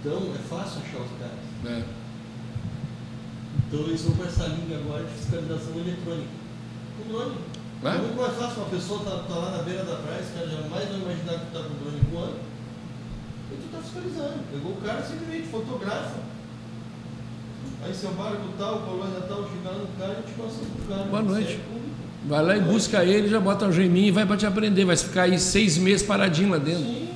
Então 0.00 0.34
é 0.34 0.38
fácil 0.48 0.80
achar 0.82 1.00
os 1.00 1.10
caras. 1.18 1.44
É. 1.66 1.84
Então 3.66 3.80
eles 3.86 4.02
vão 4.02 4.16
para 4.16 4.26
essa 4.26 4.46
linha 4.46 4.78
agora 4.78 5.04
de 5.04 5.12
fiscalização 5.12 5.72
eletrônica. 5.74 6.28
Com 6.98 7.08
drone. 7.12 7.34
É? 7.82 7.88
É 7.88 7.98
muito 7.98 8.16
mais 8.16 8.34
fácil 8.36 8.62
uma 8.62 8.70
pessoa 8.70 9.00
tá, 9.04 9.24
tá 9.26 9.34
lá 9.34 9.50
na 9.56 9.62
beira 9.62 9.84
da 9.84 9.96
praia, 9.96 10.20
os 10.20 10.34
caras 10.34 10.50
jamais 10.50 10.88
vão 10.88 10.98
imaginar 10.98 11.32
que 11.32 11.46
tu 11.46 11.52
tá 11.52 11.60
com 11.60 11.74
o 11.74 11.78
drone 11.78 12.00
voando. 12.12 12.36
E 13.50 13.54
tu 13.54 13.68
tá 13.72 13.82
fiscalizando. 13.82 14.38
Pegou 14.52 14.72
o 14.72 14.76
cara 14.76 15.02
simplesmente 15.02 15.48
fotografa. 15.48 16.16
Aí 17.82 17.94
seu 17.94 18.10
barco 18.12 18.42
tal, 18.58 18.80
colônia 18.80 19.20
tal, 19.26 19.48
chegar 19.48 19.72
no 19.78 19.86
cara 19.98 20.20
e 20.20 20.30
te 20.30 20.32
passa 20.38 20.58
pro 20.58 20.94
cara. 20.94 21.08
Boa 21.08 21.22
noite. 21.22 21.52
É 21.52 21.56
público. 21.56 21.90
Vai 22.26 22.44
lá 22.44 22.56
e 22.56 22.60
busca 22.60 23.02
ele, 23.02 23.28
já 23.28 23.40
bota 23.40 23.66
o 23.66 23.72
geminho 23.72 24.08
e 24.08 24.10
vai 24.10 24.26
para 24.26 24.36
te 24.36 24.44
aprender. 24.44 24.84
Vai 24.84 24.96
ficar 24.96 25.22
aí 25.22 25.38
seis 25.38 25.78
meses 25.78 26.06
paradinho 26.06 26.50
lá 26.50 26.58
dentro. 26.58 26.82
Sim. 26.82 27.08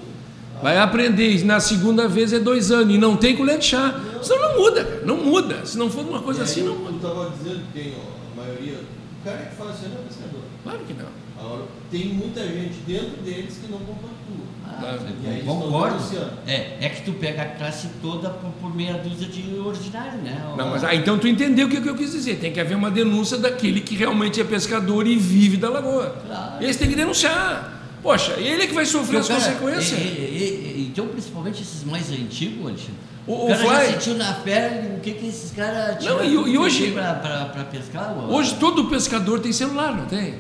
Vai 0.63 0.79
aprender, 0.79 1.31
e 1.31 1.45
na 1.45 1.61
segunda 1.61 2.09
vez 2.09 2.33
é 2.33 2.39
dois 2.39 2.71
anos. 2.71 2.95
E 2.95 2.97
não 2.97 3.19
tem 3.19 3.37
colher 3.37 3.59
de 3.59 3.67
chá. 3.67 4.01
Senão 4.25 4.41
não 4.53 4.61
muda, 4.61 4.85
cara. 4.85 5.03
Não 5.05 5.17
muda. 5.17 5.67
Se 5.67 5.79
não 5.79 5.91
for 5.91 6.05
uma 6.05 6.21
coisa 6.21 6.41
aí, 6.41 6.45
assim, 6.45 6.63
não 6.63 6.73
Eu 6.73 6.79
muda. 6.79 6.97
estava 6.97 7.31
dizendo 7.31 7.61
que 7.73 7.79
tem 7.79 7.95
ó, 7.97 8.41
a 8.41 8.45
maioria. 8.45 8.75
O 9.21 9.25
cara 9.25 9.39
que 9.47 9.57
faz 9.57 9.77
isso 9.77 9.85
aí 9.87 9.91
não 9.93 10.01
é 10.01 10.05
pescador. 10.05 10.41
Claro 10.63 10.79
que 10.87 10.95
não. 10.95 11.25
Agora, 11.39 11.63
tem 11.91 12.05
muita 12.07 12.41
gente 12.47 12.75
dentro 12.87 13.23
deles 13.23 13.59
que 13.63 13.71
não 13.71 13.79
compactua. 13.79 14.45
Claro. 14.81 14.99
E 15.23 15.27
aí 15.27 15.33
eles 15.35 15.39
estão 15.41 15.61
Concordo. 15.61 15.99
É, 16.47 16.77
é 16.81 16.89
que 16.89 17.03
tu 17.03 17.13
pega 17.13 17.43
a 17.43 17.47
classe 17.47 17.89
toda 18.03 18.31
por, 18.31 18.51
por 18.61 18.75
meia 18.75 18.95
dúzia 18.95 19.29
de 19.29 19.59
ordinário, 19.59 20.19
né? 20.21 20.43
Não, 20.57 20.71
mas 20.71 20.83
ah, 20.85 20.95
então 20.95 21.19
tu 21.19 21.29
entendeu 21.29 21.67
o 21.67 21.71
que, 21.71 21.81
que 21.81 21.89
eu 21.89 21.95
quis 21.95 22.13
dizer. 22.13 22.37
Tem 22.37 22.53
que 22.53 22.61
haver 22.61 22.77
uma 22.77 22.91
denúncia 22.91 23.37
daquele 23.39 23.81
que 23.81 23.95
realmente 23.95 24.41
é 24.41 24.45
pescador 24.45 25.07
e 25.07 25.17
vive 25.17 25.57
da 25.57 25.69
lagoa. 25.71 26.17
Claro. 26.27 26.65
Esse 26.65 26.79
tem 26.79 26.89
que 26.89 26.97
denunciar. 26.97 27.73
Poxa, 28.03 28.35
ele 28.39 28.63
é 28.63 28.67
que 28.67 28.75
vai 28.75 28.85
sofrer 28.85 29.19
as 29.21 29.27
Porque 29.29 29.41
o 29.41 29.45
cara- 29.45 29.55
consequências. 29.57 29.99
e- 30.01 30.03
e- 30.05 30.75
e- 30.77 30.87
então, 30.91 31.07
principalmente 31.09 31.63
esses 31.63 31.85
mais 31.85 32.11
antigos, 32.11 32.67
Alexandre. 32.67 32.95
O- 33.27 33.33
O, 33.33 33.45
o 33.45 33.49
cara 33.49 33.63
já 33.63 33.81
Fly- 33.81 33.93
sentiu 33.93 34.15
na 34.17 34.33
pele 34.35 34.97
o 34.97 35.01
que, 35.01 35.13
que 35.13 35.27
esses 35.29 35.51
caras 35.53 36.05
Não, 36.05 36.19
tiram 36.21 36.25
e- 36.47 36.53
e 36.53 36.59
hoje- 36.59 36.93
pra 36.93 37.65
pescar. 37.71 38.15
ó. 38.19 38.27
Hoje 38.35 38.55
todo 38.57 38.85
pescador 38.87 39.41
tem 39.41 39.53
celular, 39.53 39.97
não 39.97 40.05
tem? 40.07 40.35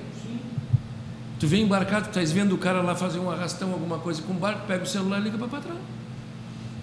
Tu 1.40 1.46
vem 1.48 1.62
embarcado, 1.62 2.04
tu 2.04 2.08
estás 2.10 2.30
vendo 2.30 2.54
o 2.54 2.58
cara 2.58 2.80
lá 2.82 2.94
fazer 2.94 3.18
um 3.18 3.30
arrastão, 3.30 3.72
alguma 3.72 3.98
coisa 3.98 4.22
com 4.22 4.32
o 4.32 4.36
barco, 4.36 4.66
pega 4.66 4.84
o 4.84 4.86
celular 4.86 5.18
e 5.20 5.24
liga 5.24 5.36
para 5.38 5.48
patrão. 5.48 5.76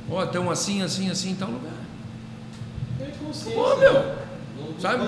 Ó, 0.09 0.23
estão 0.23 0.49
assim, 0.51 0.81
assim, 0.81 1.09
assim 1.09 1.31
em 1.31 1.35
tal 1.35 1.49
lugar. 1.49 1.71
É 2.99 3.05
consciência. 3.23 3.59
Ô, 3.59 3.77
meu, 3.77 3.93
né? 3.93 4.15
Não, 4.59 4.71
não 4.71 4.79
Sabe? 4.79 5.05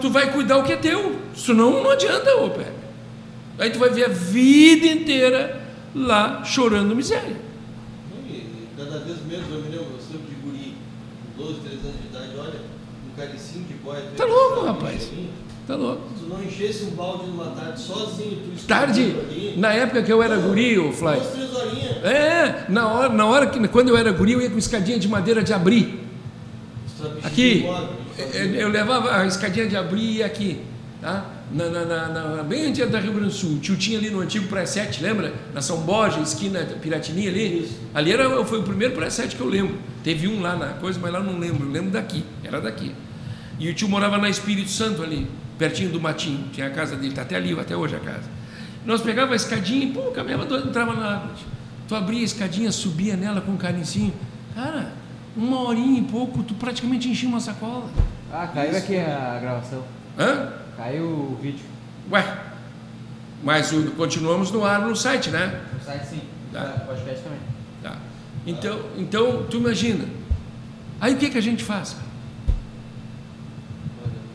Tu 0.00 0.10
vai 0.10 0.30
cuidar 0.32 0.58
o 0.58 0.62
que 0.64 0.72
é 0.72 0.76
teu. 0.76 1.18
Senão 1.34 1.82
não 1.82 1.90
adianta, 1.90 2.36
ô 2.36 2.50
Pepe. 2.50 2.70
Aí 3.58 3.70
tu 3.70 3.78
vai 3.78 3.90
ver 3.90 4.04
a 4.04 4.08
vida 4.08 4.86
inteira 4.86 5.60
lá 5.94 6.44
chorando 6.44 6.94
miséria. 6.94 7.36
E, 8.28 8.32
e 8.32 8.68
cada 8.76 8.98
vez 9.00 9.24
menos, 9.24 9.50
eu 9.50 9.62
me 9.62 9.68
lembro, 9.70 9.86
eu 9.94 10.00
sempre 10.00 10.28
de 10.28 10.34
guri, 10.42 10.74
com 11.31 11.31
12, 11.42 11.60
13 11.60 11.76
anos 11.76 12.00
de 12.00 12.06
idade, 12.08 12.32
olha, 12.38 12.60
um 13.06 13.16
caricinho 13.16 13.64
de 13.64 13.74
boia. 13.74 14.04
Tá 14.16 14.24
louco, 14.24 14.64
rapaz. 14.66 15.10
Tá 15.66 15.76
louco. 15.76 16.02
Se 16.16 16.24
tu 16.24 16.28
não 16.28 16.42
enchesse 16.42 16.84
um 16.84 16.90
balde 16.90 17.26
numa 17.26 17.46
tarde 17.46 17.80
sozinho, 17.80 18.38
tu 18.56 18.66
Tarde, 18.66 19.16
ali, 19.18 19.54
na 19.56 19.72
época 19.72 20.02
que 20.02 20.12
eu 20.12 20.22
era 20.22 20.36
guri, 20.36 20.78
ô 20.78 20.92
Fly. 20.92 21.14
duas, 21.14 21.32
três 21.32 21.54
horinhas. 21.54 22.04
É, 22.04 22.66
na 22.68 22.88
hora, 22.88 23.08
na 23.08 23.26
hora 23.26 23.46
que 23.46 23.68
quando 23.68 23.88
eu 23.88 23.96
era 23.96 24.12
guri, 24.12 24.32
eu 24.32 24.40
ia 24.40 24.50
com 24.50 24.58
escadinha 24.58 24.98
de 24.98 25.08
madeira 25.08 25.42
de 25.42 25.52
abrir. 25.52 26.00
Aqui, 27.24 27.54
de 27.54 27.62
móvel, 27.62 27.88
eu, 28.54 28.68
levava 28.68 29.16
a 29.16 29.26
escadinha 29.26 29.66
de 29.66 29.76
abrir 29.76 30.16
e 30.16 30.22
aqui, 30.22 30.60
tá? 31.00 31.24
Na, 31.52 31.68
na, 31.68 32.08
na, 32.08 32.42
bem 32.42 32.66
antes 32.66 32.88
da 32.90 32.98
Rio 32.98 33.12
Grande 33.12 33.28
do 33.28 33.34
Sul. 33.34 33.58
Tio 33.58 33.76
tinha 33.76 33.98
ali 33.98 34.08
no 34.08 34.20
antigo 34.20 34.48
pré-7, 34.48 35.02
lembra? 35.02 35.34
Na 35.52 35.60
São 35.60 35.80
Borja, 35.82 36.18
esquina 36.20 36.60
Piratininha 36.80 37.28
ali. 37.28 37.64
Isso. 37.64 37.78
Ali 37.92 38.10
era, 38.10 38.42
foi 38.44 38.60
o 38.60 38.62
primeiro 38.62 38.94
pré-7 38.94 39.36
que 39.36 39.40
eu 39.40 39.48
lembro. 39.48 39.76
Teve 40.02 40.26
um 40.28 40.40
lá 40.40 40.56
na 40.56 40.68
coisa, 40.68 40.98
mas 40.98 41.12
lá 41.12 41.18
eu 41.18 41.24
não 41.24 41.38
lembro. 41.38 41.66
Eu 41.66 41.70
lembro 41.70 41.90
daqui, 41.90 42.24
era 42.42 42.58
daqui. 42.58 42.94
E 43.58 43.68
o 43.68 43.74
tio 43.74 43.86
morava 43.86 44.16
na 44.16 44.30
Espírito 44.30 44.70
Santo 44.70 45.02
ali, 45.02 45.28
pertinho 45.58 45.90
do 45.90 46.00
matinho. 46.00 46.48
Tinha 46.52 46.68
a 46.68 46.70
casa 46.70 46.96
dele, 46.96 47.08
está 47.08 47.22
até 47.22 47.36
ali, 47.36 47.52
até 47.58 47.76
hoje 47.76 47.96
a 47.96 48.00
casa. 48.00 48.30
Nós 48.86 49.02
pegava 49.02 49.34
a 49.34 49.36
escadinha 49.36 49.86
e, 49.86 49.92
pô, 49.92 50.10
caminhava 50.10 50.44
entrava 50.56 50.94
na 50.94 51.16
água. 51.16 51.30
Tu 51.86 51.94
abria 51.94 52.20
a 52.20 52.24
escadinha, 52.24 52.72
subia 52.72 53.14
nela 53.14 53.42
com 53.42 53.52
um 53.52 53.56
canicinho. 53.58 54.14
Cara, 54.54 54.92
uma 55.36 55.60
horinha 55.60 56.00
e 56.00 56.02
pouco, 56.02 56.42
tu 56.42 56.54
praticamente 56.54 57.08
enchia 57.08 57.28
uma 57.28 57.40
sacola. 57.40 57.90
Ah, 58.32 58.46
caiu 58.46 58.76
aqui 58.76 58.96
a 58.96 59.38
gravação. 59.38 59.84
Hã? 60.18 60.61
Caiu 60.82 61.04
o 61.04 61.38
vídeo. 61.40 61.64
Ué, 62.10 62.38
mas 63.44 63.70
o- 63.72 63.92
continuamos 63.92 64.50
no 64.50 64.64
ar 64.64 64.80
no 64.80 64.96
site, 64.96 65.30
né? 65.30 65.60
No 65.72 65.84
site 65.84 66.06
sim. 66.06 66.20
Tá. 66.52 66.74
No 66.80 66.86
podcast 66.86 67.22
também. 67.22 67.38
Tá. 67.80 67.96
Então, 68.44 68.80
então, 68.98 69.44
tu 69.48 69.58
imagina. 69.58 70.04
Aí 71.00 71.14
o 71.14 71.16
que, 71.18 71.30
que 71.30 71.38
a 71.38 71.42
gente 71.42 71.62
faz? 71.62 71.94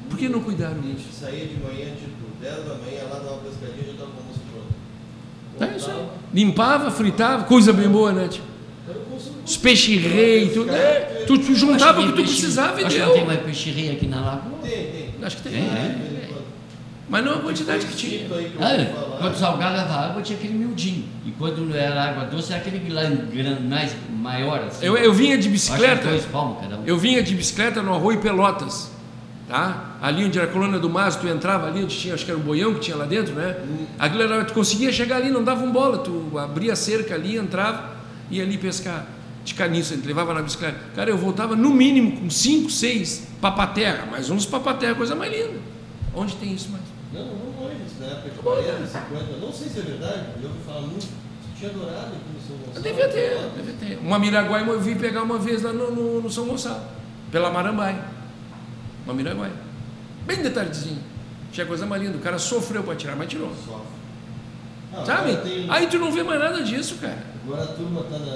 Por 0.10 0.18
que 0.18 0.30
não 0.30 0.39
cuidaram 0.39 0.78
A 0.80 0.88
gente 0.88 1.04
saía 1.14 1.45
de 1.48 1.56
manhã, 1.56 1.88
tipo, 1.95 2.28
10 2.41 2.56
da 2.64 2.76
manhã, 2.76 3.04
lá 3.10 3.20
dava 3.20 3.34
uma 3.34 3.41
pescadinha 3.43 3.84
e 3.84 3.86
já 3.88 3.91
estava 3.91 4.12
com 4.12 4.18
o 4.18 4.22
almoço 4.22 4.39
pronto. 4.50 5.72
É 5.74 5.78
isso 5.78 5.91
aí. 5.91 6.08
Limpava, 6.34 6.91
fritava, 6.91 7.43
coisa 7.43 7.74
bem 7.74 7.89
boa, 7.89 8.14
né? 8.14 8.30
Tio? 8.30 8.43
era 8.89 8.98
o 9.00 9.02
consumo. 9.04 9.36
Os 9.45 9.58
peixes 9.58 10.02
rei, 10.02 10.50
tudo. 10.50 10.72
É, 10.72 11.26
tu, 11.28 11.38
tu 11.38 11.54
juntava 11.54 12.00
o 12.02 12.06
que 12.08 12.14
tu 12.14 12.24
precisava 12.24 12.80
e 12.82 12.86
Acho 12.86 12.95
que 12.95 13.02
não 13.02 13.08
tem 13.10 13.18
deu. 13.18 13.26
mais 13.26 13.41
peixe 13.41 13.70
rei 13.70 13.91
aqui 13.91 14.08
na 14.08 14.22
lagoa. 14.22 14.60
Tem, 14.62 14.72
tem. 14.72 15.14
Acho 15.22 15.38
que 15.38 15.43
tem. 15.43 15.52
Tem, 15.52 15.62
É. 15.62 16.28
Mas 17.10 17.24
não 17.24 17.36
a 17.36 17.39
quantidade 17.39 17.86
que 17.86 17.95
tinha. 17.95 18.28
Ah, 18.60 19.18
quando 19.20 19.36
salgava 19.36 19.78
a 19.78 20.05
água 20.10 20.22
tinha 20.22 20.38
aquele 20.38 20.53
miudinho. 20.53 21.05
E 21.26 21.32
quando 21.32 21.74
era 21.76 22.03
água 22.10 22.26
doce 22.26 22.51
era 22.51 22.62
aquele 22.62 22.80
gran- 22.80 23.60
mais 23.62 23.95
maior 24.12 24.60
assim. 24.68 24.86
Eu, 24.86 24.97
eu 24.97 25.14
vinha 25.14 25.38
de 25.38 25.47
bicicleta. 25.47 26.10
dois 26.10 26.26
palmos 26.26 26.60
cada 26.62 26.78
um. 26.78 26.84
Eu 26.86 26.97
vinha 26.97 27.24
de 27.24 27.34
bicicleta 27.34 27.82
no 27.82 27.93
Arroio 27.93 28.20
Pelotas, 28.20 28.91
tá? 29.47 29.95
Ali 30.01 30.26
onde 30.26 30.38
era 30.38 30.49
a 30.49 30.51
colônia 30.51 30.80
do 30.80 30.89
Mas, 30.89 31.16
tu 31.16 31.28
entrava 31.28 31.68
ali 31.68 31.84
onde 31.84 31.97
tinha, 31.97 32.14
acho 32.14 32.26
que 32.26 32.32
era 32.32 32.39
um 32.39 32.43
boião 32.43 32.74
que 32.74 32.82
tinha 32.82 32.97
lá 32.97 33.05
dentro, 33.05 33.34
né? 33.34 33.55
Aquilo 33.97 34.24
era, 34.24 34.43
tu 34.43 34.53
conseguia 34.53 34.91
chegar 34.91 35.16
ali, 35.18 35.30
não 35.32 35.43
dava 35.43 35.64
um 35.64 35.72
bola, 35.72 35.99
tu 35.99 36.38
abria 36.38 36.74
a 36.74 36.76
cerca 36.76 37.16
ali, 37.16 37.38
entrava 37.38 37.91
e 38.30 38.38
ia 38.38 38.43
ali 38.43 38.58
pescar. 38.58 39.05
De 39.45 39.53
caniço, 39.53 39.93
a 39.93 39.95
gente 39.95 40.05
levava 40.05 40.34
na 40.34 40.41
bicicleta. 40.41 40.78
Cara, 40.93 41.10
eu 41.10 41.18
voltava 41.18 41.55
no 41.55 41.70
mínimo 41.70 42.18
com 42.20 42.30
5, 42.30 42.70
6 42.70 43.28
papaterra, 43.39 44.05
mas 44.12 44.30
uns 44.30 44.45
papaterra, 44.45 44.93
coisa 44.93 45.16
mais 45.16 45.32
linda. 45.32 45.58
Onde 46.14 46.36
tem 46.36 46.51
isso 46.53 46.70
mais? 46.70 46.84
Não, 47.14 47.26
não 47.26 47.72
isso 47.86 47.95
na 47.99 48.08
época 48.08 48.30
de 48.30 48.39
40, 48.39 48.86
50, 48.88 49.38
não 49.39 49.51
sei 49.53 49.70
se 49.70 49.80
é 49.80 49.82
verdade, 49.84 50.24
eu 50.41 50.49
ouvi 50.49 50.60
falar 50.66 50.82
muito. 50.82 51.08
Tinha 51.58 51.72
dourado 51.72 52.08
aqui 52.08 52.30
no 52.36 52.41
São 52.47 52.58
Gonçalo. 52.58 52.84
Devia 52.84 53.08
ter, 53.10 53.49
devia 53.55 53.74
ter. 53.74 53.97
Uma 53.99 54.20
Miraguai 54.20 54.68
eu 54.70 54.80
vim 54.80 54.95
pegar 54.95 55.24
uma 55.24 55.39
vez 55.39 55.64
lá 55.64 55.74
no, 55.74 55.89
no- 55.91 56.22
no 56.22 56.30
São 56.30 56.45
Gonçalo, 56.45 56.82
pela 57.32 57.49
Marambaia. 57.49 58.03
Uma 59.05 59.14
Miraguai. 59.16 59.51
Bem 60.26 60.41
de 60.43 60.49
tardezinho. 60.51 61.01
Tinha 61.51 61.66
coisa 61.66 61.86
mais 61.88 62.01
linda. 62.03 62.18
O 62.18 62.22
cara 62.22 62.38
sofreu 62.38 62.84
para 62.84 62.95
tirar, 62.95 63.16
mas 63.16 63.28
tirou. 63.30 63.49
Sofre. 63.66 63.88
Ah, 64.93 65.03
Sabe? 65.05 65.36
tem- 65.38 65.66
Aí 65.72 65.88
tu 65.88 65.97
não 65.97 66.12
vê 66.12 66.22
mais 66.22 66.39
nada 66.39 66.62
disso, 66.62 66.97
cara. 66.97 67.18
Agora 67.43 67.64
a 67.64 67.68
turma 67.68 68.03
tá 68.03 68.20
na, 68.20 68.36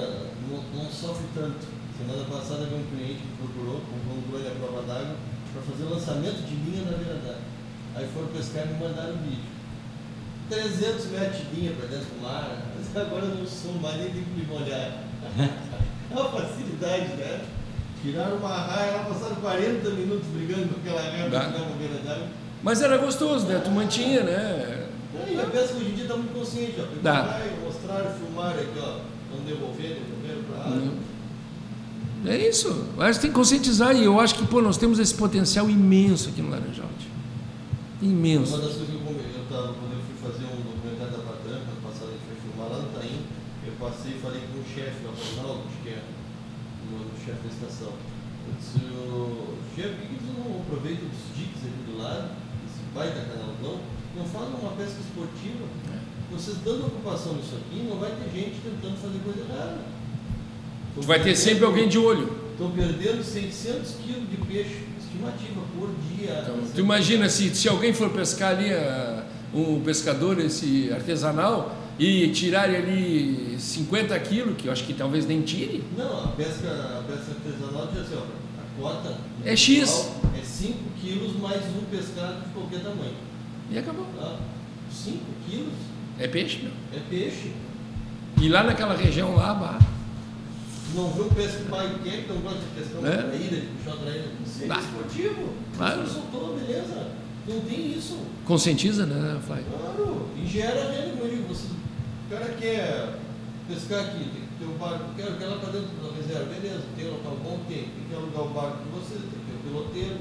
não, 0.50 0.62
não 0.82 0.90
sofre 0.90 1.26
tanto. 1.34 1.58
Semana 1.96 2.24
passada 2.24 2.64
veio 2.66 2.80
um 2.80 2.86
cliente 2.86 3.20
que 3.20 3.36
procurou, 3.38 3.80
comprou 3.82 4.16
um 4.18 4.30
doido 4.32 4.48
à 4.48 4.54
prova 4.58 4.82
d'água, 4.82 5.14
para 5.52 5.62
fazer 5.62 5.84
lançamento 5.84 6.42
de 6.48 6.54
linha 6.56 6.90
na 6.90 6.96
beira 6.96 7.14
d'água. 7.14 7.51
Aí 7.94 8.08
foram 8.14 8.28
pescar 8.28 8.64
e 8.66 8.72
me 8.72 8.78
mandaram 8.80 9.14
um 9.14 9.18
vídeo. 9.18 9.52
300 10.48 11.06
metros 11.06 11.38
de 11.38 11.54
linha 11.60 11.72
para 11.72 11.86
dentro 11.86 12.06
do 12.06 12.22
mar, 12.22 12.50
mas 12.76 12.96
agora 12.96 13.24
eu 13.24 13.34
não 13.36 13.46
sou 13.46 13.72
mais, 13.74 13.96
nem 13.96 14.10
tenho 14.10 14.24
que 14.24 14.40
me 14.40 14.46
molhar. 14.46 15.04
É 16.10 16.14
uma 16.14 16.28
facilidade, 16.28 17.14
né? 17.14 17.40
Tiraram 18.02 18.36
uma 18.36 18.54
raia 18.54 18.92
lá, 18.98 19.04
passaram 19.04 19.36
40 19.36 19.90
minutos 19.90 20.26
brigando 20.26 20.68
com 20.68 20.80
aquela 20.80 21.00
raia 21.00 21.30
Dá. 21.30 21.40
para 21.40 21.52
chegar 21.52 21.70
na 21.70 21.76
beira 21.76 21.94
d'água. 22.04 22.26
Mas 22.62 22.82
era 22.82 22.98
gostoso, 22.98 23.46
né? 23.46 23.62
Tu 23.64 23.70
mantinha, 23.70 24.22
né? 24.22 24.32
É, 24.32 25.32
E 25.32 25.40
a 25.40 25.46
pesca 25.46 25.74
hoje 25.76 25.86
em 25.86 25.94
dia 25.94 26.04
está 26.04 26.16
muito 26.16 26.34
consciente, 26.34 26.74
ó. 26.80 26.84
Dá. 27.02 27.12
a 27.14 27.22
raia, 27.22 27.52
mostraram, 27.64 28.10
filmaram 28.12 28.60
aqui, 28.60 28.78
ó. 28.78 28.98
Não 29.34 29.42
devolver, 29.46 30.00
devolveram 30.02 30.42
para 30.50 30.62
a 30.62 30.66
água. 30.66 30.92
É 32.26 32.48
isso. 32.48 32.86
Que 32.94 33.18
tem 33.20 33.30
que 33.30 33.36
conscientizar 33.36 33.96
e 33.96 34.04
eu 34.04 34.20
acho 34.20 34.34
que, 34.34 34.46
pô, 34.46 34.60
nós 34.60 34.76
temos 34.76 34.98
esse 34.98 35.14
potencial 35.14 35.70
imenso 35.70 36.28
aqui 36.28 36.42
no 36.42 36.50
Laranjal. 36.50 36.86
Imenso. 38.02 38.54
Uma 38.58 38.66
das 38.66 38.74
coisas 38.76 38.90
que 38.90 38.98
eu, 38.98 39.04
come- 39.06 39.22
eu 39.30 39.44
tava, 39.48 39.78
quando 39.78 39.94
eu 39.94 40.02
fui 40.02 40.16
fazer 40.18 40.44
um 40.50 40.58
documentário 40.58 41.12
da 41.14 41.22
Patranca, 41.22 41.70
ano 41.70 41.82
passado 41.86 42.10
a 42.10 42.14
gente 42.18 42.26
foi 42.26 42.38
filmar 42.42 42.66
lá 42.66 42.78
no 42.82 42.88
Taim, 42.98 43.22
eu 43.62 43.72
passei 43.78 44.12
e 44.12 44.18
falei 44.18 44.42
com 44.50 44.58
o 44.58 44.66
chefe 44.66 44.98
lá, 45.06 45.14
o 45.14 45.18
Ronaldo, 45.38 45.62
acho 45.70 45.78
que 45.86 45.90
é 45.94 46.02
o, 46.02 47.14
chefe 47.22 47.40
da 47.46 47.50
estação. 47.54 47.92
Eu 47.94 48.52
disse, 48.58 48.82
"Ô, 48.90 49.54
chefe, 49.78 49.94
por 50.02 50.06
que 50.10 50.14
vocês 50.18 50.34
não 50.34 50.60
aproveitam 50.66 51.06
os 51.06 51.22
diques 51.38 51.62
aqui 51.62 51.82
do 51.86 51.94
lado, 52.02 52.26
esse 52.66 52.82
baita 52.90 53.22
canalzão, 53.22 53.78
não 54.18 54.26
fazem 54.26 54.54
uma 54.58 54.74
pesca 54.74 54.98
esportiva? 54.98 55.64
Vocês 56.34 56.56
dando 56.64 56.86
ocupação 56.90 57.34
nisso 57.38 57.54
aqui, 57.54 57.86
não 57.86 58.02
vai 58.02 58.10
ter 58.18 58.26
gente 58.34 58.58
tentando 58.66 58.96
fazer 58.98 59.20
coisa 59.22 59.40
errada. 59.46 59.78
Tu 60.96 61.02
vai 61.02 61.22
ter 61.22 61.36
sempre 61.36 61.64
alguém 61.64 61.86
de 61.88 61.98
olho. 61.98 62.50
Estão 62.50 62.70
perdendo 62.72 63.22
600 63.22 63.94
quilos 64.02 64.28
de 64.28 64.36
peixe 64.38 64.90
estimativa 65.12 65.60
por 65.78 65.90
dia. 66.16 66.40
Então, 66.42 66.56
tu 66.74 66.80
imagina 66.80 67.28
se, 67.28 67.54
se 67.54 67.68
alguém 67.68 67.92
for 67.92 68.10
pescar 68.10 68.52
ali, 68.56 68.72
ah, 68.72 69.24
um 69.54 69.80
pescador 69.80 70.38
esse 70.40 70.90
artesanal, 70.92 71.76
e 71.98 72.28
tirarem 72.30 72.76
ali 72.76 73.56
50 73.58 74.18
quilos, 74.20 74.56
que 74.56 74.66
eu 74.66 74.72
acho 74.72 74.84
que 74.84 74.94
talvez 74.94 75.26
nem 75.26 75.42
tire, 75.42 75.84
Não, 75.96 76.24
a 76.24 76.28
pesca, 76.28 76.68
a 76.70 77.02
pesca 77.06 77.32
artesanal 77.32 77.86
diz 77.92 78.00
assim, 78.02 78.16
ó, 78.16 78.22
a 78.22 78.80
cota 78.94 79.14
É 79.44 79.54
X. 79.54 80.10
é 80.36 80.42
5 80.42 80.78
quilos 81.00 81.36
mais 81.38 81.60
um 81.66 81.84
pescado 81.90 82.40
de 82.40 82.48
qualquer 82.54 82.80
tamanho. 82.80 83.14
e 83.70 83.78
acabou. 83.78 84.06
Tá? 84.18 84.36
5 84.90 85.18
quilos 85.48 85.72
É 86.18 86.26
peixe, 86.28 86.60
meu. 86.62 86.72
é 86.94 87.02
peixe. 87.10 87.52
E 88.40 88.48
lá 88.48 88.64
naquela 88.64 88.96
região 88.96 89.36
lá, 89.36 89.52
bah, 89.54 89.78
Tu 89.78 90.96
não 90.98 91.10
vê 91.10 91.22
um 91.22 91.28
pesca 91.28 91.58
que 91.58 92.28
não 92.28 92.40
gosta 92.40 92.58
de 92.58 92.66
pescar 92.80 92.98
uma 93.00 93.08
É. 93.08 93.16
traíra, 93.16 93.56
de 93.60 93.66
puxar 93.66 93.96
uma 93.96 94.04
traíra? 94.04 94.24
É 94.62 94.66
Bah. 94.66 94.80
esportivo. 94.80 95.48
Claro. 95.76 96.06
Soltou, 96.06 96.56
beleza. 96.58 97.08
Não 97.48 97.60
tem 97.60 97.92
isso. 97.96 98.18
conscientiza, 98.44 99.04
né, 99.06 99.40
Flávio? 99.46 99.64
Claro. 99.64 100.28
E 100.40 100.46
gera 100.46 100.90
renda, 100.92 101.22
amigo. 101.24 101.48
Você, 101.48 101.66
o 102.26 102.30
cara 102.30 102.54
quer 102.54 103.18
pescar 103.68 104.00
aqui, 104.00 104.18
tem 104.18 104.26
que 104.42 104.58
ter 104.60 104.64
um 104.66 104.78
barco, 104.78 105.04
quero 105.16 105.36
que 105.36 105.42
ela 105.44 105.56
para 105.58 105.70
dentro 105.72 105.88
da 106.02 106.16
reserva, 106.16 106.44
beleza, 106.54 106.82
tem 106.96 107.06
um 107.08 107.12
local 107.12 107.36
bom, 107.42 107.58
tem. 107.68 107.78
Tem 107.78 108.04
que 108.08 108.14
alugar 108.14 108.42
o 108.42 108.48
barco 108.50 108.78
de 108.84 108.90
você, 108.90 109.14
tem 109.14 109.40
que 109.40 109.46
ter 109.46 109.54
o 109.56 109.70
piloteiro, 109.70 110.16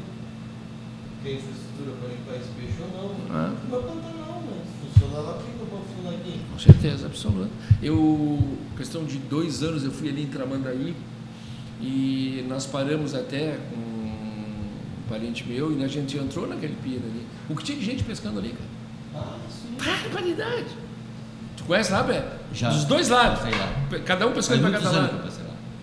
tem 1.23 1.35
infraestrutura 1.35 1.91
para 1.99 2.09
limpar 2.09 2.35
esse 2.41 2.49
peixe 2.59 2.81
ou 2.81 2.89
não. 2.97 3.15
Ah. 3.35 3.53
Não 3.63 3.69
vai 3.69 3.81
plantar 3.81 4.13
não, 4.17 4.41
mas 4.41 4.67
se 4.67 4.99
funcionar 4.99 5.21
lá, 5.21 5.33
por 5.33 5.45
que 5.45 5.51
não 5.59 5.65
pode 5.67 5.83
funcionar 5.93 6.17
aqui? 6.17 6.39
Com 6.51 6.59
certeza, 6.59 7.05
absoluta. 7.05 7.49
Eu, 7.83 8.39
questão 8.77 9.03
de 9.05 9.17
dois 9.19 9.61
anos, 9.61 9.83
eu 9.83 9.91
fui 9.91 10.09
ali 10.09 10.23
em 10.23 10.27
Tramandaí 10.27 10.95
e 11.79 12.43
nós 12.47 12.65
paramos 12.65 13.13
até 13.13 13.57
com 13.69 13.90
parente 15.11 15.43
meu 15.47 15.77
e 15.77 15.83
a 15.83 15.87
gente 15.87 16.17
entrou 16.17 16.47
naquele 16.47 16.75
pira 16.81 17.01
ali. 17.05 17.25
O 17.49 17.55
que 17.55 17.63
tinha 17.63 17.77
de 17.77 17.85
gente 17.85 18.03
pescando 18.03 18.39
ali, 18.39 18.49
cara? 18.49 19.23
Ah, 19.25 19.37
sim. 19.49 19.75
Barbaridade! 19.83 20.67
Tu 21.57 21.63
conhece 21.65 21.91
lá, 21.91 22.03
Bé? 22.03 22.25
Já. 22.53 22.69
Dos 22.69 22.85
dois 22.85 23.09
lados. 23.09 23.41
Sei 23.41 23.51
lá. 23.51 23.99
Cada 24.05 24.25
um 24.27 24.31
pescando 24.31 24.61
para 24.61 24.71
cada 24.79 24.85
eu 24.97 25.01
lado. 25.01 25.31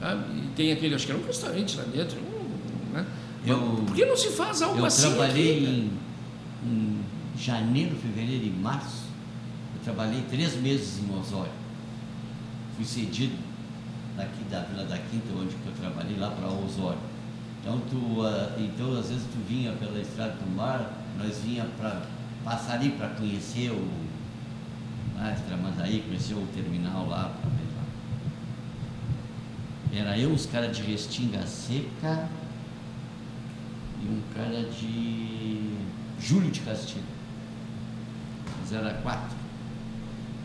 Ah, 0.01 0.17
E 0.35 0.49
tem 0.57 0.73
aquele, 0.73 0.95
acho 0.95 1.05
que 1.07 1.13
era 1.13 1.21
um 1.21 1.27
restaurante 1.27 1.77
lá 1.77 1.85
dentro. 1.85 2.17
né? 2.93 3.05
Eu- 3.47 3.59
Por 3.87 3.95
que 3.95 4.05
não 4.05 4.17
se 4.17 4.29
faz 4.31 4.63
algo 4.63 4.79
Eu 4.79 4.85
assim? 4.87 5.09
trabalhei 5.11 5.57
aqui, 5.59 5.91
em, 6.65 6.71
em 7.35 7.39
janeiro, 7.39 7.97
fevereiro 7.97 8.45
e 8.47 8.51
março. 8.51 9.05
Eu 9.77 9.83
trabalhei 9.85 10.23
três 10.31 10.57
meses 10.57 10.99
em 10.99 11.19
Osório. 11.19 11.53
Fui 12.77 12.85
cedido 12.85 13.37
daqui 14.17 14.43
da 14.51 14.61
Vila 14.61 14.85
da 14.85 14.97
Quinta, 14.99 15.27
onde 15.37 15.55
eu 15.67 15.73
trabalhei, 15.81 16.17
lá 16.19 16.31
para 16.31 16.49
Osório. 16.49 16.99
Então, 17.61 17.81
tu, 17.91 18.23
ah, 18.23 18.57
então, 18.59 18.99
às 18.99 19.09
vezes 19.09 19.25
tu 19.25 19.39
vinha 19.49 19.73
pela 19.73 19.99
estrada 20.01 20.33
do 20.33 20.57
mar, 20.57 20.93
nós 21.19 21.39
vinha 21.39 21.67
para 21.77 22.03
passar 22.45 22.75
ali 22.75 22.91
para 22.91 23.09
conhecer 23.09 23.71
o 23.71 24.09
lá, 25.19 25.37
Tramandaí, 25.47 26.03
conhecer 26.03 26.35
o 26.35 26.47
terminal 26.55 27.07
lá. 27.09 27.35
Era 29.93 30.19
eu, 30.19 30.33
os 30.33 30.47
caras 30.47 30.77
de 30.77 30.83
Restinga 30.83 31.47
Seca, 31.47 32.29
e 34.03 34.07
um 34.07 34.23
cara 34.35 34.63
de 34.65 35.75
Júlio 36.21 36.51
de 36.51 36.61
Castilho. 36.61 37.03
Mas 38.61 38.73
era 38.73 38.95
quatro. 39.03 39.37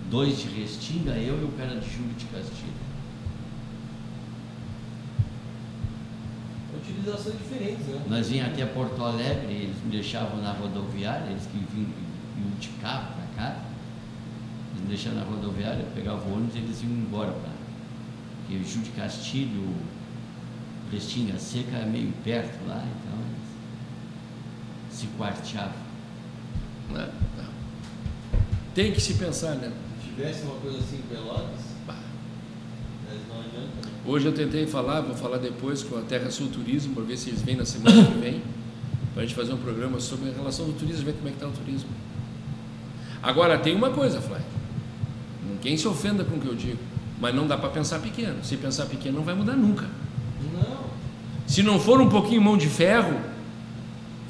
Dois 0.09 0.39
de 0.39 0.47
Restinga, 0.47 1.11
eu 1.11 1.39
e 1.41 1.43
o 1.43 1.51
cara 1.57 1.79
de 1.79 1.89
Júlio 1.89 2.13
de 2.17 2.25
Castilho. 2.25 2.72
Utilizações 6.89 7.37
diferentes, 7.37 7.85
né? 7.87 8.01
Nós 8.09 8.29
vinha 8.29 8.45
até 8.47 8.65
Porto 8.65 9.01
Alegre, 9.03 9.51
eles 9.53 9.75
me 9.83 9.91
deixavam 9.91 10.41
na 10.41 10.51
rodoviária, 10.51 11.29
eles 11.29 11.45
que 11.45 11.57
vinham, 11.73 11.89
vinham 12.35 12.51
de 12.59 12.67
carro 12.81 13.13
para 13.15 13.25
cá, 13.43 13.57
eles 14.71 14.81
me 14.81 14.87
deixavam 14.89 15.19
na 15.19 15.25
rodoviária, 15.25 15.79
eu 15.81 15.91
pegava 15.95 16.27
o 16.27 16.33
ônibus 16.33 16.55
e 16.55 16.57
eles 16.59 16.81
iam 16.83 16.91
embora 16.91 17.31
para. 17.31 17.53
Porque 18.41 18.55
o 18.61 18.67
Júlio 18.67 18.83
de 18.83 18.91
Castilho, 18.91 19.73
Restinga 20.91 21.37
Seca 21.39 21.77
é 21.77 21.85
meio 21.85 22.11
perto 22.23 22.67
lá, 22.67 22.83
então 22.83 23.19
eles 23.19 24.93
se 24.99 25.07
quarteavam. 25.17 25.71
Né? 26.91 27.09
Não. 27.37 27.53
Tem 28.75 28.91
que 28.91 28.99
se 28.99 29.13
pensar, 29.15 29.55
né? 29.55 29.71
Se 30.01 30.09
tivesse 30.09 30.43
uma 30.43 30.55
coisa 30.55 30.77
assim 30.79 30.97
em 30.97 31.01
Pelotas, 31.03 31.61
Bah. 31.87 31.95
mas 33.07 33.19
não 33.29 33.39
adianta. 33.39 33.87
né? 33.87 33.92
Hoje 34.05 34.25
eu 34.25 34.33
tentei 34.33 34.67
falar, 34.67 34.99
vou 34.99 35.15
falar 35.15 35.37
depois 35.37 35.81
com 35.81 35.97
a 35.97 36.01
Terra 36.01 36.29
Sul 36.29 36.49
Turismo, 36.49 36.93
para 36.93 37.03
ver 37.03 37.15
se 37.15 37.29
eles 37.29 37.41
vêm 37.41 37.55
na 37.55 37.63
semana 37.63 38.03
que 38.05 38.17
vem, 38.19 38.41
para 39.13 39.23
a 39.23 39.25
gente 39.25 39.33
fazer 39.33 39.53
um 39.53 39.57
programa 39.57 39.97
sobre 40.01 40.29
a 40.29 40.33
relação 40.33 40.65
do 40.65 40.73
turismo, 40.73 41.05
ver 41.05 41.13
como 41.13 41.27
é 41.29 41.31
que 41.31 41.37
está 41.37 41.47
o 41.47 41.51
turismo. 41.51 41.89
Agora, 43.21 43.57
tem 43.57 43.73
uma 43.73 43.91
coisa, 43.91 44.19
Flávio, 44.19 44.45
ninguém 45.49 45.77
se 45.77 45.87
ofenda 45.87 46.25
com 46.25 46.35
o 46.35 46.39
que 46.41 46.47
eu 46.47 46.53
digo, 46.53 46.79
mas 47.21 47.33
não 47.33 47.47
dá 47.47 47.57
para 47.57 47.69
pensar 47.69 47.99
pequeno. 47.99 48.43
Se 48.43 48.57
pensar 48.57 48.87
pequeno, 48.87 49.19
não 49.19 49.23
vai 49.23 49.35
mudar 49.35 49.55
nunca. 49.55 49.87
Não. 50.53 50.83
Se 51.47 51.63
não 51.63 51.79
for 51.79 52.01
um 52.01 52.09
pouquinho 52.09 52.41
mão 52.41 52.57
de 52.57 52.67
ferro, 52.67 53.17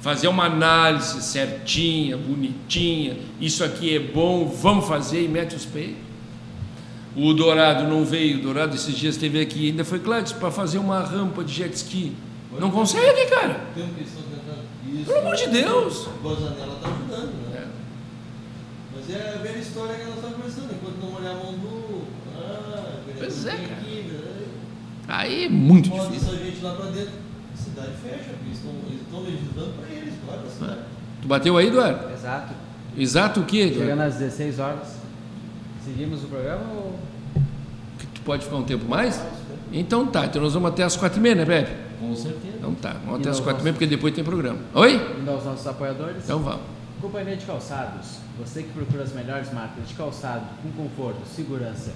fazer 0.02 0.28
uma 0.28 0.46
análise 0.46 1.20
certinha, 1.24 2.16
bonitinha, 2.16 3.18
isso 3.42 3.64
aqui 3.64 3.96
é 3.96 4.00
bom, 4.00 4.46
vamos 4.46 4.88
fazer 4.88 5.24
e 5.24 5.28
mete 5.28 5.56
os 5.56 5.66
peitos. 5.66 6.12
O 7.16 7.34
Dourado 7.34 7.84
não 7.88 8.03
veio, 8.03 8.39
o 8.39 8.41
Dourado 8.41 8.76
esses 8.76 8.95
dias 8.95 9.16
esteve 9.16 9.39
aqui, 9.39 9.70
ainda 9.70 9.86
foi 9.86 9.99
Cláudio, 9.99 10.36
para 10.38 10.49
fazer 10.49 10.80
uma 10.80 10.99
rampa 10.99 11.43
de 11.43 11.53
jet 11.53 11.74
ski. 11.76 12.16
Não 12.59 12.72
consegue, 12.72 13.26
cara. 13.28 13.61
Tem 13.76 13.84
um 13.84 13.93
que 13.93 14.03
estão 14.03 14.24
tentando. 14.24 14.64
Isso. 14.93 15.05
Pelo 15.05 15.20
amor 15.20 15.36
de 15.36 15.47
Deus. 15.47 16.07
O 16.07 16.09
Gozanella 16.22 16.76
está 16.76 16.89
ajudando, 16.89 17.49
né? 17.51 17.68
É. 18.95 19.59
história 19.59 19.95
que 19.95 20.05
nós 20.05 20.16
estamos 20.16 20.36
conversando, 20.38 20.74
enquanto 20.74 20.95
não 21.01 21.11
molhar 21.11 21.32
a 21.32 21.36
mão 21.36 21.53
do. 21.53 22.03
Ah, 22.38 22.99
Pois 23.18 23.45
é, 23.45 23.51
tem 23.51 23.59
cara. 23.68 23.74
aqui, 23.82 24.01
né? 24.11 24.45
Aí 25.07 25.45
é 25.45 25.49
muito 25.49 25.89
Bota 25.89 26.09
difícil. 26.09 26.34
essa 26.34 26.43
gente 26.43 26.61
lá 26.64 26.74
pra 26.74 26.86
dentro, 26.88 27.11
a 27.53 27.57
cidade 27.57 27.91
fecha, 28.03 28.30
porque 28.32 28.45
eles 28.47 29.01
estão, 29.01 29.22
legislando 29.22 29.74
pra 29.74 29.95
eles, 29.95 30.14
claro, 30.26 30.41
pra 30.41 30.49
cidade. 30.51 30.88
Tu 31.22 31.28
bateu 31.28 31.57
aí, 31.57 31.68
Eduardo? 31.68 32.11
Exato. 32.14 32.53
Exato 32.97 33.39
o 33.41 33.45
quê, 33.45 33.57
Eduardo? 33.61 33.80
Chegando 33.82 34.01
às 34.01 34.16
16 34.16 34.59
horas. 34.59 35.03
Seguimos 35.84 36.24
o 36.24 36.28
programa 36.28 36.64
ou. 36.74 37.00
Que 38.00 38.06
Tu 38.08 38.22
pode 38.22 38.46
ficar 38.46 38.58
um 38.58 38.64
tempo 38.64 38.86
mais? 38.86 39.22
Então 39.72 40.08
tá, 40.08 40.26
então 40.26 40.42
nós 40.42 40.54
vamos 40.54 40.70
até 40.70 40.84
as 40.84 40.96
quatro 40.96 41.20
e 41.20 41.22
meia, 41.22 41.36
né, 41.36 41.46
Pepe? 41.46 41.72
Com 42.00 42.16
certeza. 42.16 42.58
Então 42.58 42.74
tá, 42.76 42.96
vamos 43.06 43.20
até 43.20 43.30
as 43.30 43.40
quatro 43.40 43.62
e 43.62 43.64
meia, 43.64 43.74
porque 43.74 43.88
depois 43.88 44.14
tem 44.14 44.24
programa. 44.24 44.60
Oi? 44.74 44.96
Indo 45.20 45.32
aos 45.32 45.44
nossos 45.44 45.66
apoiadores. 45.68 46.24
Então 46.24 46.40
vamos. 46.40 46.62
Companhia 47.02 47.36
de 47.36 47.46
Calçados. 47.46 48.20
Você 48.40 48.64
que 48.64 48.70
procura 48.70 49.04
as 49.04 49.14
melhores 49.14 49.52
marcas 49.52 49.88
de 49.88 49.94
calçado 49.94 50.46
com 50.62 50.72
conforto, 50.84 51.20
segurança 51.28 51.92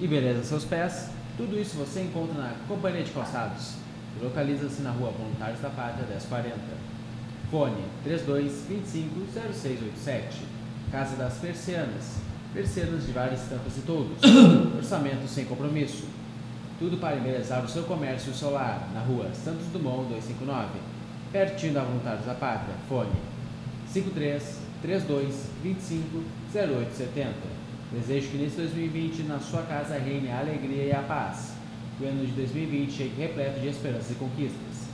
e 0.00 0.06
beleza 0.06 0.38
aos 0.38 0.46
seus 0.46 0.64
pés, 0.64 1.10
tudo 1.36 1.58
isso 1.58 1.76
você 1.76 2.02
encontra 2.02 2.40
na 2.40 2.52
Companhia 2.68 3.02
de 3.02 3.10
Calçados. 3.10 3.74
Localiza-se 4.22 4.82
na 4.82 4.90
rua 4.90 5.10
Voluntários 5.10 5.60
da 5.60 5.70
Pátria 5.70 6.06
1040. 6.06 6.56
Fone 7.50 7.82
3225 8.04 9.26
0687. 9.34 10.42
Casa 10.90 11.16
das 11.16 11.34
Persianas. 11.34 12.20
Persianas 12.54 13.06
de 13.06 13.12
várias 13.12 13.42
estampas 13.42 13.78
e 13.78 13.80
todos. 13.80 14.18
Orçamento 14.76 15.26
sem 15.26 15.46
compromisso. 15.46 16.04
Tudo 16.78 16.98
para 16.98 17.16
embelezar 17.16 17.64
o 17.64 17.68
seu 17.68 17.84
comércio 17.84 18.28
e 18.28 18.32
o 18.32 18.34
seu 18.34 18.50
lar, 18.50 18.90
na 18.92 19.00
rua 19.00 19.30
Santos 19.32 19.66
Dumont 19.68 20.08
259, 20.08 20.68
pertinho 21.32 21.72
da 21.72 21.82
Voluntários 21.82 22.26
da 22.26 22.34
Pátria. 22.34 22.74
Fone 22.88 23.10
53 23.88 24.58
32 24.82 25.46
25 25.62 26.24
0870. 26.54 27.32
Desejo 27.92 28.28
que 28.28 28.36
nesse 28.36 28.56
2020 28.56 29.22
na 29.22 29.38
sua 29.38 29.62
casa 29.62 29.96
reine 29.96 30.30
a 30.30 30.40
alegria 30.40 30.84
e 30.84 30.92
a 30.92 31.02
paz. 31.02 31.54
Que 31.96 32.04
o 32.04 32.08
ano 32.08 32.26
de 32.26 32.32
2020 32.32 32.92
chegue 32.92 33.14
repleto 33.16 33.60
de 33.60 33.68
esperanças 33.68 34.10
e 34.10 34.14
conquistas. 34.14 34.88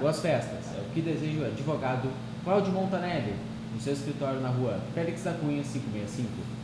Boas 0.00 0.20
festas, 0.20 0.74
é 0.76 0.80
o 0.80 0.92
que 0.92 1.00
deseja 1.00 1.40
o 1.40 1.46
advogado 1.46 2.10
Cláudio 2.42 2.72
Montanelli, 2.72 3.34
no 3.74 3.80
seu 3.80 3.92
escritório 3.92 4.40
na 4.40 4.48
rua 4.48 4.80
Félix 4.94 5.22
da 5.22 5.32
Cunha 5.32 5.62
565, 5.62 6.55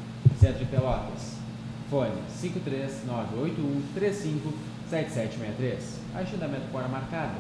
Centro 0.43 0.59
de 0.59 0.65
Pelotas. 0.65 1.37
Fone 1.89 2.21
53981357763. 4.91 5.79
Agendamento 6.17 6.67
com 6.73 6.79
hora 6.79 6.89
marcada. 6.89 7.39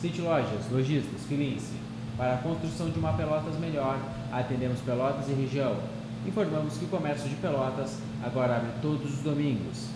City 0.00 0.20
Lojas, 0.20 0.70
Lojistas, 0.70 1.22
Filince. 1.28 1.72
Para 2.16 2.34
a 2.34 2.38
construção 2.38 2.88
de 2.88 2.98
uma 2.98 3.14
Pelotas 3.14 3.58
melhor, 3.58 3.98
atendemos 4.30 4.80
Pelotas 4.80 5.28
e 5.28 5.32
região. 5.32 5.76
Informamos 6.24 6.76
que 6.76 6.84
o 6.84 6.88
comércio 6.88 7.28
de 7.28 7.34
Pelotas 7.36 7.98
agora 8.22 8.58
abre 8.58 8.70
todos 8.80 9.12
os 9.12 9.20
domingos. 9.20 9.88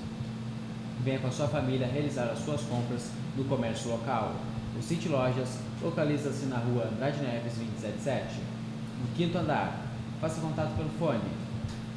Venha 1.05 1.21
com 1.21 1.29
a 1.29 1.31
sua 1.31 1.47
família 1.47 1.87
realizar 1.87 2.25
as 2.25 2.41
suas 2.41 2.63
compras 2.63 3.11
no 3.37 3.45
comércio 3.45 3.91
local. 3.91 4.35
O 4.77 4.83
City 4.83 5.09
Lojas 5.09 5.59
localiza-se 5.81 6.47
na 6.47 6.57
rua 6.57 6.89
Andrade 6.93 7.21
Neves 7.21 7.53
277, 7.53 8.41
no 9.01 9.15
quinto 9.15 9.39
andar. 9.39 9.85
Faça 10.21 10.41
contato 10.41 10.75
pelo 10.77 10.89
fone 10.99 11.44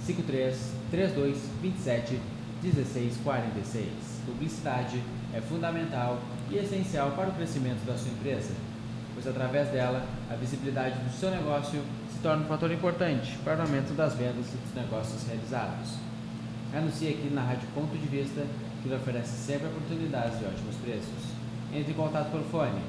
53 0.08 0.56
32 0.90 1.38
27 1.62 2.20
16 2.62 3.18
46. 3.24 3.88
Publicidade 4.26 5.04
é 5.34 5.42
fundamental 5.42 6.20
e 6.50 6.58
essencial 6.58 7.12
para 7.12 7.30
o 7.30 7.34
crescimento 7.34 7.86
da 7.86 7.98
sua 7.98 8.12
empresa, 8.12 8.54
pois 9.14 9.28
através 9.28 9.68
dela 9.70 10.06
a 10.32 10.36
visibilidade 10.36 10.98
do 11.00 11.12
seu 11.12 11.30
negócio 11.30 11.82
se 12.12 12.20
torna 12.20 12.46
um 12.46 12.48
fator 12.48 12.72
importante 12.72 13.38
para 13.44 13.60
o 13.60 13.62
aumento 13.62 13.94
das 13.96 14.16
vendas 14.16 14.48
e 14.48 14.58
dos 14.58 14.74
negócios 14.74 15.28
realizados. 15.28 15.96
Anuncie 16.74 17.10
aqui 17.10 17.30
na 17.30 17.42
Rádio 17.42 17.68
Ponto 17.76 17.98
de 17.98 18.08
Vista, 18.08 18.46
que 18.82 18.90
lhe 18.90 18.96
oferece 18.96 19.36
sempre 19.46 19.68
oportunidades 19.68 20.40
de 20.40 20.46
ótimos 20.46 20.76
preços. 20.78 21.38
Entre 21.74 21.92
em 21.92 21.96
contato 21.96 22.32
pelo 22.32 22.46
fone 22.46 22.82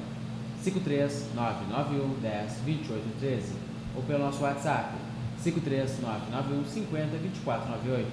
53 0.61 1.35
991 1.35 2.19
10 2.21 2.53
28 2.65 3.19
13 3.19 3.53
ou 3.95 4.03
pelo 4.03 4.19
nosso 4.19 4.41
WhatsApp 4.41 5.08
53 5.43 5.99
991 6.01 6.65
50 6.65 7.17
24 7.17 7.71
98. 7.71 8.07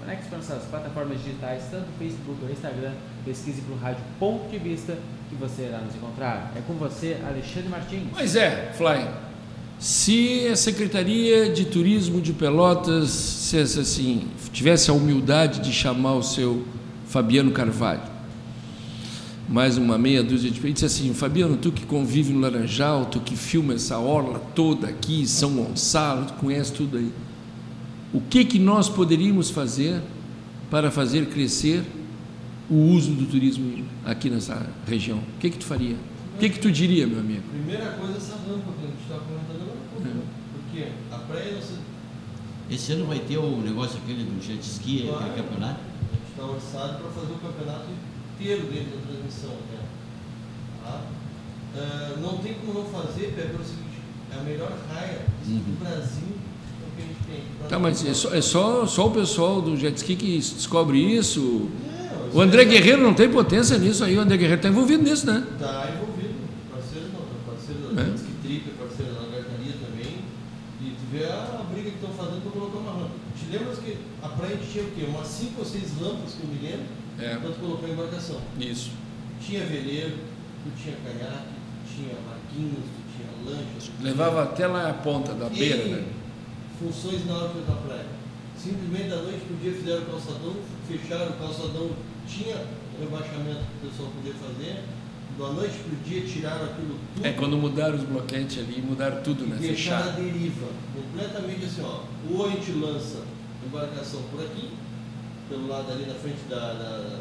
Conecte-se 0.00 0.28
para 0.28 0.38
nossas 0.38 0.64
plataformas 0.64 1.18
digitais, 1.22 1.64
tanto 1.70 1.86
Facebook 1.98 2.38
ou 2.42 2.50
Instagram. 2.50 2.92
Pesquise 3.24 3.60
por 3.62 3.76
Rádio 3.78 4.02
Ponto 4.18 4.48
de 4.48 4.58
Vista 4.58 4.96
que 5.28 5.34
você 5.34 5.62
irá 5.62 5.78
nos 5.78 5.94
encontrar. 5.94 6.52
É 6.56 6.60
com 6.60 6.74
você, 6.74 7.18
Alexandre 7.26 7.68
Martins. 7.68 8.08
Pois 8.12 8.36
é, 8.36 8.72
Fly. 8.76 9.06
Se 9.78 10.48
a 10.48 10.56
Secretaria 10.56 11.52
de 11.52 11.66
Turismo 11.66 12.20
de 12.20 12.32
Pelotas 12.32 13.10
se, 13.10 13.58
assim, 13.58 14.28
tivesse 14.52 14.90
a 14.90 14.94
humildade 14.94 15.60
de 15.60 15.72
chamar 15.72 16.14
o 16.14 16.22
seu 16.22 16.64
Fabiano 17.06 17.52
Carvalho, 17.52 18.02
mais 19.48 19.78
uma 19.78 19.96
meia 19.96 20.22
dúzia 20.22 20.50
de 20.50 20.66
e 20.66 20.72
disse 20.72 20.84
assim, 20.84 21.14
Fabiano, 21.14 21.56
tu 21.56 21.72
que 21.72 21.86
convive 21.86 22.32
no 22.32 22.40
Laranjal, 22.40 23.06
tu 23.06 23.18
que 23.20 23.34
filma 23.34 23.74
essa 23.74 23.98
orla 23.98 24.38
toda 24.54 24.86
aqui, 24.88 25.26
São 25.26 25.54
Gonçalo, 25.54 26.26
tu 26.26 26.34
conhece 26.34 26.72
tudo 26.72 26.98
aí. 26.98 27.10
O 28.12 28.20
que 28.20 28.44
que 28.44 28.58
nós 28.58 28.88
poderíamos 28.88 29.50
fazer 29.50 30.02
para 30.70 30.90
fazer 30.90 31.26
crescer 31.26 31.82
o 32.68 32.74
uso 32.74 33.12
do 33.12 33.24
turismo 33.24 33.84
aqui 34.04 34.28
nessa 34.28 34.66
região? 34.86 35.18
O 35.18 35.38
que 35.40 35.50
que 35.50 35.58
tu 35.58 35.64
faria? 35.64 35.96
O 36.34 36.38
que 36.38 36.50
que 36.50 36.58
tu 36.60 36.70
diria, 36.70 37.06
meu 37.06 37.18
amigo? 37.20 37.42
Primeira 37.50 37.92
coisa, 37.92 38.16
essa 38.18 38.34
rampa 38.34 38.70
que 38.78 38.84
a 38.84 38.88
gente 38.88 39.00
estava 39.02 39.20
comentando 39.22 39.62
agora 39.62 39.78
pouco. 39.92 40.08
né? 40.08 40.22
Porque 40.52 40.86
a 41.10 41.18
praia 41.18 41.52
não 41.54 41.62
se. 41.62 41.72
Esse 42.70 42.92
ano 42.92 43.06
vai 43.06 43.18
ter 43.20 43.38
o 43.38 43.60
negócio 43.62 43.98
aquele 44.04 44.24
do 44.24 44.44
jet 44.44 44.60
ski, 44.62 45.04
Claro. 45.08 45.24
aquele 45.24 45.36
campeonato. 45.42 45.80
A 45.80 46.14
gente 46.14 46.30
está 46.30 46.44
orçado 46.44 46.98
para 47.02 47.10
fazer 47.12 47.32
o 47.32 47.36
campeonato 47.36 47.86
inteiro 48.38 48.62
dentro 48.72 48.96
da 48.98 49.06
transmissão. 49.06 49.50
Né? 49.50 49.80
Tá? 50.84 51.00
Ah, 51.76 52.14
não 52.20 52.38
tem 52.38 52.54
como 52.54 52.74
não 52.80 52.84
fazer, 52.86 53.32
Pepe, 53.36 53.48
pelo 53.48 53.64
seguinte: 53.64 53.98
é 54.34 54.38
a 54.38 54.42
melhor 54.42 54.72
raia 54.92 55.22
do 55.44 55.52
Uhum. 55.52 55.62
Brasil 55.80 56.28
é 56.28 56.96
que 56.96 57.02
a 57.02 57.06
gente 57.06 57.18
tem. 57.26 57.68
Tá, 57.68 57.78
mas 57.78 58.04
é 58.04 58.14
só, 58.14 58.34
é 58.34 58.40
só, 58.40 58.86
só 58.86 59.06
o 59.06 59.10
pessoal 59.10 59.60
do 59.62 59.76
jet 59.76 59.96
ski 59.96 60.16
que 60.16 60.38
descobre 60.38 60.98
isso. 60.98 61.40
Não, 61.40 62.38
O 62.38 62.40
André 62.40 62.64
Guerreiro 62.64 63.02
não 63.02 63.14
tem 63.14 63.28
potência 63.30 63.78
nisso 63.78 64.04
aí, 64.04 64.16
o 64.16 64.20
André 64.20 64.36
Guerreiro 64.36 64.58
está 64.58 64.68
envolvido 64.68 65.02
nisso, 65.02 65.26
né? 65.26 65.46
Está 65.54 65.90
envolvido, 65.94 66.34
parceiro 66.72 67.06
não, 67.12 67.52
parceiro 67.52 67.90
É. 67.92 67.94
da 67.94 68.16
Jet 68.16 68.24
Trip, 68.42 68.70
parceiro 68.78 69.12
da 69.14 69.20
Lagartaria 69.20 69.72
também. 69.80 70.14
E 70.82 70.90
tu 70.90 71.04
vê 71.12 71.24
a 71.24 71.62
briga 71.72 71.90
que 71.90 71.96
estão 71.96 72.10
fazendo 72.12 72.42
para 72.42 72.52
colocar 72.52 72.78
uma 72.78 72.92
rampa. 72.92 73.10
Te 73.38 73.50
lembras 73.56 73.78
que 73.78 73.96
a 74.22 74.28
praia 74.28 74.58
tinha 74.70 74.84
o 74.84 74.90
quê? 74.90 75.04
Umas 75.08 75.26
5 75.28 75.52
ou 75.58 75.64
6 75.64 75.82
rampas 76.02 76.34
que 76.34 76.42
eu 76.44 76.48
me 76.50 76.58
lembro, 76.68 76.86
É. 77.20 77.36
para 77.36 77.50
tu 77.50 77.60
colocar 77.60 77.86
a 77.86 77.90
embarcação. 77.90 78.40
Isso. 78.60 78.90
Tinha 79.40 79.64
veleiro, 79.64 80.16
tu 80.64 80.70
tinha 80.82 80.96
caiaque, 80.96 81.48
tu 81.86 81.94
tinha 81.94 82.14
barquinhos, 82.28 82.84
tu 82.84 83.02
tinha 83.16 83.28
lanchas. 83.56 83.84
tu 83.84 83.90
tinha 83.98 84.10
Levava 84.10 84.42
até 84.44 84.66
lá 84.66 84.90
a 84.90 84.94
ponta 84.94 85.32
da 85.34 85.48
beira, 85.48 85.84
N 85.84 85.90
né? 85.90 86.04
funções 86.78 87.26
na 87.26 87.34
hora 87.34 87.48
que 87.48 87.60
da 87.60 87.74
praia. 87.76 88.06
Simplesmente 88.56 89.08
da 89.08 89.16
noite 89.22 89.40
para 89.46 89.54
o 89.54 89.58
dia 89.60 89.72
fizeram 89.72 90.02
o 90.02 90.06
calçadão, 90.06 90.56
fecharam 90.88 91.30
o 91.30 91.32
calçadão, 91.34 91.90
tinha 92.26 92.56
rebaixamento 93.00 93.60
para 93.60 93.86
o 93.86 93.90
pessoal 93.90 94.10
poder 94.10 94.34
fazer. 94.34 94.82
Da 95.38 95.52
noite 95.52 95.74
para 95.78 95.92
o 95.92 95.96
dia 96.04 96.20
tiraram 96.22 96.64
aquilo 96.64 96.98
tudo. 97.14 97.24
É, 97.24 97.32
quando 97.32 97.56
mudaram 97.56 97.94
os 97.94 98.02
bloquetes 98.02 98.58
ali, 98.58 98.82
mudaram 98.82 99.22
tudo, 99.22 99.46
né? 99.46 99.56
E 99.60 99.68
Fecharam. 99.68 100.12
deriva, 100.14 100.66
completamente 100.94 101.64
assim, 101.64 101.82
ó. 101.84 102.00
Ou 102.32 102.46
a 102.46 102.50
gente 102.50 102.72
lança 102.72 103.18
a 103.62 103.66
embarcação 103.66 104.20
por 104.32 104.40
aqui, 104.42 104.70
pelo 105.48 105.68
lado 105.68 105.90
ali 105.92 106.06
na 106.06 106.14
frente 106.14 106.40
da, 106.48 106.56
da 106.74 107.18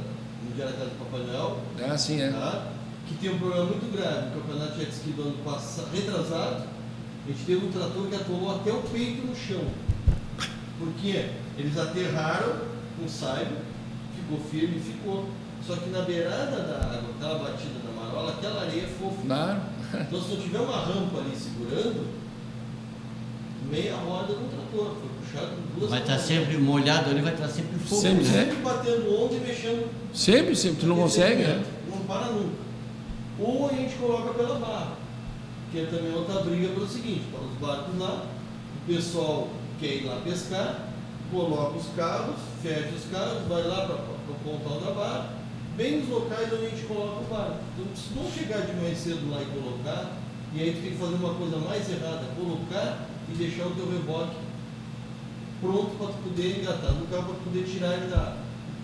onde 0.50 0.62
era 0.62 0.70
a 0.70 0.74
casa 0.74 0.86
do 0.90 1.00
Papai 1.06 1.26
Noel, 1.28 1.58
Ah, 1.90 1.98
sim, 1.98 2.22
é. 2.22 2.30
tá? 2.32 2.72
que 3.08 3.14
tem 3.16 3.30
um 3.32 3.40
problema 3.40 3.66
muito 3.66 3.90
grave. 3.96 4.28
O 4.38 4.42
campeonato 4.42 4.78
jet 4.78 4.92
ski 4.92 5.12
do 5.12 5.22
ano 5.22 5.38
passado, 5.44 5.88
retrasado, 5.94 6.64
a 7.26 7.28
gente 7.30 7.46
teve 7.46 7.66
um 7.66 7.72
trator 7.72 8.08
que 8.08 8.16
atolou 8.16 8.56
até 8.56 8.72
o 8.72 8.82
peito 8.82 9.26
no 9.26 9.34
chão. 9.36 9.64
Porque 10.78 11.30
eles 11.58 11.78
aterraram 11.78 12.58
com 13.00 13.08
saiba, 13.08 13.56
ficou 14.16 14.40
firme 14.50 14.78
e 14.78 14.80
ficou. 14.82 15.30
Só 15.66 15.76
que 15.78 15.90
na 15.90 16.02
beirada 16.02 16.62
da 16.64 16.78
água, 16.86 17.10
aquela 17.18 17.40
batida 17.40 17.80
da 17.80 17.92
marola, 18.02 18.34
aquela 18.34 18.62
areia 18.64 18.84
é 18.84 18.88
fofa. 18.88 19.22
Claro. 19.26 19.62
Então, 20.02 20.22
se 20.22 20.34
não 20.36 20.42
tiver 20.42 20.60
uma 20.60 20.78
rampa 20.78 21.20
ali 21.20 21.36
segurando, 21.36 22.08
meia 23.70 23.96
roda 23.96 24.34
no 24.34 24.48
trator, 24.50 24.96
foi 24.96 25.10
Vai 25.34 26.00
estar 26.00 26.14
rodas. 26.14 26.28
sempre 26.28 26.58
molhado 26.58 27.10
ali, 27.10 27.22
vai 27.22 27.34
estar 27.34 27.48
sempre 27.48 27.78
fogo. 27.80 28.02
Sempre, 28.02 28.24
né? 28.26 28.46
Sempre 28.46 28.56
batendo 28.58 29.24
onda 29.24 29.36
e 29.36 29.40
mexendo. 29.40 29.92
Sempre, 30.14 30.56
sempre. 30.56 30.80
Tu 30.80 30.88
não 30.88 30.96
consegue, 30.96 31.44
né? 31.44 31.64
Não 31.90 32.00
para 32.00 32.28
nunca. 32.28 32.68
Ou 33.40 33.70
a 33.70 33.74
gente 33.74 33.96
coloca 33.96 34.34
pela 34.34 34.60
barra, 34.60 34.94
que 35.72 35.80
é 35.80 35.86
também 35.86 36.14
outra 36.14 36.42
briga 36.42 36.70
pelo 36.70 36.88
seguinte, 36.88 37.24
para 37.32 37.42
os 37.42 37.54
barcos 37.60 38.00
lá, 38.00 38.26
o 38.84 38.94
pessoal 38.94 39.50
quer 39.80 39.98
ir 39.98 40.06
lá 40.06 40.22
pescar, 40.24 40.90
coloca 41.32 41.78
os 41.78 41.86
carros, 41.96 42.36
fecha 42.64 42.90
os 42.96 43.12
carros, 43.12 43.48
vai 43.48 43.64
lá 43.64 43.86
para 43.86 43.96
o 43.96 44.36
pontão 44.44 44.82
da 44.82 44.92
barra, 44.92 45.34
bem 45.76 46.00
nos 46.00 46.10
locais 46.10 46.52
onde 46.52 46.66
a 46.66 46.70
gente 46.70 46.88
coloca 46.88 47.22
o 47.22 47.28
barco. 47.30 47.60
Então, 47.78 47.96
se 47.96 48.14
não 48.16 48.32
chegar 48.32 48.66
de 48.66 48.74
manhã 48.74 48.96
cedo 48.96 49.30
lá 49.30 49.42
e 49.42 49.46
colocar, 49.46 50.18
e 50.56 50.62
aí 50.62 50.72
tu 50.72 50.82
tem 50.82 50.92
que 50.92 50.98
fazer 50.98 51.16
uma 51.16 51.34
coisa 51.36 51.58
mais 51.58 51.88
errada, 51.90 52.24
colocar 52.36 53.08
e 53.30 53.36
deixar 53.38 53.68
o 53.68 53.72
teu 53.72 53.88
reboque 53.92 54.47
pronto 55.62 55.92
para 55.98 56.08
tu 56.08 56.30
poder 56.30 56.60
engatar 56.60 56.92
no 56.94 57.08
carro, 57.08 57.24
para 57.24 57.44
poder 57.44 57.64
tirar 57.64 57.94
ele 57.94 58.08
da, 58.08 58.38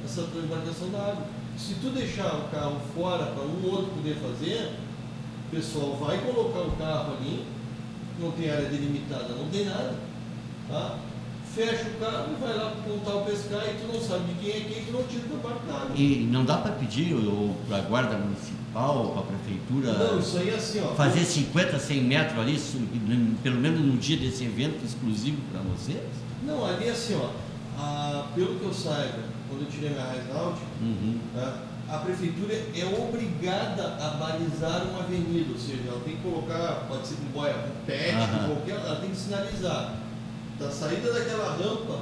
essa 0.04 0.22
embarcação 0.22 0.90
da 0.90 1.00
água. 1.00 1.28
Se 1.58 1.76
tu 1.76 1.90
deixar 1.90 2.34
o 2.36 2.50
carro 2.50 2.78
fora 2.96 3.28
para 3.28 3.44
um 3.44 3.72
outro 3.72 3.92
poder 3.92 4.16
fazer, 4.16 4.74
o 5.48 5.56
pessoal 5.56 5.96
vai 5.98 6.18
colocar 6.20 6.62
o 6.62 6.72
carro 6.72 7.14
ali, 7.18 7.46
não 8.20 8.32
tem 8.32 8.50
área 8.50 8.70
delimitada, 8.70 9.30
não 9.30 9.48
tem 9.50 9.66
nada. 9.66 9.96
Tá? 10.68 10.98
Fecha 11.54 11.86
o 11.88 12.00
carro 12.00 12.30
e 12.36 12.42
vai 12.44 12.58
lá 12.58 12.74
montar 12.88 13.16
o 13.16 13.26
pescar 13.26 13.64
e 13.70 13.76
tu 13.80 13.94
não 13.94 14.02
sabe 14.02 14.34
de 14.34 14.40
quem 14.40 14.50
é 14.50 14.60
quem, 14.62 14.86
tu 14.86 14.92
não 14.92 15.04
tira 15.04 15.22
do 15.28 15.44
barco 15.44 15.68
da 15.68 15.74
água. 15.76 15.96
E 15.96 16.28
não 16.32 16.44
dá 16.44 16.58
para 16.58 16.72
pedir 16.72 17.16
para 17.68 17.78
a 17.78 17.82
guarda 17.82 18.18
municipal, 18.18 19.10
para 19.12 19.22
a 19.22 19.26
prefeitura, 19.26 19.94
Não, 19.94 20.20
isso 20.20 20.38
aí 20.40 20.50
é 20.50 20.56
assim, 20.56 20.82
ó. 20.82 20.96
fazer 20.96 21.24
50, 21.24 21.78
100 21.78 22.04
metros 22.04 22.40
ali, 22.40 22.60
pelo 23.44 23.58
menos 23.58 23.82
no 23.82 23.98
dia 23.98 24.18
desse 24.18 24.46
evento 24.46 24.84
exclusivo 24.84 25.38
para 25.52 25.62
vocês? 25.62 26.23
Não, 26.46 26.66
ali 26.66 26.88
é 26.88 26.92
assim, 26.92 27.16
ó. 27.16 27.30
a- 27.80 28.28
pelo 28.36 28.60
que 28.60 28.66
eu 28.66 28.74
saiba, 28.74 29.20
quando 29.50 29.62
eu 29.62 29.68
tirei 29.72 29.90
minha 29.90 30.04
raiz 30.06 30.28
náutica, 30.32 30.66
Uhum. 30.82 31.18
tá, 31.34 31.58
a 31.90 31.98
prefeitura 32.00 32.54
é 32.54 32.86
obrigada 33.08 33.98
a 34.00 34.10
balizar 34.20 34.84
uma 34.88 35.00
avenida, 35.00 35.52
ou 35.54 35.58
seja, 35.60 35.82
ela 35.88 36.00
tem 36.06 36.16
que 36.18 36.22
colocar, 36.22 36.86
pode 36.88 37.08
ser 37.08 37.16
com 37.16 37.32
boia, 37.34 37.54
com 37.54 37.86
pet, 37.86 38.14
com 38.14 38.48
qualquer, 38.54 38.76
ela 38.76 38.96
tem 39.02 39.10
que 39.10 39.16
sinalizar. 39.18 39.96
Da 40.60 40.70
saída 40.70 41.12
daquela 41.14 41.52
rampa, 41.58 42.02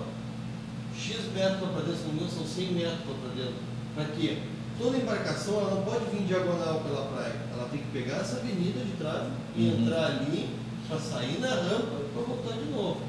X 0.97 1.17
metros 1.33 1.69
para 1.71 1.81
dentro, 1.81 1.95
se 1.95 2.03
não 2.03 2.13
me 2.13 2.19
engano, 2.21 2.31
são 2.31 2.45
100 2.45 2.71
metros 2.73 2.99
para 2.99 3.33
dentro. 3.35 3.55
Para 3.95 4.05
quê? 4.05 4.37
Toda 4.77 4.97
embarcação 4.97 5.53
ela 5.59 5.75
não 5.75 5.83
pode 5.83 6.05
vir 6.11 6.25
diagonal 6.27 6.81
pela 6.81 7.05
praia. 7.05 7.35
Ela 7.53 7.67
tem 7.71 7.79
que 7.81 7.87
pegar 7.93 8.17
essa 8.17 8.37
avenida 8.37 8.79
de 8.83 8.91
trás 8.97 9.27
e 9.55 9.61
Uhum. 9.69 9.81
entrar 9.83 10.05
ali 10.05 10.49
para 10.87 10.99
sair 10.99 11.39
na 11.39 11.47
rampa 11.49 11.95
e 12.01 12.09
para 12.13 12.21
voltar 12.23 12.53
de 12.57 12.65
novo. 12.71 13.01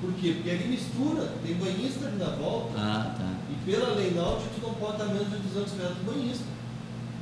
Por 0.00 0.12
quê? 0.14 0.32
Porque 0.36 0.50
ali 0.50 0.68
mistura, 0.68 1.32
tem 1.44 1.54
banhista 1.54 2.06
ali 2.06 2.18
na 2.18 2.30
volta. 2.36 2.74
Ah, 2.76 3.14
tá. 3.16 3.32
E 3.50 3.70
pela 3.70 3.94
lei 3.94 4.12
náutica, 4.12 4.50
tu 4.54 4.66
não 4.66 4.74
pode 4.74 4.92
estar 4.92 5.06
menos 5.06 5.30
de 5.30 5.36
200 5.36 5.72
metros 5.74 5.96
do 5.98 6.12
banhista. 6.12 6.44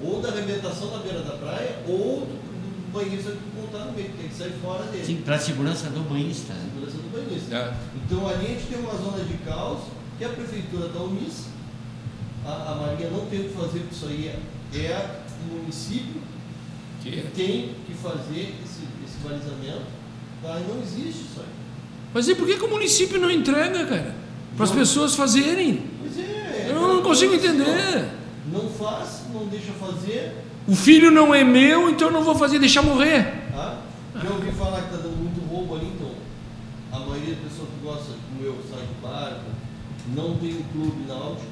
Ou 0.02 0.20
da 0.20 0.30
arrebentação 0.30 0.90
na 0.90 0.98
beira 0.98 1.22
da 1.22 1.36
praia, 1.36 1.78
ou 1.86 2.26
do, 2.26 2.42
banhista 2.92 3.30
que 3.32 3.38
tu 3.38 3.60
contar 3.60 3.86
no 3.86 3.92
meio, 3.92 4.10
que 4.10 4.18
tem 4.18 4.28
que 4.28 4.34
sair 4.34 4.52
fora 4.62 4.84
dele. 4.84 5.04
Sim, 5.04 5.22
para 5.24 5.36
a 5.36 5.38
segurança 5.38 5.88
do 5.88 6.08
banhista. 6.08 6.52
né? 6.52 6.70
Segurança 6.74 6.98
do 6.98 7.10
banhista. 7.10 7.56
É. 7.56 7.74
Então 7.96 8.28
ali 8.28 8.46
a 8.46 8.48
gente 8.48 8.66
tem 8.66 8.78
uma 8.78 8.94
zona 8.94 9.24
de 9.24 9.34
caos 9.38 9.80
que 10.18 10.24
a 10.24 10.28
prefeitura 10.28 10.86
está 10.86 11.00
omissa, 11.00 11.48
a, 12.44 12.72
a 12.72 12.74
Marinha 12.74 13.10
não 13.10 13.26
tem 13.26 13.40
o 13.40 13.44
que 13.44 13.54
fazer, 13.54 13.80
porque 13.80 13.94
isso 13.94 14.06
aí 14.06 14.28
é, 14.28 14.78
é 14.78 15.22
o 15.48 15.54
município 15.54 16.20
Que 17.02 17.10
que 17.10 17.28
tem 17.34 17.74
que 17.86 17.94
fazer 17.94 18.54
esse, 18.62 18.82
esse 19.04 19.18
balizamento, 19.24 19.86
tá? 20.42 20.60
e 20.60 20.68
não 20.68 20.82
existe 20.82 21.24
isso 21.24 21.40
aí. 21.40 21.61
Mas 22.14 22.28
e 22.28 22.34
por 22.34 22.46
que, 22.46 22.56
que 22.56 22.64
o 22.64 22.68
município 22.68 23.18
não 23.18 23.30
entrega, 23.30 23.86
cara? 23.86 24.14
Para 24.56 24.64
as 24.64 24.70
Não. 24.70 24.78
pessoas 24.78 25.14
fazerem. 25.14 25.82
Pois 26.00 26.18
é. 26.18 26.66
Eu 26.68 26.80
não 26.80 27.02
consigo 27.02 27.34
assim, 27.34 27.46
ó, 27.48 27.50
entender. 27.50 28.08
Não 28.52 28.68
faz, 28.68 29.22
não 29.32 29.46
deixa 29.46 29.72
fazer, 29.72 30.36
O 30.68 30.76
filho 30.76 31.10
não 31.10 31.34
é 31.34 31.42
meu, 31.42 31.88
então 31.90 32.08
eu 32.08 32.12
não 32.12 32.22
vou 32.22 32.34
fazer, 32.34 32.58
deixar 32.58 32.82
morrer. 32.82 33.32
Tá? 33.52 33.78
Já 34.22 34.30
ouvi 34.30 34.52
falar 34.52 34.82
que 34.82 34.94
está 34.94 34.98
dando 34.98 35.16
muito 35.16 35.40
roubo 35.48 35.74
ali, 35.76 35.86
então 35.86 36.10
a 36.92 36.98
maioria 37.00 37.34
das 37.34 37.44
pessoas 37.44 37.68
que 37.70 37.84
gosta, 37.84 38.12
como 38.28 38.46
eu, 38.46 38.56
sai 38.70 38.80
de 38.86 38.94
barco, 39.02 39.50
não 40.14 40.36
tem 40.36 40.54
um 40.54 40.62
clube 40.72 41.04
náutico, 41.08 41.46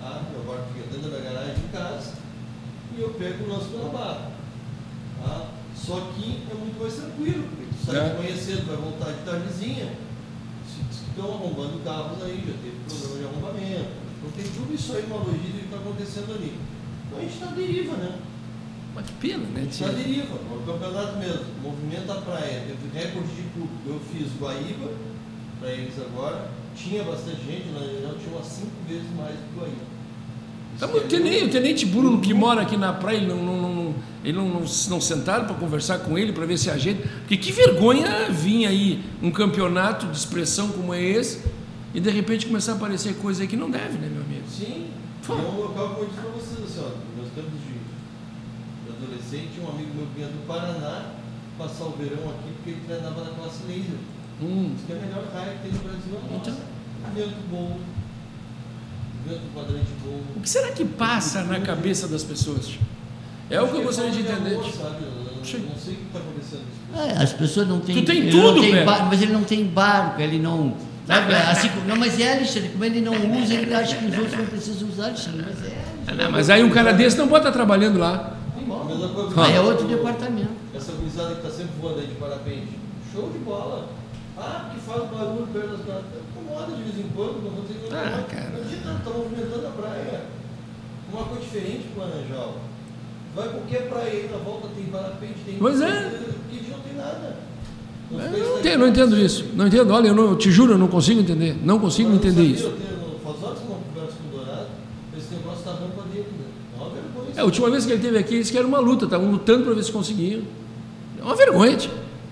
tá? 0.00 0.22
meu 0.32 0.42
barco 0.42 0.68
fica 0.74 0.88
dentro 0.90 1.10
da 1.10 1.18
garagem 1.18 1.54
em 1.56 1.68
casa 1.70 2.12
e 2.96 3.00
eu 3.02 3.10
pego 3.10 3.44
o 3.44 3.48
lance 3.52 3.66
pela 3.68 3.90
barra. 3.90 4.30
Tá? 5.22 5.46
Só 5.86 6.00
que 6.14 6.42
é 6.50 6.54
muito 6.54 6.80
mais 6.80 6.94
tranquilo, 6.94 7.44
porque 7.48 7.64
tu 7.70 7.86
sai 7.86 8.32
É. 8.32 8.36
cedo, 8.36 8.66
vai 8.66 8.76
voltar 8.76 9.12
de 9.12 9.24
tardezinha. 9.24 9.92
Estão 10.90 11.34
arrombando 11.34 11.78
carros 11.80 12.22
aí, 12.22 12.44
já 12.46 12.52
teve 12.62 12.76
problema 12.86 13.18
de 13.18 13.24
arrombamento. 13.24 13.90
Então 14.18 14.30
tem 14.36 14.52
tudo 14.52 14.74
isso 14.74 14.92
aí, 14.92 15.04
uma 15.06 15.16
logística 15.16 15.58
que 15.58 15.64
está 15.64 15.76
acontecendo 15.76 16.34
ali. 16.34 16.54
Então 17.06 17.18
a 17.18 17.22
gente 17.22 17.34
está 17.34 17.46
deriva, 17.46 17.96
né? 17.96 18.18
Mas 18.94 19.06
que 19.06 19.12
pena, 19.14 19.44
né? 19.48 19.68
Na 19.80 19.88
deriva, 19.88 20.34
no 20.34 20.62
campeonato 20.66 21.16
mesmo, 21.18 21.44
movimento 21.62 22.06
da 22.06 22.16
praia, 22.16 22.66
teve 22.66 22.98
recorde 22.98 23.28
de 23.34 23.42
público. 23.54 23.82
Eu 23.86 24.00
fiz 24.12 24.28
Guaíba, 24.40 24.90
para 25.60 25.70
eles 25.72 25.94
agora, 25.98 26.50
tinha 26.76 27.02
bastante 27.04 27.44
gente, 27.44 27.68
na 27.70 27.80
região 27.80 28.14
tinha 28.18 28.34
umas 28.34 28.46
cinco 28.46 28.72
vezes 28.88 29.10
mais 29.16 29.34
do 29.34 29.42
que 29.42 29.60
Guaíba. 29.60 29.97
Isso 30.78 30.86
Tá, 30.86 30.96
o 30.96 31.00
tenente, 31.00 31.36
o 31.36 31.40
muito- 31.40 31.52
tenente 31.52 31.86
Bruno 31.86 32.20
que 32.20 32.32
mora 32.32 32.62
aqui 32.62 32.76
na 32.76 32.92
praia, 32.92 33.16
ele 33.16 33.26
não, 33.26 33.42
não, 33.44 33.56
não, 33.60 33.94
ele 34.24 34.32
não, 34.38 34.48
não, 34.48 34.60
não 34.60 35.00
sentaram 35.00 35.44
para 35.46 35.54
conversar 35.56 35.98
com 35.98 36.16
ele, 36.16 36.32
para 36.32 36.46
ver 36.46 36.56
se 36.56 36.70
a 36.70 36.76
gente. 36.78 37.02
Porque 37.02 37.36
que 37.36 37.50
vergonha 37.52 38.30
vir 38.30 38.64
aí 38.66 39.02
um 39.20 39.30
campeonato 39.32 40.06
de 40.06 40.16
expressão 40.16 40.68
como 40.68 40.94
é 40.94 41.02
esse 41.02 41.42
e 41.92 41.98
de 42.00 42.10
repente 42.10 42.46
começar 42.46 42.72
a 42.72 42.74
aparecer 42.76 43.14
coisa 43.16 43.42
aí 43.42 43.48
que 43.48 43.56
não 43.56 43.68
deve, 43.70 43.98
né, 43.98 44.08
meu 44.12 44.22
amigo? 44.22 44.42
Sim, 44.48 44.86
Pô. 45.26 45.34
e 45.34 45.38
é 45.38 45.40
um 45.42 45.56
local 45.62 45.94
que 45.96 46.00
eu 46.02 46.06
disse 46.06 46.20
para 46.20 46.30
vocês, 46.30 46.64
assim, 46.64 46.80
ó, 46.86 46.90
meus 47.20 47.32
tempos 47.34 47.58
de, 47.66 47.74
adolescente, 48.92 49.60
um 49.60 49.68
amigo 49.68 49.90
meu 49.96 50.06
vinha 50.14 50.28
do 50.28 50.46
Paraná 50.46 51.12
passar 51.58 51.84
o 51.84 51.90
verão 51.98 52.30
aqui 52.30 52.52
porque 52.56 52.70
ele 52.70 52.80
treinava 52.86 53.24
na 53.24 53.30
classe 53.32 53.64
laser. 53.66 53.98
Hum, 54.40 54.72
Diz 54.76 54.86
que 54.86 54.92
é 54.92 54.96
a 54.96 55.00
melhor 55.00 55.24
raia 55.34 55.52
que 55.54 55.62
tem 55.68 55.72
no 55.72 55.78
Brasil 55.80 56.14
é 56.14 56.18
a 56.18 56.38
nossa. 56.38 56.50
Então. 56.50 57.14
Vento 57.14 57.48
bom, 57.50 57.78
vento 59.28 59.40
quadrante 59.54 59.86
bom. 60.04 60.20
o 60.36 60.40
que 60.40 60.48
será 60.48 60.72
que 60.72 60.84
passa 60.84 61.42
na 61.42 61.60
cabeça 61.60 62.08
das 62.08 62.22
pessoas? 62.22 62.78
É 63.50 63.60
o 63.60 63.68
que 63.68 63.76
eu 63.76 63.82
gostaria 63.82 64.10
de 64.10 64.22
falta 64.22 64.32
entender. 64.32 64.54
amor, 64.56 64.64
tio. 64.64 64.72
sabe? 64.80 64.96
Eu 65.04 65.34
não, 65.34 65.44
sei 65.44 65.60
o 65.60 65.96
que 65.96 66.06
está 66.06 66.18
acontecendo. 66.18 66.62
É, 66.94 67.22
as 67.22 67.32
pessoas 67.32 67.68
não 67.68 67.80
têm. 67.80 67.94
Tu 67.94 68.04
tem 68.04 68.30
tudo, 68.30 68.56
não 68.56 68.60
tem 68.60 68.84
barco, 68.84 69.06
Mas 69.06 69.22
ele 69.22 69.32
não 69.32 69.44
tem 69.44 69.64
barco, 69.64 70.20
ele 70.20 70.38
não. 70.38 70.74
Sabe, 71.06 71.34
assim, 71.34 71.70
não, 71.86 71.96
mas 71.96 72.20
é, 72.20 72.34
Alexandre, 72.34 72.68
como 72.68 72.84
ele 72.84 73.00
não 73.00 73.14
usa, 73.14 73.54
ele 73.54 73.74
acha 73.74 73.96
que 73.96 74.04
os 74.04 74.18
outros 74.18 74.36
não 74.36 74.44
precisam 74.44 74.88
usar, 74.88 75.06
Alexandre. 75.06 75.46
Mas 75.48 75.64
é. 75.64 75.84
Ah, 76.06 76.14
não, 76.14 76.30
mas 76.30 76.50
aí 76.50 76.62
um 76.62 76.68
cara 76.68 76.92
desse 76.92 77.16
não 77.16 77.28
pode 77.28 77.46
estar 77.46 77.52
trabalhando 77.52 77.98
lá. 77.98 78.36
Coisa 78.66 79.42
Aí 79.42 79.54
é 79.54 79.60
outro 79.60 79.86
departamento. 79.86 80.50
Essa 80.74 80.92
gurizada 80.92 81.34
que 81.34 81.46
está 81.46 81.50
sempre 81.50 81.72
voando 81.80 82.00
aí 82.00 82.06
de 82.06 82.14
parapente. 82.14 82.68
Show 83.12 83.30
de 83.30 83.38
bola. 83.38 83.88
Ah, 84.36 84.70
que 84.72 84.80
faz 84.80 85.02
barulho 85.10 85.48
perto 85.52 85.68
das 85.68 85.80
Incomoda 86.58 86.76
de 86.76 86.82
vez 86.82 86.98
em 86.98 87.08
quando, 87.14 87.42
não 87.44 87.50
vou 87.50 87.62
dizer 87.62 87.78
que 87.84 87.90
não 87.90 87.98
Ah, 87.98 88.04
incomoda. 88.04 88.22
cara. 88.28 88.52
Imagina, 88.58 89.00
tá 89.04 89.10
movimentando 89.10 89.66
a 89.66 89.70
praia. 89.70 90.20
Uma 91.12 91.24
coisa 91.24 91.42
diferente 91.44 91.84
pro 91.94 92.02
Laranjal. 92.02 92.54
Vai 93.36 93.48
qualquer 93.48 93.88
praia 93.88 94.10
aí 94.10 94.28
na 94.30 94.38
volta, 94.38 94.68
tem 94.74 94.84
parapente, 94.86 95.34
tem. 95.46 95.56
Pois 95.58 95.80
é. 95.80 95.86
Aqui 95.88 96.70
não 96.70 96.80
tem 96.80 96.94
nada. 96.96 97.36
Eu 98.10 98.18
peixes 98.18 98.38
não 98.48 98.58
entendo, 98.58 98.78
não 98.80 98.88
entendo 98.88 99.18
isso. 99.18 99.44
Não 99.54 99.66
entendo. 99.66 99.90
Olha, 99.92 100.08
eu, 100.08 100.14
não, 100.14 100.30
eu 100.30 100.36
te 100.36 100.50
juro, 100.50 100.72
eu 100.72 100.78
não 100.78 100.88
consigo 100.88 101.20
entender. 101.20 101.56
Não 101.62 101.78
consigo 101.78 102.08
Mas 102.08 102.18
entender 102.18 102.34
sabia, 102.42 102.54
isso. 102.54 102.64
eu 102.64 102.72
tenho- 102.72 102.88
Faz 103.22 103.42
horas 103.42 103.58
que 103.58 103.64
eu 103.64 103.70
não 103.70 103.80
converso 103.82 104.16
com 104.16 104.28
o 104.36 104.38
Dourado, 104.40 104.66
esse 105.18 105.34
negócio 105.34 105.62
tá 105.64 105.70
rampa 105.72 106.02
dele, 106.10 106.26
né? 106.38 106.46
É 106.74 106.80
uma 106.80 106.90
vergonha. 106.90 107.28
É, 107.36 107.40
a 107.40 107.44
última 107.44 107.70
vez 107.70 107.84
que 107.84 107.92
ele 107.92 107.98
esteve 108.00 108.18
aqui, 108.18 108.30
ele 108.34 108.40
disse 108.40 108.52
que 108.52 108.58
era 108.58 108.66
uma 108.66 108.78
luta, 108.78 109.04
estavam 109.04 109.30
lutando 109.30 109.64
para 109.64 109.74
ver 109.74 109.84
se 109.84 109.92
conseguiam. 109.92 110.42
É 111.20 111.22
uma 111.22 111.36
vergonha, 111.36 111.76
tio. 111.76 111.90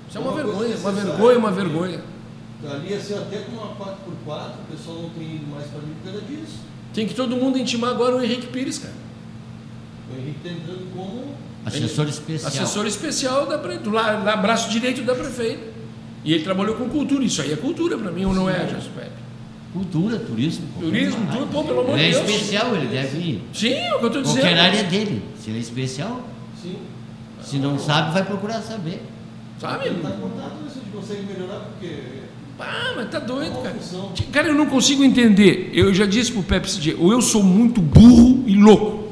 Isso 0.09 0.17
é 0.17 0.21
uma 0.21 0.31
uma 0.31 0.37
vergonha, 0.43 0.77
uma 0.77 0.93
vergonha, 0.93 1.39
uma 1.39 1.51
vergonha. 1.51 2.01
Ali, 2.65 2.95
assim, 2.95 3.15
até 3.15 3.39
com 3.39 3.53
uma 3.53 3.75
4x4, 3.77 4.51
o 4.69 4.73
pessoal 4.77 4.97
não 5.03 5.11
tem 5.11 5.37
ido 5.37 5.47
mais 5.47 5.67
para 5.67 5.79
ali 5.79 5.93
por 6.03 6.11
causa 6.13 6.27
disso. 6.27 6.59
Tem 6.95 7.07
que 7.07 7.15
todo 7.15 7.37
mundo 7.37 7.59
intimar 7.59 7.91
agora 7.91 8.17
o 8.17 8.23
Henrique 8.25 8.47
Pires, 8.47 8.79
cara. 8.79 8.95
O 10.11 10.19
Henrique 10.19 10.39
está 10.43 10.51
entrando 10.51 10.91
como. 10.95 11.35
Assessor 11.67 12.09
especial. 12.09 12.49
Assessor 12.49 12.87
especial 12.87 13.47
da, 13.47 13.59
pre- 13.59 13.79
do 13.79 13.91
lá, 13.91 14.13
lá, 14.23 14.37
braço 14.37 14.71
direito 14.71 15.03
da 15.03 15.15
prefeita. 15.15 15.65
E 16.25 16.33
ele 16.33 16.43
trabalhou 16.45 16.77
com 16.77 16.89
cultura. 16.89 17.23
Isso 17.25 17.43
aí 17.43 17.53
é 17.53 17.57
cultura 17.57 17.99
para 17.99 18.11
mim, 18.11 18.25
ou 18.25 18.33
não 18.35 18.49
é, 18.49 18.67
Jesus 18.67 18.87
Pepe? 18.97 19.11
Cultura, 19.73 20.19
turismo. 20.19 20.67
Turismo, 20.81 21.27
tudo, 21.31 21.47
pô, 21.53 21.63
pelo 21.65 21.81
amor 21.81 21.99
Ele 21.99 22.11
de 22.11 22.17
é 22.17 22.23
Deus. 22.23 22.31
especial, 22.35 22.75
ele 22.75 22.87
deve 22.87 23.19
ir. 23.19 23.43
Sim, 23.53 23.73
é 23.75 23.95
o 23.95 23.99
que 23.99 24.05
eu 24.05 24.09
estou 24.09 24.23
dizendo. 24.23 24.41
Qualquer 24.41 24.59
área 24.59 24.83
dele. 24.85 25.23
Se 25.39 25.51
ele 25.51 25.59
é 25.59 25.61
especial, 25.61 26.27
Sim. 26.63 26.79
se 27.43 27.59
não 27.59 27.79
sabe, 27.79 28.13
vai 28.15 28.25
procurar 28.25 28.63
saber. 28.63 29.03
Sabe? 29.61 29.87
Ele 29.89 29.97
está 29.97 30.09
em 30.11 30.21
contato, 30.21 30.53
se 30.73 30.79
a 30.79 30.83
gente 30.83 30.93
consegue 30.95 31.23
melhorar, 31.27 31.61
porque. 31.61 32.23
Ah, 32.59 32.93
mas 32.97 33.11
tá 33.11 33.19
doido, 33.19 33.63
cara. 33.63 33.77
Cara, 34.33 34.49
eu 34.49 34.55
não 34.55 34.67
consigo 34.67 35.05
entender. 35.05 35.71
Eu 35.73 35.93
já 35.93 36.07
disse 36.07 36.33
pro 36.33 36.43
dia, 36.81 36.97
ou 36.99 37.13
eu 37.13 37.21
sou 37.21 37.43
muito 37.43 37.81
burro 37.81 38.43
e 38.47 38.55
louco. 38.55 39.07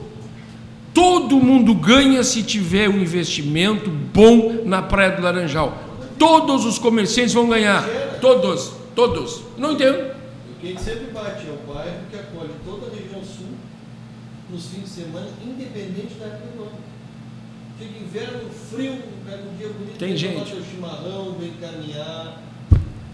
Todo 0.95 1.37
mundo 1.41 1.75
ganha 1.75 2.23
se 2.23 2.43
tiver 2.43 2.89
um 2.89 2.99
investimento 2.99 3.91
bom 3.91 4.63
na 4.65 4.81
Praia 4.81 5.11
do 5.11 5.23
Laranjal. 5.23 5.77
Todos 6.19 6.65
os 6.65 6.79
comerciantes 6.79 7.35
vão 7.35 7.49
ganhar. 7.49 7.85
Todos, 8.21 8.73
todos. 8.95 9.43
Não 9.59 9.73
entendo. 9.73 10.15
O 10.51 10.61
que 10.61 10.67
a 10.67 10.71
gente 10.71 10.83
sempre 10.83 11.07
bate 11.13 11.47
é 11.47 11.51
o 11.51 11.75
bairro 11.75 11.99
que 12.11 12.17
acolhe 12.17 12.51
toda 12.65 12.87
a 12.87 12.91
região 12.91 13.21
sul 13.23 13.49
nos 14.51 14.67
fins 14.67 14.85
de 14.85 14.89
semana, 14.89 15.27
independente 15.45 16.15
da 16.15 16.27
época 16.27 16.47
do 16.57 16.63
ano. 16.63 16.79
Chega 17.77 17.99
inverno, 17.99 18.51
frio, 18.71 18.95
pega 19.27 19.43
um 19.43 19.57
dia 19.57 19.69
bonito, 19.69 19.99
Tem 19.99 20.17
gente. 20.17 20.53
teu 20.53 20.63
chimarrão, 20.63 21.35
vem 21.41 21.53
caminhar, 21.61 22.41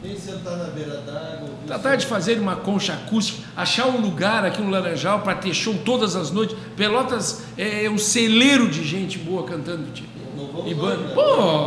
vem 0.02 0.16
sentar 0.16 0.56
na 0.56 0.64
beira 0.64 0.96
d'água. 1.02 1.48
Tratar 1.66 1.96
de 1.96 2.02
som. 2.04 2.08
fazer 2.08 2.38
uma 2.38 2.56
concha 2.56 2.94
acústica, 2.94 3.42
achar 3.56 3.86
um 3.86 4.00
lugar 4.00 4.44
aqui 4.44 4.60
no 4.62 4.70
Laranjal 4.70 5.20
para 5.20 5.34
ter 5.34 5.52
show 5.54 5.74
todas 5.84 6.16
as 6.16 6.30
noites. 6.30 6.56
Pelotas 6.76 7.42
é 7.58 7.88
um 7.90 7.98
celeiro 7.98 8.68
de 8.68 8.84
gente 8.84 9.18
boa 9.18 9.44
cantando, 9.44 9.84
tipo. 9.92 10.08
Não 10.36 10.46
vamos 10.46 10.70
E 10.70 10.74
banda. 10.74 10.96
né? 11.08 11.14
Pô! 11.14 11.22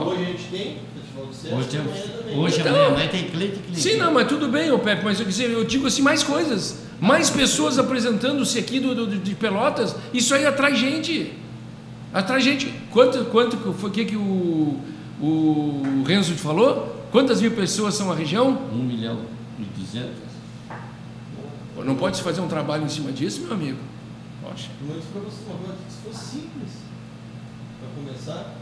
Hoje 0.10 0.22
a 0.22 0.26
gente 0.26 0.44
tem, 0.52 0.78
Hoje, 1.46 1.78
amanhã 1.78 2.04
também. 2.18 2.40
hoje 2.40 2.60
Então- 2.60 2.72
amanhã, 2.74 2.88
amanhã 2.90 3.08
tem 3.10 3.24
cliente, 3.26 3.58
cliente. 3.60 3.80
Sim, 3.82 3.98
não, 3.98 4.14
mas 4.14 4.28
tudo 4.28 4.48
bem, 4.48 4.72
ô 4.72 4.80
Pepe, 4.80 5.04
mas 5.04 5.20
eu, 5.20 5.26
dizer, 5.26 5.50
eu 5.52 5.64
digo 5.64 5.86
assim, 5.88 6.02
mais 6.02 6.24
coisas. 6.24 6.78
Mais 7.00 7.30
pessoas 7.30 7.78
apresentando-se 7.78 8.58
aqui 8.58 8.80
do, 8.80 8.96
do- 8.96 9.18
de 9.18 9.36
Pelotas, 9.36 9.96
isso 10.14 10.34
aí 10.34 10.46
atrai 10.46 10.76
gente. 10.76 11.34
Atrai 12.14 12.40
gente. 12.42 12.74
Quanto, 12.92 13.26
quanto 13.26 13.58
que 13.58 13.74
foi 13.74 13.90
que, 13.92 14.06
que 14.06 14.16
o, 14.16 14.80
o 15.22 16.04
Renzo 16.08 16.34
te 16.34 16.40
falou? 16.40 17.03
Quantas 17.14 17.40
mil 17.40 17.52
pessoas 17.52 17.94
são 17.94 18.12
a 18.12 18.16
região? 18.16 18.50
Um 18.74 18.84
milhão 18.84 19.22
e 19.60 19.64
duzentos. 19.80 20.34
Pô, 21.76 21.84
Não 21.84 21.96
pode 21.96 22.18
se 22.18 22.24
fazer 22.24 22.42
um 22.42 22.48
trabalho 22.48 22.86
em 22.86 22.90
cima 22.90 23.12
disso, 23.12 23.42
meu 23.42 23.54
amigo. 23.54 23.78
Poxa. 24.42 24.72
Disse 24.82 25.08
pra 25.14 25.22
você 25.22 25.38
uma 25.46 25.58
coisa, 25.60 25.78
se 25.88 25.98
fosse 25.98 26.32
simples, 26.32 26.72
para 27.80 28.04
começar, 28.04 28.56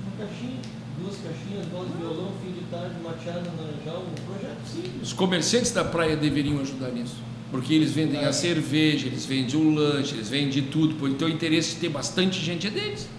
uma 0.00 0.16
caixinha, 0.16 0.60
duas 0.98 1.14
caixinhas, 1.18 1.66
voz 1.66 1.92
de 1.92 1.98
violão, 1.98 2.32
fim 2.42 2.52
de 2.52 2.64
tarde, 2.70 2.94
mateada, 3.04 3.52
naranjal, 3.54 4.02
um 4.02 4.32
projeto 4.32 4.66
simples. 4.66 5.02
Os 5.02 5.12
comerciantes 5.12 5.72
da 5.72 5.84
praia 5.84 6.16
deveriam 6.16 6.58
ajudar 6.62 6.88
nisso. 6.88 7.16
Porque 7.50 7.74
eles 7.74 7.92
vendem 7.92 8.24
a 8.24 8.32
cerveja, 8.32 9.08
eles 9.08 9.26
vendem 9.26 9.60
o 9.60 9.74
lanche, 9.74 10.14
eles 10.14 10.30
vendem 10.30 10.62
tudo. 10.68 11.06
Então 11.06 11.28
o 11.28 11.30
interesse 11.30 11.74
de 11.74 11.80
ter 11.82 11.90
bastante 11.90 12.40
gente 12.40 12.66
é 12.66 12.70
deles. 12.70 13.10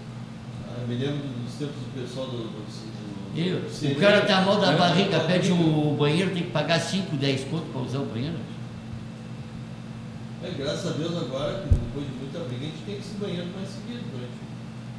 Ah, 0.67 0.81
eu 0.81 0.87
me 0.87 0.95
lembro 0.95 1.21
dos 1.45 1.53
tempos 1.53 1.75
do 1.75 2.01
pessoal 2.01 2.25
do. 2.25 2.37
do, 2.37 2.84
E 3.35 3.49
do 3.49 3.91
o 3.91 3.95
cara 3.99 4.21
tá 4.21 4.41
mal 4.41 4.59
da 4.61 4.71
É. 4.71 4.77
barriga, 4.77 5.19
pede 5.21 5.51
o 5.51 5.95
banheiro, 5.99 6.31
tem 6.31 6.43
que 6.43 6.51
pagar 6.51 6.79
5, 6.79 7.15
10 7.17 7.43
conto 7.45 7.65
para 7.71 7.81
usar 7.81 7.99
o 7.99 8.05
banheiro. 8.05 8.37
É, 10.43 10.51
graças 10.57 10.87
a 10.87 10.97
Deus 10.97 11.17
agora, 11.17 11.59
que 11.63 11.69
depois 11.75 12.05
de 12.05 12.13
muita 12.13 12.39
briga, 12.39 12.61
a 12.61 12.65
gente 12.65 12.83
tem 12.85 12.95
esse 12.97 13.13
banheiro 13.19 13.47
mais 13.55 13.67
seguido 13.69 14.03
durante. 14.11 14.45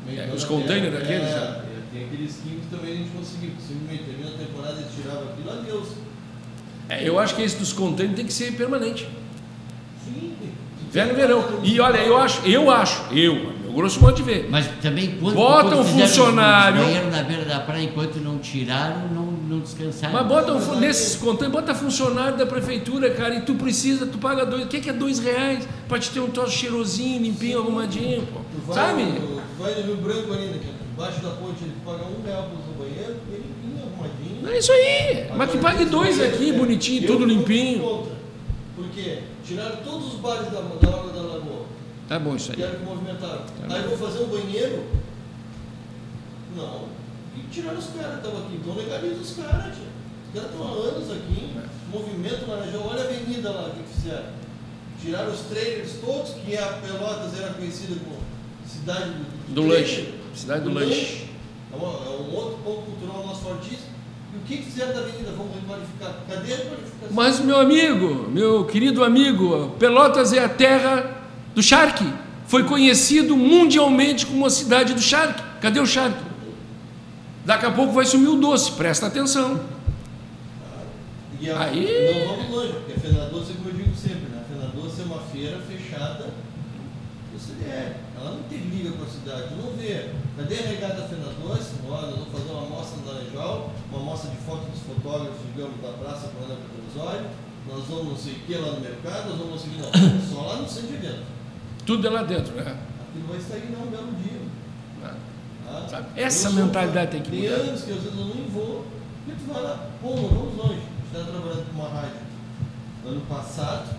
meio 0.06 0.20
É, 0.20 0.34
os 0.34 0.44
containers 0.44 0.94
é, 0.94 0.98
daqueles, 0.98 1.28
É, 1.28 1.34
né? 1.40 1.62
tem 1.92 2.04
aqueles 2.04 2.36
químicos 2.42 2.66
também 2.70 2.92
a 2.92 2.96
gente 2.96 3.10
conseguiu. 3.10 3.50
Simplesmente 3.66 4.04
termina 4.04 4.28
a 4.30 4.38
temporada 4.38 4.80
e 4.80 5.02
tirava 5.02 5.24
aquilo, 5.30 5.50
adeus. 5.50 5.88
É, 6.88 7.08
eu 7.08 7.18
acho 7.18 7.34
que 7.34 7.42
esse 7.42 7.56
dos 7.56 7.72
containers 7.72 8.16
tem 8.16 8.26
que 8.26 8.32
ser 8.32 8.52
permanente. 8.52 9.08
Sim, 11.02 11.06
tem. 11.08 11.14
Verão. 11.14 11.44
E 11.62 11.80
olha, 11.80 11.98
eu 11.98 12.16
acho, 12.16 12.46
eu 12.46 12.70
acho, 12.70 13.14
eu, 13.14 13.34
meu 13.34 13.72
grosso 13.72 14.00
modo 14.00 14.14
de 14.14 14.22
ver. 14.22 14.48
Mas 14.50 14.66
também 14.80 15.18
quando 15.20 15.34
Bota 15.34 15.76
um 15.76 15.84
funcionário. 15.84 16.80
Os 16.80 16.86
banheiros 16.86 17.12
na 17.12 17.22
beira 17.22 17.44
da 17.44 17.60
praia, 17.60 17.84
enquanto 17.84 18.16
não 18.16 18.38
tiraram, 18.38 19.08
não, 19.08 19.26
não 19.26 19.60
descansaram. 19.60 20.14
Mas 20.14 20.26
bota 20.26 20.52
um, 20.54 20.80
nesses 20.80 21.16
containers, 21.16 21.52
bota 21.52 21.74
funcionário 21.74 22.38
da 22.38 22.46
prefeitura, 22.46 23.10
cara, 23.10 23.34
e 23.34 23.42
tu 23.42 23.54
precisa, 23.54 24.06
tu 24.06 24.16
paga 24.18 24.46
dois. 24.46 24.64
O 24.64 24.68
que, 24.68 24.80
que 24.80 24.88
é 24.88 24.92
dois 24.92 25.18
reais 25.18 25.68
pra 25.86 25.98
te 25.98 26.10
ter 26.10 26.20
um 26.20 26.30
troço 26.30 26.52
cheirosinho, 26.52 27.20
limpinho, 27.22 27.60
arrumadinho, 27.60 28.26
pô? 28.32 28.40
Tu 28.50 28.66
vai, 28.66 28.74
Sabe? 28.74 29.02
Tu 29.02 29.62
vai 29.62 29.74
no 29.74 29.82
Rio 29.82 29.96
Branco 29.96 30.32
ali, 30.32 30.46
né, 30.46 30.58
cara? 30.58 30.76
Embaixo 30.96 31.20
da 31.20 31.30
ponte 31.32 31.62
ele 31.62 31.74
paga 31.84 32.04
um 32.04 32.26
real 32.26 32.44
para 32.44 32.54
usar 32.54 32.70
o 32.74 32.82
banheiro, 32.82 33.16
ele 33.30 33.44
limpinho, 33.44 33.84
arrumadinho. 33.92 34.48
É 34.48 34.58
isso 34.58 34.72
aí. 34.72 35.26
Mas 35.36 35.50
que 35.50 35.58
pague 35.58 35.84
dois 35.84 36.18
aqui, 36.18 36.52
bonitinho, 36.52 37.02
Eu 37.02 37.06
tudo 37.06 37.26
limpinho. 37.26 38.06
Por 38.74 38.88
quê? 38.94 39.18
Tiraram 39.46 39.76
todos 39.84 40.14
os 40.14 40.20
bares 40.20 40.46
da, 40.50 40.60
da 40.60 40.96
Água 40.96 41.12
da 41.12 41.20
Lagoa. 41.22 41.66
Tá 42.08 42.18
bom 42.18 42.36
isso 42.36 42.52
aí. 42.52 42.56
que 42.56 42.84
movimentaram. 42.84 43.44
Tá 43.68 43.74
Aí 43.74 43.82
vou 43.88 43.96
fazer 43.98 44.24
um 44.24 44.28
banheiro. 44.28 44.84
Não. 46.56 46.86
E 47.36 47.40
tiraram 47.50 47.78
os 47.78 47.86
caras 47.86 48.12
que 48.20 48.26
estavam 48.26 48.46
aqui. 48.46 48.56
Então 48.56 48.74
legaliza 48.74 49.20
os 49.20 49.32
caras, 49.36 49.74
tia. 49.76 49.86
Os 50.28 50.34
caras 50.34 50.50
estão 50.50 50.66
há 50.66 50.70
anos 50.70 51.10
aqui. 51.10 51.52
É. 51.56 51.96
Movimento 51.96 52.48
Laranjal. 52.50 52.86
Olha 52.88 53.02
a 53.02 53.04
avenida 53.04 53.50
lá, 53.50 53.70
que 53.70 53.94
fizeram. 53.94 54.24
Tiraram 55.00 55.32
os 55.32 55.40
trailers 55.40 55.92
todos, 56.04 56.30
que 56.32 56.56
a 56.56 56.66
Pelotas 56.66 57.38
era 57.38 57.52
conhecida 57.54 57.94
como 58.02 58.16
cidade 58.66 59.10
do, 59.10 59.54
Do 59.54 59.62
trailer, 59.62 59.80
lanche. 59.80 60.14
Cidade 60.34 60.64
do 60.64 60.72
lanche. 60.72 61.28
É, 61.72 61.76
uma- 61.76 62.06
é 62.06 62.08
um 62.18 62.34
outro 62.34 62.58
ponto 62.64 62.82
cultural 62.82 63.26
nosso 63.26 63.42
fortíssimo. 63.42 63.95
E 64.36 64.38
o 64.38 64.42
que, 64.46 64.62
fizeram 64.62 64.92
da 64.92 65.00
avenida? 65.00 65.32
Vamos 65.36 65.54
requalificar. 65.54 66.14
Cadê 66.28 66.52
a 66.52 66.56
qualificação? 66.56 67.08
Mas, 67.10 67.40
meu 67.40 67.58
amigo, 67.58 68.28
meu 68.30 68.64
querido 68.66 69.02
amigo, 69.02 69.70
Pelotas 69.78 70.32
é 70.32 70.44
a 70.44 70.48
terra 70.48 71.16
do 71.54 71.62
Shark. 71.62 72.04
Foi 72.46 72.64
conhecido 72.64 73.36
mundialmente 73.36 74.26
como 74.26 74.44
a 74.44 74.50
cidade 74.50 74.92
do 74.92 75.00
Shark. 75.00 75.42
Cadê 75.60 75.80
o 75.80 75.86
Shark? 75.86 76.16
Daqui 77.44 77.64
a 77.64 77.70
pouco 77.70 77.92
vai 77.92 78.04
sumir 78.04 78.28
o 78.28 78.36
doce, 78.36 78.72
presta 78.72 79.06
atenção. 79.06 79.60
E 81.40 81.50
a, 81.50 81.60
Aí- 81.60 82.14
não 82.26 82.36
vamos 82.36 82.50
longe, 82.50 82.72
porque 82.72 82.92
a 82.92 82.98
Fernanda 83.00 83.30
Doce, 83.30 83.52
como 83.54 83.68
eu 83.68 83.74
digo 83.74 83.94
sempre, 83.94 84.28
né? 84.32 84.42
a 84.42 84.48
Fernanda 84.48 84.72
Doce 84.74 85.00
é 85.00 85.04
uma 85.04 85.20
feira 85.20 85.58
fechada 85.60 86.24
do 87.32 87.38
CDL. 87.38 87.94
Ela 88.18 88.30
não 88.30 88.42
tem 88.48 88.58
liga 88.58 88.90
com 88.92 89.04
a 89.04 89.06
cidade, 89.06 89.54
não 89.54 89.70
vê. 89.72 90.10
Cadê 90.36 90.54
a 90.54 90.68
regata 90.68 91.02
da 91.02 91.08
Fernanda 91.08 91.34
Doce? 91.46 91.72
Olha, 91.88 92.12
vamos 92.12 92.28
fazer 92.32 92.50
uma 92.50 92.62
amostra 92.62 92.95
no 94.24 94.30
Laranjal, 94.30 94.30
uma 94.30 94.30
amostra 94.30 94.30
de 94.30 94.36
foto 94.38 94.70
dos 94.70 94.82
fotógrafos, 94.82 95.40
digamos, 95.54 95.80
da 95.82 95.92
Praça 95.92 96.28
Coronel 96.28 96.56
Provisório, 96.72 97.26
nós 97.68 97.84
vamos 97.88 98.06
não 98.06 98.16
sei 98.16 98.32
o 98.32 98.38
que 98.46 98.54
lá 98.54 98.72
no 98.72 98.80
mercado, 98.80 99.28
nós 99.28 99.38
vamos 99.38 99.50
não 99.50 99.58
sei 99.58 99.70
o 99.70 99.74
que, 99.74 99.98
não, 100.00 100.20
só 100.22 100.46
lá 100.46 100.56
no 100.56 100.68
centro 100.68 100.88
de 100.88 100.94
evento. 100.94 101.22
Tudo 101.84 102.06
é 102.06 102.10
lá 102.10 102.22
dentro, 102.22 102.54
né? 102.54 102.76
Aquilo 103.08 103.28
vai 103.28 103.38
estagnar 103.38 103.80
um 103.82 103.90
belo 103.90 104.12
dia. 104.22 104.40
Tá? 105.02 105.88
Sabe? 105.88 106.06
Essa 106.20 106.50
mentalidade 106.50 107.10
tem 107.10 107.22
que 107.22 107.30
Tem 107.30 107.42
mudar. 107.42 107.54
anos 107.56 107.82
que 107.82 107.90
às 107.92 108.02
vezes 108.02 108.18
eu 108.18 108.26
nem 108.26 108.46
vou, 108.48 108.86
porque 109.24 109.40
tu 109.44 109.52
vai 109.52 109.62
lá, 109.62 109.88
pô, 110.00 110.08
não 110.14 110.28
vamos 110.28 110.56
longe. 110.56 110.74
A 110.74 110.78
gente 110.78 111.06
estava 111.12 111.24
trabalhando 111.32 111.66
com 111.72 111.78
uma 111.80 111.88
rádio 111.88 112.26
ano 113.06 113.20
passado, 113.22 113.96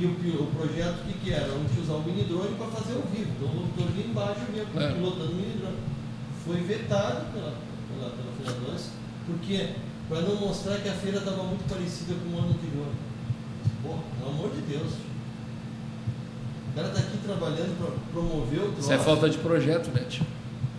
e 0.00 0.06
o, 0.06 0.10
o 0.10 0.46
projeto 0.56 1.00
o 1.02 1.04
que, 1.06 1.12
que 1.18 1.32
era? 1.32 1.46
Gente 1.48 1.80
usar 1.80 1.94
o 1.94 2.02
mini 2.02 2.24
drone 2.24 2.54
para 2.56 2.66
fazer 2.68 2.94
ao 2.94 3.02
vivo. 3.02 3.30
Então 3.36 3.48
o 3.48 3.54
locutor 3.62 3.86
ali 3.88 4.06
embaixo 4.08 4.40
via 4.52 4.62
É. 4.62 4.92
pilotando 4.92 5.32
o 5.32 5.34
mini 5.34 5.58
drone. 5.58 5.76
Foi 6.46 6.56
vetado 6.62 7.26
pela, 7.32 7.52
pela, 7.88 8.10
pela 8.10 8.32
Federações, 9.26 9.26
porque 9.26 9.68
para 10.08 10.20
não 10.22 10.36
mostrar 10.36 10.78
que 10.78 10.88
a 10.88 10.92
feira 10.94 11.18
estava 11.18 11.42
muito 11.44 11.68
parecida 11.68 12.14
com 12.14 12.36
o 12.36 12.38
ano 12.38 12.50
anterior. 12.50 12.86
Pô, 13.82 13.94
pelo 14.18 14.30
amor 14.30 14.50
de 14.54 14.60
Deus. 14.62 14.92
O 16.70 16.74
cara 16.74 16.88
está 16.88 17.00
aqui 17.00 17.18
trabalhando 17.18 17.76
para 17.78 17.90
promover 18.12 18.58
o 18.60 18.62
troço. 18.72 18.80
Isso 18.80 18.92
é 18.92 18.98
falta 18.98 19.28
de 19.28 19.38
projeto, 19.38 19.90
tio? 20.08 20.26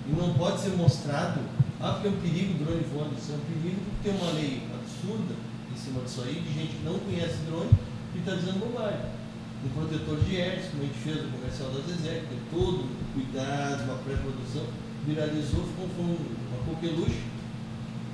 E 0.08 0.12
não 0.12 0.34
pode 0.34 0.60
ser 0.60 0.72
mostrado, 0.72 1.40
ah, 1.80 1.94
porque 1.94 2.08
é 2.08 2.12
um 2.12 2.20
perigo 2.22 2.54
o 2.62 2.66
drone 2.66 2.84
voando. 2.92 3.14
Isso 3.18 3.32
é 3.32 3.36
um 3.36 3.46
perigo 3.46 3.80
porque 3.86 4.10
tem 4.10 4.20
uma 4.20 4.32
lei 4.34 4.64
absurda 4.74 5.34
em 5.72 5.78
cima 5.78 6.02
disso 6.02 6.22
aí, 6.26 6.34
de 6.42 6.54
gente 6.54 6.76
que 6.78 6.84
não 6.86 6.98
conhece 7.00 7.38
drone 7.48 7.70
e 8.16 8.20
está 8.20 8.36
dizendo 8.36 8.60
bobagem. 8.60 9.00
Um 9.64 9.70
protetor 9.70 10.20
de 10.20 10.36
hélice, 10.36 10.70
como 10.72 10.84
a 10.84 10.86
gente 10.88 11.00
fez 11.00 11.24
no 11.24 11.32
comercial 11.32 11.70
da 11.72 11.80
Zezé, 11.88 12.20
que 12.20 12.28
tem 12.36 12.40
todo 12.52 12.84
um 12.84 13.14
cuidado, 13.14 13.84
uma 13.86 13.96
pré-produção, 14.04 14.66
viralizou, 15.08 15.64
ficou 15.64 15.86
um- 16.04 16.18
uma 16.52 16.60
coqueluche. 16.68 17.22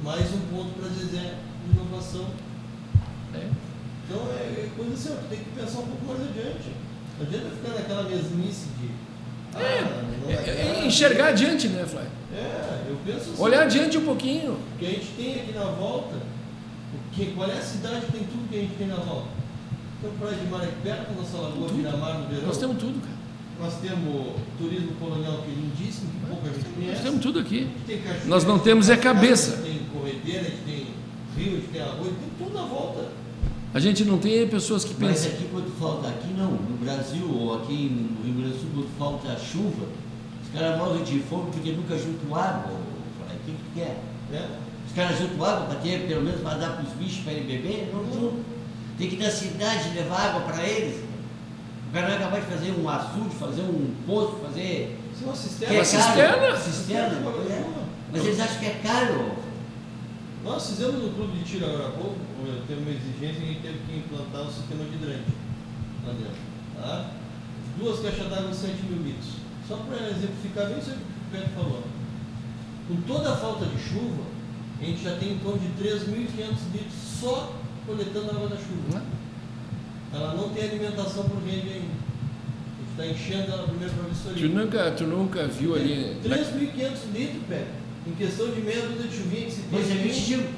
Mais 0.04 0.34
um 0.34 0.40
ponto 0.56 0.70
para 0.80 0.90
Zezé, 0.90 1.36
inovação. 1.74 2.26
É. 3.34 3.48
Então 4.06 4.22
é, 4.32 4.66
é 4.66 4.70
coisa 4.76 4.94
assim, 4.94 5.28
tem 5.30 5.40
que 5.40 5.50
pensar 5.52 5.80
um 5.80 5.88
pouco 5.88 6.06
mais 6.08 6.22
adiante. 6.22 6.70
Não 7.20 7.28
adianta 7.28 7.50
ficar 7.56 7.76
naquela 7.76 8.04
mesmice 8.04 8.68
de. 8.80 8.90
Ah, 9.54 9.60
É, 10.30 10.34
é 10.34 10.74
dar. 10.80 10.86
enxergar 10.86 11.28
adiante, 11.30 11.68
né, 11.68 11.86
Fly? 11.86 12.08
É, 12.34 12.86
eu 12.90 12.98
penso 13.06 13.32
assim. 13.32 13.42
Olhar 13.42 13.64
adiante 13.64 13.98
um 13.98 14.06
pouquinho. 14.06 14.54
O 14.54 14.78
que 14.80 14.86
a 14.86 14.90
gente 14.90 15.08
tem 15.18 15.36
aqui 15.36 15.52
na 15.54 15.66
volta, 15.66 16.16
o 16.16 17.16
que, 17.16 17.34
qual 17.34 17.50
é 17.50 17.58
a 17.58 17.62
cidade 17.62 18.06
que 18.06 18.12
tem 18.14 18.24
tudo 18.24 18.50
que 18.50 18.56
a 18.58 18.62
gente 18.62 18.76
tem 18.76 18.88
na 18.88 18.96
volta? 18.96 19.28
Tem 20.02 20.12
Praia 20.12 20.36
de 20.38 20.48
Mar 20.48 20.62
aqui 20.62 20.76
perto, 20.82 21.14
nossa 21.14 21.38
lagoa 21.38 21.72
Miramar 21.74 22.20
no 22.20 22.30
verão. 22.30 22.48
Nós 22.48 22.58
temos 22.58 22.78
tudo, 22.78 23.02
cara. 23.02 23.20
Nós 23.60 23.74
temos 23.82 24.36
turismo 24.58 24.94
colonial 24.94 25.42
que 25.44 25.52
é 25.52 25.56
lindíssimo, 25.56 26.10
que 26.12 26.28
pouca 26.28 26.48
gente 26.48 26.66
Nós 26.66 26.76
conhece. 26.76 27.04
temos 27.04 27.20
tudo 27.22 27.40
aqui. 27.40 27.68
Nós 28.26 28.46
não 28.46 28.58
temos 28.60 28.86
tem 28.88 28.96
é 28.96 28.98
cabeça. 28.98 29.58
Tem 29.58 29.79
corredeira, 30.00 30.42
a 30.42 30.44
gente 30.44 30.62
tem 30.66 30.88
rio, 31.38 31.54
a 31.54 31.56
gente 31.60 31.68
tem 31.72 31.82
arroz, 31.82 32.08
tem 32.08 32.30
tudo 32.38 32.54
na 32.54 32.66
volta. 32.66 33.06
A 33.74 33.80
gente 33.80 34.04
não 34.04 34.18
tem 34.18 34.48
pessoas 34.48 34.84
que 34.84 34.96
Mas 35.00 35.20
pensam. 35.22 35.32
aqui 35.34 35.48
quando 35.52 35.80
falta, 35.80 36.08
aqui 36.08 36.28
não, 36.36 36.52
no 36.52 36.78
Brasil 36.78 37.26
ou 37.30 37.56
aqui 37.58 37.90
no 38.18 38.24
Rio 38.26 38.42
Grande 38.42 38.58
do 38.58 38.60
Sul, 38.62 38.70
quando 38.74 38.98
falta 38.98 39.38
chuva, 39.40 39.86
os 40.44 40.60
caras 40.60 40.78
morrem 40.80 41.04
de 41.04 41.20
fome 41.20 41.52
porque 41.52 41.72
nunca 41.74 41.96
juntam 41.98 42.36
água. 42.36 42.72
O 42.74 43.46
que 43.46 43.52
que 43.52 43.80
quer? 43.80 44.02
Né? 44.32 44.50
Os 44.88 44.94
caras 44.96 45.20
juntam 45.20 45.46
água 45.46 45.66
para 45.68 45.80
ter, 45.80 46.08
pelo 46.08 46.24
menos 46.24 46.42
para 46.42 46.58
dar 46.58 46.70
para 46.78 46.84
os 46.84 46.94
bichos 46.94 47.20
para 47.24 47.34
ele 47.34 47.46
beber? 47.46 47.92
Não 47.94 48.04
juntam. 48.12 48.40
Tem 48.98 49.08
que 49.08 49.16
ir 49.16 49.20
na 49.20 49.30
cidade 49.30 49.90
levar 49.96 50.20
água 50.30 50.42
para 50.42 50.64
eles. 50.64 51.04
O 51.90 51.94
cara 51.94 52.08
não 52.10 52.16
é 52.16 52.20
capaz 52.20 52.46
de 52.46 52.52
fazer 52.52 52.72
um 52.72 52.90
açude, 52.90 53.36
fazer 53.36 53.62
um 53.62 53.94
poço, 54.08 54.36
fazer. 54.44 54.98
Isso 55.14 55.24
é 55.24 55.28
uma 55.28 55.34
Que 55.34 55.40
cisterna. 55.40 55.74
é 55.76 55.78
Uma 55.78 55.86
cisterna? 55.86 56.38
caro. 56.38 56.58
Cisterna. 56.60 57.22
pois 57.24 57.52
é. 57.52 57.66
Mas 58.12 58.26
eles 58.26 58.40
acham 58.40 58.60
que 58.60 58.66
é 58.66 58.80
caro. 58.84 59.32
Nós 60.44 60.70
fizemos 60.70 61.04
no 61.04 61.12
clube 61.12 61.38
de 61.38 61.44
tiro 61.44 61.66
agora 61.66 61.90
há 61.90 61.92
pouco, 61.92 62.16
teve 62.68 62.82
uma 62.82 62.92
exigência 62.92 63.40
e 63.40 63.44
a 63.44 63.48
gente 63.48 63.62
teve 63.62 63.80
que 63.86 63.98
implantar 63.98 64.42
um 64.44 64.52
sistema 64.52 64.86
de 64.86 64.96
hidrante 64.96 65.32
lá 66.06 66.14
dentro. 66.14 66.50
Tá? 66.78 67.12
Duas 67.78 68.00
caixas 68.00 68.30
d'água 68.30 68.50
de 68.50 68.56
7 68.56 68.84
mil 68.84 69.04
litros. 69.04 69.34
Só 69.68 69.76
para 69.78 70.10
exemplificar 70.10 70.68
bem 70.68 70.80
isso 70.80 70.92
que 70.92 70.98
o 70.98 71.32
Pedro 71.32 71.50
falou. 71.56 71.84
Com 72.88 73.02
toda 73.02 73.34
a 73.34 73.38
falta 73.38 73.66
de 73.66 73.78
chuva, 73.78 74.24
a 74.82 74.86
gente 74.86 75.04
já 75.04 75.16
tem 75.18 75.34
em 75.34 75.40
torno 75.40 75.60
de 75.60 75.84
3.500 75.84 76.72
litros 76.74 76.94
só 77.20 77.54
coletando 77.86 78.32
a 78.32 78.36
água 78.36 78.48
da 78.48 78.58
chuva. 78.58 79.04
Ela 80.14 80.34
não 80.36 80.50
tem 80.50 80.64
alimentação 80.64 81.24
por 81.26 81.38
rede 81.44 81.70
ainda. 81.70 82.00
A 82.78 82.80
gente 82.80 82.92
está 82.92 83.06
enchendo 83.06 83.52
ela 83.52 83.68
primeiro 83.68 83.94
para 83.94 84.32
a 84.32 84.34
Tu 84.34 84.48
nunca, 84.48 84.92
tu 84.92 85.04
nunca 85.06 85.48
viu 85.48 85.76
ali. 85.76 86.18
3.500 86.24 87.12
litros, 87.14 87.44
Pedro. 87.48 87.79
Em 88.10 88.14
questão 88.16 88.50
de 88.52 88.62
meia 88.62 88.82
dúzia 88.88 89.08
de 89.08 89.16
chuvinha 89.16 89.46
que 89.46 89.52
se 89.52 89.64
Mas 89.72 89.86
a 89.86 89.94
tem 89.94 90.04
gente 90.14 90.26
digo, 90.26 90.50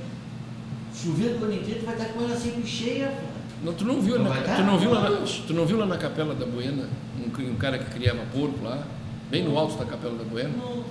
chovendo 0.96 1.42
o 1.42 1.44
ano 1.46 1.54
inteiro, 1.56 1.80
tu 1.82 1.86
vai 1.86 1.96
estar 1.96 2.06
com 2.14 2.22
ela 2.22 2.36
sempre 2.38 2.66
cheia. 2.66 3.08
cara. 3.08 3.32
Não, 3.64 3.74
tu 3.74 3.86
não 3.86 4.02
viu, 4.02 4.18
Não 4.18 4.30
na, 4.30 4.40
dar? 4.40 4.56
tu 4.56 4.64
não 4.64 4.78
viu 4.80 4.92
lá 4.92 5.10
na, 5.10 5.18
tu 5.26 5.54
não 5.54 5.66
viu 5.66 5.78
lá 5.78 5.86
na 5.86 5.98
Capela 5.98 6.34
da 6.34 6.46
Buena, 6.46 6.90
um, 7.20 7.52
um 7.52 7.56
cara 7.56 7.78
que 7.78 7.92
criava 7.92 8.22
porco 8.34 8.64
lá, 8.64 8.84
bem 9.30 9.44
no 9.44 9.58
alto 9.58 9.78
da 9.78 9.86
Capela 9.86 10.16
da 10.18 10.24
Buena, 10.24 10.50
Não, 10.58 10.84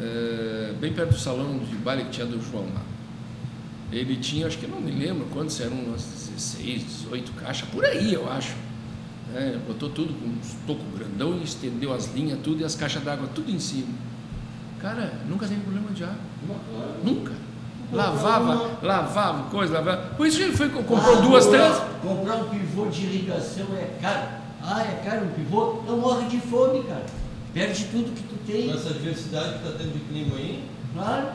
é, 0.00 0.72
bem 0.78 0.92
perto 0.92 1.10
do 1.10 1.18
salão 1.18 1.58
de 1.58 1.74
baile 1.76 2.04
que 2.04 2.10
tinha 2.10 2.26
do 2.26 2.40
João 2.42 2.64
lá. 2.74 2.82
Ele 3.90 4.16
tinha, 4.16 4.46
acho 4.46 4.58
que 4.58 4.64
eu 4.64 4.70
não 4.70 4.80
me 4.80 4.90
lembro 4.90 5.26
quantos 5.32 5.58
eram, 5.60 5.76
umas 5.76 6.02
16, 6.02 6.82
18 7.04 7.32
caixas, 7.32 7.68
por 7.70 7.84
aí 7.84 8.12
eu 8.12 8.30
acho. 8.30 8.54
É, 9.34 9.58
botou 9.66 9.88
tudo 9.90 10.12
com 10.14 10.26
uns 10.26 10.54
toco 10.66 10.82
grandão 10.96 11.38
e 11.38 11.44
estendeu 11.44 11.92
as 11.92 12.12
linhas, 12.14 12.38
tudo, 12.42 12.60
e 12.60 12.64
as 12.64 12.74
caixas 12.74 13.02
d'água 13.02 13.28
tudo 13.34 13.50
em 13.50 13.58
cima. 13.58 13.88
Cara, 14.80 15.12
nunca 15.28 15.46
teve 15.46 15.60
problema 15.60 15.90
de 15.90 16.04
água. 16.04 16.16
Nunca. 17.04 17.32
Lavava, 17.92 18.78
lavava, 18.82 19.44
coisa, 19.50 19.72
lavava. 19.74 20.10
Por 20.16 20.26
isso 20.26 20.36
que 20.36 20.42
ele 20.44 20.56
foi, 20.56 20.68
comprou 20.68 21.16
Ah, 21.16 21.20
duas, 21.20 21.46
três. 21.46 21.74
Comprar 22.02 22.36
um 22.36 22.48
pivô 22.50 22.86
de 22.86 23.02
irrigação 23.04 23.66
é 23.76 23.98
caro. 24.00 24.28
Ah, 24.62 24.82
é 24.82 25.02
caro 25.08 25.24
um 25.24 25.28
pivô? 25.30 25.82
Não 25.86 25.96
morre 25.98 26.28
de 26.28 26.38
fome, 26.38 26.82
cara. 26.82 27.06
Perde 27.54 27.84
tudo 27.86 28.14
que 28.14 28.22
tu 28.22 28.34
com 28.36 28.44
tem. 28.52 28.70
essa 28.70 28.92
diversidade 28.92 29.54
que 29.58 29.66
está 29.66 29.78
tendo 29.78 29.92
de 29.94 30.00
clima 30.00 30.36
aí, 30.36 30.64
Claro. 30.94 31.26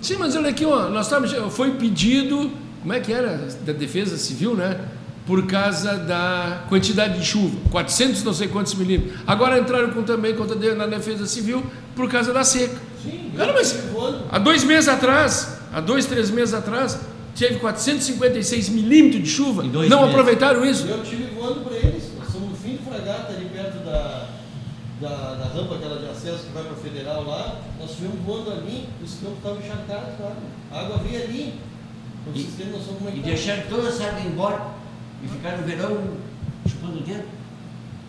Sim, 0.00 0.16
mas 0.18 0.36
olha 0.36 0.50
aqui, 0.50 0.64
ó, 0.64 0.88
nós 0.90 1.06
estamos, 1.06 1.32
foi 1.54 1.72
pedido, 1.72 2.50
como 2.82 2.92
é 2.92 3.00
que 3.00 3.12
era, 3.12 3.48
da 3.64 3.72
Defesa 3.72 4.16
Civil, 4.16 4.54
né? 4.54 4.78
Por 5.26 5.46
causa 5.46 5.96
da 5.96 6.64
quantidade 6.68 7.18
de 7.18 7.24
chuva, 7.24 7.56
400 7.70 8.22
não 8.24 8.34
sei 8.34 8.48
quantos 8.48 8.74
milímetros. 8.74 9.18
Agora 9.26 9.58
entraram 9.58 9.90
com, 9.90 10.02
também 10.02 10.34
contra 10.34 10.54
de- 10.54 10.74
na 10.74 10.86
Defesa 10.86 11.24
Civil 11.26 11.64
por 11.96 12.10
causa 12.10 12.30
da 12.32 12.44
seca. 12.44 12.76
sim, 13.02 13.32
Cara, 13.34 13.50
eu 13.50 13.54
mas 13.54 13.72
tive 13.72 13.88
voando. 13.88 14.24
há 14.30 14.38
dois 14.38 14.62
meses 14.64 14.86
atrás, 14.88 15.58
há 15.72 15.80
dois, 15.80 16.04
três 16.04 16.28
meses 16.30 16.52
atrás, 16.52 16.98
teve 17.34 17.54
456 17.58 18.68
milímetros 18.68 19.22
de 19.22 19.30
chuva. 19.30 19.64
Em 19.64 19.70
dois 19.70 19.88
Não 19.88 20.00
meses. 20.00 20.12
aproveitaram 20.14 20.62
isso? 20.64 20.86
Eu 20.86 21.02
tive 21.02 21.24
voando 21.34 21.60
para 21.60 21.74
eles. 21.76 22.04
Nós 22.18 22.30
somos 22.30 22.50
no 22.50 22.56
fim 22.56 22.76
do 22.76 22.82
fragata, 22.90 23.32
ali 23.32 23.46
perto 23.46 23.78
da, 23.82 24.26
da, 25.00 25.34
da 25.36 25.44
rampa 25.54 25.76
aquela 25.76 26.00
de 26.00 26.06
acesso 26.10 26.44
que 26.44 26.52
vai 26.52 26.64
para 26.64 26.72
a 26.72 26.76
Federal 26.76 27.24
lá. 27.24 27.60
Nós 27.80 27.90
estivemos 27.90 28.20
voando 28.26 28.50
ali, 28.52 28.86
os 29.02 29.14
campos 29.14 29.38
estavam 29.38 29.58
encharcados, 29.58 30.18
cara. 30.18 30.36
A 30.70 30.80
água 30.80 30.98
vinha 30.98 31.20
ali. 31.24 31.54
E- 32.34 32.48
como 32.98 33.08
é 33.08 33.12
que 33.12 33.18
E 33.18 33.20
tá. 33.22 33.26
deixaram 33.28 33.62
toda 33.68 33.88
essa 33.88 34.04
água 34.04 34.20
embora. 34.20 34.73
E 35.24 35.28
ficaram 35.28 35.58
no 35.58 35.64
verão 35.64 35.98
chupando 36.68 36.98
o 36.98 37.02
dedo. 37.02 37.24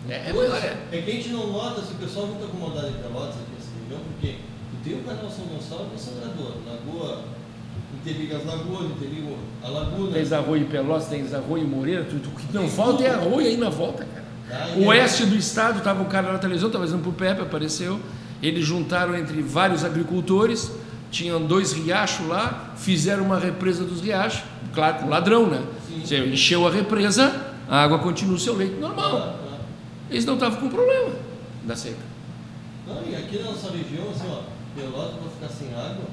É, 0.10 0.30
Pois, 0.32 0.54
é, 0.54 0.78
é 0.92 1.02
que 1.02 1.10
a 1.10 1.14
gente 1.14 1.30
não 1.30 1.52
nota 1.52 1.82
se 1.82 1.94
o 1.94 1.96
pessoal 1.96 2.28
não 2.28 2.36
está 2.36 2.46
acomodado 2.46 2.88
em 2.88 2.94
Pelotas 2.94 3.36
aqui 3.36 3.52
nessa 3.58 3.72
região, 3.82 4.00
porque 4.12 4.36
tu 4.72 4.84
tem 4.84 5.00
o 5.00 5.04
canal 5.04 5.30
São 5.30 5.46
Gonçalo 5.46 5.90
e 5.92 5.96
o 5.96 6.00
Sangrador, 6.00 6.54
Lagoa, 6.68 7.24
interliga 8.02 8.38
as 8.38 8.46
lagoas, 8.46 8.92
interliga 8.92 9.36
a 9.64 9.68
laguna. 9.70 10.12
Tens 10.12 10.32
arroio 10.32 10.62
em 10.62 10.66
Pelotas, 10.66 11.08
tens 11.08 11.34
arroio 11.34 11.64
em 11.64 11.68
Moreira, 11.68 12.04
tudo, 12.04 12.30
o 12.30 12.32
que 12.32 12.54
não 12.54 12.68
falta 12.68 13.04
é 13.04 13.10
arroio 13.10 13.48
aí 13.48 13.58
na 13.58 13.70
volta, 13.70 14.06
cara. 14.06 14.26
Tá? 14.48 14.76
O 14.76 14.82
E 14.84 14.88
oeste 14.88 15.26
do 15.26 15.36
estado, 15.36 15.80
estava 15.80 16.04
um 16.04 16.06
cara 16.06 16.32
na 16.32 16.38
televisão, 16.38 16.68
estava 16.68 16.86
fazendo 16.86 17.02
para 17.02 17.10
o 17.10 17.14
Pepe, 17.14 17.42
apareceu. 17.42 18.00
Eles 18.44 18.64
juntaram 18.64 19.16
entre 19.16 19.42
vários 19.42 19.84
agricultores, 19.84 20.72
tinham 21.10 21.42
dois 21.42 21.74
riachos 21.74 22.28
lá, 22.28 22.74
fizeram 22.78 23.24
uma 23.24 23.40
represa 23.40 23.84
dos 23.84 24.02
riachos, 24.02 24.44
claro, 24.72 25.00
com 25.00 25.10
ladrão, 25.10 25.48
né? 25.48 25.64
Você 26.06 26.20
encheu 26.26 26.68
a 26.68 26.72
represa, 26.72 27.54
a 27.68 27.82
água 27.84 28.00
continua 28.00 28.36
o 28.36 28.40
seu 28.40 28.56
leito 28.56 28.76
Ah, 28.78 28.80
normal. 28.88 29.18
ah. 29.18 29.58
Eles 30.10 30.24
não 30.26 30.36
estavam 30.36 30.60
com 30.60 30.70
problema 30.70 31.12
da 31.64 31.76
seca. 31.76 31.98
Não, 32.88 33.02
e 33.04 33.16
aqui 33.16 33.40
na 33.40 33.46
nossa 33.46 33.72
região, 33.72 34.10
assim, 34.12 34.28
ó, 34.30 34.42
Pelotas 34.80 35.16
vai 35.20 35.30
ficar 35.34 35.50
sem 35.50 35.74
água, 35.74 36.06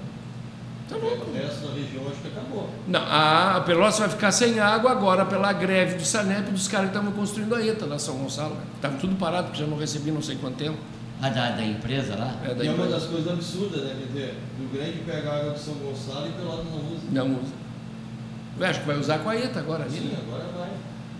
Tá 0.88 0.96
louco. 0.96 1.30
o 1.30 1.34
resto 1.34 1.66
da 1.66 1.74
região 1.74 2.02
acho 2.10 2.20
que 2.22 2.28
acabou. 2.28 2.70
Não, 2.88 3.00
a 3.02 3.62
Pelotas 3.66 3.98
vai 3.98 4.08
ficar 4.08 4.32
sem 4.32 4.58
água 4.60 4.90
agora 4.92 5.26
pela 5.26 5.52
greve 5.52 5.96
do 5.96 6.04
Sanep 6.04 6.50
dos 6.50 6.68
caras 6.68 6.90
que 6.90 6.96
estavam 6.96 7.12
construindo 7.12 7.54
a 7.54 7.64
ETA 7.64 7.84
lá 7.84 7.96
em 7.96 7.98
São 7.98 8.16
Gonçalo. 8.16 8.56
Estava 8.76 8.96
tudo 8.96 9.14
parado, 9.16 9.48
porque 9.48 9.60
já 9.62 9.66
não 9.68 9.76
recebi 9.76 10.10
não 10.10 10.22
sei 10.22 10.36
quanto 10.36 10.56
tempo. 10.56 10.78
A 11.20 11.28
da, 11.28 11.50
da 11.50 11.64
empresa 11.64 12.16
lá. 12.16 12.34
É, 12.44 12.50
E 12.50 12.54
daí 12.54 12.66
é 12.68 12.70
uma 12.72 12.86
das 12.86 13.04
coisas 13.04 13.30
absurdas, 13.30 13.82
né? 13.82 13.94
Quer 14.00 14.06
dizer, 14.06 14.34
Rio 14.58 14.68
Grande 14.72 14.98
pega 15.06 15.30
a 15.30 15.36
água 15.38 15.52
de 15.52 15.60
São 15.60 15.74
Gonçalo 15.74 16.26
e 16.26 16.32
Pelotas 16.32 16.64
não 16.64 16.78
usa. 16.78 17.02
Não 17.12 17.26
usa. 17.42 17.61
Eu 18.58 18.66
acho 18.66 18.80
que 18.80 18.86
vai 18.86 18.98
usar 18.98 19.18
com 19.18 19.30
a 19.30 19.36
ETA 19.36 19.60
agora 19.60 19.84
ali, 19.84 19.98
Sim, 19.98 20.06
né? 20.08 20.18
agora 20.26 20.44
vai. 20.56 20.70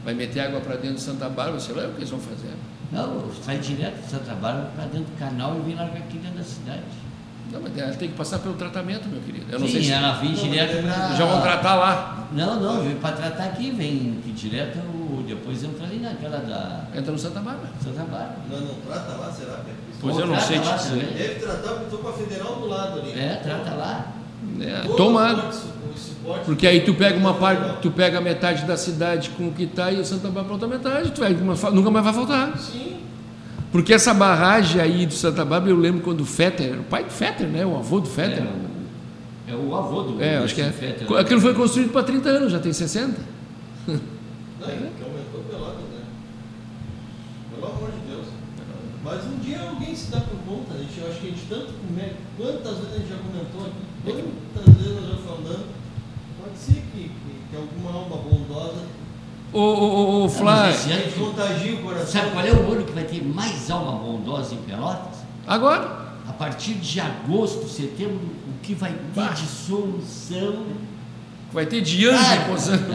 Vai 0.05 0.15
meter 0.15 0.41
água 0.41 0.61
para 0.61 0.77
dentro 0.77 0.97
de 0.97 1.01
Santa 1.03 1.29
Bárbara, 1.29 1.61
sei 1.61 1.75
lá 1.75 1.87
o 1.87 1.91
que 1.93 1.99
eles 1.99 2.11
vão 2.11 2.21
fazer. 2.21 2.53
Não, 2.91 3.25
sai 3.43 3.59
direto 3.59 4.05
de 4.05 4.11
Santa 4.11 4.35
Bárbara 4.35 4.71
para 4.75 4.85
dentro 4.85 5.13
do 5.13 5.19
canal 5.19 5.57
e 5.57 5.61
vem 5.61 5.75
largar 5.77 5.99
aqui 5.99 6.19
dentro 6.19 6.39
da 6.39 6.45
cidade. 6.45 6.83
Não, 7.53 7.61
mas 7.61 7.77
ela 7.77 7.93
tem 7.93 8.09
que 8.09 8.15
passar 8.17 8.39
pelo 8.39 8.55
tratamento, 8.55 9.09
meu 9.09 9.21
querido. 9.21 9.47
Eu 9.51 9.61
não 9.61 9.67
Sim, 9.67 9.75
sei 9.75 9.85
se 9.85 9.93
ela 9.93 10.15
vem 10.15 10.31
Não, 10.31 10.43
direto 10.43 10.83
para. 10.83 11.15
já 11.15 11.25
vão 11.27 11.41
tratar 11.43 11.75
lá. 11.75 12.29
Não, 12.33 12.61
não, 12.61 12.83
vem 12.83 12.97
para 12.97 13.17
tratar 13.17 13.45
aqui, 13.45 13.71
vem 13.71 14.19
aqui 14.19 14.33
direto, 14.33 14.79
depois 15.27 15.63
entra 15.63 15.85
ali 15.85 15.99
naquela 15.99 16.39
da 16.39 16.85
Entra 16.99 17.13
no 17.13 17.19
Santa 17.19 17.41
Bárbara. 17.41 17.71
Santa 17.83 18.03
Bárbara. 18.03 18.37
Não, 18.51 18.61
não 18.61 18.75
trata 18.87 19.13
lá, 19.13 19.31
será? 19.31 19.55
Pepe? 19.59 19.77
Pois 20.01 20.15
Ou 20.17 20.21
eu 20.23 20.27
não 20.27 20.41
sei 20.41 20.59
te 20.59 20.75
dizer. 20.75 21.15
Deve 21.17 21.35
tratar, 21.41 21.69
porque 21.71 21.85
estou 21.85 21.99
com 22.01 22.09
a 22.09 22.13
federal 22.13 22.57
do 22.57 22.67
lado 22.67 23.01
ali. 23.01 23.13
É, 23.13 23.41
trata 23.43 23.75
lá. 23.75 24.13
É, 24.61 24.89
Todo 24.97 25.13
Porque 26.45 26.67
aí 26.67 26.81
tu 26.81 26.95
pega 26.95 27.17
uma 27.19 27.35
parte, 27.35 27.81
tu 27.83 27.91
pega 27.91 28.19
a 28.19 28.21
metade 28.21 28.65
da 28.65 28.77
cidade 28.77 29.31
com 29.31 29.49
o 29.49 29.53
que 29.53 29.65
está 29.65 29.91
e 29.91 30.01
o 30.01 30.05
Santa 30.05 30.29
Bárbara 30.29 30.53
outra 30.55 30.69
metade, 30.69 31.11
tu 31.11 31.21
vai, 31.21 31.33
nunca 31.33 31.91
mais 31.91 32.05
vai 32.05 32.15
faltar. 32.15 32.57
Sim. 32.59 33.01
Porque 33.73 33.93
essa 33.93 34.15
barragem 34.15 34.81
aí 34.81 35.07
do 35.07 35.15
Santa 35.15 35.45
Bárbara, 35.45 35.73
eu 35.73 35.77
lembro 35.77 36.03
quando 36.03 36.21
o 36.21 36.27
Fetter, 36.27 36.79
o 36.81 36.85
pai 36.85 37.05
do 37.05 37.11
Fetter, 37.11 37.49
né? 37.49 37.67
O 37.67 37.77
avô 37.77 38.01
do 38.01 38.09
Fetter. 38.09 38.47
É 39.49 39.55
o 39.55 39.75
avô 39.75 40.03
do 40.03 40.23
É, 40.23 40.39
acho 40.39 40.55
que 40.55 40.61
é. 40.61 40.71
Fetter, 40.71 41.11
né? 41.11 41.21
Aquilo 41.21 41.41
foi 41.41 41.55
construído 41.55 41.91
para 41.91 42.05
30 42.05 42.29
anos, 42.29 42.53
já 42.53 42.61
tem 42.61 42.73
60. 42.73 43.19
Não, 43.89 43.95
é 43.95 43.99
que 44.69 45.03
aumentou 45.03 45.43
Pelotas, 45.51 45.89
né? 45.93 46.05
Pelo 47.55 47.67
amor 47.67 47.91
de 47.91 48.11
Deus. 48.11 48.27
Mas 49.03 49.25
um 49.25 49.39
dia 49.39 49.61
alguém 49.61 49.97
se 49.97 50.11
dá 50.11 50.21
por 50.21 50.39
conta, 50.47 50.79
gente. 50.79 51.01
Eu 51.01 51.09
acho 51.09 51.21
que 51.21 51.27
a 51.27 51.31
gente 51.31 51.47
tanto 51.49 51.73
come... 51.73 52.13
Quantas 52.37 52.79
vezes 52.79 52.95
a 52.95 52.99
gente 52.99 53.09
já 53.09 53.17
comentou 53.17 53.67
aqui, 53.67 54.25
quantas 54.55 54.75
vezes 54.75 55.01
nós 55.01 55.09
já 55.09 55.17
ser 55.17 55.72
que 57.53 57.57
alguma 57.57 57.93
alma 57.93 58.17
bondosa 58.17 58.83
Ô, 59.53 59.61
ô, 59.61 60.25
ô, 60.25 60.29
Flávio, 60.31 60.75
contagia 61.19 61.75
o 61.75 61.83
coração. 61.83 62.07
Sabe 62.07 62.31
qual 62.31 62.43
é 62.47 62.53
o 62.53 62.73
ano 62.73 62.85
que 62.87 62.93
vai 62.93 63.05
ter 63.05 63.23
mais 63.23 63.71
alma 63.71 63.93
bondosa 63.99 64.55
em 64.55 64.59
Pelotas? 64.63 65.19
agora, 65.47 66.01
A 66.27 66.33
partir 66.33 66.75
de 66.75 66.99
agosto, 67.01 67.69
setembro, 67.69 68.17
o 68.49 68.53
que 68.63 68.75
vai 68.75 68.93
ter 68.93 68.99
Bah. 69.21 69.29
de 69.33 69.43
solução. 69.47 70.65
vai 71.53 71.67
ter 71.67 71.83
de 71.83 72.09
anjo 72.09 72.19
Ah, 72.19 72.45
posando. 72.49 72.87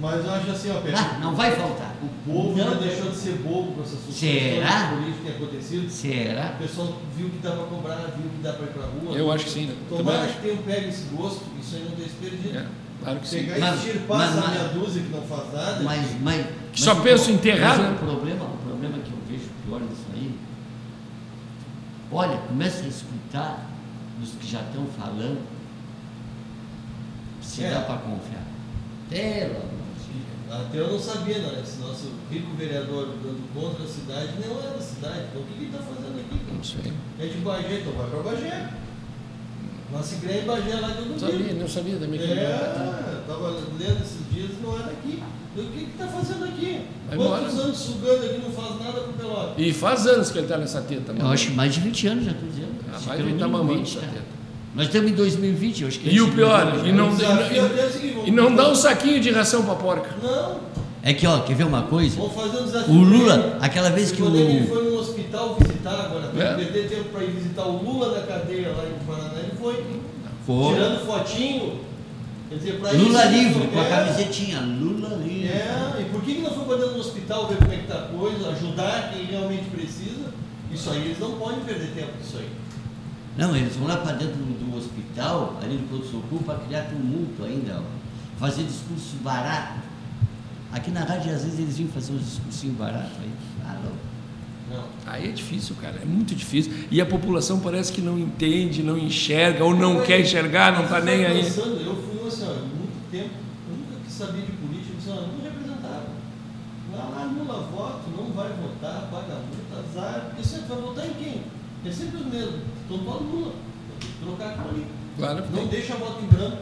Mas 0.00 0.24
eu 0.24 0.32
acho 0.34 0.50
assim, 0.52 0.70
ó, 0.70 0.74
Pedro, 0.80 1.00
Ah, 1.00 1.18
não 1.20 1.34
vai 1.34 1.50
faltar. 1.56 1.92
o 2.00 2.30
povo 2.30 2.56
não 2.56 2.64
já 2.64 2.74
deixou 2.74 3.10
de 3.10 3.16
ser 3.16 3.32
bobo 3.38 3.72
com 3.72 3.82
suspensões 3.82 4.14
Será? 4.16 4.88
políticas 4.90 5.16
que 5.16 5.22
têm 5.24 5.34
acontecido. 5.34 5.90
Será? 5.90 6.52
O 6.54 6.62
pessoal 6.62 6.92
viu 7.16 7.28
que 7.30 7.38
dá 7.38 7.50
para 7.50 7.64
cobrar, 7.64 7.96
viu 8.16 8.30
que 8.30 8.40
dá 8.42 8.52
para 8.52 8.66
ir 8.66 8.68
para 8.70 8.82
rua. 8.86 9.16
Eu 9.18 9.32
acho 9.32 9.44
que 9.46 9.50
sim, 9.50 9.66
né? 9.66 9.74
Também 9.88 10.04
Tomara 10.04 10.26
que 10.28 10.40
tenham 10.42 10.56
pego 10.58 10.88
esse 10.88 11.04
gosto, 11.16 11.42
isso 11.60 11.74
aí 11.74 11.82
não 11.82 11.96
tem 11.96 12.06
perdido. 12.08 12.56
É, 12.58 12.66
claro 13.04 13.20
que 13.20 13.28
sim. 13.28 13.44
Pegar 13.44 13.58
Mas- 13.60 13.74
e 13.74 13.86
extirpar 13.86 14.18
mas- 14.18 14.38
essa 14.38 14.48
meia 14.48 14.64
dúzia 14.68 15.02
que 15.02 15.08
não 15.10 15.22
faz 15.22 15.52
nada. 15.52 15.82
Mas, 15.82 16.20
mas, 16.22 16.46
Que 16.72 16.80
só 16.80 16.92
o 16.94 17.00
pensa 17.02 17.24
pro- 17.24 17.32
em 17.32 17.34
enterrar, 17.36 17.78
mas? 17.78 17.92
O 17.92 17.98
problema, 18.04 18.44
o 18.44 18.56
problema 18.66 18.98
que 18.98 19.10
eu 19.12 19.18
vejo 19.28 19.48
pior 19.64 19.80
nisso 19.80 20.04
aí, 20.14 20.38
olha, 22.10 22.36
começa 22.48 22.84
a 22.84 22.88
escutar 22.88 23.66
dos 24.18 24.30
que 24.40 24.46
já 24.50 24.60
estão 24.60 24.86
falando, 24.98 25.40
se 27.42 27.64
É. 27.64 27.70
dá 27.70 27.80
para 27.80 27.96
confiar. 27.98 28.44
Pelo 29.10 29.56
amor. 29.56 29.74
Até 30.50 30.78
eu 30.78 30.92
não 30.92 30.98
sabia, 31.00 31.38
né? 31.38 31.60
Esse 31.64 31.78
nosso 31.80 32.12
rico 32.30 32.54
vereador 32.56 33.08
dando 33.22 33.42
contra 33.54 33.84
a 33.84 33.88
cidade, 33.88 34.28
não 34.46 34.56
é 34.60 34.70
da 34.74 34.80
cidade. 34.80 35.22
Então 35.30 35.42
o 35.42 35.44
que 35.46 35.54
ele 35.54 35.66
está 35.66 35.78
fazendo 35.78 36.20
aqui? 36.20 36.40
Não 36.54 36.62
sei. 36.62 36.92
É 37.18 37.26
de 37.26 37.38
Bagé, 37.38 37.80
então 37.80 37.92
vai 37.94 38.06
para 38.08 38.20
Bagé. 38.22 38.70
Nossa 39.92 40.14
igreja 40.14 40.40
em 40.40 40.46
Bagé 40.46 40.74
lá 40.80 40.88
que 40.90 40.98
eu 40.98 41.04
Não 41.04 41.12
não 41.12 41.18
sabia, 41.18 41.54
não 41.54 41.68
sabia 41.68 41.96
também 41.96 42.18
que 42.20 42.24
É, 42.26 43.18
estava 43.20 43.48
lendo 43.50 44.02
esses 44.02 44.32
dias 44.32 44.50
não 44.62 44.74
é 44.78 44.82
daqui. 44.82 45.22
O 45.56 45.60
que 45.62 45.68
que 45.84 45.90
está 45.92 46.06
fazendo 46.08 46.44
aqui? 46.46 46.80
Vai 47.08 47.16
Quantos 47.16 47.52
embora. 47.52 47.66
anos 47.66 47.78
sugando 47.78 48.24
aqui 48.24 48.40
não 48.42 48.50
faz 48.50 48.80
nada 48.80 49.00
com 49.02 49.10
o 49.10 49.14
Pelotas? 49.14 49.54
E 49.58 49.72
faz 49.72 50.06
anos 50.06 50.30
que 50.30 50.38
ele 50.38 50.46
está 50.46 50.58
nessa 50.58 50.80
teta, 50.80 51.12
Eu 51.12 51.16
mano. 51.18 51.30
acho 51.32 51.46
que 51.48 51.52
mais 51.52 51.72
de 51.74 51.80
20 51.80 52.06
anos 52.08 52.24
já 52.24 52.30
estou 52.32 52.48
dizendo. 52.48 52.72
Ah, 52.92 52.96
Acho 52.96 53.06
vai 53.06 53.16
que 53.16 53.22
ele 53.22 53.30
tá 53.30 53.36
mínimo 53.46 53.58
mamando 53.58 53.78
20, 53.78 53.86
essa 53.90 54.00
cara. 54.00 54.12
teta. 54.12 54.24
Nós 54.74 54.86
estamos 54.86 55.10
em 55.12 55.14
2020, 55.14 55.82
eu 55.82 55.88
acho 55.88 56.00
que 56.00 56.08
E 56.10 56.20
o 56.20 56.24
esse 56.26 56.34
pior, 56.34 56.82
e 56.84 56.90
não, 56.92 57.08
O 57.10 57.14
até 57.14 57.24
é 57.58 57.62
o 57.62 58.24
e, 58.24 58.28
e 58.28 58.30
não 58.32 58.52
dá 58.56 58.68
um 58.68 58.74
saquinho 58.74 59.20
de 59.20 59.30
ração 59.30 59.64
para 59.64 59.76
porca. 59.76 60.10
Não, 60.20 60.58
É 61.04 61.14
que, 61.14 61.24
ó, 61.28 61.38
quer 61.42 61.54
ver 61.54 61.64
uma 61.64 61.82
coisa? 61.82 62.16
vamos 62.16 62.34
fazer 62.34 62.58
um 62.58 62.64
desafio. 62.64 62.92
O 62.94 63.04
Lula, 63.04 63.58
aquela 63.60 63.90
vez 63.90 64.10
que 64.10 64.20
Quando 64.20 64.36
ele 64.36 64.64
o. 64.64 64.66
foi 64.66 64.90
no 64.90 64.98
hospital 64.98 65.56
visitar 65.60 65.92
agora, 66.06 66.26
tem 66.28 66.42
É. 66.42 66.48
que 66.54 66.64
perder 66.64 66.88
tempo 66.88 67.10
para 67.10 67.22
ir 67.22 67.30
visitar 67.30 67.62
o 67.66 67.76
Lula 67.84 68.12
da 68.18 68.22
cadeia 68.26 68.72
lá 68.72 68.84
em 68.84 69.03
foi. 69.64 70.00
Foi. 70.46 70.74
Tirando 70.74 71.06
fotinho. 71.06 71.80
Quer 72.48 72.56
dizer, 72.56 72.78
pra 72.78 72.92
Lula 72.92 73.24
isso, 73.24 73.32
livre, 73.32 73.68
com 73.68 73.78
a 73.78 73.84
é. 73.84 73.88
camisetinha. 73.88 74.60
Lula 74.60 75.16
livre. 75.16 75.48
É, 75.48 75.96
e 76.00 76.04
por 76.12 76.22
que, 76.22 76.34
que 76.34 76.42
não 76.42 76.50
foi 76.50 76.64
para 76.66 76.76
dentro 76.76 76.94
do 76.94 77.00
hospital 77.00 77.48
ver 77.48 77.56
como 77.56 77.72
é 77.72 77.76
que 77.78 77.86
tá 77.86 77.94
a 77.94 78.08
coisa, 78.08 78.50
ajudar 78.50 79.12
quem 79.12 79.24
realmente 79.24 79.70
precisa? 79.70 80.32
Isso 80.70 80.90
aí 80.90 81.06
eles 81.06 81.18
não 81.18 81.32
podem 81.38 81.60
perder 81.60 81.94
tempo 81.94 82.12
com 82.12 82.20
isso 82.20 82.36
aí. 82.36 82.50
Não, 83.36 83.56
eles 83.56 83.74
vão 83.76 83.88
lá 83.88 83.96
para 83.96 84.12
dentro 84.12 84.36
do, 84.36 84.70
do 84.70 84.76
hospital, 84.76 85.58
ali 85.62 85.76
no 85.76 85.88
pronto-socorro, 85.88 86.44
para 86.44 86.58
criar 86.60 86.82
tumulto 86.82 87.44
ainda, 87.44 87.80
ó. 87.80 88.38
fazer 88.38 88.64
discurso 88.64 89.16
barato. 89.22 89.80
Aqui 90.72 90.90
na 90.90 91.00
rádio, 91.00 91.32
às 91.32 91.42
vezes, 91.44 91.58
eles 91.58 91.78
vêm 91.78 91.88
fazer 91.88 92.12
uns 92.12 92.24
discursinhos 92.24 92.76
baratos 92.76 93.12
aí. 93.20 93.30
Ah. 93.64 93.78
Aí 95.06 95.28
é 95.28 95.32
difícil, 95.32 95.76
cara, 95.80 95.98
é 96.02 96.04
muito 96.04 96.34
difícil. 96.34 96.72
E 96.90 97.00
a 97.00 97.06
população 97.06 97.60
parece 97.60 97.92
que 97.92 98.00
não 98.00 98.18
entende, 98.18 98.82
não 98.82 98.96
enxerga, 98.98 99.64
ou 99.64 99.74
não 99.74 100.00
quer 100.02 100.20
enxergar, 100.20 100.72
não 100.72 100.84
está 100.84 101.00
nem 101.00 101.24
aí. 101.24 101.42
pensando, 101.44 101.80
eu 101.80 101.94
fui 101.96 102.26
assim, 102.28 102.44
ó, 102.44 102.54
muito 102.54 103.10
tempo, 103.10 103.30
eu 103.70 103.76
nunca 103.76 104.04
quis 104.04 104.14
saber 104.14 104.42
de 104.42 104.52
política, 104.52 104.94
assim, 104.98 105.10
ó, 105.10 105.20
não 105.26 105.44
representava. 105.44 106.04
Lá, 106.92 107.04
lá 107.16 107.22
anula 107.22 107.60
voto, 107.70 108.02
não 108.16 108.24
vai 108.32 108.48
votar, 108.48 109.08
paga 109.10 109.34
multa, 109.34 109.88
azar, 109.88 110.26
porque 110.30 110.42
você 110.42 110.60
vai 110.60 110.78
votar 110.78 111.06
em 111.06 111.14
quem? 111.14 111.42
É 111.86 111.90
sempre 111.92 112.16
os 112.18 112.26
mesmos. 112.26 112.60
Então 112.86 112.98
tu 112.98 113.10
anula. 113.10 113.52
Tem 114.00 114.10
que 114.10 114.24
trocar 114.24 114.48
aquilo 114.50 114.68
ali. 114.70 114.86
Claro 115.18 115.42
que 115.42 115.52
Não 115.52 115.58
tem. 115.60 115.66
deixa 115.68 115.94
voto 115.96 116.22
em 116.24 116.26
branco. 116.26 116.56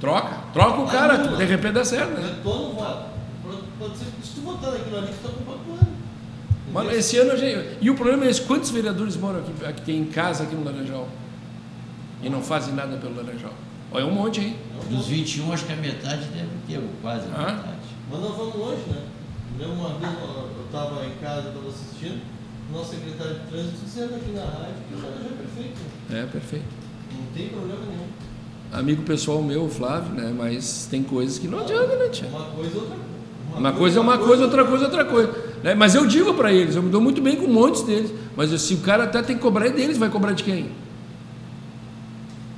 Troca, 0.00 0.36
troca 0.52 0.80
o 0.80 0.86
cara, 0.86 1.14
Anula. 1.14 1.36
de 1.36 1.44
repente 1.44 1.72
dá 1.74 1.84
certo, 1.84 2.12
né? 2.20 2.28
Retona 2.36 2.68
o 2.68 2.72
voto. 2.74 3.10
Pode- 3.78 3.98
ser 3.98 4.04
que 4.20 4.26
se 4.26 4.34
tu 4.34 4.40
votar 4.42 4.72
naquilo 4.72 4.96
ali, 4.98 5.08
tu 5.08 5.12
está 5.14 5.28
compactuando. 5.30 5.89
Mas 6.72 6.92
esse 6.96 7.16
ano 7.18 7.32
a 7.32 7.36
gente. 7.36 7.78
E 7.80 7.90
o 7.90 7.94
problema 7.94 8.24
é 8.24 8.30
esse: 8.30 8.42
quantos 8.42 8.70
vereadores 8.70 9.16
moram 9.16 9.40
aqui, 9.40 9.52
aqui 9.64 9.82
tem 9.82 9.98
em 9.98 10.04
casa 10.04 10.44
aqui 10.44 10.54
no 10.54 10.64
Laranjal? 10.64 11.08
E 12.22 12.28
não 12.28 12.42
fazem 12.42 12.74
nada 12.74 12.96
pelo 12.96 13.16
Laranjal? 13.16 13.52
Olha, 13.92 14.02
é 14.02 14.06
um 14.06 14.12
monte 14.14 14.40
aí. 14.40 14.56
Dos 14.88 15.06
21, 15.06 15.52
acho 15.52 15.64
que 15.66 15.72
a 15.72 15.76
metade 15.76 16.24
deve 16.26 16.48
ter, 16.68 16.78
ou 16.78 16.88
quase 17.02 17.26
a 17.30 17.34
Ah. 17.34 17.52
metade. 17.52 17.78
Mas 18.10 18.20
nós 18.20 18.36
vamos 18.36 18.54
longe, 18.56 18.82
né? 18.88 19.02
Eu 19.58 19.68
lembro 19.68 19.84
uma 19.84 19.98
vez, 19.98 20.12
eu 20.22 20.64
estava 20.66 21.04
em 21.06 21.14
casa, 21.20 21.48
estava 21.48 21.68
assistindo, 21.68 22.20
o 22.70 22.72
nosso 22.76 22.90
secretário 22.90 23.34
de 23.34 23.46
trânsito 23.46 23.76
dizendo 23.84 24.14
aqui 24.16 24.30
na 24.32 24.42
rádio 24.44 24.74
que 24.88 24.94
o 24.94 25.02
Laranjal 25.02 25.30
é 25.32 25.42
perfeito. 25.42 25.80
É, 26.12 26.26
perfeito. 26.26 26.64
Não 27.12 27.26
tem 27.34 27.48
problema 27.48 27.80
nenhum. 27.86 28.06
Amigo 28.72 29.02
pessoal 29.02 29.42
meu, 29.42 29.68
Flávio, 29.68 30.14
né? 30.14 30.32
Mas 30.36 30.86
tem 30.88 31.02
coisas 31.02 31.38
que 31.38 31.48
não 31.48 31.58
adianta, 31.60 31.96
né, 31.96 32.08
tia? 32.08 32.28
Uma 32.28 32.44
coisa, 32.50 32.76
outra 32.78 32.94
coisa. 32.94 33.09
Uma 33.56 33.72
coisa 33.72 33.98
é 33.98 34.02
uma 34.02 34.18
coisa, 34.18 34.44
outra 34.44 34.64
coisa 34.64 34.84
é 34.84 34.86
outra 34.86 35.04
coisa. 35.04 35.32
né? 35.62 35.74
Mas 35.74 35.94
eu 35.94 36.06
digo 36.06 36.34
para 36.34 36.52
eles, 36.52 36.76
eu 36.76 36.82
me 36.82 36.90
dou 36.90 37.00
muito 37.00 37.20
bem 37.20 37.36
com 37.36 37.46
montes 37.46 37.82
deles. 37.82 38.12
Mas 38.36 38.50
se 38.60 38.74
o 38.74 38.78
cara 38.78 39.04
até 39.04 39.22
tem 39.22 39.36
que 39.36 39.42
cobrar 39.42 39.66
é 39.66 39.70
deles, 39.70 39.98
vai 39.98 40.08
cobrar 40.08 40.32
de 40.32 40.44
quem? 40.44 40.70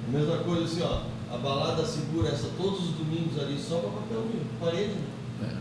A 0.09 0.17
mesma 0.19 0.37
coisa 0.39 0.65
assim, 0.65 0.83
ó. 0.83 1.13
A 1.35 1.39
balada 1.39 1.85
segura 1.85 2.29
essa 2.29 2.49
todos 2.59 2.81
os 2.81 2.91
domingos 2.91 3.41
ali 3.41 3.59
só 3.59 3.77
para 3.77 3.89
papel 3.91 4.23
vivo, 4.31 4.45
parede. 4.61 4.93
Né? 5.41 5.49
É, 5.49 5.57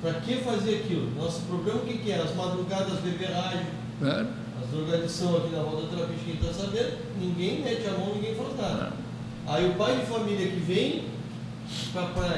Para 0.00 0.20
que 0.20 0.36
fazer 0.36 0.76
aquilo? 0.76 1.10
Nosso 1.16 1.40
problema 1.42 1.80
o 1.80 1.82
que, 1.84 1.98
que 1.98 2.12
é? 2.12 2.22
As 2.22 2.34
madrugadas 2.36 3.00
beberagem, 3.00 3.66
é, 4.02 4.26
as 4.62 4.70
drogadição 4.70 5.36
aqui 5.38 5.50
na 5.54 5.62
volta 5.62 5.82
da 5.86 5.96
Trapiche, 5.96 6.24
quem 6.24 6.34
está 6.34 6.52
sabendo, 6.52 6.98
ninguém 7.20 7.62
mete 7.62 7.86
a 7.88 7.98
mão, 7.98 8.14
ninguém 8.14 8.36
faz 8.36 8.56
nada. 8.56 8.92
Aí 9.48 9.68
o 9.68 9.74
pai 9.74 9.96
de 9.96 10.06
família 10.06 10.46
que 10.46 10.60
vem. 10.60 11.15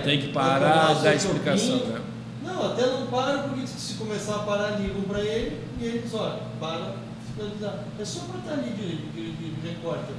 Tem 0.03 0.21
que 0.21 0.29
parar, 0.29 0.89
tomar 0.89 1.03
dar 1.03 1.15
explicação. 1.15 1.77
Né? 1.77 2.01
Não, 2.43 2.73
até 2.73 2.87
não 2.87 3.07
para, 3.07 3.39
porque 3.43 3.67
se 3.67 3.95
começar 3.95 4.37
a 4.37 4.39
parar, 4.41 4.81
ligam 4.81 5.03
para 5.03 5.21
ele 5.21 5.61
e 5.81 5.85
ele 5.85 5.99
diz, 5.99 6.15
olha, 6.15 6.41
para, 6.61 6.95
finalizar. 7.37 7.85
É 7.99 8.05
só 8.05 8.21
para 8.21 8.39
estar 8.41 8.53
ali 8.53 8.71
de, 8.73 8.97
de, 9.13 9.33
de, 9.33 9.69
recorte, 9.69 10.13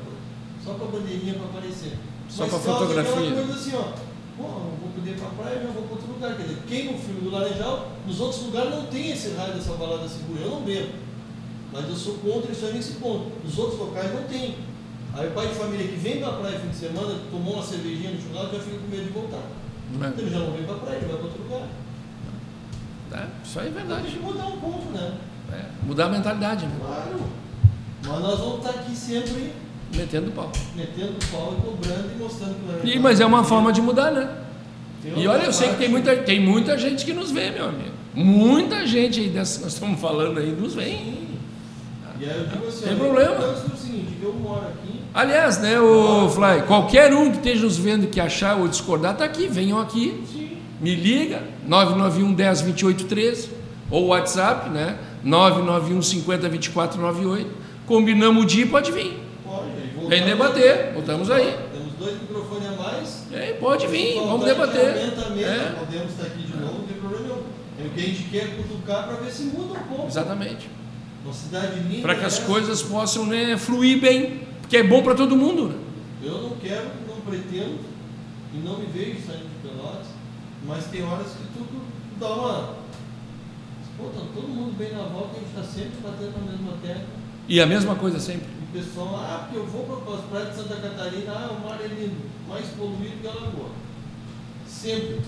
só 0.63 0.73
para 0.73 0.85
a 0.85 0.91
bandeirinha 0.91 1.33
para 1.33 1.45
aparecer. 1.45 1.97
Só 2.29 2.47
causa 2.47 2.73
fotografia. 2.73 3.31
coisa 3.31 3.53
assim, 3.53 3.75
ó, 3.75 3.91
pô, 4.37 4.43
não 4.43 4.77
vou 4.79 4.89
poder 4.95 5.11
ir 5.11 5.17
para 5.17 5.27
a 5.27 5.31
praia, 5.31 5.61
já 5.61 5.71
vou 5.71 5.83
para 5.83 5.95
outro 5.95 6.13
lugar. 6.13 6.37
Quer 6.37 6.43
dizer, 6.43 6.57
quem 6.67 6.91
no 6.91 6.97
filme 6.99 7.21
do 7.21 7.31
Laranjal, 7.31 7.91
nos 8.05 8.19
outros 8.19 8.43
lugares 8.43 8.71
não 8.71 8.85
tem 8.85 9.11
esse 9.11 9.33
raio 9.33 9.53
dessa 9.53 9.73
balada 9.73 10.07
segura, 10.07 10.41
eu 10.41 10.51
não 10.51 10.61
bebo. 10.61 10.93
Mas 11.71 11.87
eu 11.87 11.95
sou 11.95 12.15
contra 12.15 12.51
isso 12.51 12.65
aí 12.65 12.73
nesse 12.73 12.93
ponto. 12.93 13.31
Nos 13.43 13.57
outros 13.57 13.79
locais 13.79 14.13
não 14.13 14.23
tem. 14.23 14.55
Aí 15.13 15.27
o 15.27 15.31
pai 15.31 15.47
de 15.47 15.53
família 15.55 15.87
que 15.87 15.95
vem 15.95 16.19
para 16.19 16.29
a 16.29 16.33
praia 16.33 16.59
fim 16.59 16.69
de 16.69 16.75
semana, 16.75 17.19
tomou 17.31 17.53
uma 17.55 17.63
cervejinha 17.63 18.11
no 18.11 18.21
churrasco, 18.21 18.55
já 18.55 18.61
fica 18.61 18.77
com 18.77 18.87
medo 18.87 19.03
de 19.03 19.09
voltar. 19.09 19.37
É? 19.37 20.07
Então 20.07 20.13
ele 20.19 20.29
já 20.29 20.39
não 20.39 20.51
vem 20.53 20.63
para 20.63 20.75
a 20.75 20.79
praia, 20.79 20.97
ele 20.97 21.05
vai 21.07 21.15
para 21.17 21.25
outro 21.25 21.43
lugar. 21.43 21.67
É, 23.11 23.25
isso 23.43 23.59
aí 23.59 23.65
é 23.65 23.69
Então 23.69 23.85
verdade. 23.87 24.03
tem 24.07 24.11
que 24.17 24.23
mudar 24.23 24.45
um 24.45 24.57
pouco, 24.59 24.91
né? 24.91 25.13
É, 25.51 25.65
mudar 25.83 26.05
a 26.05 26.09
mentalidade, 26.09 26.65
né? 26.67 26.75
Claro. 26.79 27.19
Mas 28.05 28.19
nós 28.21 28.39
vamos 28.39 28.57
estar 28.59 28.69
aqui 28.69 28.95
sempre 28.95 29.51
Metendo 29.95 30.31
pau. 30.31 30.51
metendo 30.75 31.13
o 31.13 31.31
pau 31.31 31.55
e 31.57 31.61
cobrando 31.61 32.11
e 32.15 32.17
mostrando 32.19 32.53
que 32.53 32.83
vai 32.83 32.93
E, 32.95 32.99
mas 32.99 33.19
é 33.19 33.25
uma 33.25 33.43
forma 33.43 33.73
de 33.73 33.81
mudar, 33.81 34.11
né? 34.11 34.29
Tem 35.01 35.17
E 35.19 35.27
olha, 35.27 35.43
eu 35.45 35.53
sei 35.53 35.69
que 35.69 35.77
tem 35.77 35.89
muita, 35.89 36.15
tem 36.17 36.39
muita 36.39 36.77
gente 36.77 37.03
que 37.03 37.13
nos 37.13 37.31
vê, 37.31 37.49
meu 37.49 37.69
amigo. 37.69 37.89
Muita 38.13 38.85
gente 38.85 39.19
aí 39.19 39.29
dessa 39.29 39.57
que 39.57 39.63
nós 39.63 39.73
estamos 39.73 39.99
falando 39.99 40.39
aí 40.39 40.51
nos 40.51 40.75
vê. 40.75 40.85
Sim. 40.85 41.29
E 42.19 42.25
aí 42.25 42.37
eu 42.37 42.47
digo 42.47 42.67
assim, 42.67 42.85
Tem 42.85 42.95
problema. 42.97 43.31
Eu 43.35 43.53
penso 43.53 43.73
o 43.73 43.77
seguinte, 43.77 44.17
eu 44.21 44.33
moro 44.33 44.67
aqui, 44.67 44.98
Aliás, 45.13 45.57
né, 45.59 45.79
o 45.79 46.29
Fly, 46.29 46.63
qualquer 46.67 47.13
um 47.13 47.31
que 47.31 47.37
esteja 47.37 47.63
nos 47.63 47.77
vendo 47.77 48.07
que 48.07 48.19
achar 48.19 48.55
ou 48.57 48.67
discordar, 48.67 49.13
está 49.13 49.25
aqui. 49.25 49.47
Venham 49.47 49.79
aqui, 49.79 50.23
sim, 50.31 50.57
me 50.79 50.93
liga, 50.95 51.41
991 51.67 52.33
10 52.33 52.61
28 52.61 53.05
13, 53.05 53.49
ou 53.89 54.07
WhatsApp, 54.07 54.69
né, 54.69 54.97
991 55.23 56.01
50 56.01 56.49
24 56.49 57.01
98. 57.01 57.49
Combinamos 57.87 58.43
o 58.43 58.45
dia 58.45 58.63
e 58.65 58.67
pode 58.67 58.91
vir. 58.91 59.19
pode. 59.43 60.07
Vem 60.07 60.23
debater, 60.23 60.93
voltamos 60.93 61.31
aí. 61.31 61.57
Temos 61.73 61.93
dois 61.93 62.13
microfones 62.21 62.67
a 62.67 62.71
mais. 62.83 63.23
É, 63.33 63.53
pode 63.53 63.87
vir, 63.87 64.15
vamos 64.15 64.45
debater. 64.45 64.93
mesa, 64.93 65.21
É, 65.43 65.75
Podemos 65.79 66.11
estar 66.11 66.25
aqui 66.27 66.43
de 66.43 66.55
novo, 66.55 66.73
não 66.79 66.83
tem 66.85 66.97
problema 66.97 67.23
nenhum. 67.23 67.41
É 67.83 67.87
o 67.87 67.89
que 67.89 67.99
a 67.99 68.03
gente 68.03 68.23
quer 68.23 68.55
cutucar 68.57 69.07
para 69.07 69.15
ver 69.17 69.31
se 69.31 69.43
muda 69.43 69.73
um 69.79 69.83
pouco. 69.95 70.07
exatamente. 70.07 70.69
Para 72.01 72.15
que 72.15 72.25
as 72.25 72.37
essa, 72.37 72.45
coisas 72.45 72.81
possam 72.81 73.25
né, 73.25 73.57
fluir 73.57 73.99
bem, 73.99 74.41
porque 74.69 74.77
é 74.77 74.83
bom 74.83 75.01
para 75.01 75.15
todo 75.15 75.35
mundo. 75.35 75.69
Né? 75.69 75.79
Eu 76.21 76.43
não 76.43 76.51
quero, 76.57 76.89
não 77.07 77.19
pretendo 77.21 77.79
e 78.53 78.57
não 78.57 78.77
me 78.77 78.85
vejo 78.85 79.25
saindo 79.25 79.49
de 79.49 79.67
Pelotas, 79.67 80.05
mas 80.67 80.85
tem 80.85 81.01
horas 81.01 81.25
que 81.31 81.57
tudo 81.57 81.81
dá 82.19 82.27
uma. 82.35 82.75
Pô, 83.97 84.09
tá 84.09 84.21
todo 84.31 84.47
mundo 84.47 84.77
bem 84.77 84.91
na 84.91 85.05
volta, 85.05 85.37
a 85.37 85.39
gente 85.39 85.49
está 85.49 85.63
sempre 85.63 85.97
batendo 86.03 86.45
na 86.45 86.51
mesma 86.51 86.73
tecla. 86.83 87.07
E 87.47 87.59
a 87.59 87.65
mesma 87.65 87.95
coisa 87.95 88.19
sempre. 88.19 88.45
E 88.47 88.77
o 88.77 88.79
pessoal, 88.79 89.15
ah, 89.15 89.39
porque 89.45 89.57
eu 89.57 89.65
vou 89.65 89.85
para 89.85 90.13
as 90.13 90.25
praias 90.25 90.49
de 90.49 90.55
Santa 90.61 90.75
Catarina, 90.75 91.33
ah, 91.33 91.51
o 91.51 91.67
mar 91.67 91.79
é 91.83 91.87
lindo, 91.87 92.21
mais 92.47 92.67
poluído 92.67 93.21
que 93.21 93.27
a 93.27 93.33
lagoa. 93.33 93.71
Sempre. 94.67 95.19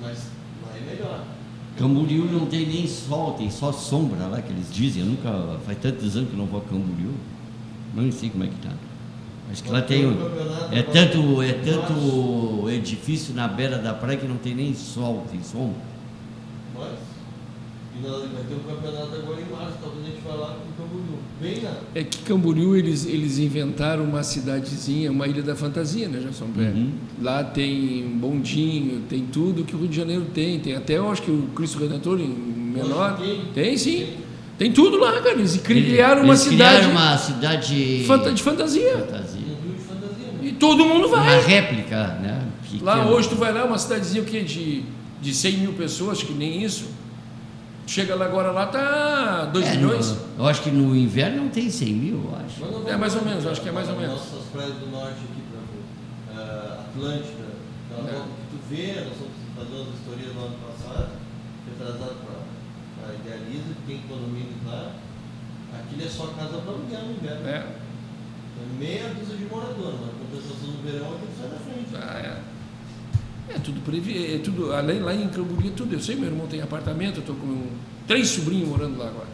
Mas 0.00 0.18
lá 0.64 0.76
é 0.76 0.80
melhor. 0.88 1.24
Camboriú 1.76 2.26
não 2.26 2.46
tem 2.46 2.64
nem 2.64 2.86
sol, 2.86 3.32
tem 3.32 3.50
só 3.50 3.72
sombra 3.72 4.26
lá 4.28 4.40
que 4.40 4.52
eles 4.52 4.72
dizem. 4.72 5.02
Eu 5.02 5.08
nunca. 5.08 5.58
Faz 5.66 5.78
tantos 5.78 6.16
anos 6.16 6.28
que 6.28 6.36
eu 6.36 6.38
não 6.38 6.46
vou 6.46 6.60
a 6.60 6.64
Camboriú. 6.64 7.12
Não 7.94 8.10
sei 8.12 8.30
como 8.30 8.44
é 8.44 8.46
que 8.46 8.56
tá. 8.56 8.70
Acho 9.50 9.62
que 9.64 9.70
lá 9.70 9.82
tem. 9.82 10.06
um- 10.06 10.16
É 10.70 10.82
tanto, 10.82 11.42
é 11.42 11.52
tanto 11.52 12.68
edifício 12.70 13.34
na 13.34 13.46
beira 13.46 13.76
da 13.78 13.92
praia 13.92 14.16
que 14.18 14.26
não 14.26 14.36
tem 14.36 14.54
nem 14.54 14.74
sol, 14.74 15.26
tem 15.30 15.42
sombra. 15.42 15.76
Mas, 16.74 16.92
e 17.94 18.00
vai 18.02 18.44
ter 18.48 18.54
um 18.54 18.60
campeonato 18.60 19.14
agora 19.14 19.40
em 19.40 19.50
março, 19.54 19.76
talvez 19.82 20.06
a 20.06 20.08
gente 20.08 20.20
vá 20.24 20.32
lá 20.34 20.56
com 20.56 20.82
o 20.82 20.86
Camboriú. 20.88 21.18
Bem. 21.40 21.62
É 21.94 22.02
que 22.04 22.18
Camboriú 22.22 22.76
eles, 22.76 23.04
eles 23.04 23.38
inventaram 23.38 24.04
uma 24.04 24.22
cidadezinha, 24.22 25.10
uma 25.12 25.26
ilha 25.26 25.42
da 25.42 25.54
fantasia, 25.54 26.08
né, 26.08 26.18
Pé? 26.56 26.62
Uhum. 26.70 26.92
Lá 27.20 27.44
tem 27.44 28.08
bondinho, 28.18 29.02
tem 29.08 29.26
tudo 29.26 29.64
que 29.64 29.76
o 29.76 29.80
Rio 29.80 29.88
de 29.88 29.96
Janeiro 29.96 30.24
tem. 30.32 30.58
Tem 30.60 30.74
até, 30.74 30.96
eu 30.96 31.10
acho 31.10 31.20
que 31.22 31.30
o 31.30 31.48
Cristo 31.54 31.78
Redentor 31.78 32.18
em 32.20 32.28
menor. 32.28 33.18
Tem. 33.18 33.40
Tem 33.52 33.76
sim. 33.76 33.96
Tem 34.06 34.21
tudo 34.72 34.98
lá, 34.98 35.12
cara. 35.20 35.30
Eles 35.32 35.56
cri- 35.56 35.82
criaram 35.84 36.22
uma 36.22 36.28
Eles 36.34 36.40
cidade 36.40 36.76
criaram 36.86 36.90
uma 36.90 37.18
cidade. 37.18 38.04
fanta- 38.06 38.32
de 38.32 38.42
fantasia. 38.42 38.98
fantasia. 38.98 39.40
Rio 39.40 39.74
de 39.76 39.82
fantasia? 39.84 40.26
E 40.42 40.52
todo 40.52 40.84
mundo 40.84 41.08
Uma 41.08 41.16
vai. 41.18 41.40
réplica, 41.40 42.06
né? 42.22 42.48
Lá 42.80 42.94
pequena. 42.96 43.10
hoje 43.14 43.28
tu 43.28 43.34
vai 43.36 43.52
lá, 43.52 43.64
uma 43.64 43.76
cidadezinha 43.78 44.22
o 44.22 44.26
quê? 44.26 44.40
De, 44.42 44.84
de 45.20 45.34
100 45.34 45.58
mil 45.58 45.72
pessoas, 45.74 46.18
acho 46.18 46.26
que 46.26 46.32
nem 46.32 46.62
isso. 46.62 46.86
Chega 47.86 48.14
lá 48.14 48.24
agora, 48.26 48.50
lá 48.52 48.66
tá 48.66 49.44
2 49.52 49.66
É, 49.66 49.70
milhões. 49.74 50.10
no- 50.12 50.18
eu 50.44 50.46
acho 50.46 50.62
que 50.62 50.70
no 50.70 50.96
inverno 50.96 51.42
não 51.42 51.48
tem 51.48 51.68
100 51.68 51.92
mil, 51.92 52.14
eu 52.30 52.36
acho. 52.36 52.88
É 52.88 52.96
mais 52.96 53.14
ou 53.16 53.22
menos, 53.24 53.44
acho 53.46 53.60
que 53.60 53.68
é 53.68 53.72
mais 53.72 53.88
ou 53.88 53.96
menos. 53.96 54.12
Nossas 54.14 54.44
praias 54.52 54.74
do 54.74 54.86
norte 54.90 55.16
aqui, 55.18 55.42
por 55.50 55.58
exemplo, 55.58 56.82
Atlântida, 56.88 57.48
É. 57.90 57.94
volta 57.94 58.12
que 58.14 58.56
tu 58.56 58.58
vê, 58.70 58.86
nós 59.04 59.14
fomos 59.18 59.36
fazer 59.58 59.74
umas 59.82 59.94
histórias 59.98 60.34
no 60.34 60.40
ano 60.46 60.56
passado, 60.66 61.08
retrasado 61.68 62.14
para 62.24 62.36
a 63.08 63.14
Idealiza, 63.14 63.74
que 63.74 63.86
tem 63.86 64.02
condomínio 64.08 64.54
lá. 64.66 64.94
Aquilo 65.74 66.04
é 66.04 66.08
só 66.08 66.26
casa 66.28 66.58
para 66.58 66.72
aluguel 66.72 67.00
no 67.00 67.12
inverno. 67.12 67.48
É. 67.48 67.66
É 68.60 68.78
meia 68.78 69.08
dúzia 69.08 69.36
de 69.36 69.44
morador, 69.46 69.94
mas 70.00 70.10
a 70.10 70.18
compensação 70.18 70.68
no 70.68 70.82
verão 70.82 71.14
aquilo 71.14 71.30
sai 71.38 71.48
da 71.48 71.56
frente. 71.56 71.88
Ah, 71.94 72.38
é. 72.38 72.52
É 73.54 73.58
tudo 73.58 73.80
previ... 73.80 74.34
é 74.34 74.38
tudo 74.38 74.72
além 74.72 75.00
lá 75.00 75.14
em 75.14 75.28
Camboriú 75.28 75.70
é 75.70 75.74
tudo. 75.74 75.94
Eu 75.94 76.00
sei, 76.00 76.16
meu 76.16 76.26
irmão 76.26 76.46
tem 76.46 76.62
apartamento, 76.62 77.18
eu 77.18 77.24
tô 77.24 77.34
com 77.34 77.68
três 78.06 78.28
sobrinhos 78.28 78.68
morando 78.68 78.98
lá 78.98 79.08
agora. 79.08 79.26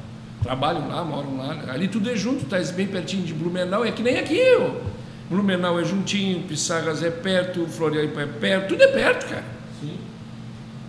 Trabalham 0.43 0.89
lá, 0.89 1.05
moram 1.05 1.37
lá. 1.37 1.73
Ali 1.73 1.89
tudo 1.89 2.11
é 2.11 2.17
junto, 2.17 2.47
tá 2.47 2.59
bem 2.75 2.87
pertinho 2.87 3.25
de 3.25 3.35
Blumenau, 3.35 3.85
é 3.85 3.91
que 3.91 4.03
nem 4.03 4.19
aqui, 4.19 4.41
ó. 4.61 4.99
Blumenau 5.29 5.79
é 5.79 5.85
juntinho, 5.85 6.43
Pissarras 6.45 7.03
é 7.03 7.11
perto, 7.11 7.67
Florianópolis 7.67 8.29
é 8.29 8.33
perto, 8.41 8.69
tudo 8.69 8.83
é 8.83 8.89
perto, 8.89 9.29
cara. 9.29 9.45
Sim. 9.81 9.99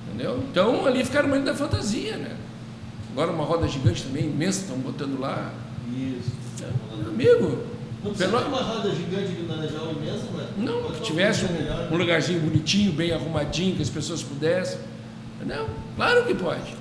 Entendeu? 0.08 0.44
Então 0.50 0.86
ali 0.86 1.04
ficaram 1.04 1.28
muito 1.28 1.44
da 1.44 1.54
fantasia, 1.54 2.16
né? 2.16 2.36
Agora 3.20 3.34
uma 3.34 3.44
roda 3.44 3.68
gigante 3.68 4.04
também, 4.04 4.28
imensa, 4.28 4.62
estão 4.62 4.78
botando 4.78 5.20
lá. 5.20 5.52
Isso. 5.94 6.32
Amigo, 7.06 7.64
Não 8.02 8.12
precisa 8.14 8.30
Pelo- 8.30 8.42
ter 8.44 8.48
uma 8.48 8.62
roda 8.62 8.96
gigante 8.96 9.42
na 9.46 9.56
região 9.62 9.92
imensa, 9.92 10.24
mas. 10.34 10.48
Não, 10.58 10.84
que 10.92 11.02
tivesse 11.02 11.44
um, 11.44 11.94
um 11.94 11.98
lugarzinho 11.98 12.40
bonitinho, 12.40 12.94
bem 12.94 13.12
arrumadinho, 13.12 13.76
que 13.76 13.82
as 13.82 13.90
pessoas 13.90 14.24
pudessem. 14.24 14.80
Não, 15.46 15.68
claro 15.98 16.24
que 16.26 16.34
pode. 16.34 16.74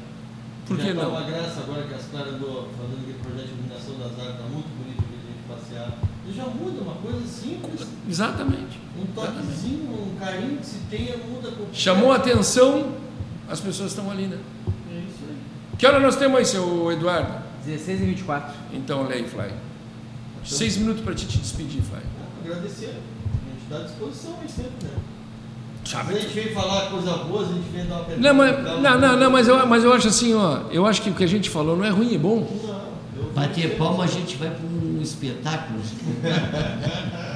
Por 0.65 0.77
que 0.77 0.86
Já 0.86 0.94
tá 0.94 1.02
não? 1.02 1.10
uma 1.10 1.23
graça 1.23 1.59
agora 1.59 1.82
que 1.82 1.94
as 1.94 2.05
caras 2.06 2.35
andou 2.35 2.69
fazendo 2.78 3.01
aquele 3.02 3.19
projeto 3.19 3.47
de 3.47 3.52
iluminação 3.55 3.94
das 3.98 4.20
áreas, 4.20 4.36
tá 4.39 4.44
muito 4.44 4.69
bonito 4.78 5.02
pra 5.02 5.56
gente 5.59 5.60
passear. 5.66 5.98
Já 6.36 6.44
muda, 6.44 6.82
uma 6.82 6.94
coisa 6.94 7.27
simples, 7.27 7.85
Exatamente. 8.09 8.78
um 8.97 9.06
toquezinho, 9.06 9.90
um 9.90 10.16
carinho 10.20 10.59
que 10.59 10.66
se 10.66 10.78
tenha, 10.89 11.16
muda 11.16 11.51
Chamou 11.73 12.12
a 12.12 12.16
atenção, 12.16 12.93
as 13.51 13.59
pessoas 13.59 13.90
estão 13.90 14.09
ali, 14.09 14.27
né? 14.28 14.39
Que 15.78 15.86
hora 15.86 16.00
nós 16.00 16.16
temos 16.16 16.38
aí, 16.38 16.44
seu 16.44 16.90
Eduardo? 16.90 17.32
16 17.64 18.00
e 18.00 18.05
24. 18.06 18.55
Então, 18.72 19.05
olha 19.05 19.14
aí, 19.14 19.24
Fly. 19.24 19.50
Seis 20.44 20.76
minutos 20.76 21.02
para 21.05 21.14
te, 21.14 21.26
te 21.26 21.38
despedir, 21.38 21.82
Fly. 21.82 22.00
Agradecer. 22.44 22.86
A 22.86 22.90
gente 22.90 23.62
está 23.62 23.76
à 23.76 23.82
disposição 23.82 24.34
aí 24.42 24.48
sempre, 24.48 24.86
né? 24.86 24.90
Se 25.84 25.94
a 25.94 25.98
Sabe? 26.00 26.20
gente 26.20 26.34
veio 26.34 26.52
falar 26.52 26.90
coisa 26.90 27.12
boa, 27.18 27.42
a 27.42 27.46
gente 27.46 27.68
veio 27.72 27.86
dar 27.86 27.94
uma 27.94 28.05
pergunta. 28.05 28.28
Não, 28.28 28.34
mas, 28.34 28.82
não, 28.82 28.98
não, 29.00 29.16
não, 29.16 29.30
mas, 29.30 29.48
eu, 29.48 29.66
mas 29.66 29.84
eu 29.84 29.92
acho 29.92 30.09
assim, 30.09 30.34
ó. 30.34 30.62
Eu 30.70 30.84
acho 30.84 31.00
que 31.00 31.10
o 31.10 31.14
que 31.14 31.24
a 31.24 31.28
gente 31.28 31.48
falou 31.48 31.76
não 31.76 31.84
é 31.84 31.90
ruim, 31.90 32.14
é 32.14 32.18
bom. 32.18 32.46
Não, 32.66 32.88
Bater 33.34 33.76
palma, 33.76 34.05
a 34.05 34.06
gente 34.06 34.36
vai 34.36 34.50
para 34.50 34.66
um 34.66 35.00
espetáculo. 35.00 35.78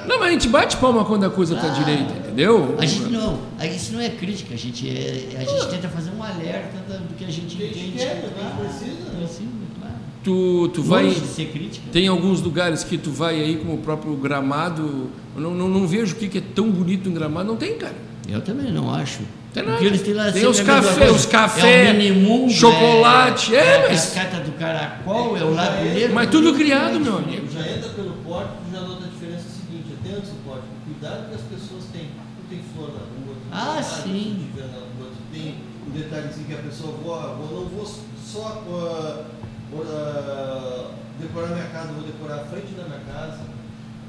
Não, 0.07 0.19
mas 0.19 0.29
a 0.29 0.33
gente 0.33 0.49
bate 0.49 0.77
palma 0.79 1.05
quando 1.05 1.25
a 1.25 1.31
coisa 1.31 1.55
tá 1.55 1.69
direita, 1.69 2.13
entendeu? 2.33 2.77
A 2.79 2.87
gente 2.87 3.11
não, 3.11 3.39
a- 3.59 3.67
isso 3.67 3.93
não 3.93 4.01
é 4.01 4.09
crítica, 4.09 4.55
a 4.55 4.57
gente, 4.57 4.89
é, 4.89 5.37
a 5.39 5.45
gente 5.45 5.69
tenta 5.69 5.89
fazer 5.89 6.11
um 6.17 6.23
alerta 6.23 6.79
do 6.99 7.15
que 7.15 7.25
a 7.25 7.29
gente 7.31 7.55
O 7.55 7.59
que 7.59 7.65
a 7.65 7.67
entende. 7.69 7.93
quer, 7.99 8.25
o 8.27 8.33
que 8.35 8.41
a 8.41 8.45
gente 8.45 8.57
precisa? 8.59 9.11
Precisa, 9.17 9.49
claro. 9.79 9.95
Tu, 10.25 10.69
tu 10.75 10.83
vai. 10.83 11.05
Longe 11.05 11.21
de 11.21 11.27
ser 11.27 11.47
crítica. 11.47 11.87
Tem 11.93 12.09
alguns 12.09 12.41
lugares 12.41 12.85
que 12.85 12.97
tu 12.99 13.11
vai 13.11 13.41
aí, 13.41 13.57
como 13.57 13.75
o 13.75 13.79
próprio 13.79 14.15
gramado. 14.17 15.11
Eu 15.35 15.41
não, 15.43 15.55
não, 15.55 15.69
não 15.69 15.87
vejo 15.87 16.15
o 16.15 16.19
que, 16.19 16.29
que 16.29 16.39
é 16.39 16.43
tão 16.55 16.71
bonito 16.71 17.09
em 17.09 17.15
gramado. 17.15 17.47
Não 17.49 17.57
tem, 17.57 17.77
cara. 17.77 17.95
Eu 18.29 18.41
também 18.41 18.71
não 18.73 18.93
acho. 18.95 19.21
Tem 19.53 19.63
O 19.65 19.67
nada. 19.67 19.85
eles 19.85 20.01
têm 20.01 20.15
lá 20.15 20.33
Tem 20.33 20.47
os 20.47 20.59
é 20.59 20.63
a 20.63 20.65
mesma 20.65 20.81
café- 20.83 20.99
coisa. 21.01 21.13
os 21.15 21.27
café, 21.27 21.89
é 21.89 21.91
o 21.93 21.95
minimundo, 21.95 22.51
chocolate, 22.53 23.55
é, 23.55 23.59
é, 23.59 23.77
a 23.77 23.89
mas- 23.91 24.15
cascata 24.15 24.39
do 24.45 24.53
caracol, 24.53 25.37
é 25.37 25.45
o 25.45 25.53
lago 25.53 25.85
negro. 25.85 26.15
Mas 26.15 26.31
tudo 26.31 26.55
criado, 26.55 26.99
meu 26.99 27.19
amigo. 27.19 27.47
Já 27.53 27.61
entra 27.69 27.91
pelo 27.91 28.13
porte, 28.25 28.49
tu 28.65 28.75
já 28.75 28.81
nota 28.81 29.05
a 29.05 29.09
diferença 29.09 29.45
seguinte, 29.51 29.93
até 30.01 30.17
antes 30.17 30.31
do 30.31 30.37
porte, 30.49 30.63
o 30.65 30.91
cuidado 30.91 31.29
que 31.29 31.35
as 31.35 31.41
pessoas 31.43 31.85
têm. 31.93 32.05
Tu 32.05 32.43
tem 32.49 32.61
flor 32.75 32.89
na 32.95 33.01
rua, 33.05 33.35
tu 33.37 33.42
Ah, 33.53 33.83
sim. 33.83 34.11
árvore 34.11 34.35
que 34.35 34.47
tiver 34.53 34.67
na 34.69 34.79
rua, 34.79 35.11
tu 35.15 35.33
tem 35.33 35.55
um 35.87 35.91
detalhezinho 35.91 36.47
que 36.47 36.55
a 36.55 36.59
pessoa 36.59 36.93
vou, 36.93 37.37
vou 37.37 37.61
não 37.61 37.69
vou 37.69 37.87
só 37.87 38.63
vou, 38.67 39.85
ah, 39.87 40.91
decorar 41.21 41.49
minha 41.49 41.67
casa, 41.67 41.93
vou 41.93 42.03
decorar 42.03 42.37
a 42.37 42.45
frente 42.45 42.73
da 42.75 42.85
minha 42.85 43.01
casa. 43.01 43.41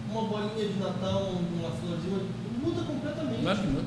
Uma 0.09 0.23
bolinha 0.23 0.67
de 0.67 0.79
Natal, 0.79 1.31
uma 1.57 1.69
florzinha, 1.71 2.19
muda 2.63 2.81
completamente. 2.83 3.41
Claro 3.41 3.59
que 3.59 3.67
não. 3.67 3.81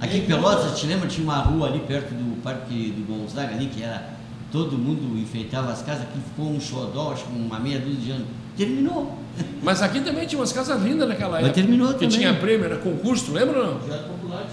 Aqui 0.00 0.18
em 0.18 0.26
Pelotas, 0.26 0.78
te 0.78 0.86
lembra, 0.86 1.08
tinha 1.08 1.24
uma 1.24 1.38
rua 1.38 1.68
ali 1.68 1.80
perto 1.80 2.12
do 2.12 2.42
Parque 2.42 2.90
do 2.90 3.06
Gonzaga 3.06 3.54
ali, 3.54 3.66
que 3.66 3.82
era 3.82 4.10
todo 4.50 4.76
mundo 4.76 5.18
enfeitava 5.18 5.72
as 5.72 5.82
casas, 5.82 6.06
que 6.12 6.18
ficou 6.18 6.50
um 6.50 6.60
xodó, 6.60 7.12
acho 7.12 7.24
que 7.24 7.32
uma 7.32 7.58
meia 7.58 7.78
dúzia 7.78 8.00
de 8.00 8.10
anos. 8.12 8.26
Terminou. 8.56 9.16
Mas 9.62 9.80
aqui 9.80 10.00
também 10.00 10.26
tinha 10.26 10.38
umas 10.38 10.52
casas 10.52 10.82
lindas 10.82 11.08
naquela 11.08 11.40
Mas 11.40 11.44
época. 11.46 11.54
terminou 11.54 11.88
que 11.88 11.94
também. 11.94 12.10
tinha 12.10 12.34
prêmio, 12.34 12.66
era 12.66 12.76
concurso, 12.76 13.26
tu 13.26 13.32
lembra 13.32 13.60
ou 13.60 13.66
não? 13.74 13.88
Já 13.88 13.98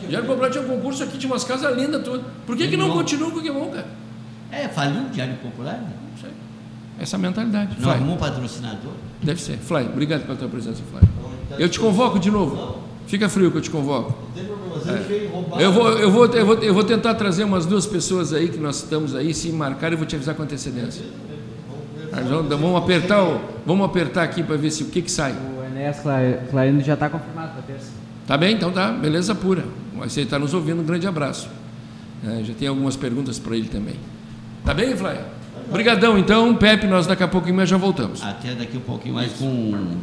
era 0.10 0.24
popular, 0.24 0.50
tinha. 0.52 0.64
Um 0.64 0.68
concurso 0.68 1.04
aqui, 1.04 1.18
tinha 1.18 1.32
umas 1.32 1.44
casas 1.44 1.76
lindas 1.78 2.04
todas. 2.04 2.22
Por 2.46 2.56
que, 2.58 2.68
que 2.68 2.78
não 2.78 2.90
continua 2.92 3.32
com 3.32 3.40
o 3.40 3.42
que 3.42 3.50
é 3.50 3.54
bom, 3.54 3.70
cara? 3.70 3.88
É, 4.52 4.68
faliu 4.68 5.04
o 5.04 5.10
Diário 5.10 5.36
Popular, 5.36 5.74
né? 5.74 5.90
Não 6.12 6.18
sei. 6.22 6.32
Essa 7.00 7.16
é 7.16 7.18
a 7.18 7.22
mentalidade. 7.22 7.78
Não 7.80 7.90
arrumou 7.92 8.16
um 8.16 8.18
patrocinador. 8.20 8.92
Deve 9.22 9.42
ser. 9.42 9.58
Fly, 9.58 9.84
obrigado 9.86 10.24
pela 10.26 10.38
tua 10.38 10.48
presença, 10.50 10.82
Fly. 10.90 11.00
Então, 11.04 11.32
tá 11.50 11.56
Eu 11.64 11.70
te 11.70 11.80
convoco 11.80 12.18
de 12.20 12.30
novo. 12.32 12.56
Não, 12.56 12.90
Fica 13.08 13.28
frio 13.28 13.50
que 13.52 13.58
eu 13.58 13.62
te 13.62 13.70
convoco. 13.72 14.14
roubar. 15.32 15.60
Eu 15.62 15.72
vou, 15.74 15.90
eu, 15.90 16.12
vou, 16.12 16.26
eu, 16.28 16.46
vou, 16.46 16.56
eu 16.60 16.74
vou 16.76 16.84
tentar 16.84 17.16
trazer 17.16 17.44
umas 17.44 17.66
duas 17.66 17.86
pessoas 17.88 18.34
aí 18.34 18.50
que 18.50 18.58
nós 18.60 18.78
estamos 18.78 19.16
aí, 19.16 19.34
se 19.34 19.50
marcar, 19.52 19.92
eu 19.92 19.98
vou 19.98 20.06
te 20.06 20.16
avisar 20.16 20.36
com 20.36 20.44
antecedência. 20.44 21.04
Vamos, 22.12 22.50
vamos 22.50 22.76
apertar, 22.78 23.24
o- 23.24 23.40
vamos 23.66 23.86
apertar 23.86 24.24
aqui 24.24 24.44
para 24.44 24.58
ver 24.58 24.72
se 24.72 24.84
o 24.84 24.88
que, 24.88 25.02
que 25.02 25.12
sai. 25.12 25.32
O 25.34 25.64
Enéas 25.66 26.00
Cla- 26.02 26.20
Clarindo 26.52 26.82
já 26.84 26.94
está 26.96 27.10
confirmado 27.10 27.54
para 27.54 27.62
terça. 27.64 27.92
Tá 28.30 28.38
bem? 28.38 28.54
Então 28.54 28.72
tá, 28.72 28.92
beleza 28.92 29.34
pura. 29.34 29.66
Você 29.96 30.22
está 30.22 30.38
nos 30.38 30.54
ouvindo, 30.54 30.82
um 30.82 30.86
grande 30.86 31.08
abraço. 31.08 31.50
É, 32.24 32.44
já 32.44 32.54
tem 32.54 32.68
algumas 32.68 32.96
perguntas 32.96 33.40
para 33.40 33.58
ele 33.58 33.68
também. 33.68 33.96
Tá 34.64 34.72
bem, 34.72 34.96
Flávio? 34.96 35.24
Obrigadão, 35.68 36.16
então. 36.16 36.54
Pepe, 36.54 36.86
nós 36.86 37.08
daqui 37.08 37.24
a 37.24 37.28
pouquinho 37.28 37.56
mais 37.56 37.68
já 37.68 37.76
voltamos. 37.76 38.22
Até 38.22 38.54
daqui 38.54 38.78
um 38.78 38.82
pouquinho 38.82 39.16
mais 39.16 39.34
com 39.34 39.98